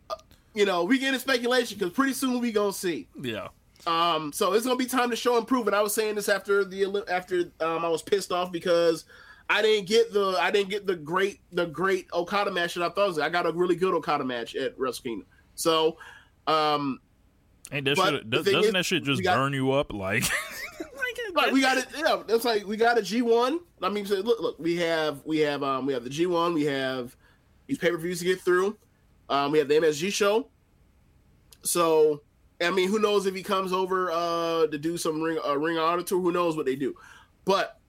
Uh, 0.09 0.15
you 0.55 0.65
know, 0.65 0.83
we 0.83 0.99
get 0.99 1.09
into 1.09 1.21
speculation 1.21 1.79
because 1.79 1.93
pretty 1.93 2.13
soon 2.13 2.41
we 2.41 2.51
gonna 2.51 2.73
see. 2.73 3.07
Yeah. 3.21 3.49
Um, 3.87 4.33
so 4.33 4.53
it's 4.53 4.65
gonna 4.65 4.77
be 4.77 4.87
time 4.87 5.11
to 5.11 5.17
show 5.17 5.39
improvement. 5.39 5.75
I 5.75 5.83
was 5.83 5.95
saying 5.95 6.15
this 6.15 6.29
after 6.29 6.65
the 6.65 7.05
after 7.09 7.51
um, 7.61 7.85
I 7.85 7.89
was 7.89 8.03
pissed 8.03 8.33
off 8.33 8.53
because 8.53 9.05
I 9.49 9.63
didn't 9.63 9.89
get 9.89 10.13
the 10.13 10.37
I 10.41 10.51
didn't 10.51 10.71
get 10.71 10.87
the 10.87 10.97
great 10.97 11.41
the 11.53 11.67
great 11.67 12.09
Okada 12.13 12.51
match 12.51 12.75
that 12.75 12.85
I 12.85 12.89
thought 12.91 13.09
was. 13.09 13.19
I 13.19 13.29
got 13.29 13.47
a 13.47 13.53
really 13.53 13.77
good 13.77 13.95
Okada 13.95 14.25
match 14.25 14.55
at 14.55 14.79
Wrestle 14.79 15.03
Kingdom. 15.03 15.27
So, 15.55 15.97
um, 16.47 17.01
and 17.73 17.87
that 17.87 17.97
shit, 17.97 18.31
doesn't 18.31 18.55
is, 18.55 18.73
that 18.73 18.85
shit 18.85 19.05
just 19.05 19.23
got, 19.23 19.37
burn 19.37 19.53
you 19.53 19.73
up 19.73 19.93
like? 19.93 20.25
like 21.35 21.53
we 21.53 21.61
got 21.61 21.79
it. 21.79 21.87
Yeah, 21.97 22.23
it's 22.29 22.45
like 22.45 22.67
we 22.67 22.77
got 22.77 22.99
a 22.99 23.03
G 23.03 23.23
one. 23.23 23.61
I 23.83 23.89
mean, 23.89 24.07
so 24.07 24.17
look, 24.17 24.41
look, 24.41 24.59
we 24.59 24.77
have 24.77 25.25
we 25.25 25.39
have 25.39 25.63
um 25.63 25.87
we 25.87 25.93
have 25.93 26.05
the 26.05 26.11
G 26.11 26.27
one. 26.27 26.55
We 26.55 26.65
have 26.65 27.17
these 27.67 27.79
pay 27.79 27.91
per 27.91 27.97
views 27.97 28.21
to 28.21 28.25
get 28.25 28.41
through. 28.41 28.77
Um, 29.29 29.53
we 29.53 29.59
have 29.59 29.69
the 29.69 29.75
MSG 29.75 30.13
show. 30.13 30.49
So 31.63 32.23
I 32.61 32.71
mean, 32.71 32.89
who 32.89 32.99
knows 32.99 33.27
if 33.27 33.35
he 33.35 33.43
comes 33.43 33.73
over 33.73 34.11
uh, 34.11 34.67
to 34.67 34.79
do 34.79 34.99
some 34.99 35.23
ring 35.23 35.39
uh, 35.47 35.57
ring 35.57 35.77
tour? 36.05 36.21
Who 36.21 36.33
knows 36.33 36.57
what 36.57 36.67
they 36.67 36.77
do? 36.77 36.95
But 37.45 37.81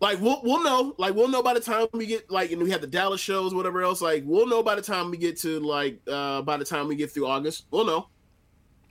like 0.00 0.20
we'll 0.20 0.40
we'll 0.42 0.62
know. 0.62 0.94
Like 0.98 1.14
we'll 1.14 1.28
know 1.28 1.42
by 1.42 1.54
the 1.54 1.60
time 1.60 1.86
we 1.92 2.06
get 2.06 2.30
like 2.30 2.52
and 2.52 2.62
we 2.62 2.70
have 2.70 2.80
the 2.80 2.86
Dallas 2.86 3.20
shows, 3.20 3.54
whatever 3.54 3.82
else. 3.82 4.02
Like 4.02 4.24
we'll 4.26 4.46
know 4.46 4.62
by 4.62 4.74
the 4.74 4.82
time 4.82 5.10
we 5.10 5.16
get 5.16 5.38
to 5.38 5.60
like 5.60 6.00
uh 6.06 6.42
by 6.42 6.56
the 6.56 6.64
time 6.64 6.88
we 6.88 6.96
get 6.96 7.10
through 7.10 7.26
August. 7.26 7.66
We'll 7.70 7.86
know. 7.86 8.08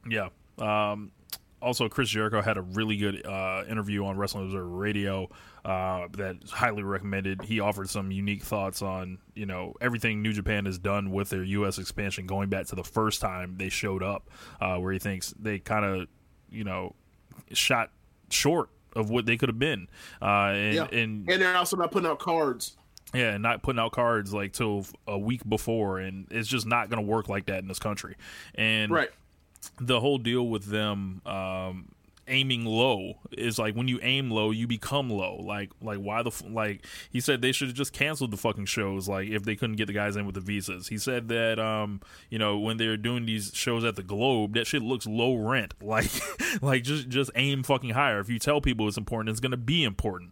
Yeah. 0.09 0.29
Um 0.57 1.11
also 1.61 1.87
Chris 1.89 2.09
Jericho 2.09 2.41
had 2.41 2.57
a 2.57 2.61
really 2.61 2.97
good 2.97 3.25
uh 3.25 3.63
interview 3.69 4.05
on 4.05 4.17
Wrestling 4.17 4.45
Observer 4.45 4.67
Radio 4.67 5.29
uh, 5.65 6.07
that 6.11 6.37
highly 6.51 6.83
recommended. 6.83 7.41
He 7.41 7.59
offered 7.59 7.89
some 7.89 8.11
unique 8.11 8.43
thoughts 8.43 8.83
on 8.83 9.17
you 9.33 9.47
know 9.47 9.73
everything 9.81 10.21
New 10.21 10.31
Japan 10.31 10.65
has 10.65 10.77
done 10.77 11.09
with 11.09 11.29
their 11.29 11.43
U.S. 11.43 11.79
expansion, 11.79 12.27
going 12.27 12.49
back 12.49 12.67
to 12.67 12.75
the 12.75 12.83
first 12.83 13.19
time 13.19 13.55
they 13.57 13.69
showed 13.69 14.03
up, 14.03 14.29
uh, 14.61 14.77
where 14.77 14.93
he 14.93 14.99
thinks 14.99 15.33
they 15.39 15.57
kind 15.57 15.83
of 15.83 16.07
you 16.51 16.63
know 16.63 16.93
shot 17.51 17.89
short 18.29 18.69
of 18.95 19.09
what 19.09 19.25
they 19.25 19.37
could 19.37 19.49
have 19.49 19.59
been. 19.59 19.87
Uh, 20.21 20.53
and, 20.53 20.75
yeah. 20.75 20.87
and 20.91 21.29
and 21.29 21.41
they're 21.41 21.57
also 21.57 21.75
not 21.75 21.91
putting 21.91 22.07
out 22.07 22.19
cards. 22.19 22.77
Yeah, 23.11 23.31
and 23.31 23.41
not 23.41 23.63
putting 23.63 23.79
out 23.79 23.91
cards 23.91 24.33
like 24.33 24.53
till 24.53 24.85
a 25.07 25.17
week 25.17 25.47
before, 25.49 25.97
and 25.97 26.27
it's 26.29 26.47
just 26.47 26.67
not 26.67 26.91
going 26.91 27.03
to 27.03 27.11
work 27.11 27.27
like 27.27 27.47
that 27.47 27.59
in 27.59 27.67
this 27.67 27.79
country. 27.79 28.17
And 28.53 28.91
right. 28.91 29.09
the 29.79 29.99
whole 29.99 30.19
deal 30.19 30.47
with 30.47 30.65
them, 30.65 31.21
um, 31.25 31.94
aiming 32.27 32.65
low. 32.65 33.19
Is 33.31 33.59
like 33.59 33.75
when 33.75 33.87
you 33.87 33.99
aim 34.01 34.31
low 34.31 34.51
you 34.51 34.67
become 34.67 35.09
low. 35.09 35.37
Like 35.37 35.71
like 35.81 35.97
why 35.99 36.23
the 36.23 36.31
like 36.49 36.85
he 37.09 37.19
said 37.19 37.41
they 37.41 37.51
should 37.51 37.69
have 37.69 37.77
just 37.77 37.93
canceled 37.93 38.31
the 38.31 38.37
fucking 38.37 38.65
shows 38.65 39.07
like 39.07 39.29
if 39.29 39.43
they 39.43 39.55
couldn't 39.55 39.75
get 39.75 39.87
the 39.87 39.93
guys 39.93 40.15
in 40.15 40.25
with 40.25 40.35
the 40.35 40.41
visas. 40.41 40.87
He 40.87 40.97
said 40.97 41.27
that 41.29 41.59
um 41.59 42.01
you 42.29 42.39
know 42.39 42.57
when 42.57 42.77
they're 42.77 42.97
doing 42.97 43.25
these 43.25 43.51
shows 43.53 43.83
at 43.83 43.95
the 43.95 44.03
globe 44.03 44.53
that 44.55 44.67
shit 44.67 44.81
looks 44.81 45.05
low 45.05 45.35
rent. 45.35 45.73
Like 45.85 46.11
like 46.61 46.83
just 46.83 47.09
just 47.09 47.31
aim 47.35 47.63
fucking 47.63 47.91
higher. 47.91 48.19
If 48.19 48.29
you 48.29 48.39
tell 48.39 48.59
people 48.59 48.87
it's 48.87 48.97
important 48.97 49.29
it's 49.29 49.39
gonna 49.39 49.57
be 49.57 49.83
important. 49.83 50.31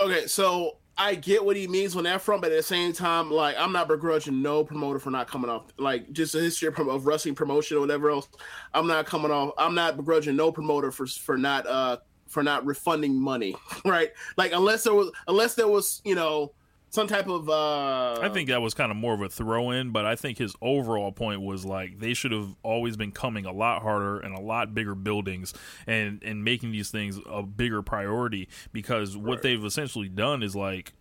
Okay 0.00 0.26
so 0.26 0.76
I 0.98 1.14
get 1.14 1.44
what 1.44 1.56
he 1.56 1.66
means 1.66 1.96
on 1.96 2.04
that 2.04 2.20
front, 2.20 2.42
but 2.42 2.52
at 2.52 2.56
the 2.56 2.62
same 2.62 2.92
time, 2.92 3.30
like 3.30 3.56
I'm 3.58 3.72
not 3.72 3.88
begrudging 3.88 4.42
no 4.42 4.62
promoter 4.62 4.98
for 4.98 5.10
not 5.10 5.26
coming 5.26 5.50
off. 5.50 5.64
Like 5.78 6.12
just 6.12 6.34
a 6.34 6.40
history 6.40 6.68
of, 6.68 6.78
of 6.78 7.06
wrestling 7.06 7.34
promotion 7.34 7.78
or 7.78 7.80
whatever 7.80 8.10
else. 8.10 8.28
I'm 8.74 8.86
not 8.86 9.06
coming 9.06 9.30
off. 9.30 9.52
I'm 9.56 9.74
not 9.74 9.96
begrudging 9.96 10.36
no 10.36 10.52
promoter 10.52 10.92
for 10.92 11.06
for 11.06 11.38
not 11.38 11.66
uh 11.66 11.98
for 12.28 12.42
not 12.42 12.64
refunding 12.66 13.20
money, 13.20 13.56
right? 13.84 14.10
Like 14.36 14.52
unless 14.52 14.84
there 14.84 14.94
was 14.94 15.10
unless 15.28 15.54
there 15.54 15.68
was 15.68 16.02
you 16.04 16.14
know 16.14 16.52
some 16.92 17.06
type 17.06 17.26
of 17.26 17.48
uh 17.48 18.20
I 18.20 18.28
think 18.28 18.50
that 18.50 18.60
was 18.60 18.74
kind 18.74 18.90
of 18.90 18.96
more 18.96 19.14
of 19.14 19.22
a 19.22 19.28
throw 19.28 19.70
in, 19.70 19.90
but 19.90 20.04
I 20.04 20.14
think 20.14 20.36
his 20.38 20.54
overall 20.60 21.10
point 21.10 21.40
was 21.40 21.64
like 21.64 21.98
they 21.98 22.12
should 22.14 22.32
have 22.32 22.54
always 22.62 22.96
been 22.98 23.12
coming 23.12 23.46
a 23.46 23.52
lot 23.52 23.82
harder 23.82 24.18
and 24.18 24.36
a 24.36 24.40
lot 24.40 24.74
bigger 24.74 24.94
buildings 24.94 25.54
and 25.86 26.22
and 26.22 26.44
making 26.44 26.70
these 26.70 26.90
things 26.90 27.18
a 27.28 27.42
bigger 27.42 27.80
priority 27.82 28.48
because 28.72 29.16
what 29.16 29.40
they've 29.42 29.64
essentially 29.64 30.08
done 30.08 30.42
is 30.42 30.54
like 30.54 30.92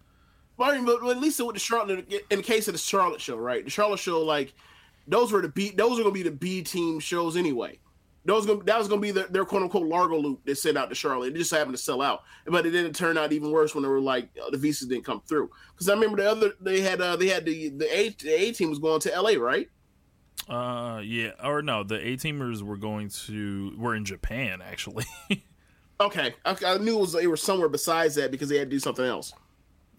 Well, 0.56 0.72
I 0.72 0.76
mean, 0.78 0.86
but 0.86 1.06
at 1.10 1.18
least 1.20 1.44
with 1.46 1.56
the 1.56 1.60
Charlotte, 1.60 2.10
in 2.30 2.38
the 2.38 2.44
case 2.44 2.70
of 2.70 2.74
the 2.74 2.80
Charlotte 2.80 3.20
show, 3.20 3.36
right? 3.36 3.64
The 3.66 3.70
Charlotte 3.70 4.00
show, 4.00 4.22
like 4.22 4.54
those 5.08 5.32
were 5.34 5.42
the 5.42 5.50
B, 5.50 5.72
those 5.72 6.00
are 6.00 6.04
gonna 6.04 6.14
be 6.14 6.24
the 6.24 6.32
B 6.32 6.62
team 6.62 7.02
shows 7.02 7.36
anyway. 7.36 7.80
Those 8.24 8.46
gonna, 8.46 8.64
that 8.66 8.78
was 8.78 8.88
gonna 8.88 9.02
be 9.02 9.12
their, 9.12 9.28
their 9.28 9.46
quote 9.46 9.64
unquote 9.64 9.88
Largo 9.88 10.18
loop 10.18 10.46
that 10.46 10.58
sent 10.58 10.78
out 10.78 10.90
to 10.90 10.96
Charlotte. 10.96 11.34
It 11.34 11.38
just 11.38 11.52
happened 11.52 11.76
to 11.76 11.82
sell 11.82 12.02
out, 12.02 12.24
but 12.46 12.66
it 12.66 12.72
didn't 12.72 12.94
turn 12.94 13.18
out 13.18 13.34
even 13.34 13.52
worse 13.52 13.74
when 13.74 13.84
they 13.84 13.90
were 13.90 14.00
like 14.00 14.30
uh, 14.46 14.50
the 14.50 14.58
visas 14.58 14.88
didn't 14.88 15.06
come 15.06 15.22
through. 15.28 15.50
Because 15.74 15.90
I 15.90 15.94
remember 15.94 16.18
the 16.18 16.30
other 16.30 16.54
they 16.62 16.82
had 16.82 17.02
uh, 17.02 17.16
they 17.16 17.28
had 17.28 17.46
the 17.46 17.70
the 17.70 17.98
A 17.98 18.10
the 18.10 18.42
A 18.42 18.52
team 18.52 18.70
was 18.70 18.80
going 18.80 19.02
to 19.02 19.14
L.A. 19.14 19.38
right? 19.38 19.70
uh 20.50 21.00
yeah 21.04 21.30
or 21.44 21.62
no 21.62 21.84
the 21.84 21.96
A 21.96 22.18
teamers 22.18 22.64
were 22.64 22.78
going 22.78 23.10
to 23.10 23.76
were 23.78 23.96
in 23.96 24.06
Japan 24.06 24.62
actually. 24.62 25.06
Okay, 26.02 26.34
I, 26.44 26.58
I 26.66 26.78
knew 26.80 26.98
it 26.98 27.02
was 27.02 27.14
they 27.14 27.28
were 27.28 27.38
somewhere 27.38 27.70
besides 27.70 28.16
that 28.16 28.32
because 28.32 28.50
they 28.50 28.58
had 28.58 28.70
to 28.72 28.76
do 28.76 28.80
something 28.80 29.06
else. 29.06 29.34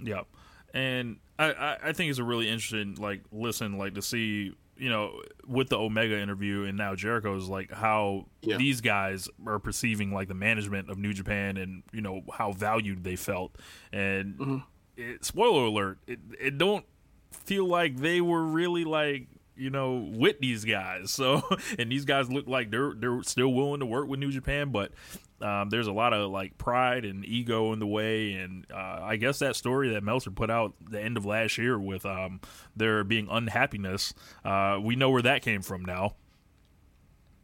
Yep. 0.00 0.26
And 0.74 1.18
I, 1.38 1.52
I, 1.52 1.78
I 1.84 1.92
think 1.92 2.10
it's 2.10 2.18
a 2.18 2.24
really 2.24 2.48
interesting 2.48 2.96
like 2.96 3.22
listen 3.30 3.78
like 3.78 3.94
to 3.94 4.02
see 4.02 4.52
you 4.82 4.90
know 4.90 5.22
with 5.46 5.68
the 5.68 5.78
Omega 5.78 6.18
interview 6.18 6.64
and 6.64 6.76
now 6.76 6.96
Jericho's 6.96 7.48
like 7.48 7.70
how 7.70 8.26
Yeah. 8.42 8.56
these 8.56 8.80
guys 8.80 9.28
are 9.46 9.60
perceiving 9.60 10.12
like 10.12 10.26
the 10.26 10.34
management 10.34 10.90
of 10.90 10.98
New 10.98 11.12
Japan 11.12 11.56
and 11.56 11.84
you 11.92 12.00
know 12.00 12.22
how 12.34 12.50
valued 12.50 13.04
they 13.04 13.14
felt. 13.14 13.54
And 13.92 14.34
mm-hmm. 14.34 14.56
it, 14.96 15.24
spoiler 15.24 15.66
alert 15.66 15.98
it 16.09 16.18
it 16.40 16.59
don't 16.59 16.84
feel 17.30 17.64
like 17.64 17.98
they 17.98 18.20
were 18.20 18.42
really 18.42 18.82
like 18.82 19.28
you 19.54 19.70
know 19.70 20.10
with 20.16 20.40
these 20.40 20.64
guys. 20.64 21.12
So 21.22 21.42
and 21.78 21.92
these 21.92 22.04
guys 22.04 22.28
look 22.28 22.48
like 22.48 22.72
they're 22.72 22.92
they're 22.98 23.22
still 23.22 23.52
willing 23.52 23.78
to 23.78 23.86
work 23.86 24.09
with 24.09 24.18
New 24.18 24.32
Japan 24.32 24.70
but 24.72 24.90
um, 25.43 25.69
there's 25.70 25.86
a 25.86 25.93
lot 25.93 26.12
of 26.12 26.31
like 26.31 26.56
pride 26.59 27.05
and 27.05 27.24
ego 27.24 27.73
in 27.73 27.78
the 27.78 27.86
way 27.86 28.32
and 28.35 28.64
uh, 28.73 29.01
I 29.02 29.16
guess 29.16 29.39
that 29.40 29.56
story 29.56 29.90
that 29.90 30.02
Meltzer 30.02 30.31
put 30.31 30.51
out 30.51 30.74
the 30.89 31.01
end 31.01 31.16
of 31.16 31.24
last 31.27 31.59
year 31.59 31.78
with 31.78 32.06
um, 32.06 32.40
there 32.77 33.02
being 33.05 33.28
unhappiness 33.31 34.14
uh, 34.44 34.78
we 34.82 34.97
know 34.97 35.10
where 35.10 35.23
that 35.23 35.43
came 35.43 35.62
from 35.62 35.85
now 35.85 36.14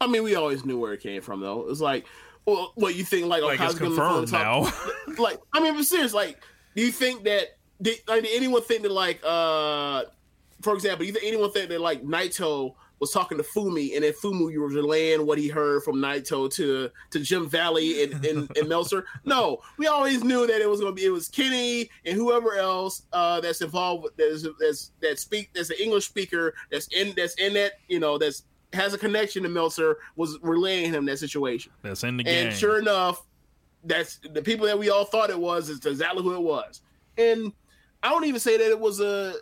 I 0.01 0.07
mean, 0.07 0.23
we 0.23 0.37
always 0.37 0.65
knew 0.65 0.79
where 0.79 0.93
it 0.93 1.01
came 1.01 1.21
from, 1.23 1.41
though. 1.41 1.69
It's 1.69 1.81
like, 1.81 2.07
well, 2.47 2.71
what 2.77 2.95
you 2.95 3.03
think? 3.03 3.27
Like, 3.27 3.43
Like, 3.43 3.61
it's 3.61 3.75
confirmed 3.75 4.29
talk- 4.29 4.73
like, 5.19 5.41
I 5.53 5.61
mean, 5.61 5.75
but 5.75 5.85
serious. 5.87 6.15
Like, 6.15 6.41
do 6.77 6.83
you 6.83 6.93
think 6.93 7.25
that? 7.25 7.57
Did, 7.83 7.97
like, 8.07 8.23
did 8.23 8.31
anyone 8.33 8.63
think 8.63 8.83
that, 8.83 8.93
like, 8.93 9.19
uh, 9.25 10.05
for 10.63 10.75
example, 10.75 11.01
do 11.01 11.07
you 11.07 11.13
think 11.13 11.25
anyone 11.25 11.51
think 11.51 11.69
that 11.71 11.81
like 11.81 12.03
Naito 12.05 12.75
was 13.01 13.11
talking 13.11 13.39
to 13.39 13.45
Fumi, 13.45 13.95
and 13.95 14.05
then 14.05 14.13
Fumi 14.13 14.53
you 14.53 14.61
were 14.61 14.69
relaying 14.69 15.27
what 15.27 15.39
he 15.39 15.49
heard 15.49 15.83
from 15.83 15.97
Naito 15.97 16.53
to 16.55 16.91
to 17.11 17.21
Jim 17.21 17.49
Valley 17.49 18.05
and, 18.05 18.25
and, 18.25 18.57
and 18.57 18.69
Meltzer? 18.69 19.05
No, 19.25 19.59
we 19.77 19.87
always 19.87 20.25
knew 20.25 20.47
that 20.47 20.61
it 20.61 20.69
was 20.69 20.81
going 20.81 20.93
to 20.93 20.97
be 20.97 21.07
it 21.07 21.11
was 21.11 21.29
Kenny 21.29 21.89
and 22.05 22.17
whoever 22.17 22.55
else 22.55 23.03
uh, 23.13 23.41
that's 23.41 23.61
involved 23.61 24.09
that's, 24.17 24.47
that's 24.61 24.93
that 25.01 25.19
speak 25.19 25.51
that's 25.55 25.71
an 25.71 25.77
English 25.81 26.07
speaker 26.07 26.55
that's 26.71 26.89
in 26.89 27.13
that's 27.17 27.35
in 27.35 27.55
that 27.55 27.73
you 27.89 28.01
know 28.01 28.19
that's 28.19 28.45
has 28.73 28.95
a 28.95 28.99
connection 28.99 29.43
to 29.43 29.49
Meltzer 29.49 29.97
was 30.17 30.39
relaying 30.43 30.93
him 30.93 31.07
that 31.07 31.19
situation. 31.19 31.73
that's 31.83 32.05
in 32.05 32.17
the 32.17 32.25
game 32.25 32.49
And 32.49 32.57
sure 32.57 32.79
enough, 32.79 33.25
that's 33.85 34.21
the 34.33 34.43
people 34.43 34.67
that 34.67 34.79
we 34.79 34.91
all 34.91 35.05
thought 35.05 35.31
it 35.31 35.39
was 35.39 35.69
is 35.69 35.85
exactly 35.87 36.23
who 36.23 36.35
it 36.35 36.43
was. 36.43 36.83
And 37.17 37.53
I 38.03 38.11
don't 38.11 38.25
even 38.25 38.41
say 38.41 38.57
that 38.59 38.71
it 38.71 38.79
was 38.79 39.01
a 39.01 39.35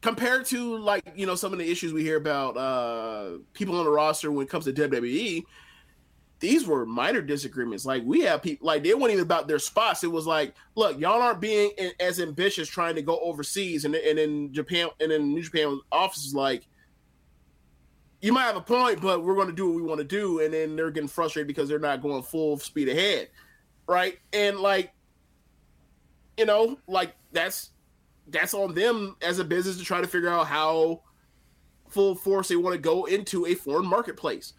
compared 0.00 0.46
to 0.46 0.78
like 0.78 1.04
you 1.14 1.26
know 1.26 1.34
some 1.34 1.52
of 1.52 1.58
the 1.58 1.70
issues 1.70 1.92
we 1.92 2.02
hear 2.02 2.16
about 2.16 2.56
uh 2.56 3.38
people 3.52 3.76
on 3.76 3.84
the 3.84 3.90
roster 3.90 4.30
when 4.32 4.46
it 4.46 4.50
comes 4.50 4.64
to 4.64 4.72
WWE. 4.72 5.44
These 6.38 6.66
were 6.66 6.86
minor 6.86 7.20
disagreements. 7.20 7.84
Like 7.84 8.02
we 8.04 8.20
have 8.20 8.42
people 8.42 8.66
like 8.66 8.82
they 8.82 8.94
weren't 8.94 9.12
even 9.12 9.22
about 9.22 9.46
their 9.46 9.58
spots. 9.58 10.04
It 10.04 10.10
was 10.10 10.26
like, 10.26 10.54
look, 10.74 10.98
y'all 10.98 11.20
aren't 11.20 11.40
being 11.40 11.72
as 12.00 12.18
ambitious 12.18 12.66
trying 12.66 12.94
to 12.94 13.02
go 13.02 13.18
overseas, 13.20 13.84
and 13.84 13.94
and 13.94 14.18
in 14.18 14.52
Japan 14.52 14.88
and 15.00 15.12
in 15.12 15.34
New 15.34 15.42
Japan 15.42 15.78
offices 15.92 16.34
like 16.34 16.66
you 18.20 18.32
might 18.32 18.44
have 18.44 18.56
a 18.56 18.60
point, 18.60 19.00
but 19.00 19.24
we're 19.24 19.34
going 19.34 19.48
to 19.48 19.54
do 19.54 19.66
what 19.68 19.76
we 19.76 19.82
want 19.82 19.98
to 19.98 20.04
do. 20.04 20.40
And 20.40 20.52
then 20.52 20.76
they're 20.76 20.90
getting 20.90 21.08
frustrated 21.08 21.46
because 21.46 21.68
they're 21.68 21.78
not 21.78 22.02
going 22.02 22.22
full 22.22 22.58
speed 22.58 22.88
ahead. 22.88 23.28
Right. 23.86 24.18
And 24.32 24.58
like, 24.58 24.92
you 26.36 26.44
know, 26.44 26.78
like 26.86 27.14
that's, 27.32 27.70
that's 28.30 28.54
on 28.54 28.74
them 28.74 29.16
as 29.22 29.38
a 29.38 29.44
business 29.44 29.76
to 29.78 29.84
try 29.84 30.00
to 30.00 30.06
figure 30.06 30.28
out 30.28 30.46
how 30.46 31.02
full 31.88 32.14
force 32.14 32.48
they 32.48 32.56
want 32.56 32.74
to 32.74 32.80
go 32.80 33.04
into 33.04 33.46
a 33.46 33.54
foreign 33.54 33.86
marketplace. 33.86 34.54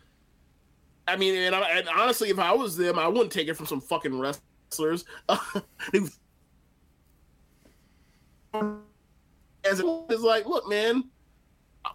I 1.08 1.16
mean, 1.16 1.36
and, 1.36 1.56
I, 1.56 1.80
and 1.80 1.90
honestly, 1.90 2.30
if 2.30 2.40
I 2.40 2.54
was 2.54 2.78
them, 2.78 3.00
I 3.00 3.08
wouldn't 3.08 3.32
take 3.32 3.48
it 3.48 3.56
from 3.56 3.66
some 3.66 3.82
fucking 3.82 4.18
wrestlers. 4.18 5.06
as 9.64 9.80
it 9.80 9.86
is 10.10 10.22
like, 10.22 10.46
look, 10.46 10.70
man, 10.70 11.06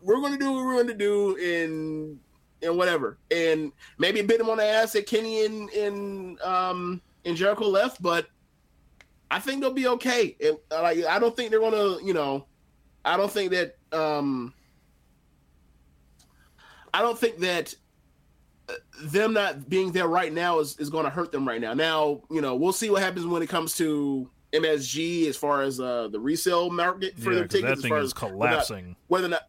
we're 0.03 0.21
going 0.21 0.33
to 0.33 0.39
do 0.39 0.53
what 0.53 0.65
we're 0.65 0.75
going 0.75 0.89
to 0.89 0.95
do 0.95 1.37
and 1.37 2.19
and 2.63 2.77
whatever. 2.77 3.19
And 3.31 3.73
maybe 3.99 4.23
bit 4.23 4.41
him 4.41 4.49
on 4.49 4.57
the 4.57 4.65
ass 4.65 4.93
that 4.93 5.07
Kenny 5.07 5.45
and 5.45 5.71
and 5.71 6.41
um 6.43 7.01
and 7.25 7.37
Jericho 7.37 7.69
left, 7.69 8.03
but 8.03 8.29
I 9.31 9.39
think 9.41 9.61
they'll 9.61 9.73
be 9.73 9.89
okay. 9.89 10.37
And 10.41 10.57
uh, 10.71 10.83
like 10.83 11.05
I 11.05 11.19
don't 11.19 11.35
think 11.37 11.51
they're 11.51 11.61
going 11.61 11.73
to, 11.73 12.05
you 12.05 12.15
know, 12.15 12.47
I 13.05 13.17
don't 13.17 13.31
think 13.31 13.53
that 13.53 13.77
um 13.93 14.53
I 16.95 17.03
don't 17.03 17.19
think 17.19 17.39
that 17.41 17.75
uh, 18.69 18.75
them 19.03 19.35
not 19.35 19.69
being 19.69 19.93
there 19.93 20.09
right 20.09 20.33
now 20.33 20.61
is, 20.61 20.79
is 20.79 20.91
going 20.91 21.05
to 21.05 21.11
hurt 21.11 21.31
them 21.31 21.47
right 21.47 21.61
now. 21.61 21.75
Now, 21.75 22.23
you 22.31 22.41
know, 22.41 22.57
we'll 22.57 22.73
see 22.73 22.89
what 22.91 23.03
happens 23.03 23.27
when 23.27 23.43
it 23.43 23.49
comes 23.49 23.77
to 23.77 24.31
MSG 24.53 25.29
as 25.29 25.37
far 25.37 25.63
as 25.63 25.79
uh, 25.79 26.09
the 26.09 26.19
resale 26.19 26.71
market 26.71 27.19
for 27.19 27.33
yeah, 27.33 27.41
their 27.41 27.49
tickets. 27.49 27.63
that 27.63 27.73
as 27.73 27.83
thing 27.83 27.91
far 27.91 27.99
is 27.99 28.13
as 28.13 28.23
whether 28.23 28.35
or 28.35 28.39
not- 28.39 28.51
collapsing 28.51 28.97
whether 29.09 29.27
or 29.27 29.31
not 29.31 29.43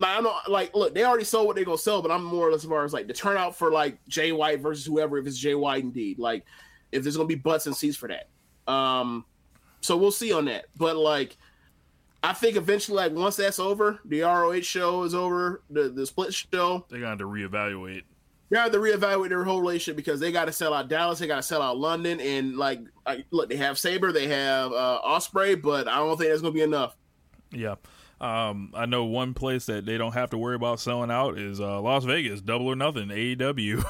like, 0.00 0.18
I 0.18 0.20
don't 0.20 0.48
like 0.48 0.74
look, 0.74 0.94
they 0.94 1.04
already 1.04 1.24
sold 1.24 1.46
what 1.46 1.56
they're 1.56 1.64
gonna 1.64 1.78
sell, 1.78 2.02
but 2.02 2.10
I'm 2.10 2.24
more 2.24 2.48
or 2.48 2.52
less 2.52 2.64
as 2.64 2.68
far 2.68 2.84
as 2.84 2.92
like 2.92 3.06
the 3.06 3.14
turnout 3.14 3.56
for 3.56 3.70
like 3.70 3.98
Jay 4.08 4.32
White 4.32 4.60
versus 4.60 4.84
whoever 4.84 5.18
if 5.18 5.26
it's 5.26 5.38
Jay 5.38 5.54
White 5.54 5.82
indeed. 5.82 6.18
Like 6.18 6.44
if 6.92 7.02
there's 7.02 7.16
gonna 7.16 7.28
be 7.28 7.36
butts 7.36 7.66
and 7.66 7.76
seats 7.76 7.96
for 7.96 8.08
that. 8.08 8.28
Um 8.66 9.24
so 9.80 9.96
we'll 9.96 10.12
see 10.12 10.32
on 10.32 10.46
that. 10.46 10.66
But 10.76 10.96
like 10.96 11.36
I 12.22 12.32
think 12.32 12.56
eventually 12.56 12.96
like 12.96 13.12
once 13.12 13.36
that's 13.36 13.58
over, 13.58 14.00
the 14.04 14.22
ROH 14.22 14.62
show 14.62 15.02
is 15.02 15.14
over, 15.14 15.62
the 15.70 15.90
the 15.90 16.06
split 16.06 16.32
show, 16.32 16.86
They 16.90 17.00
got 17.00 17.18
to 17.18 17.24
reevaluate 17.24 18.04
they 18.50 18.58
have 18.58 18.72
to 18.72 18.78
reevaluate 18.78 19.30
their 19.30 19.42
whole 19.42 19.60
relationship 19.60 19.96
because 19.96 20.20
they 20.20 20.30
got 20.30 20.44
to 20.44 20.52
sell 20.52 20.74
out 20.74 20.88
Dallas, 20.88 21.18
they 21.18 21.26
got 21.26 21.36
to 21.36 21.42
sell 21.42 21.62
out 21.62 21.78
London, 21.78 22.20
and 22.20 22.56
like, 22.56 22.80
like 23.06 23.26
look, 23.30 23.48
they 23.48 23.56
have 23.56 23.78
Sabre, 23.78 24.12
they 24.12 24.28
have 24.28 24.72
uh, 24.72 25.00
Ospreay, 25.04 25.60
but 25.60 25.88
I 25.88 25.96
don't 25.96 26.16
think 26.16 26.30
that's 26.30 26.42
gonna 26.42 26.54
be 26.54 26.62
enough. 26.62 26.96
Yeah. 27.50 27.76
Um, 28.20 28.70
I 28.74 28.86
know 28.86 29.04
one 29.04 29.34
place 29.34 29.66
that 29.66 29.84
they 29.84 29.98
don't 29.98 30.12
have 30.12 30.30
to 30.30 30.38
worry 30.38 30.54
about 30.54 30.80
selling 30.80 31.10
out 31.10 31.38
is 31.38 31.60
uh, 31.60 31.80
Las 31.80 32.04
Vegas, 32.04 32.40
double 32.40 32.66
or 32.66 32.76
nothing, 32.76 33.08
AEW. 33.08 33.84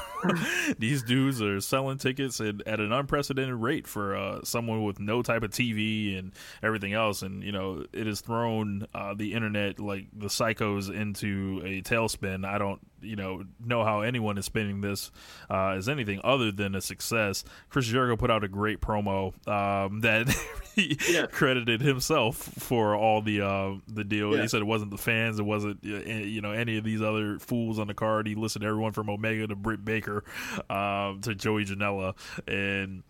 These 0.79 1.03
dudes 1.03 1.41
are 1.41 1.61
selling 1.61 1.97
tickets 1.97 2.41
at, 2.41 2.55
at 2.67 2.79
an 2.79 2.91
unprecedented 2.91 3.55
rate 3.55 3.87
for 3.87 4.15
uh, 4.15 4.43
someone 4.43 4.83
with 4.83 4.99
no 4.99 5.21
type 5.21 5.43
of 5.43 5.51
TV 5.51 6.17
and 6.17 6.31
everything 6.63 6.93
else. 6.93 7.21
And, 7.21 7.43
you 7.43 7.51
know, 7.51 7.85
it 7.93 8.07
has 8.07 8.21
thrown 8.21 8.87
uh, 8.93 9.13
the 9.13 9.33
internet, 9.33 9.79
like 9.79 10.07
the 10.11 10.27
psychos, 10.27 10.93
into 10.93 11.61
a 11.63 11.81
tailspin. 11.81 12.45
I 12.45 12.57
don't, 12.57 12.81
you 13.05 13.15
know, 13.15 13.43
know 13.65 13.83
how 13.83 14.01
anyone 14.01 14.37
is 14.37 14.45
spinning 14.45 14.81
this 14.81 15.11
uh, 15.49 15.69
as 15.69 15.87
anything 15.89 16.19
other 16.23 16.51
than 16.51 16.75
a 16.75 16.81
success. 16.81 17.43
Chris 17.69 17.85
Jericho 17.85 18.15
put 18.17 18.31
out 18.31 18.43
a 18.43 18.47
great 18.47 18.81
promo 18.81 19.33
um, 19.47 20.01
that 20.01 20.27
he 20.75 20.97
Yeah. 21.09 21.27
credited 21.27 21.81
himself 21.81 22.37
for 22.37 22.95
all 22.95 23.21
the 23.21 23.41
uh, 23.41 23.73
the 23.87 24.03
deal. 24.03 24.35
Yeah. 24.35 24.41
He 24.43 24.47
said 24.47 24.61
it 24.61 24.65
wasn't 24.65 24.91
the 24.91 24.97
fans, 24.97 25.39
it 25.39 25.43
wasn't 25.45 25.79
uh, 25.85 25.97
you 26.09 26.41
know 26.41 26.51
any 26.51 26.77
of 26.77 26.83
these 26.83 27.01
other 27.01 27.39
fools 27.39 27.79
on 27.79 27.87
the 27.87 27.93
card. 27.93 28.27
He 28.27 28.35
listed 28.35 28.63
everyone 28.63 28.91
from 28.91 29.09
Omega 29.09 29.47
to 29.47 29.55
Britt 29.55 29.85
Baker 29.85 30.23
um, 30.69 31.21
to 31.21 31.35
Joey 31.35 31.65
Janela, 31.65 32.15
and 32.47 33.03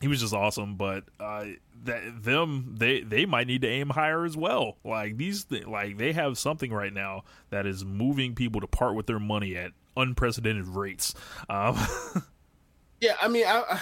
he 0.00 0.08
was 0.08 0.20
just 0.20 0.34
awesome. 0.34 0.76
But 0.76 1.04
uh, 1.18 1.46
that 1.84 2.22
them 2.22 2.74
they 2.78 3.00
they 3.00 3.26
might 3.26 3.46
need 3.46 3.62
to 3.62 3.68
aim 3.68 3.90
higher 3.90 4.24
as 4.24 4.36
well. 4.36 4.76
Like 4.84 5.16
these 5.16 5.44
th- 5.44 5.66
like 5.66 5.98
they 5.98 6.12
have 6.12 6.38
something 6.38 6.72
right 6.72 6.92
now 6.92 7.24
that 7.50 7.66
is 7.66 7.84
moving 7.84 8.34
people 8.34 8.60
to 8.60 8.66
part 8.66 8.94
with 8.94 9.06
their 9.06 9.20
money 9.20 9.56
at 9.56 9.72
unprecedented 9.96 10.66
rates. 10.66 11.14
Um, 11.48 11.76
Yeah, 13.00 13.14
I 13.20 13.28
mean, 13.28 13.46
I, 13.46 13.64
I 13.70 13.80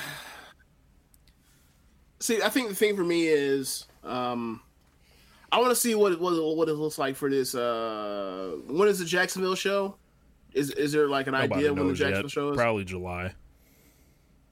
see. 2.20 2.40
I 2.40 2.48
think 2.48 2.68
the 2.68 2.74
thing 2.74 2.94
for 2.94 3.02
me 3.02 3.26
is, 3.26 3.86
um, 4.04 4.60
I 5.50 5.58
want 5.58 5.70
to 5.70 5.76
see 5.76 5.94
what 5.94 6.12
it, 6.12 6.20
what 6.20 6.34
it, 6.34 6.56
what 6.56 6.68
it 6.68 6.74
looks 6.74 6.98
like 6.98 7.16
for 7.16 7.28
this. 7.28 7.54
Uh, 7.54 8.56
when 8.68 8.88
is 8.88 9.00
the 9.00 9.04
Jacksonville 9.04 9.56
show? 9.56 9.96
Is 10.52 10.70
is 10.70 10.92
there 10.92 11.08
like 11.08 11.26
an 11.26 11.32
nobody 11.32 11.54
idea 11.54 11.74
when 11.74 11.88
the 11.88 11.94
Jacksonville 11.94 12.22
yet. 12.22 12.30
show 12.30 12.50
is? 12.50 12.56
Probably 12.56 12.84
July. 12.84 13.34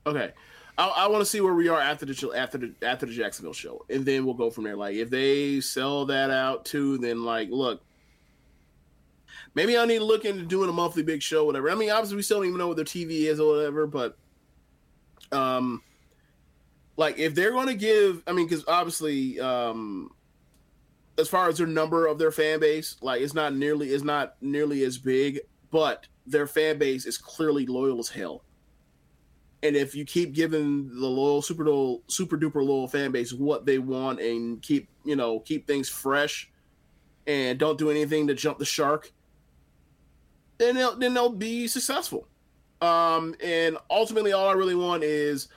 Okay. 0.05 0.33
I, 0.79 0.89
I 0.89 1.07
want 1.09 1.23
to 1.23 1.27
see 1.27 1.41
where 1.41 1.55
we 1.55 1.69
are 1.69 1.81
after 1.81 2.05
the 2.05 2.33
after 2.37 2.59
the 2.59 2.75
after 2.83 3.07
the 3.07 3.13
Jacksonville 3.13 3.53
show, 3.53 3.85
and 3.89 4.05
then 4.05 4.25
we'll 4.25 4.35
go 4.35 4.51
from 4.51 4.65
there. 4.65 4.77
Like 4.77 4.97
if 4.97 5.11
they 5.11 5.61
sell 5.61 6.07
that 6.07 6.31
out 6.31 6.65
too, 6.65 6.99
then 6.99 7.25
like 7.25 7.49
look, 7.51 7.83
maybe 9.55 9.77
I 9.77 9.87
need 9.87 9.99
to 9.99 10.05
look 10.05 10.25
into 10.25 10.43
doing 10.43 10.69
a 10.69 10.73
monthly 10.73 11.03
big 11.03 11.23
show, 11.23 11.45
whatever. 11.45 11.71
I 11.71 11.75
mean, 11.75 11.91
obviously 11.91 12.17
we 12.17 12.23
still 12.23 12.39
don't 12.39 12.47
even 12.47 12.59
know 12.59 12.69
what 12.69 12.77
their 12.77 12.85
TV 12.85 13.23
is 13.23 13.41
or 13.41 13.57
whatever, 13.57 13.87
but 13.87 14.19
um, 15.33 15.83
like 16.97 17.19
if 17.19 17.35
they're 17.35 17.53
going 17.53 17.69
to 17.69 17.75
give, 17.75 18.23
I 18.27 18.33
mean, 18.33 18.47
because 18.47 18.65
obviously 18.69 19.41
um, 19.41 20.11
as 21.19 21.29
far 21.29 21.49
as 21.49 21.59
their 21.59 21.67
number 21.67 22.07
of 22.07 22.19
their 22.19 22.31
fan 22.31 22.61
base, 22.61 22.97
like 23.01 23.23
it's 23.23 23.35
not 23.35 23.55
nearly 23.55 23.89
it's 23.89 24.05
not 24.05 24.37
nearly 24.41 24.83
as 24.85 24.99
big, 24.99 25.41
but 25.71 26.07
their 26.27 26.47
fan 26.47 26.79
base 26.79 27.07
is 27.07 27.17
clearly 27.17 27.67
loyal 27.67 27.99
as 27.99 28.09
hell. 28.09 28.43
And 29.67 29.77
if 29.77 29.95
you 29.95 30.05
keep 30.05 30.33
giving 30.33 30.89
the 30.89 31.07
loyal 31.07 31.43
super 31.43 31.65
loyal, 31.65 32.03
super 32.09 32.37
duper 32.37 32.65
loyal 32.65 32.89
fan 32.89 33.11
base 33.11 33.33
what 33.33 33.67
they 33.67 33.79
want 33.79 34.21
and 34.21 34.63
keep 34.63 34.89
you 35.05 35.17
know 35.17 35.41
keep 35.41 35.67
things 35.67 35.89
fresh 35.89 36.51
and 37.27 37.59
don't 37.59 37.79
do 37.79 37.91
anything 37.91 38.27
to 38.29 38.35
jump 38.35 38.59
the 38.59 38.65
shark, 38.65 39.13
then 40.59 40.75
they'll 40.75 40.97
then 40.97 41.15
they'll 41.15 41.31
be 41.31 41.67
successful. 41.67 42.29
Um, 42.81 43.35
and 43.43 43.79
ultimately, 43.91 44.33
all 44.33 44.49
I 44.49 44.53
really 44.53 44.75
want 44.75 45.03
is 45.03 45.49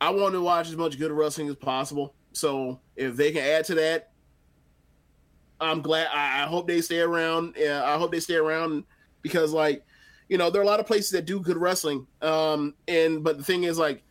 I 0.00 0.10
want 0.10 0.34
to 0.34 0.40
watch 0.40 0.68
as 0.68 0.76
much 0.76 0.98
good 0.98 1.12
wrestling 1.12 1.48
as 1.48 1.56
possible. 1.56 2.14
So 2.32 2.80
if 2.96 3.16
they 3.16 3.32
can 3.32 3.42
add 3.42 3.64
to 3.66 3.74
that, 3.76 4.12
I'm 5.60 5.82
glad. 5.82 6.08
I, 6.12 6.44
I 6.44 6.46
hope 6.46 6.66
they 6.66 6.80
stay 6.80 7.00
around. 7.00 7.54
Yeah, 7.56 7.84
I 7.84 7.98
hope 7.98 8.12
they 8.12 8.20
stay 8.20 8.36
around 8.36 8.84
because, 9.22 9.52
like, 9.52 9.84
you 10.30 10.38
know, 10.38 10.48
there 10.48 10.62
are 10.62 10.64
a 10.64 10.66
lot 10.66 10.78
of 10.78 10.86
places 10.86 11.10
that 11.10 11.26
do 11.26 11.40
good 11.40 11.56
wrestling. 11.56 12.06
Um, 12.22 12.74
and 12.86 13.24
but 13.24 13.36
the 13.36 13.42
thing 13.42 13.64
is, 13.64 13.76
like, 13.78 14.04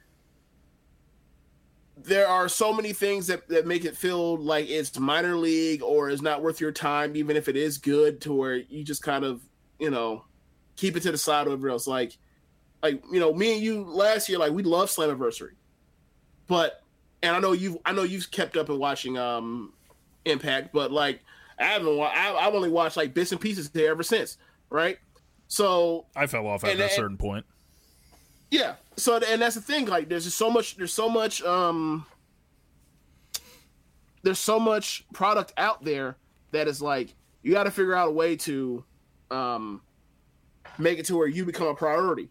there 1.95 2.27
are 2.27 2.49
so 2.49 2.73
many 2.73 2.91
things 2.91 3.27
that 3.27 3.47
that 3.47 3.65
make 3.65 3.85
it 3.85 3.95
feel 3.95 4.37
like 4.37 4.69
it's 4.69 4.99
minor 4.99 5.37
league 5.37 5.81
or 5.81 6.09
is 6.09 6.21
not 6.21 6.43
worth 6.43 6.59
your 6.59 6.73
time, 6.73 7.15
even 7.15 7.37
if 7.37 7.47
it 7.47 7.55
is 7.55 7.77
good. 7.77 8.19
To 8.21 8.33
where 8.33 8.55
you 8.55 8.83
just 8.83 9.01
kind 9.01 9.23
of, 9.23 9.41
you 9.79 9.89
know, 9.89 10.25
keep 10.75 10.97
it 10.97 11.03
to 11.03 11.11
the 11.11 11.17
side 11.17 11.47
of 11.47 11.53
everyone 11.53 11.71
else. 11.71 11.87
Like, 11.87 12.17
like 12.83 13.01
you 13.09 13.21
know, 13.21 13.33
me 13.33 13.53
and 13.53 13.63
you 13.63 13.85
last 13.85 14.27
year, 14.27 14.39
like 14.39 14.51
we 14.51 14.63
love 14.63 14.89
Slammiversary, 14.89 15.53
but 16.47 16.83
and 17.23 17.33
I 17.33 17.39
know 17.39 17.53
you've 17.53 17.77
I 17.85 17.93
know 17.93 18.03
you've 18.03 18.29
kept 18.29 18.57
up 18.57 18.67
and 18.67 18.77
watching 18.77 19.17
um 19.17 19.71
Impact, 20.25 20.73
but 20.73 20.91
like 20.91 21.21
I 21.57 21.63
haven't. 21.63 21.95
wa- 21.95 22.11
I, 22.13 22.45
I've 22.45 22.53
only 22.53 22.69
watched 22.69 22.97
like 22.97 23.13
bits 23.13 23.31
and 23.31 23.39
pieces 23.39 23.69
there 23.69 23.91
ever 23.91 24.03
since, 24.03 24.37
right? 24.69 24.97
So 25.49 26.05
I 26.15 26.27
fell 26.27 26.47
off 26.47 26.63
at 26.63 26.79
a 26.79 26.89
certain 26.89 27.17
point. 27.17 27.45
yeah. 28.51 28.75
So 28.95 29.17
and 29.17 29.41
that's 29.41 29.55
the 29.55 29.61
thing. 29.61 29.87
Like, 29.87 30.07
there's 30.07 30.23
just 30.23 30.37
so 30.37 30.49
much. 30.49 30.77
There's 30.77 30.93
so 30.93 31.09
much. 31.09 31.41
Um. 31.43 32.05
There's 34.21 34.39
so 34.39 34.59
much 34.59 35.05
product 35.13 35.53
out 35.57 35.83
there 35.83 36.17
that 36.51 36.67
is 36.67 36.81
like 36.81 37.15
you 37.41 37.53
got 37.53 37.63
to 37.63 37.71
figure 37.71 37.95
out 37.95 38.09
a 38.09 38.11
way 38.11 38.35
to, 38.35 38.83
um, 39.31 39.81
make 40.77 40.99
it 40.99 41.05
to 41.05 41.15
where 41.15 41.27
you 41.27 41.45
become 41.45 41.67
a 41.67 41.73
priority, 41.73 42.29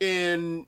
and 0.00 0.64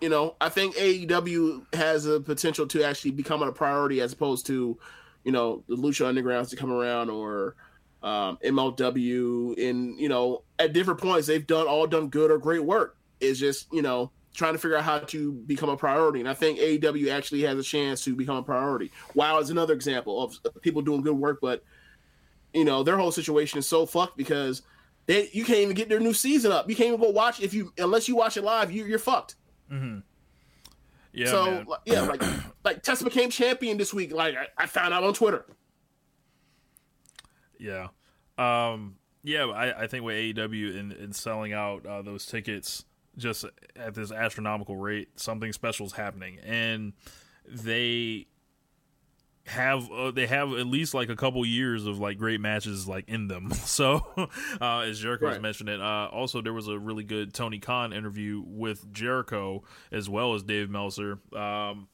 you 0.00 0.08
know 0.08 0.34
I 0.40 0.48
think 0.48 0.74
AEW 0.74 1.74
has 1.74 2.06
a 2.06 2.18
potential 2.20 2.66
to 2.66 2.82
actually 2.82 3.12
become 3.12 3.40
a 3.42 3.52
priority 3.52 4.00
as 4.00 4.12
opposed 4.12 4.46
to, 4.46 4.76
you 5.22 5.32
know, 5.32 5.62
the 5.68 5.76
Lucha 5.76 6.12
Undergrounds 6.12 6.50
to 6.50 6.56
come 6.56 6.72
around 6.72 7.08
or 7.08 7.54
um, 8.06 8.38
MLW. 8.42 9.68
And 9.68 9.98
you 9.98 10.08
know, 10.08 10.44
at 10.58 10.72
different 10.72 11.00
points, 11.00 11.26
they've 11.26 11.46
done 11.46 11.66
all 11.66 11.86
done 11.86 12.08
good 12.08 12.30
or 12.30 12.38
great 12.38 12.64
work. 12.64 12.96
It's 13.20 13.38
just 13.38 13.66
you 13.72 13.82
know 13.82 14.12
trying 14.32 14.52
to 14.52 14.58
figure 14.58 14.76
out 14.76 14.84
how 14.84 14.98
to 14.98 15.32
become 15.32 15.70
a 15.70 15.76
priority. 15.76 16.20
And 16.20 16.28
I 16.28 16.34
think 16.34 16.58
AEW 16.58 17.10
actually 17.10 17.42
has 17.42 17.58
a 17.58 17.62
chance 17.62 18.04
to 18.04 18.14
become 18.14 18.36
a 18.36 18.42
priority. 18.42 18.92
WoW 19.14 19.38
is 19.38 19.48
another 19.50 19.72
example 19.72 20.22
of 20.22 20.38
people 20.60 20.82
doing 20.82 21.00
good 21.00 21.16
work, 21.16 21.38
but 21.40 21.64
you 22.54 22.64
know 22.64 22.82
their 22.82 22.96
whole 22.96 23.12
situation 23.12 23.58
is 23.58 23.66
so 23.68 23.84
fucked 23.84 24.16
because 24.16 24.62
they 25.06 25.28
you 25.32 25.44
can't 25.44 25.58
even 25.58 25.74
get 25.74 25.88
their 25.88 26.00
new 26.00 26.14
season 26.14 26.52
up. 26.52 26.70
You 26.70 26.76
can't 26.76 26.88
even 26.88 27.00
go 27.00 27.10
watch 27.10 27.40
if 27.40 27.52
you 27.52 27.72
unless 27.76 28.08
you 28.08 28.16
watch 28.16 28.36
it 28.36 28.44
live. 28.44 28.70
You, 28.70 28.84
you're 28.84 28.98
fucked. 29.00 29.34
Mm-hmm. 29.70 29.98
Yeah, 31.12 31.26
so 31.26 31.44
man. 31.50 31.66
yeah, 31.86 32.02
like 32.02 32.22
like 32.64 32.82
Tessa 32.82 33.02
became 33.02 33.30
champion 33.30 33.78
this 33.78 33.92
week. 33.92 34.12
Like 34.12 34.36
I, 34.36 34.46
I 34.62 34.66
found 34.66 34.94
out 34.94 35.02
on 35.02 35.12
Twitter. 35.12 35.44
Yeah. 37.58 37.88
Um, 38.38 38.96
yeah, 39.22 39.46
I, 39.46 39.84
I 39.84 39.86
think 39.86 40.04
with 40.04 40.14
AEW 40.16 40.78
and, 40.78 40.92
and 40.92 41.14
selling 41.16 41.52
out 41.52 41.84
uh, 41.86 42.02
those 42.02 42.26
tickets 42.26 42.84
just 43.16 43.44
at 43.74 43.94
this 43.94 44.12
astronomical 44.12 44.76
rate, 44.76 45.08
something 45.18 45.52
special 45.52 45.86
is 45.86 45.92
happening, 45.92 46.38
and 46.44 46.92
they 47.48 48.26
have 49.46 49.90
uh, 49.92 50.10
they 50.10 50.26
have 50.26 50.52
at 50.54 50.66
least 50.66 50.92
like 50.92 51.08
a 51.08 51.14
couple 51.14 51.44
years 51.46 51.86
of 51.86 51.98
like 52.00 52.18
great 52.18 52.40
matches 52.40 52.88
like 52.88 53.08
in 53.08 53.28
them. 53.28 53.50
So 53.66 54.00
uh, 54.60 54.80
as 54.80 54.98
Jericho 55.00 55.26
was 55.26 55.34
Right. 55.34 55.42
mentioning, 55.42 55.80
uh, 55.80 56.08
also 56.12 56.40
there 56.42 56.52
was 56.52 56.66
a 56.68 56.78
really 56.78 57.04
good 57.04 57.32
Tony 57.32 57.58
Khan 57.58 57.92
interview 57.92 58.42
with 58.44 58.92
Jericho 58.92 59.62
as 59.92 60.08
well 60.10 60.34
as 60.34 60.42
Dave 60.42 60.68
Meltzer. 60.68 61.18
Um, 61.32 61.88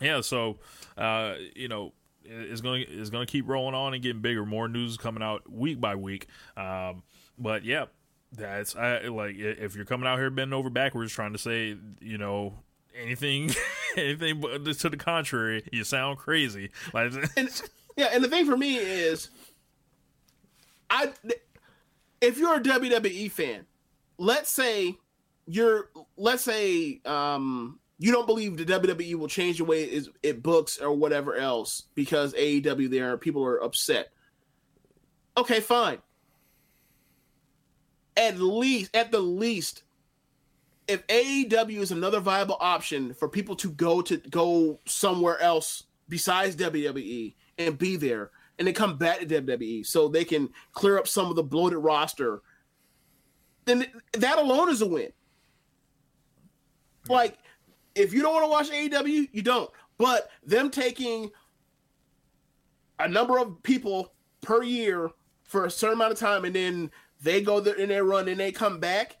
yeah, 0.00 0.20
so 0.22 0.58
uh, 0.98 1.34
you 1.54 1.68
know 1.68 1.92
it's 2.24 2.60
going 2.60 2.84
it's 2.88 3.10
going 3.10 3.26
to 3.26 3.30
keep 3.30 3.48
rolling 3.48 3.74
on 3.74 3.94
and 3.94 4.02
getting 4.02 4.22
bigger. 4.22 4.44
More 4.44 4.68
news 4.68 4.96
coming 4.96 5.22
out 5.22 5.50
week 5.50 5.80
by 5.80 5.94
week. 5.94 6.26
Um, 6.56 7.02
but 7.38 7.64
yeah, 7.64 7.86
that's 8.32 8.76
I 8.76 9.08
like 9.08 9.36
if 9.38 9.74
you're 9.76 9.84
coming 9.84 10.06
out 10.06 10.18
here 10.18 10.30
bending 10.30 10.54
over 10.58 10.70
backwards 10.70 11.12
trying 11.12 11.32
to 11.32 11.38
say 11.38 11.76
you 12.00 12.18
know 12.18 12.54
anything 12.96 13.50
anything 13.96 14.40
but 14.40 14.64
to 14.64 14.88
the 14.88 14.96
contrary, 14.96 15.68
you 15.72 15.84
sound 15.84 16.18
crazy. 16.18 16.70
Like 16.92 17.12
Yeah, 17.96 18.08
and 18.12 18.24
the 18.24 18.28
thing 18.28 18.46
for 18.46 18.56
me 18.56 18.76
is, 18.76 19.28
I 20.88 21.12
if 22.20 22.38
you're 22.38 22.56
a 22.56 22.60
WWE 22.60 23.30
fan, 23.30 23.66
let's 24.18 24.50
say 24.50 24.96
you're 25.46 25.90
let's 26.16 26.42
say 26.42 27.00
um 27.04 27.78
you 28.02 28.10
don't 28.10 28.26
believe 28.26 28.56
the 28.56 28.64
WWE 28.64 29.14
will 29.14 29.28
change 29.28 29.58
the 29.58 29.64
way 29.64 29.84
it, 29.84 30.08
it 30.24 30.42
books 30.42 30.78
or 30.78 30.92
whatever 30.92 31.36
else 31.36 31.84
because 31.94 32.34
AEW 32.34 32.90
there 32.90 33.16
people 33.16 33.44
are 33.44 33.62
upset. 33.62 34.08
Okay, 35.36 35.60
fine. 35.60 35.98
At 38.16 38.40
least, 38.40 38.90
at 38.96 39.12
the 39.12 39.20
least, 39.20 39.84
if 40.88 41.06
AEW 41.06 41.78
is 41.78 41.92
another 41.92 42.18
viable 42.18 42.56
option 42.58 43.14
for 43.14 43.28
people 43.28 43.54
to 43.54 43.70
go 43.70 44.02
to 44.02 44.16
go 44.16 44.80
somewhere 44.84 45.40
else 45.40 45.84
besides 46.08 46.56
WWE 46.56 47.34
and 47.58 47.78
be 47.78 47.94
there, 47.94 48.32
and 48.58 48.66
then 48.66 48.74
come 48.74 48.98
back 48.98 49.20
to 49.20 49.26
WWE 49.26 49.86
so 49.86 50.08
they 50.08 50.24
can 50.24 50.50
clear 50.72 50.98
up 50.98 51.06
some 51.06 51.26
of 51.26 51.36
the 51.36 51.42
bloated 51.44 51.78
roster, 51.78 52.42
then 53.64 53.86
that 54.14 54.38
alone 54.38 54.70
is 54.70 54.82
a 54.82 54.88
win. 54.88 55.12
Like, 57.08 57.38
if 57.94 58.12
you 58.12 58.22
don't 58.22 58.34
want 58.34 58.44
to 58.44 58.50
watch 58.50 59.02
AEW, 59.02 59.28
you 59.32 59.42
don't. 59.42 59.70
But 59.98 60.30
them 60.44 60.70
taking 60.70 61.30
a 62.98 63.08
number 63.08 63.38
of 63.38 63.62
people 63.62 64.12
per 64.40 64.62
year 64.62 65.10
for 65.44 65.66
a 65.66 65.70
certain 65.70 65.98
amount 65.98 66.12
of 66.12 66.18
time, 66.18 66.44
and 66.44 66.54
then 66.54 66.90
they 67.20 67.42
go 67.42 67.60
there 67.60 67.74
in 67.74 67.88
their 67.88 68.04
run 68.04 68.28
and 68.28 68.40
they 68.40 68.52
come 68.52 68.80
back. 68.80 69.16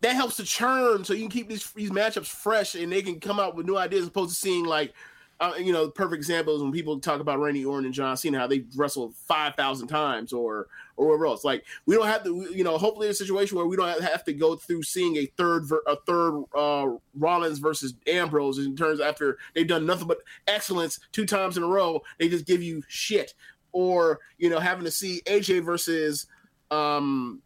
That 0.00 0.14
helps 0.14 0.36
to 0.36 0.44
churn, 0.44 1.04
so 1.04 1.12
you 1.12 1.22
can 1.22 1.30
keep 1.30 1.48
these 1.48 1.72
these 1.72 1.90
matchups 1.90 2.26
fresh, 2.26 2.76
and 2.76 2.92
they 2.92 3.02
can 3.02 3.18
come 3.18 3.40
out 3.40 3.56
with 3.56 3.66
new 3.66 3.76
ideas, 3.76 4.02
as 4.02 4.08
opposed 4.08 4.30
to 4.30 4.36
seeing 4.36 4.64
like, 4.64 4.94
uh, 5.40 5.54
you 5.58 5.72
know, 5.72 5.88
perfect 5.88 6.18
example 6.18 6.54
is 6.54 6.62
when 6.62 6.70
people 6.70 7.00
talk 7.00 7.20
about 7.20 7.40
Randy 7.40 7.64
Orton 7.64 7.86
and 7.86 7.94
John 7.94 8.16
Cena, 8.16 8.38
how 8.38 8.46
they 8.46 8.64
wrestled 8.76 9.16
five 9.16 9.56
thousand 9.56 9.88
times, 9.88 10.32
or 10.32 10.68
or 10.98 11.06
whatever 11.06 11.26
else. 11.26 11.44
Like 11.44 11.64
we 11.86 11.94
don't 11.94 12.06
have 12.06 12.24
to, 12.24 12.48
you 12.52 12.64
know, 12.64 12.76
hopefully 12.76 13.06
in 13.06 13.12
a 13.12 13.14
situation 13.14 13.56
where 13.56 13.66
we 13.66 13.76
don't 13.76 14.02
have 14.02 14.24
to 14.24 14.32
go 14.34 14.56
through 14.56 14.82
seeing 14.82 15.16
a 15.16 15.26
third 15.38 15.64
a 15.86 15.96
third 16.06 16.42
uh, 16.54 16.88
Rollins 17.14 17.60
versus 17.60 17.94
Ambrose 18.06 18.58
in 18.58 18.76
terms 18.76 19.00
after 19.00 19.38
they've 19.54 19.66
done 19.66 19.86
nothing 19.86 20.08
but 20.08 20.18
excellence 20.46 20.98
two 21.12 21.24
times 21.24 21.56
in 21.56 21.62
a 21.62 21.66
row, 21.66 22.02
they 22.18 22.28
just 22.28 22.46
give 22.46 22.62
you 22.62 22.82
shit, 22.88 23.32
or 23.72 24.18
you 24.36 24.50
know, 24.50 24.58
having 24.58 24.84
to 24.84 24.90
see 24.90 25.22
AJ 25.24 25.64
versus 25.64 26.26
um 26.70 27.40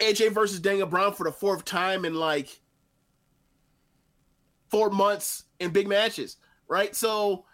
AJ 0.00 0.32
versus 0.32 0.60
Daniel 0.60 0.88
Bryan 0.88 1.12
for 1.12 1.24
the 1.24 1.32
fourth 1.32 1.64
time 1.64 2.04
in 2.04 2.14
like 2.14 2.60
four 4.70 4.90
months 4.90 5.44
in 5.60 5.70
big 5.70 5.86
matches, 5.86 6.36
right? 6.66 6.96
So, 6.96 7.44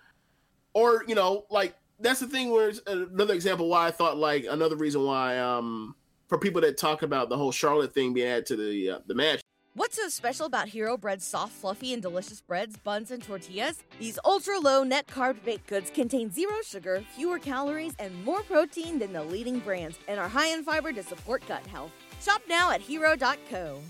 or 0.72 1.04
you 1.06 1.14
know, 1.14 1.44
like 1.50 1.76
that's 2.00 2.20
the 2.20 2.26
thing 2.26 2.50
where 2.50 2.68
it's 2.68 2.80
another 2.86 3.34
example 3.34 3.68
why 3.68 3.86
I 3.86 3.90
thought 3.90 4.16
like 4.16 4.46
another 4.48 4.76
reason 4.76 5.04
why 5.04 5.38
um 5.38 5.94
for 6.28 6.38
people 6.38 6.60
that 6.62 6.78
talk 6.78 7.02
about 7.02 7.28
the 7.28 7.36
whole 7.36 7.52
Charlotte 7.52 7.92
thing 7.92 8.14
being 8.14 8.28
added 8.28 8.46
to 8.46 8.56
the 8.56 8.90
uh, 8.90 8.98
the 9.06 9.14
match. 9.14 9.40
What's 9.74 9.96
so 9.96 10.08
special 10.08 10.46
about 10.46 10.68
Hero 10.68 10.96
Bread's 10.96 11.24
soft, 11.24 11.52
fluffy, 11.52 11.92
and 11.92 12.02
delicious 12.02 12.40
breads, 12.40 12.76
buns, 12.76 13.12
and 13.12 13.22
tortillas? 13.22 13.84
These 14.00 14.18
ultra 14.24 14.58
low 14.58 14.82
net 14.82 15.06
carb 15.06 15.44
baked 15.44 15.68
goods 15.68 15.90
contain 15.90 16.30
zero 16.30 16.56
sugar, 16.64 17.04
fewer 17.14 17.38
calories, 17.38 17.94
and 18.00 18.24
more 18.24 18.42
protein 18.42 18.98
than 18.98 19.12
the 19.12 19.22
leading 19.22 19.60
brands, 19.60 19.98
and 20.08 20.18
are 20.18 20.28
high 20.28 20.48
in 20.48 20.64
fiber 20.64 20.92
to 20.92 21.02
support 21.04 21.46
gut 21.46 21.64
health. 21.66 21.92
Shop 22.20 22.42
now 22.48 22.72
at 22.72 22.80
hero.co. 22.80 23.80